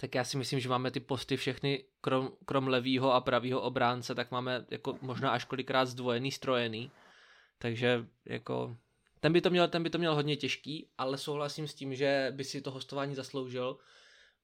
tak 0.00 0.14
já 0.14 0.24
si 0.24 0.36
myslím, 0.36 0.60
že 0.60 0.68
máme 0.68 0.90
ty 0.90 1.00
posty 1.00 1.36
všechny, 1.36 1.84
krom, 2.00 2.32
krom 2.44 2.68
levýho 2.68 3.12
a 3.12 3.20
pravýho 3.20 3.60
obránce, 3.60 4.14
tak 4.14 4.30
máme 4.30 4.64
jako 4.70 4.98
možná 5.02 5.30
až 5.30 5.44
kolikrát 5.44 5.84
zdvojený, 5.84 6.32
strojený. 6.32 6.90
Takže 7.58 8.06
jako 8.24 8.76
ten 9.20 9.32
by 9.32 9.40
to 9.40 9.50
měl, 9.50 9.68
ten 9.68 9.82
by 9.82 9.90
to 9.90 9.98
měl 9.98 10.14
hodně 10.14 10.36
těžký, 10.36 10.88
ale 10.98 11.18
souhlasím 11.18 11.68
s 11.68 11.74
tím, 11.74 11.94
že 11.94 12.32
by 12.36 12.44
si 12.44 12.60
to 12.60 12.70
hostování 12.70 13.14
zasloužil 13.14 13.78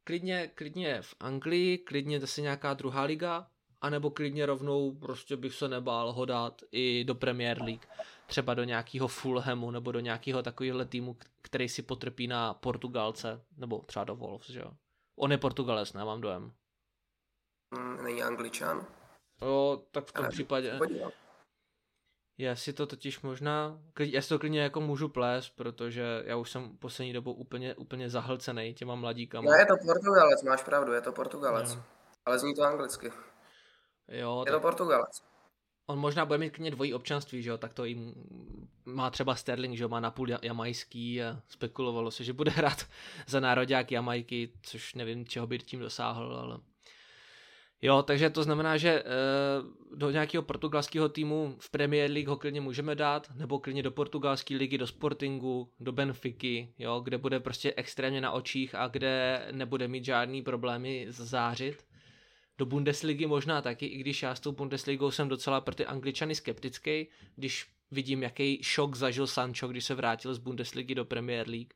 klidně, 0.05 0.51
klidně 0.55 1.03
v 1.03 1.15
Anglii, 1.21 1.79
klidně 1.79 2.21
zase 2.21 2.41
nějaká 2.41 2.75
druhá 2.75 3.03
liga, 3.03 3.47
anebo 3.81 4.11
klidně 4.11 4.47
rovnou 4.47 4.95
prostě 4.95 5.37
bych 5.37 5.55
se 5.55 5.69
nebál 5.69 6.13
ho 6.13 6.25
dát 6.25 6.63
i 6.73 7.05
do 7.05 7.15
Premier 7.15 7.63
League, 7.63 7.87
třeba 8.27 8.55
do 8.55 8.65
nějakého 8.65 9.09
Fulhamu 9.09 9.71
nebo 9.71 9.93
do 9.93 10.01
nějakého 10.01 10.43
takového 10.43 10.85
týmu, 10.85 11.17
který 11.43 11.69
si 11.69 11.83
potrpí 11.83 12.27
na 12.27 12.55
Portugalce, 12.55 13.41
nebo 13.57 13.79
třeba 13.79 14.05
do 14.05 14.17
Wolves, 14.17 14.51
že 14.51 14.61
jo. 14.61 14.73
On 15.19 15.33
je 15.33 15.39
Portugalec, 15.39 15.93
ne, 15.93 16.05
mám 16.05 16.21
dojem. 16.21 16.53
Mm, 17.79 18.05
není 18.05 18.23
Angličan. 18.23 18.87
Jo, 19.43 19.83
tak 19.91 20.05
v 20.05 20.13
tom 20.13 20.25
Ale 20.25 20.33
případě... 20.33 20.81
Já 22.39 22.57
si 22.57 22.73
to 22.73 22.87
totiž 22.87 23.21
možná, 23.21 23.81
já 23.99 24.23
si 24.23 24.29
to 24.29 24.39
klidně 24.39 24.61
jako 24.61 24.81
můžu 24.81 25.09
plést, 25.09 25.51
protože 25.57 26.23
já 26.25 26.37
už 26.37 26.51
jsem 26.51 26.79
poslední 26.79 27.13
dobou 27.13 27.33
úplně, 27.33 27.75
úplně 27.75 28.11
zahlcený 28.11 28.75
těma 28.75 28.95
mladíkama. 28.95 29.51
Ne, 29.51 29.59
je 29.59 29.67
to 29.67 29.75
Portugalec, 29.87 30.43
máš 30.43 30.63
pravdu, 30.63 30.93
je 30.93 31.01
to 31.01 31.13
Portugalec. 31.13 31.75
No. 31.75 31.83
Ale 32.25 32.39
zní 32.39 32.55
to 32.55 32.63
anglicky. 32.63 33.13
Jo, 34.09 34.45
je 34.47 34.53
tak... 34.53 34.55
to 34.55 34.61
Portugalec. 34.61 35.23
On 35.87 35.99
možná 35.99 36.25
bude 36.25 36.39
mít 36.39 36.51
klidně 36.51 36.71
dvojí 36.71 36.95
občanství, 36.95 37.43
že 37.43 37.51
jo, 37.51 37.59
tak 37.59 37.75
to 37.75 37.85
jim 37.85 38.15
má 38.85 39.11
třeba 39.11 39.35
Sterling, 39.35 39.77
že 39.77 39.83
jo, 39.83 39.89
má 39.89 40.01
napůl 40.01 40.29
jamajský 40.43 41.23
a 41.23 41.43
spekulovalo 41.49 42.11
se, 42.11 42.25
že 42.25 42.33
bude 42.33 42.51
hrát 42.51 42.87
za 43.27 43.41
národák 43.41 43.93
Jamajky, 43.93 44.53
což 44.63 44.95
nevím, 44.95 45.27
čeho 45.27 45.47
by 45.47 45.59
tím 45.59 45.81
dosáhl, 45.81 46.37
ale 46.37 46.59
Jo, 47.83 48.03
takže 48.03 48.31
to 48.31 48.43
znamená, 48.43 48.77
že 48.77 49.03
uh, 49.03 49.99
do 49.99 50.11
nějakého 50.11 50.43
portugalského 50.43 51.09
týmu 51.09 51.57
v 51.59 51.71
Premier 51.71 52.11
League 52.11 52.29
ho 52.29 52.37
klidně 52.37 52.61
můžeme 52.61 52.95
dát, 52.95 53.31
nebo 53.35 53.59
klidně 53.59 53.83
do 53.83 53.91
portugalské 53.91 54.57
ligy, 54.57 54.79
do 54.79 54.87
Sportingu, 54.87 55.73
do 55.81 55.93
Benfiky, 55.93 56.75
jo, 56.79 57.01
kde 57.01 57.19
bude 57.19 57.41
prostě 57.41 57.75
extrémně 57.77 58.21
na 58.21 58.33
očích 58.33 58.75
a 58.75 58.89
kde 58.89 59.47
nebude 59.53 59.89
mít 59.89 60.05
žádný 60.05 60.43
problémy 60.43 61.07
zářit. 61.09 61.85
Do 62.59 62.67
Bundesligy 62.67 63.27
možná 63.27 63.63
taky, 63.63 63.87
i 63.87 63.99
když 63.99 64.23
já 64.23 64.35
s 64.35 64.41
tou 64.41 64.53
Bundesligou 64.53 65.11
jsem 65.11 65.29
docela 65.29 65.61
pro 65.61 65.75
ty 65.75 65.87
angličany 65.87 66.35
skeptický, 66.35 67.09
když 67.37 67.67
vidím, 67.91 68.23
jaký 68.23 68.63
šok 68.63 68.97
zažil 68.97 69.27
Sancho, 69.27 69.69
když 69.69 69.85
se 69.85 69.95
vrátil 69.95 70.35
z 70.35 70.39
Bundesligy 70.39 70.95
do 70.95 71.05
Premier 71.05 71.49
League. 71.49 71.75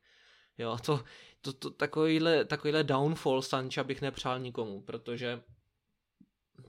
Jo, 0.59 0.79
to, 0.87 1.05
to, 1.41 1.53
to 1.53 1.71
takovýhle, 1.71 2.45
takovýhle 2.45 2.85
downfall 2.85 3.43
Sancha 3.43 3.85
bych 3.85 4.03
nepřál 4.03 4.39
nikomu, 4.39 4.81
protože 4.81 5.43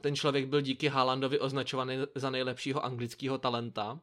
ten 0.01 0.15
člověk 0.15 0.47
byl 0.47 0.61
díky 0.61 0.87
Haalandovi 0.87 1.39
označovaný 1.39 1.95
za 2.15 2.29
nejlepšího 2.29 2.85
anglického 2.85 3.37
talenta. 3.37 3.99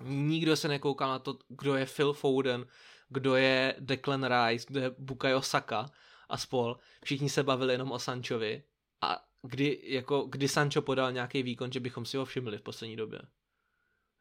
Nikdo 0.00 0.56
se 0.56 0.68
nekoukal 0.68 1.08
na 1.08 1.18
to, 1.18 1.38
kdo 1.48 1.74
je 1.76 1.86
Phil 1.86 2.12
Foden, 2.12 2.66
kdo 3.08 3.36
je 3.36 3.74
Declan 3.78 4.24
Rice, 4.24 4.66
kdo 4.68 4.80
je 4.80 4.94
Bukayo 4.98 5.42
Saka 5.42 5.90
a 6.28 6.36
spol. 6.36 6.76
Všichni 7.04 7.30
se 7.30 7.42
bavili 7.42 7.74
jenom 7.74 7.92
o 7.92 7.98
Sanchovi 7.98 8.62
a 9.02 9.24
kdy, 9.42 9.80
jako, 9.82 10.22
kdy 10.22 10.48
Sancho 10.48 10.82
podal 10.82 11.12
nějaký 11.12 11.42
výkon, 11.42 11.72
že 11.72 11.80
bychom 11.80 12.04
si 12.04 12.16
ho 12.16 12.24
všimli 12.24 12.58
v 12.58 12.62
poslední 12.62 12.96
době. 12.96 13.20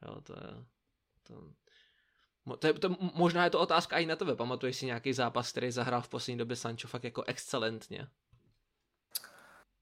Jo, 0.08 0.22
to 0.22 0.34
je... 0.34 0.66
To, 1.24 2.58
to, 2.58 2.68
je, 2.68 2.74
to, 2.74 2.96
možná 3.00 3.44
je 3.44 3.50
to 3.50 3.60
otázka 3.60 3.98
i 3.98 4.06
na 4.06 4.16
tebe. 4.16 4.36
Pamatuješ 4.36 4.78
si 4.78 4.86
nějaký 4.86 5.14
zápas, 5.14 5.52
který 5.52 5.72
zahrál 5.72 6.02
v 6.02 6.10
poslední 6.10 6.38
době 6.38 6.56
Sancho 6.56 6.88
fakt 6.88 7.04
jako 7.04 7.24
excelentně? 7.28 8.08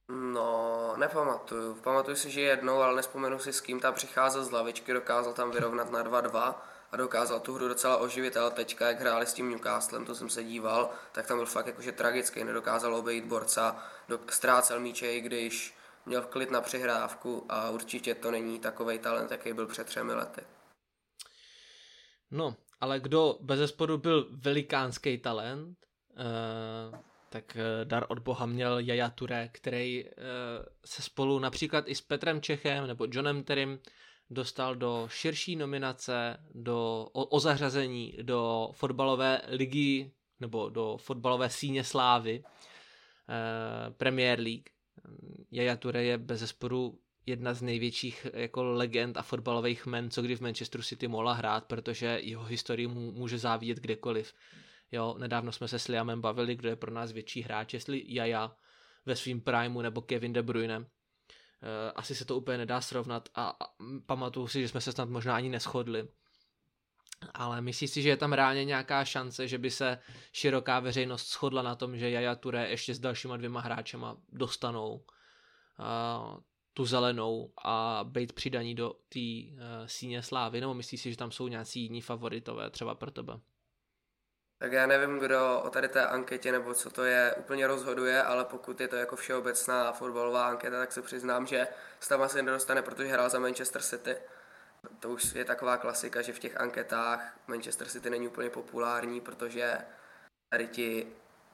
No, 0.10 0.94
nepamatuju. 0.98 1.76
Pamatuju 1.76 2.18
si, 2.18 2.32
že 2.32 2.42
jednou, 2.42 2.82
ale 2.82 2.96
nespomenu 2.96 3.40
si 3.40 3.54
s 3.54 3.62
kým 3.62 3.80
tam 3.80 3.94
přicházel 3.94 4.46
z 4.46 4.52
lavičky, 4.52 4.94
dokázal 4.94 5.34
tam 5.34 5.52
vyrovnat 5.52 5.92
na 5.92 6.04
2-2 6.04 6.56
a 6.92 6.98
dokázal 6.98 7.40
tu 7.40 7.54
hru 7.54 7.68
docela 7.68 7.98
oživit, 7.98 8.38
ale 8.38 8.52
teďka, 8.52 8.88
jak 8.88 9.00
hráli 9.00 9.26
s 9.26 9.34
tím 9.34 9.50
Newcastlem, 9.50 10.06
to 10.06 10.16
jsem 10.16 10.30
se 10.30 10.44
díval, 10.44 10.90
tak 11.12 11.28
tam 11.28 11.38
byl 11.38 11.46
fakt 11.46 11.68
jakože 11.68 11.92
tragický, 11.92 12.44
nedokázal 12.44 12.96
obejít 12.96 13.26
borca, 13.26 13.84
do, 14.08 14.20
ztrácel 14.30 14.80
míče, 14.80 15.14
i 15.14 15.22
když 15.22 15.76
měl 16.06 16.22
klid 16.22 16.52
na 16.52 16.62
přihrávku 16.62 17.46
a 17.50 17.70
určitě 17.70 18.16
to 18.16 18.32
není 18.32 18.60
takový 18.60 19.00
talent, 19.00 19.32
jaký 19.32 19.54
byl 19.54 19.68
před 19.68 19.88
třemi 19.88 20.14
lety. 20.14 20.42
No, 22.32 22.56
ale 22.82 23.00
kdo 23.00 23.38
bez 23.42 23.60
zesporu 23.60 23.98
byl 23.98 24.28
velikánský 24.32 25.18
talent, 25.18 25.78
uh, 26.92 27.00
tak 27.30 27.56
eh, 27.56 27.86
dar 27.86 28.06
od 28.10 28.20
Boha 28.20 28.46
měl 28.46 28.80
Jaja 28.80 29.10
Ture, 29.10 29.50
který 29.52 30.06
eh, 30.08 30.12
se 30.86 31.02
spolu 31.02 31.40
například 31.40 31.84
i 31.88 31.96
s 31.96 32.02
Petrem 32.02 32.42
Čechem 32.42 32.88
nebo 32.88 33.08
Johnem 33.12 33.44
Terrym 33.44 33.80
dostal 34.30 34.76
do 34.76 35.08
širší 35.12 35.56
nominace 35.56 36.38
do, 36.54 37.08
o, 37.14 37.26
o 37.26 37.40
zařazení 37.40 38.18
do 38.22 38.70
fotbalové 38.74 39.42
ligy 39.48 40.12
nebo 40.40 40.70
do 40.70 40.98
fotbalové 40.98 41.50
síně 41.50 41.84
slávy 41.84 42.44
eh, 42.44 43.92
Premier 43.92 44.40
League. 44.40 44.70
Jaja 45.52 45.76
Ture 45.76 46.04
je 46.04 46.18
bez 46.18 46.40
zesporu 46.40 47.00
jedna 47.26 47.54
z 47.54 47.62
největších 47.62 48.28
jako 48.34 48.64
legend 48.64 49.18
a 49.18 49.22
fotbalových 49.22 49.86
men, 49.86 50.10
co 50.10 50.22
kdy 50.22 50.36
v 50.36 50.42
Manchesteru 50.42 50.84
City 50.84 51.08
mohla 51.08 51.34
hrát, 51.34 51.66
protože 51.66 52.20
jeho 52.22 52.44
historii 52.44 52.88
mu 52.88 53.12
může 53.12 53.38
závidět 53.38 53.78
kdekoliv. 53.78 54.34
Jo, 54.92 55.16
nedávno 55.20 55.52
jsme 55.52 55.68
se 55.68 55.80
s 55.80 55.88
Liamem 55.88 56.22
bavili, 56.22 56.56
kdo 56.56 56.70
je 56.70 56.76
pro 56.76 56.92
nás 56.92 57.12
větší 57.12 57.42
hráč, 57.42 57.74
jestli 57.74 58.04
Jaja 58.08 58.56
ve 59.06 59.16
svým 59.16 59.42
primu 59.42 59.82
nebo 59.82 60.02
Kevin 60.02 60.34
De 60.34 60.44
Bruyne. 60.44 60.86
E, 61.62 61.92
asi 61.92 62.16
se 62.16 62.26
to 62.26 62.38
úplně 62.38 62.58
nedá 62.58 62.82
srovnat 62.82 63.30
a, 63.36 63.50
a 63.60 63.66
pamatuju 64.06 64.48
si, 64.48 64.62
že 64.62 64.68
jsme 64.68 64.82
se 64.82 64.92
snad 64.92 65.10
možná 65.10 65.36
ani 65.36 65.50
neschodli. 65.50 66.08
Ale 67.34 67.62
myslíš 67.62 67.92
si, 67.92 68.02
že 68.02 68.10
je 68.10 68.18
tam 68.18 68.34
reálně 68.34 68.66
nějaká 68.66 69.06
šance, 69.06 69.48
že 69.48 69.58
by 69.58 69.72
se 69.72 70.00
široká 70.32 70.80
veřejnost 70.80 71.32
shodla 71.32 71.62
na 71.62 71.76
tom, 71.76 71.98
že 71.98 72.10
Jaja 72.10 72.36
Ture 72.36 72.70
ještě 72.70 72.96
s 72.96 73.00
dalšíma 73.00 73.38
dvěma 73.38 73.62
hráčema 73.62 74.18
dostanou 74.30 74.94
uh, 74.94 76.40
tu 76.74 76.86
zelenou 76.86 77.54
a 77.64 78.06
být 78.10 78.34
přidaní 78.34 78.76
do 78.76 78.94
té 79.10 79.20
uh, 79.20 79.60
síně 79.86 80.22
slávy, 80.24 80.62
nebo 80.62 80.74
myslíš 80.74 81.02
si, 81.02 81.12
že 81.12 81.18
tam 81.18 81.32
jsou 81.32 81.48
nějací 81.48 81.82
jiní 81.82 82.02
favoritové 82.02 82.70
třeba 82.70 82.96
pro 82.96 83.12
tebe? 83.12 83.40
Tak 84.60 84.72
já 84.72 84.88
nevím, 84.88 85.20
kdo 85.20 85.62
o 85.64 85.70
tady 85.70 85.88
té 85.88 86.08
anketě 86.08 86.52
nebo 86.52 86.74
co 86.74 86.90
to 86.90 87.04
je 87.04 87.36
úplně 87.38 87.68
rozhoduje, 87.68 88.24
ale 88.24 88.46
pokud 88.46 88.82
je 88.82 88.88
to 88.88 88.96
jako 88.96 89.16
všeobecná 89.16 89.92
fotbalová 89.92 90.48
anketa, 90.48 90.80
tak 90.80 90.92
se 90.92 91.02
přiznám, 91.02 91.48
že 91.48 91.68
se 92.00 92.10
tam 92.10 92.22
asi 92.22 92.42
nedostane, 92.42 92.82
protože 92.82 93.08
hrál 93.08 93.30
za 93.30 93.40
Manchester 93.40 93.82
City. 93.82 94.16
To 95.00 95.10
už 95.10 95.34
je 95.36 95.46
taková 95.46 95.78
klasika, 95.78 96.22
že 96.22 96.34
v 96.34 96.40
těch 96.40 96.58
anketách 96.58 97.34
Manchester 97.48 97.88
City 97.88 98.10
není 98.10 98.28
úplně 98.28 98.50
populární, 98.50 99.22
protože 99.22 99.78
tady 100.50 100.68
ti, 100.68 101.08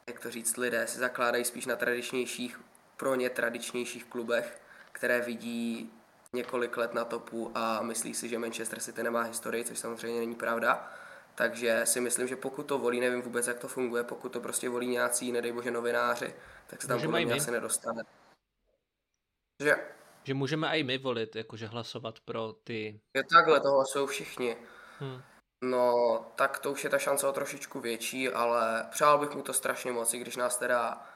jak 0.08 0.20
to 0.20 0.32
říct, 0.32 0.58
lidé 0.58 0.88
si 0.88 1.00
zakládají 1.00 1.46
spíš 1.46 1.66
na 1.66 1.76
tradičnějších, 1.76 2.60
pro 2.98 3.16
ně 3.16 3.30
tradičnějších 3.30 4.06
klubech, 4.06 4.62
které 4.92 5.22
vidí 5.22 5.94
několik 6.34 6.78
let 6.78 6.94
na 6.94 7.06
topu 7.06 7.52
a 7.56 7.82
myslí 7.82 8.14
si, 8.14 8.30
že 8.30 8.40
Manchester 8.40 8.80
City 8.80 9.04
nemá 9.04 9.22
historii, 9.22 9.64
což 9.64 9.80
samozřejmě 9.80 10.20
není 10.20 10.36
pravda 10.36 10.92
takže 11.36 11.86
si 11.86 12.02
myslím, 12.02 12.28
že 12.28 12.36
pokud 12.36 12.64
to 12.64 12.80
volí, 12.80 13.00
nevím 13.00 13.22
vůbec, 13.22 13.48
jak 13.48 13.60
to 13.60 13.68
funguje, 13.68 14.04
pokud 14.04 14.30
to 14.34 14.42
prostě 14.42 14.70
volí 14.70 14.88
nějací, 14.88 15.32
nedej 15.32 15.52
bože, 15.52 15.72
novináři, 15.72 16.36
tak 16.68 16.82
se 16.82 16.88
tam 16.88 17.02
podle 17.02 17.26
mě 17.26 17.34
asi 17.34 17.52
nedostane. 17.52 18.04
Že? 19.64 19.76
Že 20.24 20.34
můžeme 20.34 20.68
i 20.68 20.84
my 20.84 20.98
volit, 20.98 21.36
jakože 21.36 21.68
hlasovat 21.68 22.20
pro 22.20 22.54
ty... 22.64 23.00
Je 23.14 23.24
takhle, 23.34 23.60
to 23.60 23.72
hlasují 23.72 24.08
všichni. 24.08 24.58
Hmm. 25.00 25.22
No, 25.64 26.20
tak 26.36 26.60
to 26.60 26.72
už 26.72 26.84
je 26.84 26.90
ta 26.90 27.00
šance 27.00 27.28
o 27.28 27.34
trošičku 27.34 27.80
větší, 27.80 28.30
ale 28.30 28.88
přál 28.92 29.18
bych 29.18 29.36
mu 29.36 29.42
to 29.42 29.54
strašně 29.54 29.92
moc, 29.92 30.14
i 30.14 30.20
když 30.20 30.36
nás 30.36 30.58
teda 30.58 31.08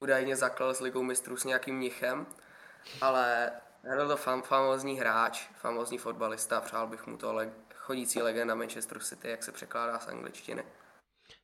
údajně 0.00 0.36
zaklal 0.36 0.74
s 0.74 0.80
ligou 0.80 1.02
mistrů 1.02 1.36
s 1.36 1.44
nějakým 1.44 1.76
mnichem, 1.76 2.26
ale 3.00 3.52
byl 3.82 4.08
to 4.08 4.16
fam, 4.16 4.42
famózní 4.42 4.98
hráč, 4.98 5.48
famózní 5.54 5.98
fotbalista, 5.98 6.60
přál 6.60 6.86
bych 6.86 7.06
mu 7.06 7.16
to, 7.16 7.28
ale 7.28 7.52
chodící 7.80 8.22
legenda 8.22 8.54
Manchester 8.54 8.98
City, 8.98 9.28
jak 9.28 9.42
se 9.42 9.52
překládá 9.52 9.98
z 9.98 10.08
angličtiny. 10.08 10.64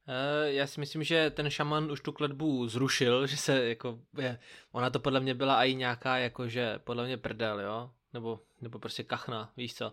Eh, 0.08 0.52
já 0.52 0.66
si 0.66 0.80
myslím, 0.80 1.02
že 1.02 1.30
ten 1.30 1.50
šaman 1.50 1.90
už 1.90 2.00
tu 2.00 2.12
kletbu 2.12 2.68
zrušil, 2.68 3.26
že 3.26 3.36
se 3.36 3.68
jako, 3.68 3.98
je, 4.18 4.38
ona 4.72 4.90
to 4.90 5.00
podle 5.00 5.20
mě 5.20 5.34
byla 5.34 5.64
i 5.64 5.74
nějaká 5.74 6.18
jakože 6.18 6.78
podle 6.78 7.04
mě 7.04 7.16
prdel, 7.16 7.60
jo, 7.60 7.90
nebo, 8.12 8.40
nebo 8.60 8.78
prostě 8.78 9.02
kachna, 9.02 9.52
víš 9.56 9.74
co. 9.74 9.92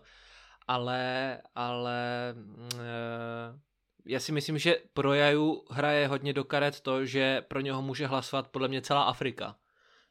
Ale, 0.66 1.40
ale 1.54 2.34
e, 2.74 3.60
já 4.06 4.20
si 4.20 4.32
myslím, 4.32 4.58
že 4.58 4.76
pro 4.94 5.14
Jaju 5.14 5.64
hraje 5.70 6.08
hodně 6.08 6.32
do 6.32 6.44
karet 6.44 6.80
to, 6.80 7.04
že 7.04 7.40
pro 7.40 7.60
něho 7.60 7.82
může 7.82 8.06
hlasovat 8.06 8.48
podle 8.48 8.68
mě 8.68 8.82
celá 8.82 9.02
Afrika. 9.02 9.56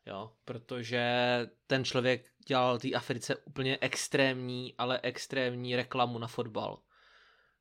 Jo, 0.06 0.32
protože 0.46 1.02
ten 1.68 1.86
člověk 1.86 2.26
dělal 2.48 2.80
té 2.80 2.92
Africe 2.94 3.36
úplně 3.36 3.78
extrémní, 3.82 4.74
ale 4.78 5.00
extrémní 5.04 5.76
reklamu 5.76 6.20
na 6.20 6.28
fotbal. 6.28 6.82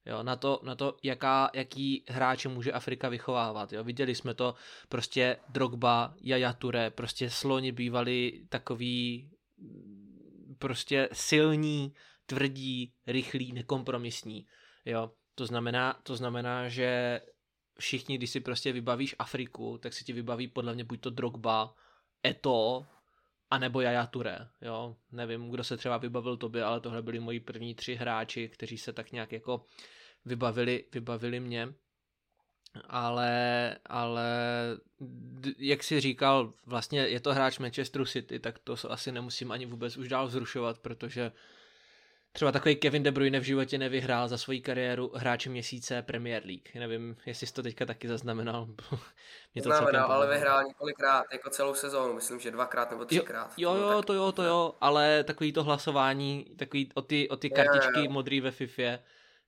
Jo, 0.07 0.23
na 0.23 0.37
to, 0.37 0.61
na 0.63 0.75
to 0.75 0.97
jaká, 1.03 1.51
jaký 1.55 2.05
hráče 2.09 2.49
může 2.49 2.73
Afrika 2.73 3.09
vychovávat. 3.09 3.73
Jo. 3.73 3.85
Viděli 3.85 4.15
jsme 4.15 4.35
to, 4.35 4.55
prostě 4.89 5.37
Drogba, 5.49 6.15
Yaya 6.21 6.53
Touré, 6.53 6.91
prostě 6.91 7.31
sloni 7.31 7.73
bývali 7.73 8.47
takový 8.49 9.31
prostě 10.59 11.09
silní, 11.13 11.95
tvrdí, 12.27 12.93
rychlí, 13.07 13.53
nekompromisní. 13.53 14.47
Jo. 14.85 15.11
To 15.35 15.47
znamená, 15.47 16.01
to 16.03 16.17
znamená, 16.17 16.69
že 16.69 17.21
všichni, 17.79 18.19
když 18.19 18.31
si 18.31 18.41
prostě 18.41 18.73
vybavíš 18.73 19.15
Afriku, 19.19 19.79
tak 19.79 19.93
si 19.93 20.05
ti 20.05 20.13
vybaví 20.13 20.49
podle 20.49 20.75
mě 20.75 20.85
buď 20.85 21.01
to 21.01 21.11
Drogba, 21.11 21.75
Eto, 22.27 22.87
a 23.51 23.59
nebo 23.59 23.81
Jaja 23.81 24.07
Ture, 24.07 24.49
jo. 24.61 24.97
Nevím, 25.13 25.51
kdo 25.51 25.65
se 25.65 25.77
třeba 25.77 25.97
vybavil 25.97 26.37
tobě, 26.37 26.65
ale 26.65 26.81
tohle 26.81 27.03
byli 27.03 27.21
moji 27.21 27.41
první 27.41 27.75
tři 27.75 27.95
hráči, 27.95 28.49
kteří 28.49 28.79
se 28.79 28.93
tak 28.93 29.13
nějak 29.13 29.33
jako 29.33 29.67
vybavili, 30.25 30.85
vybavili 30.93 31.41
mě. 31.41 31.75
Ale, 32.85 33.77
ale 33.87 34.25
jak 35.59 35.83
si 35.83 36.01
říkal, 36.01 36.53
vlastně 36.67 37.01
je 37.01 37.21
to 37.21 37.35
hráč 37.35 37.59
Manchesteru 37.59 38.05
City, 38.05 38.39
tak 38.39 38.59
to 38.59 38.77
asi 38.89 39.13
nemusím 39.13 39.53
ani 39.53 39.67
vůbec 39.67 39.97
už 39.97 40.09
dál 40.09 40.27
vzrušovat, 40.27 40.79
protože 40.79 41.33
třeba 42.33 42.53
takový 42.53 42.77
Kevin 42.77 43.03
De 43.03 43.11
Bruyne 43.11 43.41
v 43.41 43.43
životě 43.43 43.79
nevyhrál 43.79 44.29
za 44.29 44.39
svoji 44.39 44.61
kariéru 44.61 45.13
hráče 45.15 45.51
měsíce 45.51 46.03
Premier 46.03 46.43
League. 46.47 46.75
Nevím, 46.75 47.17
jestli 47.27 47.47
jsi 47.47 47.53
to 47.53 47.63
teďka 47.63 47.87
taky 47.87 48.09
zaznamenal. 48.09 48.67
Mě 49.55 49.63
to 49.63 49.69
Znamenal, 49.69 50.13
ale 50.13 50.27
vyhrál 50.27 50.65
několikrát, 50.65 51.25
jako 51.33 51.51
celou 51.51 51.75
sezónu, 51.75 52.15
myslím, 52.15 52.41
že 52.41 52.51
dvakrát 52.51 52.91
nebo 52.91 53.05
třikrát. 53.05 53.55
Jo, 53.57 53.75
jo, 53.75 53.91
jo 53.91 54.03
to 54.03 54.15
jo, 54.15 54.33
to 54.33 54.43
jo, 54.43 54.75
ale 54.81 55.25
takový 55.25 55.53
to 55.53 55.65
hlasování, 55.65 56.47
takový 56.57 56.91
o 56.95 57.03
ty, 57.03 57.29
o 57.29 57.37
ty 57.37 57.51
kartičky 57.51 58.01
je, 58.01 58.09
modrý 58.09 58.41
ve 58.41 58.51
FIFA, 58.51 58.99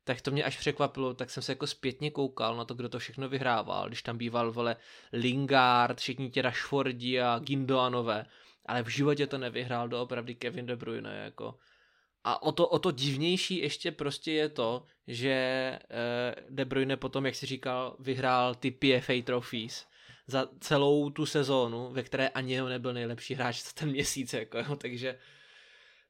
tak 0.05 0.20
to 0.20 0.31
mě 0.31 0.44
až 0.44 0.59
překvapilo, 0.59 1.15
tak 1.15 1.31
jsem 1.31 1.43
se 1.43 1.52
jako 1.52 1.66
zpětně 1.66 2.11
koukal 2.11 2.56
na 2.56 2.65
to, 2.65 2.74
kdo 2.74 2.89
to 2.89 2.98
všechno 2.98 3.28
vyhrával, 3.28 3.89
když 3.89 4.02
tam 4.02 4.19
býval, 4.19 4.52
vole, 4.52 4.77
Lingard, 5.12 5.98
všichni 5.98 6.31
ti 6.31 6.43
Rashfordi 6.43 7.20
a 7.20 7.39
Gindoanové, 7.39 8.27
ale 8.66 8.82
v 8.82 8.89
životě 8.89 9.27
to 9.27 9.39
nevyhrál 9.39 9.89
doopravdy 9.89 10.35
Kevin 10.35 10.66
De 10.66 10.77
Bruyne, 10.77 11.16
jako 11.24 11.55
a 12.24 12.42
o 12.42 12.52
to, 12.52 12.68
o 12.68 12.78
to 12.78 12.90
divnější 12.90 13.59
ještě 13.59 13.92
prostě 13.92 14.32
je 14.32 14.48
to, 14.48 14.84
že 15.06 15.30
eh, 15.30 16.34
De 16.51 16.64
Bruyne 16.64 16.96
potom, 16.96 17.26
jak 17.26 17.34
si 17.34 17.46
říkal, 17.46 17.96
vyhrál 17.98 18.55
ty 18.55 18.70
PFA 18.70 19.22
trophies 19.24 19.86
za 20.26 20.48
celou 20.60 21.10
tu 21.10 21.26
sezónu, 21.26 21.90
ve 21.92 22.02
které 22.02 22.28
ani 22.28 22.52
jeho 22.52 22.68
nebyl 22.68 22.92
nejlepší 22.92 23.34
hráč 23.34 23.62
za 23.62 23.70
ten 23.74 23.90
měsíc, 23.90 24.32
jako, 24.32 24.59
jo, 24.59 24.76
takže 24.76 25.18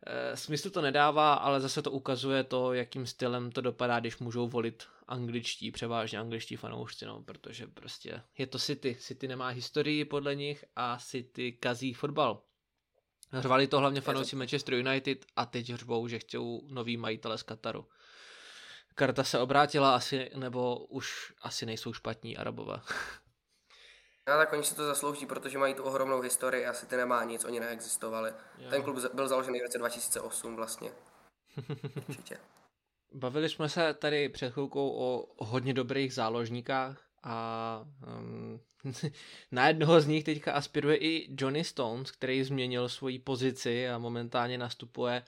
e, 0.06 0.36
smysl 0.36 0.70
to 0.70 0.80
nedává, 0.80 1.34
ale 1.34 1.60
zase 1.60 1.82
to 1.82 1.90
ukazuje 1.90 2.44
to, 2.44 2.72
jakým 2.72 3.06
stylem 3.06 3.52
to 3.52 3.60
dopadá, 3.60 4.00
když 4.00 4.18
můžou 4.18 4.48
volit 4.48 4.84
angličtí, 5.08 5.70
převážně 5.70 6.18
angličtí 6.18 6.56
fanoušci, 6.56 7.06
no, 7.06 7.22
protože 7.22 7.66
prostě 7.66 8.22
je 8.38 8.46
to 8.46 8.58
City. 8.58 8.96
City 9.00 9.28
nemá 9.28 9.48
historii 9.48 10.04
podle 10.04 10.34
nich 10.34 10.64
a 10.76 10.98
City 10.98 11.52
kazí 11.52 11.92
fotbal. 11.92 12.42
Řvali 13.40 13.66
to 13.66 13.78
hlavně 13.78 14.00
fanoušci 14.00 14.36
Manchester 14.36 14.74
United 14.74 15.26
a 15.36 15.46
teď 15.46 15.66
řvou, 15.66 16.08
že 16.08 16.18
chtějí 16.18 16.60
nový 16.68 16.96
majitele 16.96 17.38
z 17.38 17.42
Kataru. 17.42 17.86
Karta 18.94 19.24
se 19.24 19.38
obrátila 19.38 19.94
asi, 19.94 20.30
nebo 20.34 20.76
už 20.76 21.32
asi 21.42 21.66
nejsou 21.66 21.92
špatní 21.92 22.36
Arabové. 22.36 22.80
No 24.28 24.36
tak 24.36 24.52
oni 24.52 24.64
si 24.64 24.74
to 24.74 24.86
zaslouží, 24.86 25.26
protože 25.26 25.58
mají 25.58 25.74
tu 25.74 25.82
ohromnou 25.82 26.20
historii, 26.20 26.66
asi 26.66 26.86
ty 26.86 26.96
nemá 26.96 27.24
nic, 27.24 27.44
oni 27.44 27.60
neexistovali. 27.60 28.32
Jo. 28.58 28.70
Ten 28.70 28.82
klub 28.82 28.98
byl 29.14 29.28
založený 29.28 29.58
v 29.58 29.62
roce 29.62 29.78
2008 29.78 30.56
vlastně. 30.56 30.92
Určitě. 32.08 32.38
Bavili 33.12 33.48
jsme 33.48 33.68
se 33.68 33.94
tady 33.94 34.28
před 34.28 34.52
chvilkou 34.52 34.90
o 34.98 35.26
hodně 35.44 35.74
dobrých 35.74 36.14
záložníkách 36.14 37.13
a 37.24 37.86
um, 38.18 38.60
na 39.52 39.68
jednoho 39.68 40.00
z 40.00 40.06
nich 40.06 40.24
teďka 40.24 40.52
aspiruje 40.52 40.96
i 40.96 41.28
Johnny 41.40 41.64
Stones, 41.64 42.10
který 42.10 42.44
změnil 42.44 42.88
svoji 42.88 43.18
pozici 43.18 43.88
a 43.88 43.98
momentálně 43.98 44.58
nastupuje 44.58 45.22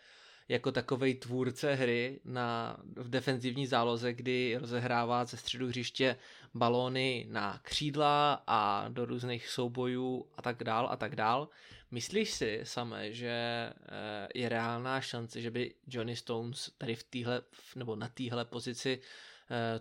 jako 0.48 0.72
takovej 0.72 1.14
tvůrce 1.14 1.74
hry 1.74 2.20
na, 2.24 2.76
v 2.96 3.10
defenzivní 3.10 3.66
záloze, 3.66 4.12
kdy 4.12 4.56
rozehrává 4.60 5.24
ze 5.24 5.36
středu 5.36 5.68
hřiště 5.68 6.16
balóny 6.54 7.26
na 7.30 7.60
křídla 7.62 8.42
a 8.46 8.88
do 8.88 9.04
různých 9.04 9.48
soubojů 9.48 10.26
a 10.36 10.42
tak 10.42 10.64
dál 10.64 10.88
a 10.90 10.96
tak 10.96 11.16
dál. 11.16 11.48
Myslíš 11.90 12.30
si 12.30 12.60
samé, 12.62 13.12
že 13.12 13.28
eh, 13.28 14.28
je 14.34 14.48
reálná 14.48 15.00
šance, 15.00 15.40
že 15.40 15.50
by 15.50 15.74
Johnny 15.88 16.16
Stones 16.16 16.70
tady 16.78 16.94
v 16.94 17.02
týhle, 17.02 17.42
nebo 17.76 17.96
na 17.96 18.08
téhle 18.08 18.44
pozici 18.44 19.00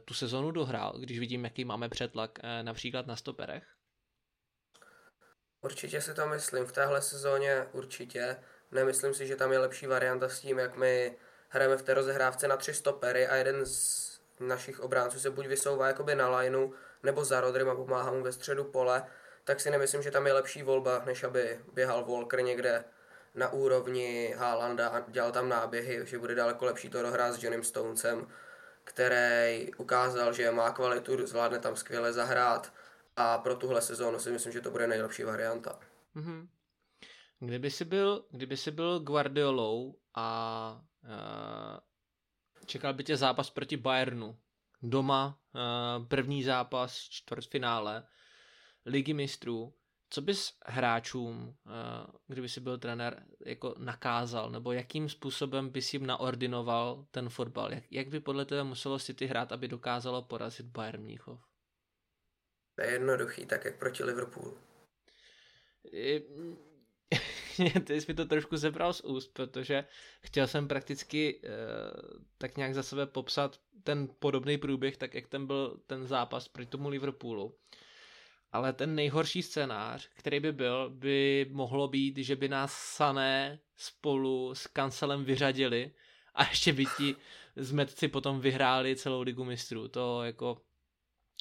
tu 0.05 0.13
sezonu 0.13 0.51
dohrál, 0.51 0.93
když 0.99 1.19
vidím, 1.19 1.43
jaký 1.43 1.65
máme 1.65 1.89
přetlak 1.89 2.39
eh, 2.43 2.63
například 2.63 3.07
na 3.07 3.15
stoperech? 3.15 3.63
Určitě 5.61 6.01
si 6.01 6.13
to 6.13 6.27
myslím. 6.27 6.65
V 6.65 6.71
téhle 6.71 7.01
sezóně 7.01 7.67
určitě. 7.71 8.37
Nemyslím 8.71 9.13
si, 9.13 9.27
že 9.27 9.35
tam 9.35 9.51
je 9.51 9.59
lepší 9.59 9.87
varianta 9.87 10.29
s 10.29 10.39
tím, 10.39 10.59
jak 10.59 10.77
my 10.77 11.17
hrajeme 11.49 11.77
v 11.77 11.81
té 11.81 11.93
rozehrávce 11.93 12.47
na 12.47 12.57
tři 12.57 12.73
stopery 12.73 13.27
a 13.27 13.35
jeden 13.35 13.65
z 13.65 14.05
našich 14.39 14.79
obránců 14.79 15.19
se 15.19 15.29
buď 15.29 15.47
vysouvá 15.47 15.87
jakoby 15.87 16.15
na 16.15 16.37
lineu, 16.37 16.71
nebo 17.03 17.25
za 17.25 17.41
Rodrym 17.41 17.69
a 17.69 17.75
pomáhá 17.75 18.11
mu 18.11 18.23
ve 18.23 18.31
středu 18.31 18.63
pole, 18.63 19.03
tak 19.43 19.59
si 19.59 19.69
nemyslím, 19.69 20.01
že 20.01 20.11
tam 20.11 20.27
je 20.27 20.33
lepší 20.33 20.63
volba, 20.63 21.03
než 21.05 21.23
aby 21.23 21.59
běhal 21.73 22.03
Volker 22.03 22.41
někde 22.41 22.83
na 23.35 23.49
úrovni 23.53 24.35
Haalanda 24.37 24.87
a 24.89 25.09
dělal 25.09 25.31
tam 25.31 25.49
náběhy, 25.49 26.05
že 26.05 26.19
bude 26.19 26.35
daleko 26.35 26.65
lepší 26.65 26.89
to 26.89 27.01
dohrát 27.01 27.33
s 27.33 27.43
Johnem 27.43 27.63
Stonesem 27.63 28.27
který 28.85 29.75
ukázal, 29.75 30.33
že 30.33 30.51
má 30.51 30.71
kvalitu, 30.71 31.27
zvládne 31.27 31.59
tam 31.59 31.75
skvěle 31.75 32.13
zahrát 32.13 32.73
a 33.15 33.37
pro 33.37 33.55
tuhle 33.55 33.81
sezónu 33.81 34.19
si 34.19 34.31
myslím, 34.31 34.53
že 34.53 34.61
to 34.61 34.71
bude 34.71 34.87
nejlepší 34.87 35.23
varianta. 35.23 35.79
Mm-hmm. 36.15 36.47
Kdyby 37.39 37.71
si 37.71 37.85
byl, 37.85 38.25
kdyby 38.31 38.57
si 38.57 38.71
byl 38.71 38.99
Guardiolou 38.99 39.95
a 40.15 40.81
uh, 41.03 41.79
čekal 42.65 42.93
by 42.93 43.03
tě 43.03 43.17
zápas 43.17 43.49
proti 43.49 43.77
Bayernu, 43.77 44.39
doma, 44.81 45.39
uh, 45.53 46.07
první 46.07 46.43
zápas, 46.43 46.95
čtvrtfinále, 46.95 48.07
ligy 48.85 49.13
mistrů, 49.13 49.73
co 50.09 50.21
bys 50.21 50.53
hráčům, 50.65 51.55
eh, 51.65 51.71
kdyby 52.27 52.49
si 52.49 52.59
byl 52.59 52.77
trenér, 52.77 53.23
jako 53.45 53.75
nakázal, 53.77 54.49
nebo 54.49 54.71
jakým 54.71 55.09
způsobem 55.09 55.69
bys 55.69 55.93
jim 55.93 56.05
naordinoval 56.05 57.05
ten 57.11 57.29
fotbal? 57.29 57.73
Jak, 57.73 57.83
jak 57.91 58.07
by 58.07 58.19
podle 58.19 58.45
tebe 58.45 58.63
muselo 58.63 58.99
City 58.99 59.25
hrát, 59.25 59.51
aby 59.51 59.67
dokázalo 59.67 60.21
porazit 60.21 60.65
Bayern 60.65 61.03
Mnichov? 61.03 61.39
To 62.75 62.83
je 62.85 62.91
jednoduchý, 62.91 63.45
tak 63.45 63.65
jak 63.65 63.79
proti 63.79 64.03
Liverpoolu. 64.03 64.57
Ty 67.85 68.01
jsi 68.01 68.05
mi 68.07 68.13
to 68.13 68.25
trošku 68.25 68.57
zebral 68.57 68.93
z 68.93 69.01
úst, 69.01 69.33
protože 69.33 69.85
chtěl 70.21 70.47
jsem 70.47 70.67
prakticky 70.67 71.41
uh, 71.43 72.19
tak 72.37 72.57
nějak 72.57 72.73
za 72.73 72.83
sebe 72.83 73.05
popsat 73.05 73.59
ten 73.83 74.09
podobný 74.19 74.57
průběh, 74.57 74.97
tak 74.97 75.13
jak 75.13 75.27
ten 75.27 75.47
byl 75.47 75.79
ten 75.87 76.07
zápas 76.07 76.47
proti 76.47 76.69
tomu 76.69 76.89
Liverpoolu 76.89 77.57
ale 78.55 78.73
ten 78.73 78.95
nejhorší 78.95 79.43
scénář, 79.43 80.09
který 80.15 80.39
by 80.39 80.51
byl, 80.51 80.89
by 80.89 81.47
mohlo 81.51 81.87
být, 81.87 82.17
že 82.17 82.35
by 82.35 82.49
nás 82.49 82.73
Sané 82.73 83.59
spolu 83.75 84.55
s 84.55 84.67
Kancelem 84.67 85.25
vyřadili 85.25 85.91
a 86.33 86.43
ještě 86.43 86.73
by 86.73 86.85
ti 86.97 87.15
zmetci 87.55 88.07
potom 88.07 88.39
vyhráli 88.39 88.95
celou 88.95 89.21
ligu 89.21 89.43
mistrů. 89.43 89.87
To 89.87 90.23
jako, 90.23 90.61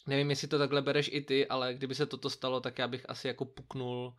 nevím, 0.07 0.31
jestli 0.31 0.49
to 0.49 0.59
takhle 0.59 0.82
bereš 0.82 1.11
i 1.12 1.20
ty, 1.20 1.49
ale 1.49 1.74
kdyby 1.74 1.95
se 1.95 2.07
toto 2.07 2.31
stalo, 2.31 2.61
tak 2.61 2.78
já 2.78 2.89
bych 2.89 3.11
asi 3.11 3.28
jako 3.28 3.45
puknul, 3.45 4.15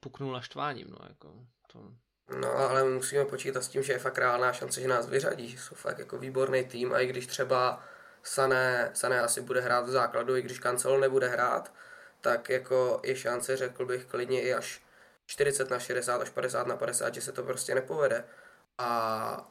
puknul 0.00 0.32
naštváním, 0.32 0.86
no 0.90 0.98
jako 1.08 1.46
to... 1.72 1.92
No, 2.40 2.52
ale 2.52 2.84
musíme 2.84 3.24
počítat 3.24 3.62
s 3.62 3.68
tím, 3.68 3.82
že 3.82 3.92
je 3.92 3.98
fakt 3.98 4.18
reálná 4.18 4.52
šance, 4.52 4.80
že 4.80 4.88
nás 4.88 5.08
vyřadí, 5.08 5.58
jsou 5.58 5.74
fakt 5.74 5.98
jako 5.98 6.18
výborný 6.18 6.64
tým 6.64 6.92
a 6.92 7.00
i 7.00 7.06
když 7.06 7.26
třeba 7.26 7.84
Sané, 8.22 8.90
Sané 8.94 9.20
asi 9.20 9.40
bude 9.40 9.60
hrát 9.60 9.86
v 9.86 9.90
základu, 9.90 10.36
i 10.36 10.42
když 10.42 10.58
Kancel 10.58 11.00
nebude 11.00 11.28
hrát, 11.28 11.72
tak 12.20 12.48
jako 12.48 13.00
je 13.04 13.16
šance, 13.16 13.56
řekl 13.56 13.86
bych, 13.86 14.04
klidně 14.04 14.42
i 14.42 14.54
až 14.54 14.82
40 15.26 15.70
na 15.70 15.78
60 15.78 16.22
až 16.22 16.30
50 16.30 16.66
na 16.66 16.76
50, 16.76 17.14
že 17.14 17.20
se 17.20 17.32
to 17.32 17.42
prostě 17.42 17.74
nepovede. 17.74 18.24
A 18.78 19.50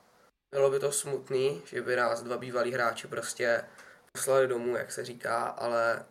bylo 0.51 0.69
by 0.71 0.79
to 0.79 0.91
smutný, 0.91 1.61
že 1.65 1.81
by 1.81 1.95
nás 1.95 2.23
dva 2.23 2.37
bývalí 2.37 2.71
hráči 2.71 3.07
prostě 3.07 3.63
poslali 4.11 4.47
domů, 4.47 4.75
jak 4.75 4.91
se 4.91 5.05
říká, 5.05 5.43
ale 5.43 6.05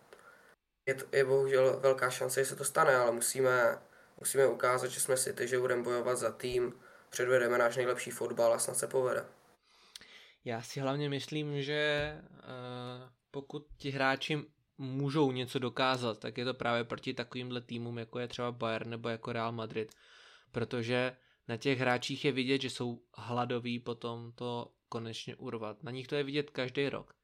je, 0.89 0.95
to, 0.95 1.05
je 1.13 1.25
bohužel 1.25 1.81
velká 1.81 2.11
šance, 2.11 2.41
že 2.41 2.47
se 2.47 2.57
to 2.57 2.65
stane, 2.65 2.97
ale 2.97 3.13
musíme, 3.13 3.79
musíme 4.21 4.47
ukázat, 4.47 4.89
že 4.89 5.01
jsme 5.01 5.17
si 5.17 5.33
ty, 5.33 5.49
že 5.49 5.59
budeme 5.59 5.83
bojovat 5.83 6.19
za 6.19 6.33
tým, 6.33 6.75
předvedeme 7.11 7.59
náš 7.59 7.77
nejlepší 7.77 8.11
fotbal 8.11 8.55
a 8.55 8.59
snad 8.59 8.77
se 8.77 8.87
povede. 8.87 9.25
Já 10.45 10.63
si 10.63 10.81
hlavně 10.81 11.09
myslím, 11.09 11.63
že 11.63 12.13
uh, 12.23 13.11
pokud 13.31 13.67
ti 13.77 13.91
hráči 13.91 14.39
můžou 14.79 15.33
něco 15.33 15.59
dokázat, 15.59 16.19
tak 16.19 16.39
je 16.39 16.45
to 16.45 16.55
právě 16.55 16.85
proti 16.85 17.15
takovýmhle 17.15 17.61
týmům, 17.61 17.99
jako 17.99 18.19
je 18.19 18.29
třeba 18.29 18.53
Bayern 18.53 18.91
nebo 18.91 19.09
jako 19.09 19.33
Real 19.33 19.53
Madrid. 19.53 19.95
Protože 20.53 21.17
na 21.49 21.57
těch 21.57 21.79
hráčích 21.79 22.25
je 22.25 22.33
vidět, 22.33 22.63
že 22.63 22.71
jsou 22.71 23.03
hladoví 23.15 23.79
potom 23.79 24.33
to 24.33 24.73
konečně 24.89 25.37
urvat. 25.37 25.83
Na 25.83 25.91
nich 25.91 26.07
to 26.07 26.15
je 26.15 26.25
vidět 26.25 26.51
každý 26.51 26.89
rok. 26.89 27.15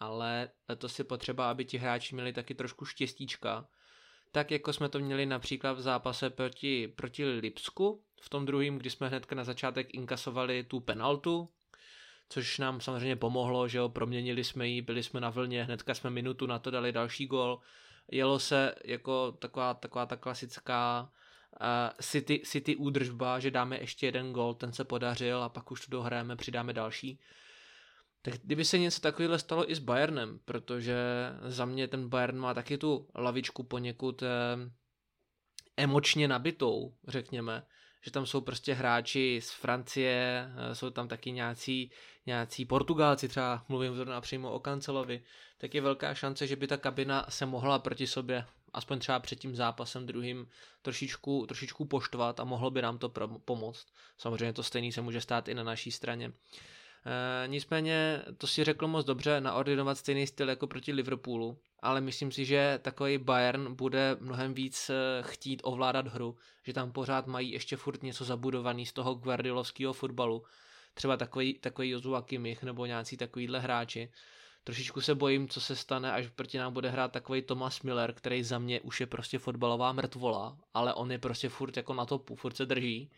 Ale 0.00 0.50
to 0.78 0.88
si 0.88 1.04
potřeba, 1.04 1.50
aby 1.50 1.64
ti 1.64 1.78
hráči 1.78 2.14
měli 2.14 2.32
taky 2.32 2.54
trošku 2.54 2.84
štěstíčka. 2.84 3.68
Tak 4.32 4.50
jako 4.50 4.72
jsme 4.72 4.88
to 4.88 4.98
měli 4.98 5.26
například 5.26 5.72
v 5.72 5.80
zápase 5.80 6.30
proti, 6.30 6.88
proti 6.88 7.24
Lipsku, 7.24 8.04
v 8.20 8.28
tom 8.28 8.46
druhém, 8.46 8.78
kdy 8.78 8.90
jsme 8.90 9.08
hnedka 9.08 9.34
na 9.34 9.44
začátek 9.44 9.94
inkasovali 9.94 10.64
tu 10.64 10.80
penaltu, 10.80 11.48
což 12.28 12.58
nám 12.58 12.80
samozřejmě 12.80 13.16
pomohlo, 13.16 13.68
že 13.68 13.78
jo, 13.78 13.88
proměnili 13.88 14.44
jsme 14.44 14.68
ji, 14.68 14.82
byli 14.82 15.02
jsme 15.02 15.20
na 15.20 15.30
vlně, 15.30 15.64
hnedka 15.64 15.94
jsme 15.94 16.10
minutu 16.10 16.46
na 16.46 16.58
to 16.58 16.70
dali 16.70 16.92
další 16.92 17.26
gol. 17.26 17.60
Jelo 18.10 18.38
se 18.38 18.74
jako 18.84 19.32
taková, 19.32 19.74
taková 19.74 20.06
ta 20.06 20.16
klasická 20.16 21.10
City, 22.02 22.42
City 22.44 22.76
údržba, 22.76 23.38
že 23.38 23.50
dáme 23.50 23.80
ještě 23.80 24.06
jeden 24.06 24.32
gol, 24.32 24.54
ten 24.54 24.72
se 24.72 24.84
podařil 24.84 25.42
a 25.42 25.48
pak 25.48 25.70
už 25.70 25.86
to 25.86 25.90
dohrajeme, 25.90 26.36
přidáme 26.36 26.72
další. 26.72 27.20
Tak 28.22 28.34
kdyby 28.44 28.64
se 28.64 28.78
něco 28.78 29.00
takového 29.00 29.38
stalo 29.38 29.70
i 29.70 29.74
s 29.74 29.78
Bayernem, 29.78 30.38
protože 30.44 30.96
za 31.46 31.64
mě 31.64 31.88
ten 31.88 32.08
Bayern 32.08 32.38
má 32.38 32.54
taky 32.54 32.78
tu 32.78 33.08
lavičku 33.14 33.62
poněkud 33.62 34.22
eh, 34.22 34.28
emočně 35.76 36.28
nabitou, 36.28 36.94
řekněme, 37.08 37.66
že 38.08 38.12
tam 38.12 38.26
jsou 38.26 38.40
prostě 38.40 38.74
hráči 38.74 39.40
z 39.42 39.50
Francie, 39.50 40.50
eh, 40.56 40.74
jsou 40.74 40.90
tam 40.90 41.08
taky 41.08 41.32
nějací, 41.32 41.90
nějací 42.26 42.64
Portugálci, 42.64 43.28
třeba 43.28 43.64
mluvím 43.68 43.96
zrovna 43.96 44.20
přímo 44.20 44.52
o 44.52 44.60
Kancelovi, 44.60 45.22
tak 45.58 45.74
je 45.74 45.80
velká 45.80 46.14
šance, 46.14 46.46
že 46.46 46.56
by 46.56 46.66
ta 46.66 46.76
kabina 46.76 47.26
se 47.28 47.46
mohla 47.46 47.78
proti 47.78 48.06
sobě 48.06 48.44
aspoň 48.72 48.98
třeba 48.98 49.20
před 49.20 49.36
tím 49.36 49.56
zápasem 49.56 50.06
druhým 50.06 50.48
trošičku, 50.82 51.46
trošičku 51.46 51.84
poštvat 51.84 52.40
a 52.40 52.44
mohlo 52.44 52.70
by 52.70 52.82
nám 52.82 52.98
to 52.98 53.12
pomoct. 53.44 53.86
Samozřejmě 54.18 54.52
to 54.52 54.62
stejný 54.62 54.92
se 54.92 55.00
může 55.00 55.20
stát 55.20 55.48
i 55.48 55.54
na 55.54 55.62
naší 55.62 55.90
straně. 55.90 56.32
E, 57.06 57.48
nicméně 57.48 58.22
to 58.38 58.46
si 58.46 58.64
řekl 58.64 58.86
moc 58.86 59.06
dobře, 59.06 59.40
naordinovat 59.40 59.98
stejný 59.98 60.26
styl 60.26 60.48
jako 60.48 60.66
proti 60.66 60.92
Liverpoolu, 60.92 61.58
ale 61.80 62.00
myslím 62.00 62.32
si, 62.32 62.44
že 62.44 62.78
takový 62.82 63.18
Bayern 63.18 63.74
bude 63.74 64.16
mnohem 64.20 64.54
víc 64.54 64.90
eh, 64.90 65.22
chtít 65.22 65.60
ovládat 65.64 66.06
hru, 66.06 66.36
že 66.62 66.72
tam 66.72 66.92
pořád 66.92 67.26
mají 67.26 67.52
ještě 67.52 67.76
furt 67.76 68.02
něco 68.02 68.24
zabudovaný 68.24 68.86
z 68.86 68.92
toho 68.92 69.14
guardiolovského 69.14 69.92
fotbalu, 69.92 70.42
třeba 70.94 71.16
takový, 71.16 71.54
takový 71.54 71.90
Joshua 71.90 72.22
Kimmich 72.22 72.62
nebo 72.62 72.86
nějací 72.86 73.16
takovýhle 73.16 73.60
hráči. 73.60 74.12
Trošičku 74.64 75.00
se 75.00 75.14
bojím, 75.14 75.48
co 75.48 75.60
se 75.60 75.76
stane, 75.76 76.12
až 76.12 76.28
proti 76.28 76.58
nám 76.58 76.72
bude 76.72 76.90
hrát 76.90 77.12
takový 77.12 77.42
Thomas 77.42 77.82
Miller, 77.82 78.12
který 78.12 78.42
za 78.42 78.58
mě 78.58 78.80
už 78.80 79.00
je 79.00 79.06
prostě 79.06 79.38
fotbalová 79.38 79.92
mrtvola, 79.92 80.58
ale 80.74 80.94
on 80.94 81.12
je 81.12 81.18
prostě 81.18 81.48
furt 81.48 81.76
jako 81.76 81.94
na 81.94 82.06
topu, 82.06 82.36
furt 82.36 82.56
se 82.56 82.66
drží 82.66 83.10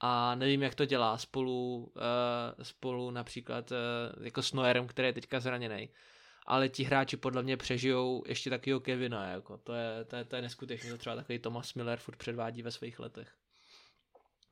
a 0.00 0.34
nevím, 0.34 0.62
jak 0.62 0.74
to 0.74 0.84
dělá 0.84 1.18
spolu, 1.18 1.76
uh, 1.96 2.62
spolu 2.62 3.10
například 3.10 3.70
uh, 3.70 4.24
jako 4.24 4.42
s 4.42 4.52
Noerem, 4.52 4.86
který 4.86 5.08
je 5.08 5.12
teďka 5.12 5.40
zraněný. 5.40 5.88
Ale 6.46 6.68
ti 6.68 6.84
hráči 6.84 7.16
podle 7.16 7.42
mě 7.42 7.56
přežijou 7.56 8.22
ještě 8.26 8.50
takového 8.50 8.80
Kevina, 8.80 9.28
jako 9.28 9.56
to 9.56 9.74
je, 9.74 10.04
to 10.04 10.16
je, 10.16 10.24
to 10.24 10.36
je 10.36 10.42
neskutečné, 10.42 10.90
to 10.90 10.98
třeba 10.98 11.16
takový 11.16 11.38
Thomas 11.38 11.74
Miller 11.74 11.98
furt 11.98 12.16
předvádí 12.16 12.62
ve 12.62 12.70
svých 12.70 12.98
letech. 12.98 13.28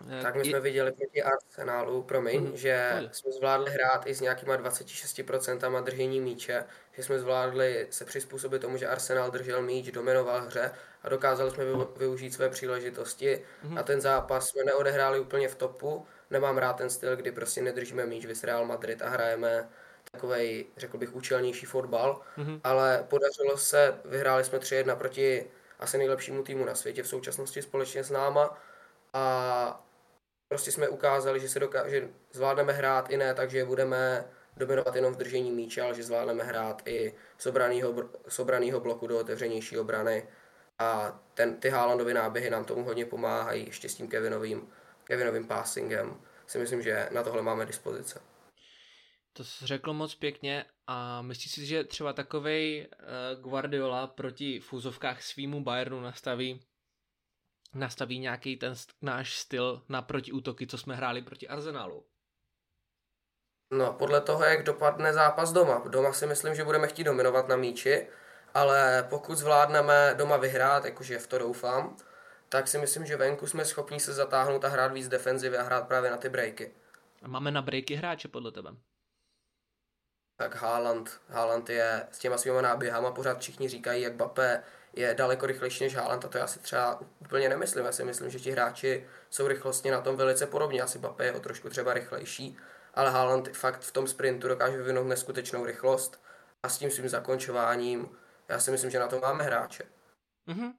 Eh, 0.09 0.23
tak 0.23 0.37
my 0.37 0.45
jsme 0.45 0.61
viděli 0.61 0.93
proti 0.93 1.23
Arsenálu, 1.23 2.03
promiň, 2.03 2.41
mm, 2.41 2.57
že 2.57 2.91
pojď. 2.99 3.15
jsme 3.15 3.33
zvládli 3.33 3.71
hrát 3.71 4.07
i 4.07 4.15
s 4.15 4.21
nějakýma 4.21 4.57
26% 4.57 5.85
držení 5.85 6.21
míče, 6.21 6.65
že 6.93 7.03
jsme 7.03 7.19
zvládli 7.19 7.87
se 7.91 8.05
přizpůsobit 8.05 8.63
tomu, 8.63 8.77
že 8.77 8.89
Arsenal 8.89 9.31
držel 9.31 9.63
míč, 9.63 9.91
dominoval 9.91 10.43
hře 10.43 10.71
a 11.03 11.09
dokázali 11.09 11.51
jsme 11.51 11.65
využít 11.97 12.35
své 12.35 12.49
příležitosti 12.49 13.43
mm. 13.63 13.79
a 13.79 13.83
ten 13.83 14.01
zápas 14.01 14.49
jsme 14.49 14.65
neodehráli 14.65 15.21
úplně 15.21 15.49
v 15.49 15.55
topu, 15.55 16.07
nemám 16.31 16.59
rád 16.59 16.73
ten 16.73 16.91
styl, 16.91 17.17
kdy 17.17 17.33
prostě 17.33 17.63
nedržíme 17.63 18.07
míč, 18.07 18.27
vys 18.27 18.45
Real 18.45 18.67
Madrid 18.67 19.03
a 19.03 19.09
hrajeme 19.09 19.69
takový, 20.21 20.67
řekl 20.77 20.99
bych, 20.99 21.15
účelnější 21.15 21.67
fotbal, 21.67 22.21
mm. 22.37 22.61
ale 22.65 23.07
podařilo 23.09 23.59
se, 23.59 23.99
vyhráli 24.05 24.45
jsme 24.45 24.59
3-1 24.59 24.97
proti 24.97 25.51
asi 25.79 25.99
nejlepšímu 25.99 26.43
týmu 26.43 26.65
na 26.65 26.75
světě 26.75 27.03
v 27.03 27.09
současnosti 27.09 27.63
společně 27.63 28.05
s 28.05 28.11
náma 28.11 28.59
a 29.13 29.87
prostě 30.49 30.73
jsme 30.73 30.89
ukázali, 30.89 31.41
že, 31.41 31.49
se 31.49 31.61
doká- 31.61 31.89
že 31.89 32.09
zvládneme 32.33 32.73
hrát 32.73 33.11
i 33.11 33.17
ne 33.17 33.35
tak, 33.35 33.51
že 33.51 33.65
budeme 33.65 34.25
dominovat 34.57 34.97
jenom 34.97 35.15
v 35.15 35.17
držení 35.17 35.51
míče, 35.51 35.83
ale 35.83 35.95
že 35.95 36.03
zvládneme 36.03 36.45
hrát 36.45 36.83
i 36.85 37.15
z 37.39 37.47
obranýho, 37.47 37.95
z 38.29 38.39
obranýho 38.39 38.81
bloku 38.81 39.07
do 39.07 39.19
otevřenější 39.19 39.79
obrany. 39.79 40.29
A 40.79 41.21
ten, 41.35 41.57
ty 41.57 41.69
Haalandovy 41.69 42.15
náběhy 42.15 42.51
nám 42.51 42.65
tomu 42.65 42.85
hodně 42.85 43.07
pomáhají, 43.07 43.67
ještě 43.67 43.89
s 43.89 43.95
tím 43.95 44.09
Kevinovým, 44.09 44.69
Kevinovým 45.05 45.47
passingem. 45.47 46.21
Si 46.47 46.59
myslím, 46.59 46.83
že 46.83 47.09
na 47.11 47.23
tohle 47.23 47.43
máme 47.43 47.67
dispozice. 47.67 48.21
To 49.41 49.45
jsi 49.45 49.67
řekl 49.67 49.93
moc 49.93 50.15
pěkně 50.15 50.65
a 50.87 51.23
myslíš 51.23 51.53
si, 51.53 51.67
že 51.67 51.85
třeba 51.85 52.13
takovej 52.13 52.89
uh, 52.93 53.43
Guardiola 53.43 54.07
proti 54.07 54.61
fúzovkách 54.61 55.23
svýmu 55.23 55.65
Bayernu 55.65 56.01
nastaví 56.01 56.61
nastaví 57.75 58.19
nějaký 58.19 58.57
ten 58.57 58.75
náš 59.03 59.39
styl 59.39 59.83
na 59.89 60.03
protiútoky, 60.03 60.67
co 60.67 60.79
jsme 60.79 60.97
hráli 60.97 61.23
proti 61.23 61.49
Arsenalu? 61.49 62.05
No, 63.73 63.93
podle 63.93 64.21
toho, 64.21 64.45
jak 64.45 64.65
dopadne 64.65 65.13
zápas 65.13 65.53
doma. 65.53 65.89
Doma 65.89 66.13
si 66.13 66.27
myslím, 66.27 66.55
že 66.55 66.65
budeme 66.65 66.89
chtít 66.89 67.05
dominovat 67.05 67.49
na 67.49 67.57
míči, 67.57 68.09
ale 68.55 69.07
pokud 69.11 69.39
zvládneme 69.39 70.15
doma 70.19 70.37
vyhrát, 70.37 70.85
jakože 70.85 71.19
v 71.19 71.27
to 71.27 71.39
doufám, 71.39 71.97
tak 72.49 72.69
si 72.69 72.79
myslím, 72.79 73.07
že 73.07 73.17
venku 73.17 73.47
jsme 73.47 73.65
schopni 73.65 74.01
se 74.01 74.13
zatáhnout 74.13 74.65
a 74.65 74.69
hrát 74.69 74.93
víc 74.93 75.09
defenzivy 75.09 75.59
a 75.59 75.63
hrát 75.63 75.89
právě 75.89 76.11
na 76.11 76.17
ty 76.17 76.29
breaky. 76.29 76.75
A 77.23 77.29
máme 77.29 77.51
na 77.51 77.63
breaky 77.63 77.95
hráče 77.95 78.29
podle 78.29 78.53
tebe? 78.53 78.71
Tak 80.41 80.57
Haaland, 80.57 81.21
Haaland 81.29 81.71
je 81.71 82.07
s 82.11 82.19
těma 82.19 82.39
svýma 82.39 82.61
náběhama, 82.61 83.13
pořád 83.13 83.41
všichni 83.41 83.69
říkají, 83.69 84.03
jak 84.03 84.15
Bape 84.15 84.63
je 84.93 85.15
daleko 85.15 85.47
rychlejší 85.47 85.85
než 85.85 85.97
Haaland 85.97 86.25
a 86.25 86.29
to 86.29 86.39
já 86.39 86.47
si 86.47 86.59
třeba 86.59 87.01
úplně 87.19 87.49
nemyslím. 87.49 87.85
Já 87.85 87.93
si 87.93 88.05
myslím, 88.05 88.31
že 88.31 88.41
ti 88.41 88.51
hráči 88.51 89.07
jsou 89.31 89.49
rychlostně 89.49 89.93
na 89.93 90.01
tom 90.01 90.17
velice 90.17 90.47
podobně. 90.47 90.83
Asi 90.83 90.99
Bape 90.99 91.25
je 91.25 91.33
o 91.33 91.41
trošku 91.41 91.69
třeba 91.69 91.95
rychlejší, 91.95 92.57
ale 92.95 93.11
Haaland 93.11 93.49
fakt 93.49 93.81
v 93.81 93.93
tom 93.93 94.07
sprintu 94.07 94.49
dokáže 94.49 94.77
vyvinout 94.77 95.07
neskutečnou 95.07 95.65
rychlost 95.65 96.23
a 96.63 96.69
s 96.69 96.79
tím 96.79 96.91
svým 96.91 97.09
zakončováním 97.09 98.09
já 98.49 98.61
si 98.61 98.71
myslím, 98.71 98.91
že 98.91 98.99
na 98.99 99.09
to 99.09 99.21
máme 99.21 99.45
hráče. 99.45 99.85
Mm-hmm. 100.49 100.73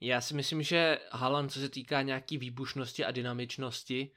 Já 0.00 0.20
si 0.20 0.34
myslím, 0.34 0.62
že 0.62 0.98
Haaland, 1.10 1.52
co 1.52 1.60
se 1.60 1.68
týká 1.68 2.02
nějaký 2.02 2.38
výbušnosti 2.38 3.04
a 3.04 3.10
dynamičnosti, 3.10 4.10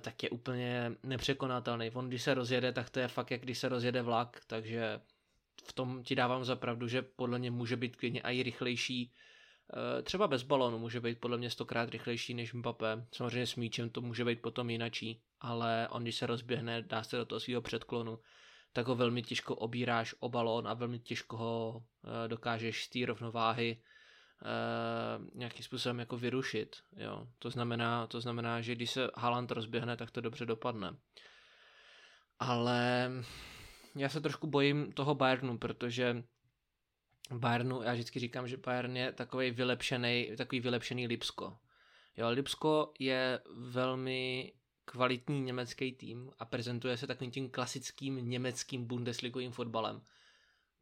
tak 0.00 0.22
je 0.22 0.30
úplně 0.30 0.92
nepřekonatelný. 1.02 1.90
On, 1.90 2.08
když 2.08 2.22
se 2.22 2.34
rozjede, 2.34 2.72
tak 2.72 2.90
to 2.90 3.00
je 3.00 3.08
fakt, 3.08 3.30
jak 3.30 3.40
když 3.40 3.58
se 3.58 3.68
rozjede 3.68 4.02
vlak, 4.02 4.40
takže 4.46 5.00
v 5.64 5.72
tom 5.72 6.02
ti 6.02 6.14
dávám 6.14 6.44
za 6.44 6.56
pravdu, 6.56 6.88
že 6.88 7.02
podle 7.02 7.38
mě 7.38 7.50
může 7.50 7.76
být 7.76 7.96
klidně 7.96 8.20
i 8.20 8.42
rychlejší, 8.42 9.12
eh, 9.98 10.02
třeba 10.02 10.28
bez 10.28 10.42
balonu 10.42 10.78
může 10.78 11.00
být 11.00 11.20
podle 11.20 11.38
mě 11.38 11.50
stokrát 11.50 11.90
rychlejší 11.90 12.34
než 12.34 12.52
Mbappé. 12.52 13.06
Samozřejmě 13.12 13.46
s 13.46 13.56
míčem 13.56 13.90
to 13.90 14.00
může 14.00 14.24
být 14.24 14.42
potom 14.42 14.70
jinačí, 14.70 15.22
ale 15.40 15.88
on 15.90 16.02
když 16.02 16.16
se 16.16 16.26
rozběhne, 16.26 16.82
dá 16.82 17.02
se 17.02 17.16
do 17.16 17.24
toho 17.24 17.40
svého 17.40 17.62
předklonu, 17.62 18.18
tak 18.72 18.86
ho 18.86 18.94
velmi 18.94 19.22
těžko 19.22 19.56
obíráš 19.56 20.14
o 20.20 20.28
balón 20.28 20.68
a 20.68 20.74
velmi 20.74 20.98
těžko 20.98 21.36
ho 21.36 21.82
eh, 22.04 22.28
dokážeš 22.28 22.84
z 22.84 22.90
té 22.90 23.06
rovnováhy 23.06 23.82
Uh, 24.42 25.26
nějakým 25.34 25.64
způsobem 25.64 25.98
jako 25.98 26.16
vyrušit. 26.16 26.76
Jo. 26.96 27.26
To, 27.38 27.50
znamená, 27.50 28.06
to 28.06 28.20
znamená, 28.20 28.60
že 28.60 28.74
když 28.74 28.90
se 28.90 29.10
Haaland 29.16 29.50
rozběhne, 29.50 29.96
tak 29.96 30.10
to 30.10 30.20
dobře 30.20 30.46
dopadne. 30.46 30.96
Ale 32.38 33.10
já 33.96 34.08
se 34.08 34.20
trošku 34.20 34.46
bojím 34.46 34.92
toho 34.92 35.14
Bayernu, 35.14 35.58
protože 35.58 36.24
Bayernu, 37.32 37.82
já 37.82 37.92
vždycky 37.92 38.20
říkám, 38.20 38.48
že 38.48 38.56
Bayern 38.56 38.96
je 38.96 39.12
takový 39.12 39.50
vylepšený, 39.50 40.30
takový 40.36 40.60
vylepšený 40.60 41.06
Lipsko. 41.06 41.58
Jo, 42.16 42.30
Lipsko 42.30 42.92
je 42.98 43.40
velmi 43.56 44.52
kvalitní 44.84 45.40
německý 45.40 45.92
tým 45.92 46.30
a 46.38 46.44
prezentuje 46.44 46.96
se 46.96 47.06
takovým 47.06 47.30
tím 47.30 47.50
klasickým 47.50 48.30
německým 48.30 48.84
bundesligovým 48.84 49.52
fotbalem. 49.52 50.02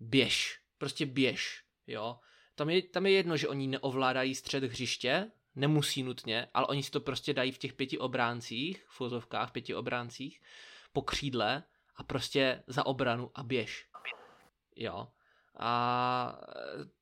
Běž, 0.01 0.61
prostě 0.79 1.07
běž, 1.07 1.65
jo. 1.87 2.19
Tam 2.57 2.71
je, 2.71 2.83
tam 2.83 3.07
je 3.07 3.13
jedno, 3.13 3.37
že 3.37 3.49
oni 3.49 3.67
neovládají 3.67 4.35
střed 4.35 4.65
hřiště, 4.65 5.31
nemusí 5.55 6.03
nutně, 6.03 6.49
ale 6.55 6.67
oni 6.67 6.83
si 6.83 6.91
to 6.91 7.01
prostě 7.01 7.35
dají 7.35 7.53
v 7.53 7.59
těch 7.59 7.73
pěti 7.73 7.99
obráncích, 7.99 8.85
v 8.89 8.97
fozovkách 8.97 9.53
pěti 9.53 9.75
obráncích, 9.75 10.41
po 10.93 11.03
křídle 11.03 11.63
a 11.97 12.03
prostě 12.03 12.63
za 12.67 12.87
obranu 12.87 13.31
a 13.35 13.43
běž. 13.43 13.87
Jo. 14.77 15.09
A 15.59 16.41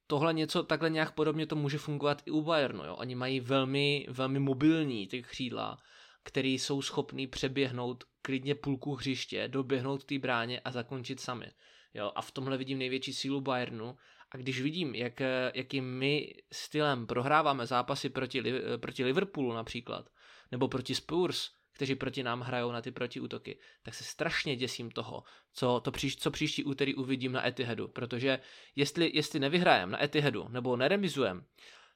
tohle 0.06 0.34
něco, 0.34 0.62
takhle 0.62 0.90
nějak 0.90 1.14
podobně 1.14 1.46
to 1.46 1.56
může 1.56 1.78
fungovat 1.78 2.22
i 2.26 2.30
u 2.30 2.42
Bayernu, 2.42 2.84
jo. 2.84 2.96
Oni 2.96 3.14
mají 3.14 3.40
velmi, 3.40 4.06
velmi 4.08 4.38
mobilní 4.38 5.06
ty 5.06 5.22
křídla, 5.22 5.78
který 6.22 6.58
jsou 6.58 6.82
schopný 6.82 7.26
přeběhnout 7.26 8.04
klidně 8.22 8.54
půlku 8.54 8.94
hřiště, 8.94 9.48
doběhnout 9.48 10.04
té 10.04 10.18
bráně 10.18 10.60
a 10.60 10.70
zakončit 10.70 11.20
sami. 11.20 11.52
Jo, 11.94 12.12
a 12.14 12.22
v 12.22 12.30
tomhle 12.30 12.56
vidím 12.56 12.78
největší 12.78 13.12
sílu 13.12 13.40
Bayernu 13.40 13.96
a 14.34 14.36
když 14.36 14.62
vidím, 14.62 14.94
jak, 14.94 15.22
jakým 15.54 15.84
my 15.84 16.34
stylem 16.52 17.06
prohráváme 17.06 17.66
zápasy 17.66 18.08
proti, 18.08 18.42
proti 18.76 19.04
Liverpoolu 19.04 19.52
například, 19.52 20.10
nebo 20.52 20.68
proti 20.68 20.94
Spurs, 20.94 21.50
kteří 21.72 21.94
proti 21.94 22.22
nám 22.22 22.40
hrajou 22.40 22.72
na 22.72 22.82
ty 22.82 22.90
protiútoky, 22.90 23.58
tak 23.82 23.94
se 23.94 24.04
strašně 24.04 24.56
děsím 24.56 24.90
toho, 24.90 25.22
co, 25.52 25.80
to 25.80 25.92
příš, 25.92 26.16
co 26.16 26.30
příští 26.30 26.64
úterý 26.64 26.94
uvidím 26.94 27.32
na 27.32 27.46
Etihadu, 27.46 27.88
protože 27.88 28.38
jestli, 28.76 29.10
jestli 29.14 29.40
nevyhrajem 29.40 29.90
na 29.90 30.04
Etihadu 30.04 30.48
nebo 30.48 30.76
neremizujem, 30.76 31.44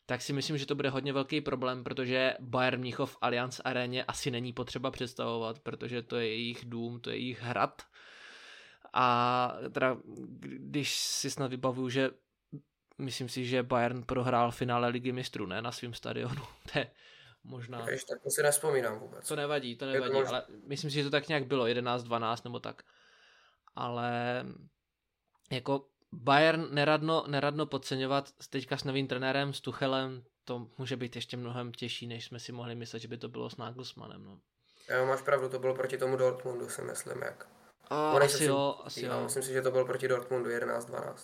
tak 0.07 0.23
si 0.23 0.33
myslím, 0.33 0.59
že 0.59 0.67
to 0.67 0.75
bude 0.75 0.91
hodně 0.91 1.13
velký 1.13 1.41
problém, 1.41 1.85
protože 1.85 2.35
Bayern 2.41 2.81
Mnichov 2.81 3.13
v 3.13 3.19
Allianz 3.21 3.61
aréně 3.65 4.05
asi 4.05 4.31
není 4.31 4.53
potřeba 4.53 4.91
představovat, 4.91 5.59
protože 5.59 6.03
to 6.03 6.17
je 6.17 6.29
jejich 6.29 6.65
dům, 6.65 7.01
to 7.01 7.11
je 7.11 7.17
jejich 7.17 7.43
hrad. 7.43 7.83
A 8.93 9.55
teda, 9.73 9.97
když 10.41 10.97
si 10.97 11.31
snad 11.31 11.51
vybavuju, 11.51 11.89
že 11.89 12.11
myslím 12.99 13.29
si, 13.29 13.45
že 13.45 13.63
Bayern 13.63 14.03
prohrál 14.03 14.51
finále 14.51 14.89
ligy 14.89 15.13
mistrů, 15.13 15.47
ne 15.47 15.63
na 15.63 15.73
svém 15.73 15.95
stadionu. 15.95 16.43
to 16.73 16.79
je 16.79 16.91
možná... 17.45 17.87
Když 17.87 18.05
tak 18.05 18.23
to 18.23 18.31
si 18.31 18.43
nespomínám 18.43 18.99
vůbec. 18.99 19.29
To 19.29 19.37
nevadí, 19.37 19.77
to 19.77 19.87
nevadí, 19.87 20.13
to 20.13 20.29
ale 20.29 20.43
myslím 20.67 20.91
si, 20.91 20.97
že 20.97 21.05
to 21.05 21.11
tak 21.11 21.29
nějak 21.29 21.47
bylo, 21.47 21.65
11-12 21.67 22.37
nebo 22.45 22.61
tak. 22.61 22.83
Ale 23.77 24.45
jako 25.51 25.87
Bayern 26.13 26.69
neradno, 26.71 27.25
neradno 27.27 27.67
podceňovat 27.67 28.33
teďka 28.51 28.77
s 28.77 28.85
novým 28.85 29.07
trenérem, 29.07 29.53
s 29.53 29.61
Tuchelem, 29.61 30.25
to 30.45 30.67
může 30.79 30.97
být 30.97 31.17
ještě 31.17 31.37
mnohem 31.37 31.73
těžší, 31.73 32.07
než 32.07 32.25
jsme 32.25 32.41
si 32.41 32.53
mohli 32.53 32.75
myslet, 32.75 32.99
že 32.99 33.09
by 33.09 33.19
to 33.19 33.29
bylo 33.29 33.51
s 33.51 33.57
Nagelsmannem. 33.57 34.25
No. 34.25 34.41
Já 34.89 35.05
máš 35.05 35.23
pravdu, 35.23 35.49
to 35.49 35.59
bylo 35.59 35.75
proti 35.75 35.99
tomu 35.99 36.17
Dortmundu, 36.17 36.69
si 36.69 36.83
myslím, 36.83 37.23
jak. 37.23 37.49
A, 37.91 38.11
asi 38.11 38.39
si, 38.39 38.45
jo, 38.45 38.81
asi 38.85 39.07
jo. 39.07 39.21
Myslím 39.25 39.43
si, 39.43 39.53
že 39.53 39.63
to 39.63 39.71
bylo 39.71 39.85
proti 39.85 40.09
Dortmundu 40.09 40.51
11-12. 40.51 41.15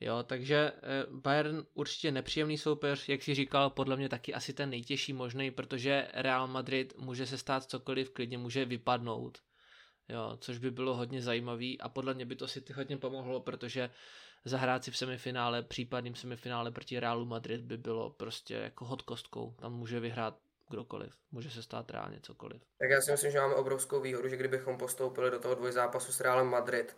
Jo, 0.00 0.22
takže 0.22 0.56
eh, 0.56 1.06
Bayern 1.10 1.66
určitě 1.74 2.12
nepříjemný 2.12 2.58
soupeř, 2.58 3.08
jak 3.08 3.22
si 3.22 3.34
říkal, 3.34 3.70
podle 3.70 3.96
mě 3.96 4.08
taky 4.08 4.34
asi 4.34 4.52
ten 4.52 4.70
nejtěžší 4.70 5.12
možný, 5.12 5.50
protože 5.50 6.08
Real 6.14 6.46
Madrid 6.46 6.94
může 6.98 7.26
se 7.26 7.38
stát 7.38 7.64
cokoliv, 7.64 8.10
klidně 8.10 8.38
může 8.38 8.64
vypadnout, 8.64 9.38
jo, 10.08 10.38
což 10.40 10.58
by 10.58 10.70
bylo 10.70 10.94
hodně 10.94 11.22
zajímavý 11.22 11.80
a 11.80 11.88
podle 11.88 12.14
mě 12.14 12.26
by 12.26 12.36
to 12.36 12.48
si 12.48 12.64
hodně 12.74 12.96
pomohlo, 12.96 13.40
protože 13.40 13.90
zahrát 14.44 14.84
si 14.84 14.90
v 14.90 14.96
semifinále, 14.96 15.62
případným 15.62 16.14
semifinále 16.14 16.70
proti 16.70 17.00
Realu 17.00 17.24
Madrid 17.24 17.60
by 17.60 17.76
bylo 17.76 18.10
prostě 18.10 18.54
jako 18.54 18.84
hod 18.84 19.02
kostkou, 19.02 19.54
tam 19.58 19.72
může 19.72 20.00
vyhrát 20.00 20.38
kdokoliv, 20.70 21.14
může 21.32 21.50
se 21.50 21.62
stát 21.62 21.90
reálně 21.90 22.20
cokoliv. 22.22 22.62
Tak 22.78 22.90
já 22.90 23.00
si 23.00 23.10
myslím, 23.10 23.30
že 23.30 23.40
máme 23.40 23.54
obrovskou 23.54 24.00
výhodu, 24.00 24.28
že 24.28 24.36
kdybychom 24.36 24.78
postoupili 24.78 25.30
do 25.30 25.38
toho 25.38 25.54
dvojzápasu 25.54 26.12
s 26.12 26.20
Realem 26.20 26.46
Madrid, 26.46 26.96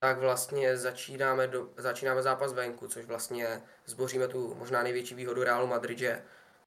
tak 0.00 0.18
vlastně 0.18 0.76
začínáme, 0.76 1.46
do, 1.46 1.68
začínáme 1.76 2.22
zápas 2.22 2.52
venku, 2.52 2.88
což 2.88 3.04
vlastně 3.04 3.62
zboříme 3.86 4.28
tu 4.28 4.54
možná 4.54 4.82
největší 4.82 5.14
výhodu 5.14 5.44
Realu 5.44 5.66
Madrid, 5.66 5.98
že 5.98 6.22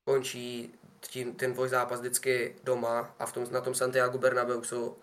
končí 0.06 0.80
tím, 1.00 1.36
ten 1.36 1.54
dvojzápas 1.54 2.00
vždycky 2.00 2.56
doma 2.64 3.16
a 3.20 3.26
v 3.26 3.34
tom, 3.34 3.48
na 3.52 3.62
tom 3.62 3.76
Santiago 3.76 4.18
Bernabeu 4.18 4.64
jsou, 4.64 4.98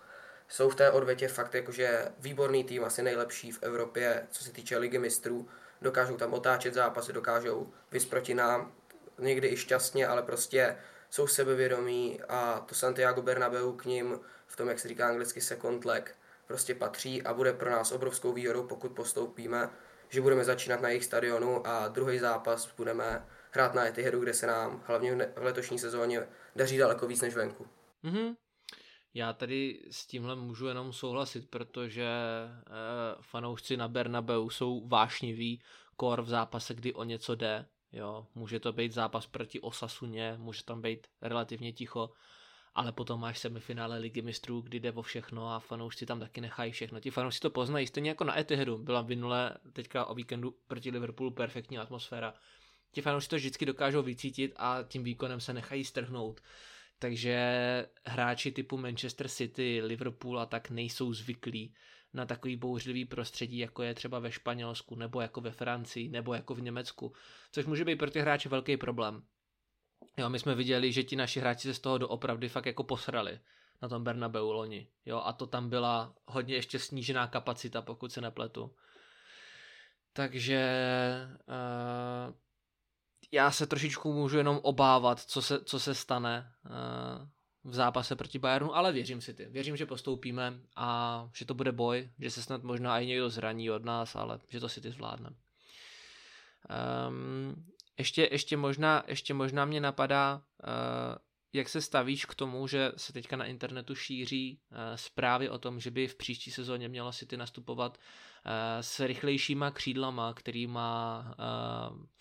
jsou 0.48 0.70
v 0.70 0.74
té 0.74 0.90
odvětě 0.90 1.28
fakt 1.28 1.54
jakože 1.54 2.08
výborný 2.18 2.64
tým, 2.64 2.84
asi 2.84 3.02
nejlepší 3.02 3.52
v 3.52 3.62
Evropě, 3.62 4.26
co 4.30 4.44
se 4.44 4.52
týče 4.52 4.78
ligy 4.78 4.98
mistrů. 4.98 5.48
Dokážou 5.82 6.16
tam 6.16 6.34
otáčet 6.34 6.74
zápasy, 6.74 7.12
dokážou 7.12 7.72
vys 7.92 8.06
proti 8.06 8.34
nám, 8.34 8.72
někdy 9.18 9.48
i 9.48 9.56
šťastně, 9.56 10.06
ale 10.06 10.22
prostě 10.22 10.76
jsou 11.10 11.26
sebevědomí 11.26 12.20
a 12.28 12.64
to 12.68 12.74
Santiago 12.74 13.22
Bernabeu 13.22 13.72
k 13.72 13.84
ním 13.84 14.20
v 14.46 14.56
tom, 14.56 14.68
jak 14.68 14.78
se 14.78 14.88
říká 14.88 15.08
anglicky 15.08 15.40
second 15.40 15.84
leg, 15.84 16.14
prostě 16.50 16.74
patří 16.74 17.22
a 17.22 17.34
bude 17.34 17.52
pro 17.52 17.70
nás 17.70 17.92
obrovskou 17.92 18.32
výhodou, 18.32 18.66
pokud 18.66 18.92
postoupíme, 18.92 19.70
že 20.08 20.20
budeme 20.20 20.44
začínat 20.44 20.80
na 20.80 20.88
jejich 20.88 21.04
stadionu 21.04 21.66
a 21.66 21.88
druhý 21.88 22.18
zápas 22.18 22.74
budeme 22.76 23.26
hrát 23.50 23.74
na 23.74 23.86
Etihadu, 23.86 24.20
kde 24.20 24.34
se 24.34 24.46
nám 24.46 24.82
hlavně 24.86 25.14
v 25.14 25.42
letošní 25.42 25.78
sezóně 25.78 26.26
daří 26.56 26.78
daleko 26.78 27.06
víc 27.06 27.20
než 27.20 27.34
venku. 27.34 27.66
Mm-hmm. 28.04 28.36
Já 29.14 29.32
tady 29.32 29.82
s 29.90 30.06
tímhle 30.06 30.36
můžu 30.36 30.66
jenom 30.66 30.92
souhlasit, 30.92 31.50
protože 31.50 32.06
e, 32.06 32.56
fanoušci 33.20 33.76
na 33.76 33.88
Bernabeu 33.88 34.50
jsou 34.50 34.88
vášniví 34.88 35.62
kor 35.96 36.22
v 36.22 36.28
zápase, 36.28 36.74
kdy 36.74 36.94
o 36.94 37.04
něco 37.04 37.34
jde. 37.34 37.66
Jo, 37.92 38.26
může 38.34 38.60
to 38.60 38.72
být 38.72 38.92
zápas 38.92 39.26
proti 39.26 39.60
Osasuně, 39.60 40.34
může 40.38 40.64
tam 40.64 40.82
být 40.82 41.06
relativně 41.22 41.72
ticho, 41.72 42.10
ale 42.74 42.92
potom 42.92 43.20
máš 43.20 43.38
semifinále 43.38 43.98
ligy 43.98 44.22
mistrů, 44.22 44.60
kdy 44.60 44.80
jde 44.80 44.92
o 44.92 45.02
všechno 45.02 45.48
a 45.48 45.60
fanoušci 45.60 46.06
tam 46.06 46.20
taky 46.20 46.40
nechají 46.40 46.72
všechno. 46.72 47.00
Ti 47.00 47.10
fanoušci 47.10 47.40
to 47.40 47.50
poznají, 47.50 47.86
stejně 47.86 48.10
jako 48.10 48.24
na 48.24 48.38
Etihadu. 48.38 48.78
Byla 48.78 49.02
minule 49.02 49.56
teďka 49.72 50.04
o 50.04 50.14
víkendu 50.14 50.54
proti 50.66 50.90
Liverpoolu 50.90 51.30
perfektní 51.30 51.78
atmosféra. 51.78 52.34
Ti 52.92 53.02
fanoušci 53.02 53.28
to 53.28 53.36
vždycky 53.36 53.66
dokážou 53.66 54.02
vycítit 54.02 54.52
a 54.56 54.78
tím 54.88 55.04
výkonem 55.04 55.40
se 55.40 55.52
nechají 55.52 55.84
strhnout. 55.84 56.40
Takže 56.98 57.86
hráči 58.06 58.52
typu 58.52 58.76
Manchester 58.76 59.28
City, 59.28 59.82
Liverpool 59.84 60.40
a 60.40 60.46
tak 60.46 60.70
nejsou 60.70 61.12
zvyklí 61.12 61.74
na 62.12 62.26
takový 62.26 62.56
bouřlivý 62.56 63.04
prostředí, 63.04 63.58
jako 63.58 63.82
je 63.82 63.94
třeba 63.94 64.18
ve 64.18 64.32
Španělsku, 64.32 64.94
nebo 64.94 65.20
jako 65.20 65.40
ve 65.40 65.50
Francii, 65.50 66.08
nebo 66.08 66.34
jako 66.34 66.54
v 66.54 66.62
Německu, 66.62 67.12
což 67.52 67.66
může 67.66 67.84
být 67.84 67.96
pro 67.96 68.10
ty 68.10 68.20
hráče 68.20 68.48
velký 68.48 68.76
problém. 68.76 69.22
Jo, 70.16 70.30
my 70.30 70.38
jsme 70.38 70.54
viděli, 70.54 70.92
že 70.92 71.02
ti 71.02 71.16
naši 71.16 71.40
hráči 71.40 71.68
se 71.68 71.74
z 71.74 71.78
toho 71.78 71.98
doopravdy 71.98 72.48
fakt 72.48 72.66
jako 72.66 72.84
posrali 72.84 73.40
na 73.82 73.88
tom 73.88 74.04
Bernabeu 74.04 74.52
loni. 74.52 74.88
Jo, 75.06 75.22
a 75.24 75.32
to 75.32 75.46
tam 75.46 75.70
byla 75.70 76.14
hodně 76.26 76.54
ještě 76.54 76.78
snížená 76.78 77.26
kapacita, 77.26 77.82
pokud 77.82 78.12
se 78.12 78.20
nepletu. 78.20 78.74
Takže 80.12 80.62
uh, 81.48 82.34
já 83.32 83.50
se 83.50 83.66
trošičku 83.66 84.12
můžu 84.12 84.38
jenom 84.38 84.60
obávat, 84.62 85.20
co 85.20 85.42
se, 85.42 85.64
co 85.64 85.80
se 85.80 85.94
stane 85.94 86.52
uh, 86.64 87.28
v 87.64 87.74
zápase 87.74 88.16
proti 88.16 88.38
Bayernu, 88.38 88.76
ale 88.76 88.92
věřím 88.92 89.20
si 89.20 89.34
ty. 89.34 89.44
Věřím, 89.44 89.76
že 89.76 89.86
postoupíme 89.86 90.60
a 90.76 91.28
že 91.34 91.44
to 91.44 91.54
bude 91.54 91.72
boj, 91.72 92.10
že 92.18 92.30
se 92.30 92.42
snad 92.42 92.62
možná 92.62 93.00
i 93.00 93.06
někdo 93.06 93.30
zraní 93.30 93.70
od 93.70 93.84
nás, 93.84 94.16
ale 94.16 94.40
že 94.48 94.60
to 94.60 94.68
si 94.68 94.80
ty 94.80 94.90
zvládne. 94.90 95.30
Um, 97.08 97.66
ještě, 98.00 98.28
ještě, 98.32 98.56
možná, 98.56 99.04
ještě 99.06 99.34
možná 99.34 99.64
mě 99.64 99.80
napadá, 99.80 100.42
uh, 100.62 100.70
jak 101.52 101.68
se 101.68 101.80
stavíš 101.80 102.24
k 102.24 102.34
tomu, 102.34 102.66
že 102.66 102.92
se 102.96 103.12
teďka 103.12 103.36
na 103.36 103.44
internetu 103.44 103.94
šíří 103.94 104.60
uh, 104.70 104.78
zprávy 104.94 105.48
o 105.48 105.58
tom, 105.58 105.80
že 105.80 105.90
by 105.90 106.08
v 106.08 106.14
příští 106.14 106.50
sezóně 106.50 106.88
mělo 106.88 107.12
City 107.12 107.36
nastupovat 107.36 107.98
uh, 107.98 108.52
s 108.80 109.00
rychlejšíma 109.00 109.70
křídlama, 109.70 110.34
který 110.34 110.66
má 110.66 111.34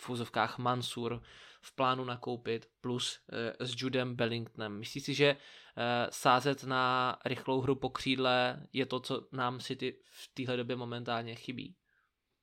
v 0.01 0.09
úzovkách 0.09 0.57
Mansur 0.57 1.21
v 1.61 1.75
plánu 1.75 2.05
nakoupit, 2.05 2.69
plus 2.81 3.19
s 3.59 3.81
Judem 3.81 4.15
Bellingtonem. 4.15 4.79
Myslíš 4.79 5.03
si, 5.03 5.13
že 5.13 5.37
sázet 6.09 6.63
na 6.63 7.17
rychlou 7.25 7.61
hru 7.61 7.75
po 7.75 7.89
křídle 7.89 8.67
je 8.73 8.85
to, 8.85 8.99
co 8.99 9.27
nám 9.31 9.59
City 9.59 9.99
v 10.11 10.29
téhle 10.33 10.57
době 10.57 10.75
momentálně 10.75 11.35
chybí? 11.35 11.75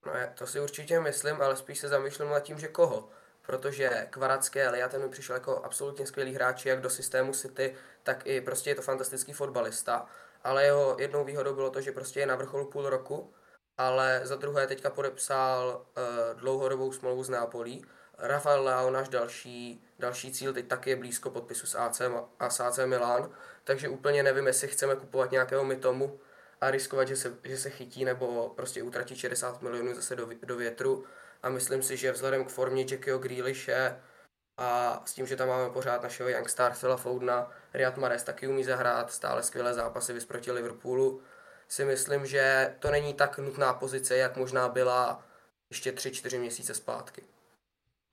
No 0.07 0.13
to 0.39 0.47
si 0.47 0.61
určitě 0.61 1.01
myslím, 1.01 1.43
ale 1.43 1.57
spíš 1.57 1.79
se 1.79 1.89
zamýšlím 1.89 2.29
nad 2.29 2.41
tím, 2.41 2.59
že 2.59 2.69
koho 2.69 3.11
protože 3.47 4.07
Kvaracké 4.11 4.83
a 4.83 4.89
ten 4.89 5.03
mi 5.03 5.09
přišel 5.09 5.37
jako 5.37 5.65
absolutně 5.65 6.07
skvělý 6.07 6.35
hráč, 6.35 6.67
jak 6.67 6.81
do 6.81 6.91
systému 6.91 7.33
City, 7.33 7.75
tak 8.03 8.27
i 8.27 8.41
prostě 8.41 8.71
je 8.71 8.75
to 8.75 8.83
fantastický 8.83 9.33
fotbalista. 9.33 10.07
Ale 10.45 10.65
jeho 10.65 10.97
jednou 10.99 11.25
výhodou 11.25 11.55
bylo 11.55 11.71
to, 11.71 11.81
že 11.81 11.93
prostě 11.93 12.21
je 12.21 12.27
na 12.27 12.37
vrcholu 12.37 12.71
půl 12.71 12.91
roku, 12.91 13.33
ale 13.79 14.21
za 14.25 14.37
druhé 14.37 14.67
teďka 14.67 14.91
podepsal 14.91 15.87
uh, 15.97 16.41
dlouhodobou 16.41 16.93
smlouvu 16.93 17.25
z 17.25 17.29
Nápolí. 17.29 17.85
Rafael 18.19 18.65
Leao, 18.65 18.91
náš 18.91 19.09
další, 19.09 19.85
další 19.99 20.33
cíl, 20.33 20.53
teď 20.53 20.67
taky 20.67 20.91
je 20.91 20.97
blízko 20.97 21.31
podpisu 21.31 21.67
s 21.67 21.75
AC 21.75 22.01
a 22.39 22.51
s 22.51 22.61
AC 22.61 22.79
Milan, 22.85 23.31
takže 23.65 23.89
úplně 23.89 24.23
nevím, 24.23 24.47
jestli 24.47 24.69
chceme 24.69 24.97
kupovat 24.97 25.31
nějakého 25.31 25.65
mytomu 25.65 26.21
a 26.61 26.71
riskovat, 26.71 27.09
že 27.09 27.17
se, 27.17 27.37
že 27.45 27.57
se 27.57 27.71
chytí 27.71 28.05
nebo 28.05 28.53
prostě 28.57 28.83
utratí 28.83 29.17
60 29.17 29.63
milionů 29.63 29.95
zase 29.95 30.17
do, 30.17 30.29
do 30.43 30.57
větru 30.57 31.05
a 31.43 31.49
myslím 31.49 31.83
si, 31.83 31.97
že 31.97 32.13
vzhledem 32.13 32.45
k 32.45 32.49
formě 32.49 32.87
Jackieho 32.91 33.19
Grealishe 33.19 34.01
a 34.57 35.03
s 35.05 35.15
tím, 35.15 35.27
že 35.27 35.37
tam 35.37 35.49
máme 35.49 35.71
pořád 35.71 36.03
našeho 36.03 36.29
youngstar 36.29 36.75
Phila 36.75 36.97
Foudna, 36.97 37.51
Riyad 37.75 37.97
Mahrez 37.97 38.23
taky 38.23 38.49
umí 38.49 38.65
zahrát 38.65 39.13
stále 39.13 39.43
skvělé 39.43 39.75
zápasy 39.75 40.13
vys 40.13 40.25
proti 40.25 40.53
Liverpoolu, 40.53 41.23
si 41.69 41.85
myslím, 41.85 42.27
že 42.27 42.75
to 42.79 42.91
není 42.91 43.15
tak 43.15 43.39
nutná 43.39 43.75
pozice, 43.75 44.17
jak 44.17 44.37
možná 44.37 44.69
byla 44.69 45.27
ještě 45.71 45.93
3-4 45.93 46.41
měsíce 46.41 46.75
zpátky. 46.75 47.23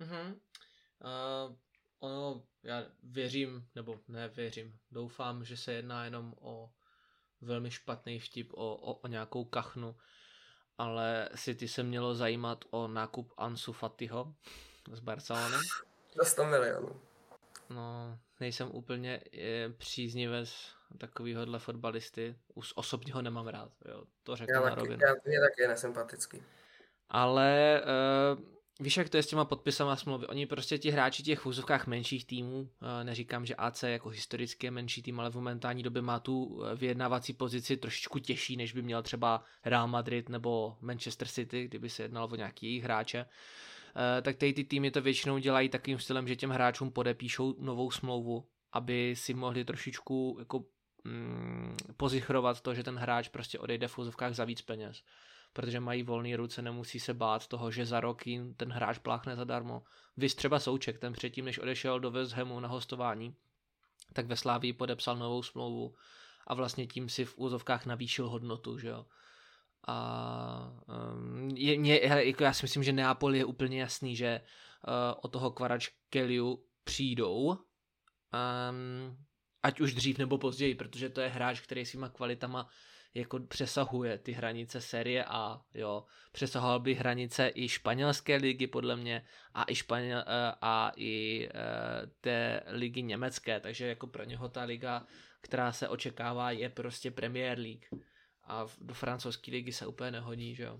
Mm-hmm. 0.01 0.35
Uh, 1.03 1.55
ono, 1.99 2.43
já 2.63 2.83
věřím, 3.03 3.67
nebo 3.75 3.99
ne 4.07 4.27
věřím, 4.27 4.79
doufám, 4.91 5.45
že 5.45 5.57
se 5.57 5.73
jedná 5.73 6.05
jenom 6.05 6.33
o 6.41 6.69
velmi 7.41 7.71
špatný 7.71 8.19
vtip, 8.19 8.53
o, 8.53 8.75
o, 8.75 8.93
o 8.93 9.07
nějakou 9.07 9.45
kachnu, 9.45 9.95
ale 10.77 11.29
City 11.35 11.67
se 11.67 11.83
mělo 11.83 12.15
zajímat 12.15 12.65
o 12.69 12.87
nákup 12.87 13.33
Ansu 13.37 13.73
Fatiho 13.73 14.33
z 14.91 14.99
Barcelony. 14.99 15.57
Za 16.15 16.25
100 16.25 16.45
milionů. 16.45 17.01
No, 17.69 18.19
nejsem 18.39 18.69
úplně 18.71 19.21
eh, 19.33 19.69
příznivec 19.69 20.49
takovýhohle 20.97 21.59
fotbalisty. 21.59 22.35
Už 22.53 22.73
osobně 22.75 23.13
ho 23.13 23.21
nemám 23.21 23.47
rád, 23.47 23.71
jo, 23.85 24.03
to 24.23 24.35
řeknu 24.35 24.53
já 24.53 24.61
na 24.61 24.69
taky, 24.69 24.79
rovinu. 24.79 24.99
Já, 25.07 25.15
mě 25.25 25.39
taky 25.39 25.67
nesympatický. 25.67 26.43
Ale 27.09 27.81
uh, 28.35 28.43
Víš, 28.83 28.97
jak 28.97 29.09
to 29.09 29.17
je 29.17 29.23
s 29.23 29.27
těma 29.27 29.45
podpisama 29.45 29.95
smlouvy? 29.95 30.27
Oni 30.27 30.45
prostě 30.45 30.77
ti 30.77 30.91
hráči 30.91 31.23
těch 31.23 31.45
úzovkách 31.45 31.87
menších 31.87 32.25
týmů, 32.25 32.69
eh, 32.81 33.03
neříkám, 33.03 33.45
že 33.45 33.55
AC 33.55 33.83
jako 33.83 34.09
historicky 34.09 34.67
je 34.67 34.71
menší 34.71 35.01
tým, 35.01 35.19
ale 35.19 35.31
v 35.31 35.35
momentální 35.35 35.83
době 35.83 36.01
má 36.01 36.19
tu 36.19 36.63
eh, 36.63 36.75
vyjednávací 36.75 37.33
pozici 37.33 37.77
trošičku 37.77 38.19
těžší, 38.19 38.57
než 38.57 38.73
by 38.73 38.81
měl 38.81 39.03
třeba 39.03 39.43
Real 39.65 39.87
Madrid 39.87 40.29
nebo 40.29 40.77
Manchester 40.81 41.27
City, 41.27 41.67
kdyby 41.67 41.89
se 41.89 42.03
jednalo 42.03 42.27
o 42.27 42.35
nějaký 42.35 42.65
jejich 42.65 42.83
hráče. 42.83 43.25
Eh, 43.25 44.21
tak 44.21 44.35
tady 44.35 44.53
ty 44.53 44.63
týmy 44.63 44.91
to 44.91 45.01
většinou 45.01 45.37
dělají 45.37 45.69
takovým 45.69 45.99
stylem, 45.99 46.27
že 46.27 46.35
těm 46.35 46.49
hráčům 46.49 46.91
podepíšou 46.91 47.55
novou 47.59 47.91
smlouvu, 47.91 48.47
aby 48.71 49.15
si 49.17 49.33
mohli 49.33 49.65
trošičku 49.65 50.35
jako 50.39 50.65
mm, 51.03 51.77
pozichrovat 51.97 52.61
to, 52.61 52.73
že 52.73 52.83
ten 52.83 52.95
hráč 52.95 53.27
prostě 53.27 53.59
odejde 53.59 53.87
v 53.87 53.97
úzovkách 53.97 54.33
za 54.33 54.45
víc 54.45 54.61
peněz 54.61 55.03
protože 55.53 55.79
mají 55.79 56.03
volné 56.03 56.37
ruce, 56.37 56.61
nemusí 56.61 56.99
se 56.99 57.13
bát 57.13 57.47
toho, 57.47 57.71
že 57.71 57.85
za 57.85 57.99
rok 57.99 58.27
jim 58.27 58.53
ten 58.53 58.71
hráč 58.71 58.97
pláchne 58.97 59.35
zadarmo. 59.35 59.83
Vy 60.17 60.29
třeba 60.29 60.59
Souček, 60.59 60.99
ten 60.99 61.13
předtím, 61.13 61.45
než 61.45 61.59
odešel 61.59 61.99
do 61.99 62.11
West 62.11 62.33
Hamu 62.33 62.59
na 62.59 62.67
hostování, 62.67 63.35
tak 64.13 64.25
ve 64.25 64.35
Slávii 64.35 64.73
podepsal 64.73 65.17
novou 65.17 65.43
smlouvu 65.43 65.95
a 66.47 66.53
vlastně 66.53 66.87
tím 66.87 67.09
si 67.09 67.25
v 67.25 67.37
úzovkách 67.37 67.85
navýšil 67.85 68.29
hodnotu, 68.29 68.77
že 68.77 68.87
jo. 68.87 69.05
A 69.87 70.73
um, 71.13 71.49
je, 71.49 71.79
mě, 71.79 71.99
jako 72.03 72.43
já 72.43 72.53
si 72.53 72.63
myslím, 72.63 72.83
že 72.83 72.93
Neapol 72.93 73.35
je 73.35 73.45
úplně 73.45 73.81
jasný, 73.81 74.15
že 74.15 74.41
uh, 74.41 75.19
o 75.21 75.27
toho 75.27 75.51
Kvarač 75.51 75.89
Kellyu 76.09 76.65
přijdou, 76.83 77.47
um, 77.47 77.57
ať 79.63 79.81
už 79.81 79.93
dřív 79.93 80.17
nebo 80.17 80.37
později, 80.37 80.75
protože 80.75 81.09
to 81.09 81.21
je 81.21 81.29
hráč, 81.29 81.59
který 81.59 81.85
svýma 81.85 82.09
kvalitama 82.09 82.69
jako 83.15 83.39
přesahuje 83.39 84.17
ty 84.17 84.31
hranice 84.31 84.81
série 84.81 85.25
A, 85.25 85.61
jo. 85.73 86.05
Přesahoval 86.31 86.79
by 86.79 86.93
hranice 86.93 87.51
i 87.55 87.69
španělské 87.69 88.35
ligy 88.35 88.67
podle 88.67 88.95
mě 88.95 89.25
a 89.53 89.65
i, 89.67 89.75
španěl, 89.75 90.17
uh, 90.17 90.23
a 90.61 90.91
i 90.95 91.47
uh, 91.49 92.09
té 92.21 92.63
ligy 92.67 93.01
německé, 93.01 93.59
takže 93.59 93.87
jako 93.87 94.07
pro 94.07 94.23
něho 94.23 94.49
ta 94.49 94.63
liga, 94.63 95.05
která 95.41 95.71
se 95.71 95.89
očekává, 95.89 96.51
je 96.51 96.69
prostě 96.69 97.11
Premier 97.11 97.59
League 97.59 97.85
a 98.47 98.65
do 98.81 98.93
francouzské 98.93 99.51
ligy 99.51 99.71
se 99.71 99.87
úplně 99.87 100.11
nehodí, 100.11 100.55
že 100.55 100.63
jo. 100.63 100.79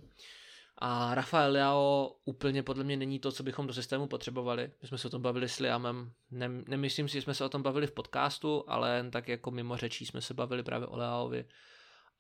A 0.78 1.16
Rafael 1.16 1.52
Leao 1.52 2.16
úplně 2.26 2.64
podle 2.64 2.84
mě 2.84 2.98
není 2.98 3.20
to, 3.20 3.32
co 3.32 3.44
bychom 3.44 3.68
do 3.68 3.74
systému 3.74 4.08
potřebovali. 4.08 4.72
My 4.82 4.88
jsme 4.88 4.98
se 4.98 5.08
o 5.08 5.12
tom 5.12 5.22
bavili 5.22 5.50
s 5.50 5.60
Liamem. 5.60 6.12
Ne, 6.32 6.50
nemyslím 6.68 7.08
si, 7.08 7.14
že 7.14 7.22
jsme 7.22 7.34
se 7.34 7.46
o 7.46 7.50
tom 7.50 7.64
bavili 7.64 7.88
v 7.88 7.92
podcastu, 7.92 8.64
ale 8.68 8.98
jen 8.98 9.12
tak 9.12 9.28
jako 9.28 9.52
mimo 9.52 9.78
řečí 9.78 10.06
jsme 10.06 10.22
se 10.22 10.34
bavili 10.34 10.64
právě 10.64 10.88
o 10.88 10.98
Leaovi. 10.98 11.46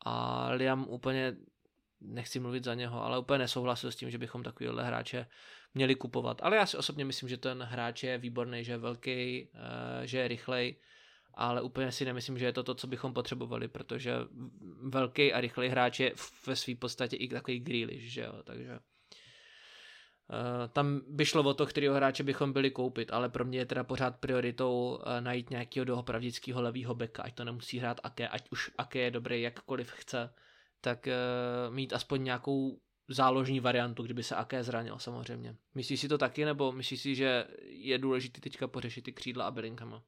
A 0.03 0.47
Liam 0.51 0.87
úplně, 0.89 1.35
nechci 2.01 2.39
mluvit 2.39 2.63
za 2.63 2.73
něho, 2.73 3.03
ale 3.03 3.19
úplně 3.19 3.39
nesouhlasil 3.39 3.91
s 3.91 3.95
tím, 3.95 4.09
že 4.09 4.17
bychom 4.17 4.43
takovýhle 4.43 4.83
hráče 4.83 5.27
měli 5.73 5.95
kupovat. 5.95 6.41
Ale 6.41 6.55
já 6.55 6.65
si 6.65 6.77
osobně 6.77 7.05
myslím, 7.05 7.29
že 7.29 7.37
ten 7.37 7.63
hráč 7.63 8.03
je 8.03 8.17
výborný, 8.17 8.63
že 8.63 8.71
je 8.71 8.77
velký, 8.77 9.49
eh, 9.53 10.07
že 10.07 10.17
je 10.17 10.27
rychlej 10.27 10.75
ale 11.33 11.61
úplně 11.61 11.91
si 11.91 12.05
nemyslím, 12.05 12.37
že 12.37 12.45
je 12.45 12.53
to 12.53 12.63
to, 12.63 12.75
co 12.75 12.87
bychom 12.87 13.13
potřebovali, 13.13 13.67
protože 13.67 14.13
velký 14.81 15.33
a 15.33 15.41
rychlý 15.41 15.67
hráč 15.67 15.99
je 15.99 16.13
ve 16.47 16.55
své 16.55 16.75
podstatě 16.75 17.15
i 17.15 17.27
takový 17.27 17.59
Grealish, 17.59 18.03
že 18.03 18.21
jo, 18.21 18.33
takže 18.43 18.79
tam 20.73 21.01
by 21.07 21.25
šlo 21.25 21.43
o 21.43 21.53
to, 21.53 21.65
kterého 21.65 21.95
hráče 21.95 22.23
bychom 22.23 22.53
byli 22.53 22.71
koupit, 22.71 23.11
ale 23.11 23.29
pro 23.29 23.45
mě 23.45 23.59
je 23.59 23.65
teda 23.65 23.83
pořád 23.83 24.19
prioritou 24.19 24.95
uh, 24.95 25.21
najít 25.21 25.49
nějakého 25.49 25.85
doopravdického 25.85 26.61
levýho 26.61 26.95
beka, 26.95 27.23
ať 27.23 27.35
to 27.35 27.43
nemusí 27.43 27.79
hrát 27.79 27.99
Ake, 28.03 28.27
ať 28.27 28.49
už 28.51 28.71
Ake 28.77 28.99
je 28.99 29.11
dobrý 29.11 29.41
jakkoliv 29.41 29.91
chce, 29.91 30.33
tak 30.81 31.07
uh, 31.07 31.73
mít 31.73 31.93
aspoň 31.93 32.23
nějakou 32.23 32.79
záložní 33.07 33.59
variantu, 33.59 34.03
kdyby 34.03 34.23
se 34.23 34.35
Ake 34.35 34.63
zranil 34.63 34.99
samozřejmě. 34.99 35.55
Myslíš 35.75 36.01
si 36.01 36.07
to 36.07 36.17
taky, 36.17 36.45
nebo 36.45 36.71
myslíš 36.71 37.01
si, 37.01 37.15
že 37.15 37.47
je 37.61 37.97
důležité 37.97 38.41
teďka 38.41 38.67
pořešit 38.67 39.01
ty 39.01 39.13
křídla 39.13 39.45
a 39.45 39.51
Bellinghama? 39.51 40.03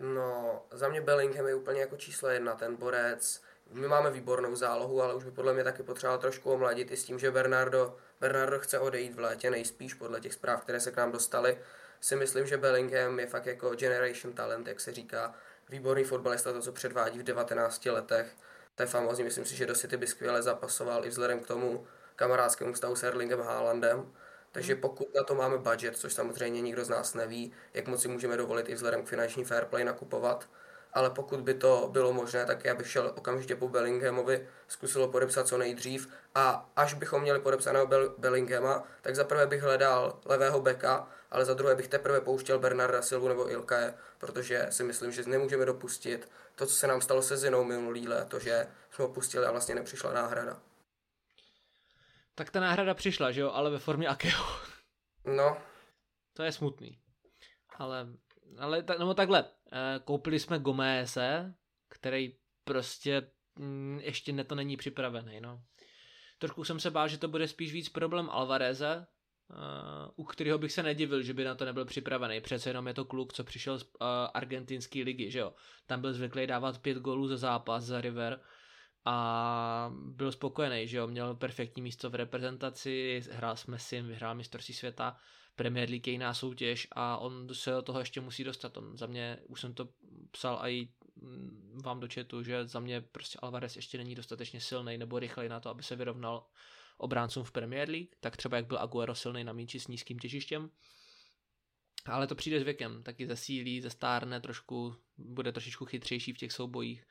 No, 0.00 0.62
za 0.72 0.88
mě 0.88 1.00
Bellingham 1.00 1.46
je 1.46 1.54
úplně 1.54 1.80
jako 1.80 1.96
číslo 1.96 2.28
jedna, 2.28 2.54
ten 2.54 2.76
borec. 2.76 3.42
My 3.70 3.88
máme 3.88 4.10
výbornou 4.10 4.56
zálohu, 4.56 5.02
ale 5.02 5.14
už 5.14 5.24
by 5.24 5.30
podle 5.30 5.54
mě 5.54 5.64
taky 5.64 5.82
potřeboval 5.82 6.18
trošku 6.18 6.50
omladit 6.50 6.90
i 6.90 6.96
s 6.96 7.04
tím, 7.04 7.18
že 7.18 7.30
Bernardo, 7.30 7.96
Bernardo 8.20 8.58
chce 8.58 8.78
odejít 8.78 9.14
v 9.14 9.20
létě 9.20 9.50
nejspíš 9.50 9.94
podle 9.94 10.20
těch 10.20 10.34
zpráv, 10.34 10.62
které 10.62 10.80
se 10.80 10.92
k 10.92 10.96
nám 10.96 11.12
dostaly. 11.12 11.58
Si 12.00 12.16
myslím, 12.16 12.46
že 12.46 12.56
Bellingham 12.56 13.20
je 13.20 13.26
fakt 13.26 13.46
jako 13.46 13.74
generation 13.74 14.34
talent, 14.34 14.66
jak 14.66 14.80
se 14.80 14.92
říká. 14.92 15.34
Výborný 15.68 16.04
fotbalista, 16.04 16.52
to, 16.52 16.60
co 16.60 16.72
předvádí 16.72 17.18
v 17.18 17.22
19 17.22 17.86
letech. 17.86 18.36
To 18.74 18.82
je 18.82 18.86
famózní, 18.86 19.24
myslím 19.24 19.44
si, 19.44 19.56
že 19.56 19.66
do 19.66 19.74
City 19.74 19.96
by 19.96 20.06
skvěle 20.06 20.42
zapasoval 20.42 21.06
i 21.06 21.08
vzhledem 21.08 21.40
k 21.40 21.46
tomu 21.46 21.86
kamarádskému 22.16 22.74
stavu 22.74 22.96
s 22.96 23.02
Erlingem 23.02 23.40
Haalandem. 23.40 24.12
Takže 24.52 24.74
pokud 24.74 25.14
na 25.14 25.22
to 25.22 25.34
máme 25.34 25.58
budget, 25.58 25.96
což 25.96 26.12
samozřejmě 26.12 26.60
nikdo 26.60 26.84
z 26.84 26.88
nás 26.88 27.14
neví, 27.14 27.52
jak 27.74 27.88
moc 27.88 28.02
si 28.02 28.08
můžeme 28.08 28.36
dovolit 28.36 28.68
i 28.68 28.74
vzhledem 28.74 29.02
k 29.02 29.08
finanční 29.08 29.44
fair 29.44 29.64
play 29.64 29.84
nakupovat, 29.84 30.48
ale 30.92 31.10
pokud 31.10 31.40
by 31.40 31.54
to 31.54 31.88
bylo 31.92 32.12
možné, 32.12 32.46
tak 32.46 32.64
já 32.64 32.74
bych 32.74 32.90
šel 32.90 33.12
okamžitě 33.16 33.56
po 33.56 33.68
Bellinghamovi, 33.68 34.48
zkusil 34.68 35.08
podepsat 35.08 35.48
co 35.48 35.58
nejdřív 35.58 36.08
a 36.34 36.70
až 36.76 36.94
bychom 36.94 37.22
měli 37.22 37.40
podepsaného 37.40 37.88
Bellinghama, 38.18 38.84
tak 39.02 39.16
za 39.16 39.24
prvé 39.24 39.46
bych 39.46 39.62
hledal 39.62 40.20
levého 40.24 40.60
beka, 40.60 41.08
ale 41.30 41.44
za 41.44 41.54
druhé 41.54 41.74
bych 41.74 41.88
teprve 41.88 42.20
pouštěl 42.20 42.58
Bernarda 42.58 43.02
Silvu 43.02 43.28
nebo 43.28 43.50
Ilkaje, 43.50 43.94
protože 44.18 44.66
si 44.70 44.84
myslím, 44.84 45.12
že 45.12 45.22
nemůžeme 45.26 45.64
dopustit 45.64 46.28
to, 46.54 46.66
co 46.66 46.74
se 46.74 46.86
nám 46.86 47.00
stalo 47.00 47.22
se 47.22 47.36
Zinou 47.36 47.64
minulý 47.64 48.08
léto, 48.08 48.38
že 48.38 48.66
jsme 48.90 49.04
ho 49.04 49.10
pustili 49.12 49.46
a 49.46 49.50
vlastně 49.50 49.74
nepřišla 49.74 50.12
náhrada. 50.12 50.60
Tak 52.34 52.50
ta 52.50 52.60
náhrada 52.60 52.94
přišla, 52.94 53.32
že 53.32 53.40
jo, 53.40 53.50
ale 53.50 53.70
ve 53.70 53.78
formě 53.78 54.08
Akeo. 54.08 54.44
No. 55.24 55.56
To 56.32 56.42
je 56.42 56.52
smutný. 56.52 56.98
Ale, 57.76 58.06
ale 58.58 58.82
tak, 58.82 58.98
no 58.98 59.14
takhle, 59.14 59.44
koupili 60.04 60.38
jsme 60.38 60.58
Gomeze, 60.58 61.54
který 61.88 62.36
prostě 62.64 63.30
mm, 63.58 64.00
ještě 64.02 64.32
ne 64.32 64.44
to 64.44 64.54
není 64.54 64.76
připravený, 64.76 65.40
no. 65.40 65.62
Trošku 66.38 66.64
jsem 66.64 66.80
se 66.80 66.90
bál, 66.90 67.08
že 67.08 67.18
to 67.18 67.28
bude 67.28 67.48
spíš 67.48 67.72
víc 67.72 67.88
problém 67.88 68.30
Alvareze, 68.30 69.06
Uh, 69.52 70.10
u 70.16 70.24
kterého 70.24 70.58
bych 70.58 70.72
se 70.72 70.82
nedivil, 70.82 71.22
že 71.22 71.34
by 71.34 71.44
na 71.44 71.54
to 71.54 71.64
nebyl 71.64 71.84
připravený. 71.84 72.40
Přece 72.40 72.70
jenom 72.70 72.86
je 72.86 72.94
to 72.94 73.04
kluk, 73.04 73.32
co 73.32 73.44
přišel 73.44 73.78
z 73.78 73.82
uh, 73.82 73.88
argentinské 74.34 75.02
ligy, 75.02 75.30
že 75.30 75.38
jo. 75.38 75.54
Tam 75.86 76.00
byl 76.00 76.12
zvyklý 76.12 76.46
dávat 76.46 76.78
pět 76.78 76.98
gólů 76.98 77.28
za 77.28 77.36
zápas 77.36 77.84
za 77.84 78.00
River 78.00 78.40
a 79.04 79.92
byl 79.94 80.32
spokojený, 80.32 80.88
že 80.88 80.96
jo, 80.96 81.06
měl 81.06 81.34
perfektní 81.34 81.82
místo 81.82 82.10
v 82.10 82.14
reprezentaci, 82.14 83.22
hrál 83.30 83.56
s 83.56 83.66
Messi, 83.66 84.02
vyhrál 84.02 84.34
mistrovství 84.34 84.74
světa, 84.74 85.16
Premier 85.56 85.90
League 85.90 86.06
je 86.06 86.12
jiná 86.12 86.34
soutěž 86.34 86.88
a 86.92 87.16
on 87.16 87.54
se 87.54 87.70
do 87.70 87.82
toho 87.82 87.98
ještě 87.98 88.20
musí 88.20 88.44
dostat. 88.44 88.76
On 88.76 88.96
za 88.96 89.06
mě, 89.06 89.38
už 89.48 89.60
jsem 89.60 89.74
to 89.74 89.88
psal 90.30 90.60
i 90.62 90.88
mm, 91.16 91.80
vám 91.84 92.00
do 92.00 92.08
chatu, 92.14 92.42
že 92.42 92.66
za 92.66 92.80
mě 92.80 93.00
prostě 93.00 93.38
Alvarez 93.42 93.76
ještě 93.76 93.98
není 93.98 94.14
dostatečně 94.14 94.60
silný 94.60 94.98
nebo 94.98 95.18
rychlej 95.18 95.48
na 95.48 95.60
to, 95.60 95.70
aby 95.70 95.82
se 95.82 95.96
vyrovnal 95.96 96.46
obráncům 96.96 97.44
v 97.44 97.52
Premier 97.52 97.88
League, 97.88 98.08
tak 98.20 98.36
třeba 98.36 98.56
jak 98.56 98.66
byl 98.66 98.78
Aguero 98.78 99.14
silný 99.14 99.44
na 99.44 99.52
míči 99.52 99.80
s 99.80 99.88
nízkým 99.88 100.18
těžištěm. 100.18 100.70
Ale 102.06 102.26
to 102.26 102.34
přijde 102.34 102.60
s 102.60 102.62
věkem, 102.62 103.02
taky 103.02 103.26
zesílí, 103.26 103.80
zestárne 103.80 104.40
trošku, 104.40 104.96
bude 105.16 105.52
trošičku 105.52 105.84
chytřejší 105.84 106.32
v 106.32 106.38
těch 106.38 106.52
soubojích 106.52 107.04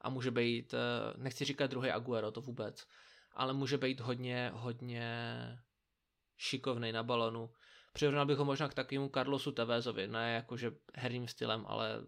a 0.00 0.10
může 0.10 0.30
být, 0.30 0.74
eh, 0.74 0.78
nechci 1.16 1.44
říkat 1.44 1.70
druhý 1.70 1.90
Aguero, 1.90 2.30
to 2.30 2.40
vůbec, 2.40 2.86
ale 3.32 3.52
může 3.52 3.78
být 3.78 4.00
hodně, 4.00 4.50
hodně 4.54 5.08
šikovný 6.36 6.92
na 6.92 7.02
balonu. 7.02 7.50
Přirovnal 7.98 8.26
bych 8.26 8.38
ho 8.38 8.44
možná 8.44 8.68
k 8.68 8.74
takovému 8.74 9.08
Carlosu 9.08 9.52
Tevezovi, 9.52 10.08
ne 10.08 10.32
jakože 10.32 10.72
herním 10.94 11.28
stylem, 11.28 11.64
ale 11.66 12.00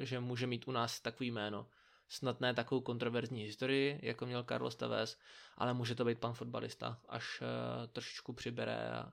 eh, 0.00 0.06
že 0.06 0.20
může 0.20 0.46
mít 0.46 0.68
u 0.68 0.72
nás 0.72 1.00
takový 1.00 1.30
jméno. 1.30 1.68
Snad 2.08 2.40
ne 2.40 2.54
takovou 2.54 2.80
kontroverzní 2.80 3.42
historii, 3.42 4.00
jako 4.02 4.26
měl 4.26 4.44
Carlos 4.44 4.76
Tevez, 4.76 5.18
ale 5.56 5.74
může 5.74 5.94
to 5.94 6.04
být 6.04 6.18
pan 6.18 6.32
fotbalista, 6.32 7.00
až 7.08 7.40
uh, 7.40 7.86
trošičku 7.92 8.32
přibere 8.32 8.90
a 8.90 9.12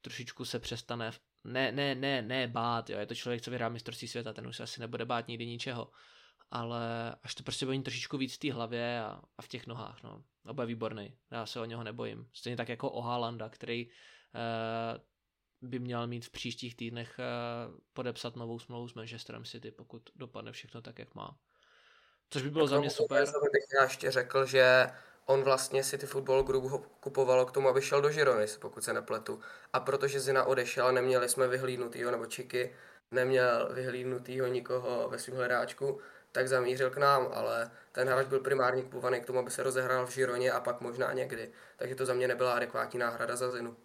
trošičku 0.00 0.44
se 0.44 0.58
přestane 0.58 1.12
ne, 1.44 1.72
ne, 1.72 1.94
ne, 1.94 2.22
ne 2.22 2.48
bát, 2.48 2.90
jo, 2.90 2.98
je 2.98 3.06
to 3.06 3.14
člověk, 3.14 3.42
co 3.42 3.50
vyhrá 3.50 3.68
mistrovství 3.68 4.08
světa, 4.08 4.32
ten 4.32 4.46
už 4.46 4.56
se 4.56 4.62
asi 4.62 4.80
nebude 4.80 5.04
bát 5.04 5.28
nikdy 5.28 5.46
ničeho, 5.46 5.90
ale 6.50 7.14
až 7.22 7.34
to 7.34 7.42
prostě 7.42 7.66
bude 7.66 7.78
trošičku 7.78 8.18
víc 8.18 8.34
v 8.34 8.38
té 8.38 8.52
hlavě 8.52 9.00
a, 9.00 9.22
a 9.38 9.42
v 9.42 9.48
těch 9.48 9.66
nohách, 9.66 10.02
no. 10.02 10.24
A 10.44 10.52
bude 10.52 10.66
výborný, 10.66 11.14
já 11.30 11.46
se 11.46 11.60
o 11.60 11.64
něho 11.64 11.84
nebojím. 11.84 12.28
Stejně 12.32 12.56
tak 12.56 12.68
jako 12.68 12.90
o 12.90 13.00
Haalanda, 13.00 13.48
který 13.48 13.86
uh, 13.86 15.11
by 15.62 15.78
měl 15.78 16.06
mít 16.06 16.26
v 16.26 16.30
příštích 16.30 16.76
týdnech 16.76 17.18
uh, 17.18 17.74
podepsat 17.92 18.36
novou 18.36 18.58
smlouvu 18.58 18.88
s 18.88 18.94
Manchesterem 18.94 19.44
City, 19.44 19.70
pokud 19.70 20.02
dopadne 20.16 20.52
všechno 20.52 20.82
tak, 20.82 20.98
jak 20.98 21.14
má. 21.14 21.36
Což 22.30 22.42
by 22.42 22.50
bylo 22.50 22.66
za 22.66 22.80
mě 22.80 22.90
super. 22.90 23.24
bych 23.52 23.64
já 23.78 23.82
ještě 23.82 24.10
řekl, 24.10 24.46
že 24.46 24.86
on 25.26 25.42
vlastně 25.42 25.84
City 25.84 26.06
Football 26.06 26.42
Group 26.42 26.64
ho 26.64 26.78
kupovalo 26.78 27.46
k 27.46 27.52
tomu, 27.52 27.68
aby 27.68 27.82
šel 27.82 28.02
do 28.02 28.08
Girony, 28.08 28.46
pokud 28.60 28.84
se 28.84 28.92
nepletu. 28.92 29.40
A 29.72 29.80
protože 29.80 30.20
Zina 30.20 30.44
odešel, 30.44 30.92
neměli 30.92 31.28
jsme 31.28 31.48
vyhlídnutýho, 31.48 32.10
nebo 32.10 32.26
Čiky, 32.26 32.74
neměl 33.10 33.68
vyhlídnutýho 33.72 34.46
nikoho 34.46 35.08
ve 35.08 35.18
svém 35.18 35.36
hledáčku, 35.36 36.00
tak 36.32 36.48
zamířil 36.48 36.90
k 36.90 36.96
nám, 36.96 37.28
ale 37.34 37.70
ten 37.92 38.08
hráč 38.08 38.26
byl 38.26 38.40
primárně 38.40 38.82
kupovaný 38.82 39.20
k 39.20 39.26
tomu, 39.26 39.38
aby 39.38 39.50
se 39.50 39.62
rozehrál 39.62 40.06
v 40.06 40.10
Žironě 40.10 40.52
a 40.52 40.60
pak 40.60 40.80
možná 40.80 41.12
někdy. 41.12 41.52
Takže 41.76 41.94
to 41.94 42.06
za 42.06 42.14
mě 42.14 42.28
nebyla 42.28 42.52
adekvátní 42.52 42.98
náhrada 42.98 43.36
za 43.36 43.50
Zinu. 43.50 43.76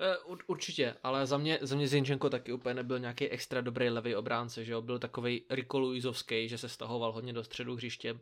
Eh, 0.00 0.16
určitě, 0.46 0.94
ale 1.02 1.26
za 1.26 1.38
mě, 1.38 1.58
za 1.62 1.76
mě 1.76 1.88
Zinčenko 1.88 2.30
taky 2.30 2.52
úplně 2.52 2.74
nebyl 2.74 2.98
nějaký 2.98 3.28
extra 3.28 3.60
dobrý 3.60 3.90
levý 3.90 4.16
obránce, 4.16 4.64
že 4.64 4.72
jo, 4.72 4.82
byl 4.82 4.98
takový 4.98 5.44
Riko 5.50 5.78
Luizovský, 5.78 6.48
že 6.48 6.58
se 6.58 6.68
stahoval 6.68 7.12
hodně 7.12 7.32
do 7.32 7.44
středu 7.44 7.76
hřiště, 7.76 8.18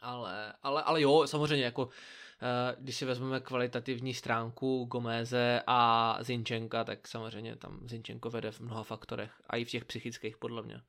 ale, 0.00 0.52
ale, 0.62 0.82
ale 0.82 1.02
jo, 1.02 1.26
samozřejmě 1.26 1.64
jako 1.64 1.88
eh, 2.42 2.76
když 2.78 2.96
si 2.96 3.04
vezmeme 3.04 3.40
kvalitativní 3.40 4.14
stránku 4.14 4.84
Gomeze 4.84 5.62
a 5.66 6.18
Zinčenka, 6.20 6.84
tak 6.84 7.08
samozřejmě 7.08 7.56
tam 7.56 7.88
Zinčenko 7.88 8.30
vede 8.30 8.50
v 8.50 8.60
mnoha 8.60 8.82
faktorech, 8.82 9.32
a 9.46 9.56
i 9.56 9.64
v 9.64 9.70
těch 9.70 9.84
psychických 9.84 10.36
podle 10.36 10.62
mě. 10.62 10.82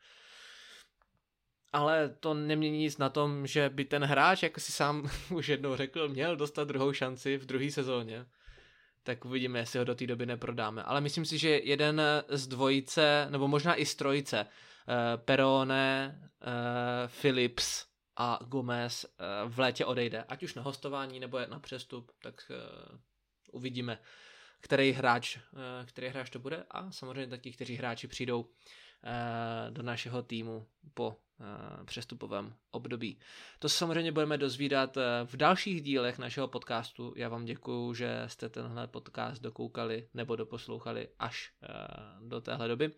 ale 1.73 2.09
to 2.09 2.33
nemění 2.33 2.77
nic 2.77 2.97
na 2.97 3.09
tom, 3.09 3.47
že 3.47 3.69
by 3.69 3.85
ten 3.85 4.03
hráč, 4.03 4.43
jak 4.43 4.59
si 4.59 4.71
sám 4.71 5.09
už 5.35 5.47
jednou 5.47 5.75
řekl, 5.75 6.09
měl 6.09 6.35
dostat 6.35 6.67
druhou 6.67 6.93
šanci 6.93 7.37
v 7.37 7.45
druhé 7.45 7.71
sezóně. 7.71 8.25
Tak 9.07 9.25
uvidíme, 9.25 9.59
jestli 9.59 9.79
ho 9.79 9.85
do 9.85 9.95
té 9.95 10.07
doby 10.07 10.25
neprodáme. 10.25 10.83
Ale 10.83 11.01
myslím 11.01 11.25
si, 11.25 11.37
že 11.37 11.49
jeden 11.49 12.01
z 12.29 12.47
dvojice, 12.47 13.27
nebo 13.29 13.47
možná 13.47 13.75
i 13.75 13.85
z 13.85 13.95
trojice, 13.95 14.45
uh, 14.45 15.23
Perone, 15.23 16.19
uh, 16.21 16.51
Philips 17.21 17.85
a 18.15 18.39
Gomez 18.47 19.05
uh, 19.05 19.51
v 19.51 19.59
létě 19.59 19.85
odejde. 19.85 20.23
Ať 20.23 20.43
už 20.43 20.53
na 20.53 20.61
hostování 20.61 21.19
nebo 21.19 21.39
na 21.49 21.59
přestup, 21.59 22.11
tak 22.21 22.51
uvidíme, 23.51 23.99
který 24.61 24.91
hráč, 24.91 25.37
který 25.85 26.07
hráč 26.07 26.29
to 26.29 26.39
bude 26.39 26.65
a 26.71 26.91
samozřejmě 26.91 27.27
taky, 27.27 27.51
kteří 27.51 27.75
hráči 27.75 28.07
přijdou 28.07 28.45
do 29.69 29.83
našeho 29.83 30.23
týmu 30.23 30.67
po 30.93 31.15
Eh, 31.15 31.26
přestupovém 31.85 32.53
období. 32.71 33.19
To 33.59 33.69
se 33.69 33.77
samozřejmě 33.77 34.11
budeme 34.11 34.37
dozvídat 34.37 34.97
eh, 34.97 35.01
v 35.25 35.37
dalších 35.37 35.81
dílech 35.81 36.17
našeho 36.17 36.47
podcastu. 36.47 37.13
Já 37.15 37.29
vám 37.29 37.45
děkuju, 37.45 37.93
že 37.93 38.23
jste 38.27 38.49
tenhle 38.49 38.87
podcast 38.87 39.41
dokoukali 39.41 40.07
nebo 40.13 40.35
doposlouchali 40.35 41.09
až 41.19 41.51
eh, 41.63 41.67
do 42.21 42.41
téhle 42.41 42.67
doby. 42.67 42.91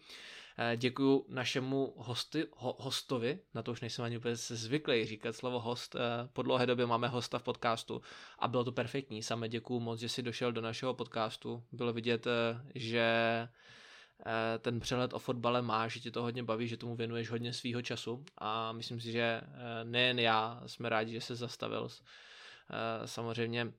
Děkuju 0.75 1.25
našemu 1.29 1.93
hosti, 1.97 2.45
ho, 2.57 2.75
hostovi, 2.79 3.39
na 3.53 3.63
to 3.63 3.71
už 3.71 3.81
nejsem 3.81 4.05
ani 4.05 4.17
úplně 4.17 4.35
zvyklý 4.35 5.05
říkat 5.05 5.35
slovo 5.35 5.59
host, 5.59 5.95
po 6.33 6.41
dlouhé 6.41 6.65
době 6.65 6.85
máme 6.85 7.07
hosta 7.07 7.39
v 7.39 7.43
podcastu 7.43 8.01
a 8.39 8.47
bylo 8.47 8.63
to 8.63 8.71
perfektní. 8.71 9.23
Same 9.23 9.49
děkuju 9.49 9.79
moc, 9.79 9.99
že 9.99 10.09
jsi 10.09 10.21
došel 10.23 10.51
do 10.51 10.61
našeho 10.61 10.93
podcastu. 10.93 11.63
Bylo 11.71 11.93
vidět, 11.93 12.27
že 12.75 13.47
Eh, 13.49 13.49
ten 14.59 14.79
přehled 14.79 15.13
o 15.13 15.19
fotbale 15.19 15.61
má, 15.61 15.87
že 15.87 15.99
tě 15.99 16.11
to 16.11 16.21
hodně 16.21 16.43
baví, 16.43 16.67
že 16.67 16.77
tomu 16.77 16.95
věnuješ 16.95 17.29
hodně 17.29 17.53
svýho 17.53 17.81
času 17.81 18.25
a 18.37 18.71
myslím 18.71 19.01
si, 19.01 19.11
že 19.11 19.41
eh, 19.43 19.83
nejen 19.83 20.19
já 20.19 20.61
jsme 20.65 20.89
rádi, 20.89 21.13
že 21.13 21.21
se 21.21 21.35
zastavil. 21.35 21.87
Eh, 21.89 23.07
samozřejmě 23.07 23.73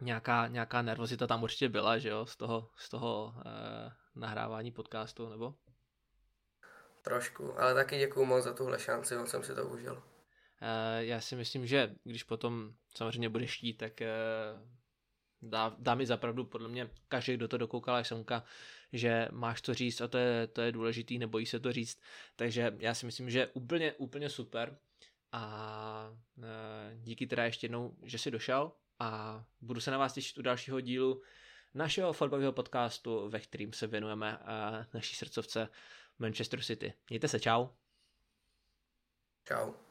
nějaká, 0.00 0.46
nějaká 0.46 0.82
nervozita 0.82 1.26
tam 1.26 1.42
určitě 1.42 1.68
byla, 1.68 1.98
že 1.98 2.08
jo, 2.08 2.26
z 2.26 2.36
toho, 2.36 2.70
z 2.76 2.88
toho 2.88 3.34
nahrávání 4.14 4.72
podcastu, 4.72 5.28
nebo? 5.28 5.54
Trošku, 7.02 7.60
ale 7.60 7.74
taky 7.74 7.98
děkuju 7.98 8.26
moc 8.26 8.44
za 8.44 8.52
tuhle 8.52 8.78
šanci, 8.78 9.16
on 9.16 9.26
jsem 9.26 9.42
si 9.42 9.54
to 9.54 9.66
užil. 9.66 10.02
Já 10.98 11.20
si 11.20 11.36
myslím, 11.36 11.66
že 11.66 11.94
když 12.04 12.22
potom 12.22 12.72
samozřejmě 12.94 13.28
budeš 13.28 13.56
chtít, 13.56 13.74
tak 13.74 14.00
dá, 15.42 15.76
dá 15.78 15.94
mi 15.94 16.06
zapravdu 16.06 16.44
podle 16.44 16.68
mě 16.68 16.90
každý, 17.08 17.34
kdo 17.34 17.48
to 17.48 17.58
dokoukal 17.58 17.94
až 17.94 18.08
semka, 18.08 18.44
že 18.92 19.28
máš 19.32 19.60
to 19.60 19.74
říct 19.74 20.00
a 20.00 20.08
to 20.08 20.18
je, 20.18 20.46
to 20.46 20.60
je 20.60 20.72
důležitý, 20.72 21.18
nebojí 21.18 21.46
se 21.46 21.60
to 21.60 21.72
říct. 21.72 22.00
Takže 22.36 22.76
já 22.78 22.94
si 22.94 23.06
myslím, 23.06 23.30
že 23.30 23.46
úplně, 23.46 23.92
úplně 23.92 24.30
super 24.30 24.78
a 25.32 26.16
e, 26.42 26.96
díky 26.96 27.26
teda 27.26 27.44
ještě 27.44 27.64
jednou, 27.64 27.96
že 28.02 28.18
jsi 28.18 28.30
došel 28.30 28.72
a 28.98 29.44
budu 29.60 29.80
se 29.80 29.90
na 29.90 29.98
vás 29.98 30.12
těšit 30.12 30.38
u 30.38 30.42
dalšího 30.42 30.80
dílu 30.80 31.22
našeho 31.74 32.12
fotbalového 32.12 32.52
podcastu, 32.52 33.28
ve 33.28 33.40
kterým 33.40 33.72
se 33.72 33.86
věnujeme 33.86 34.38
e, 34.40 34.86
naší 34.94 35.16
srdcovce 35.16 35.68
Manchester 36.18 36.62
City. 36.62 36.92
Mějte 37.10 37.28
se, 37.28 37.40
čau. 37.40 37.66
Čau. 39.44 39.87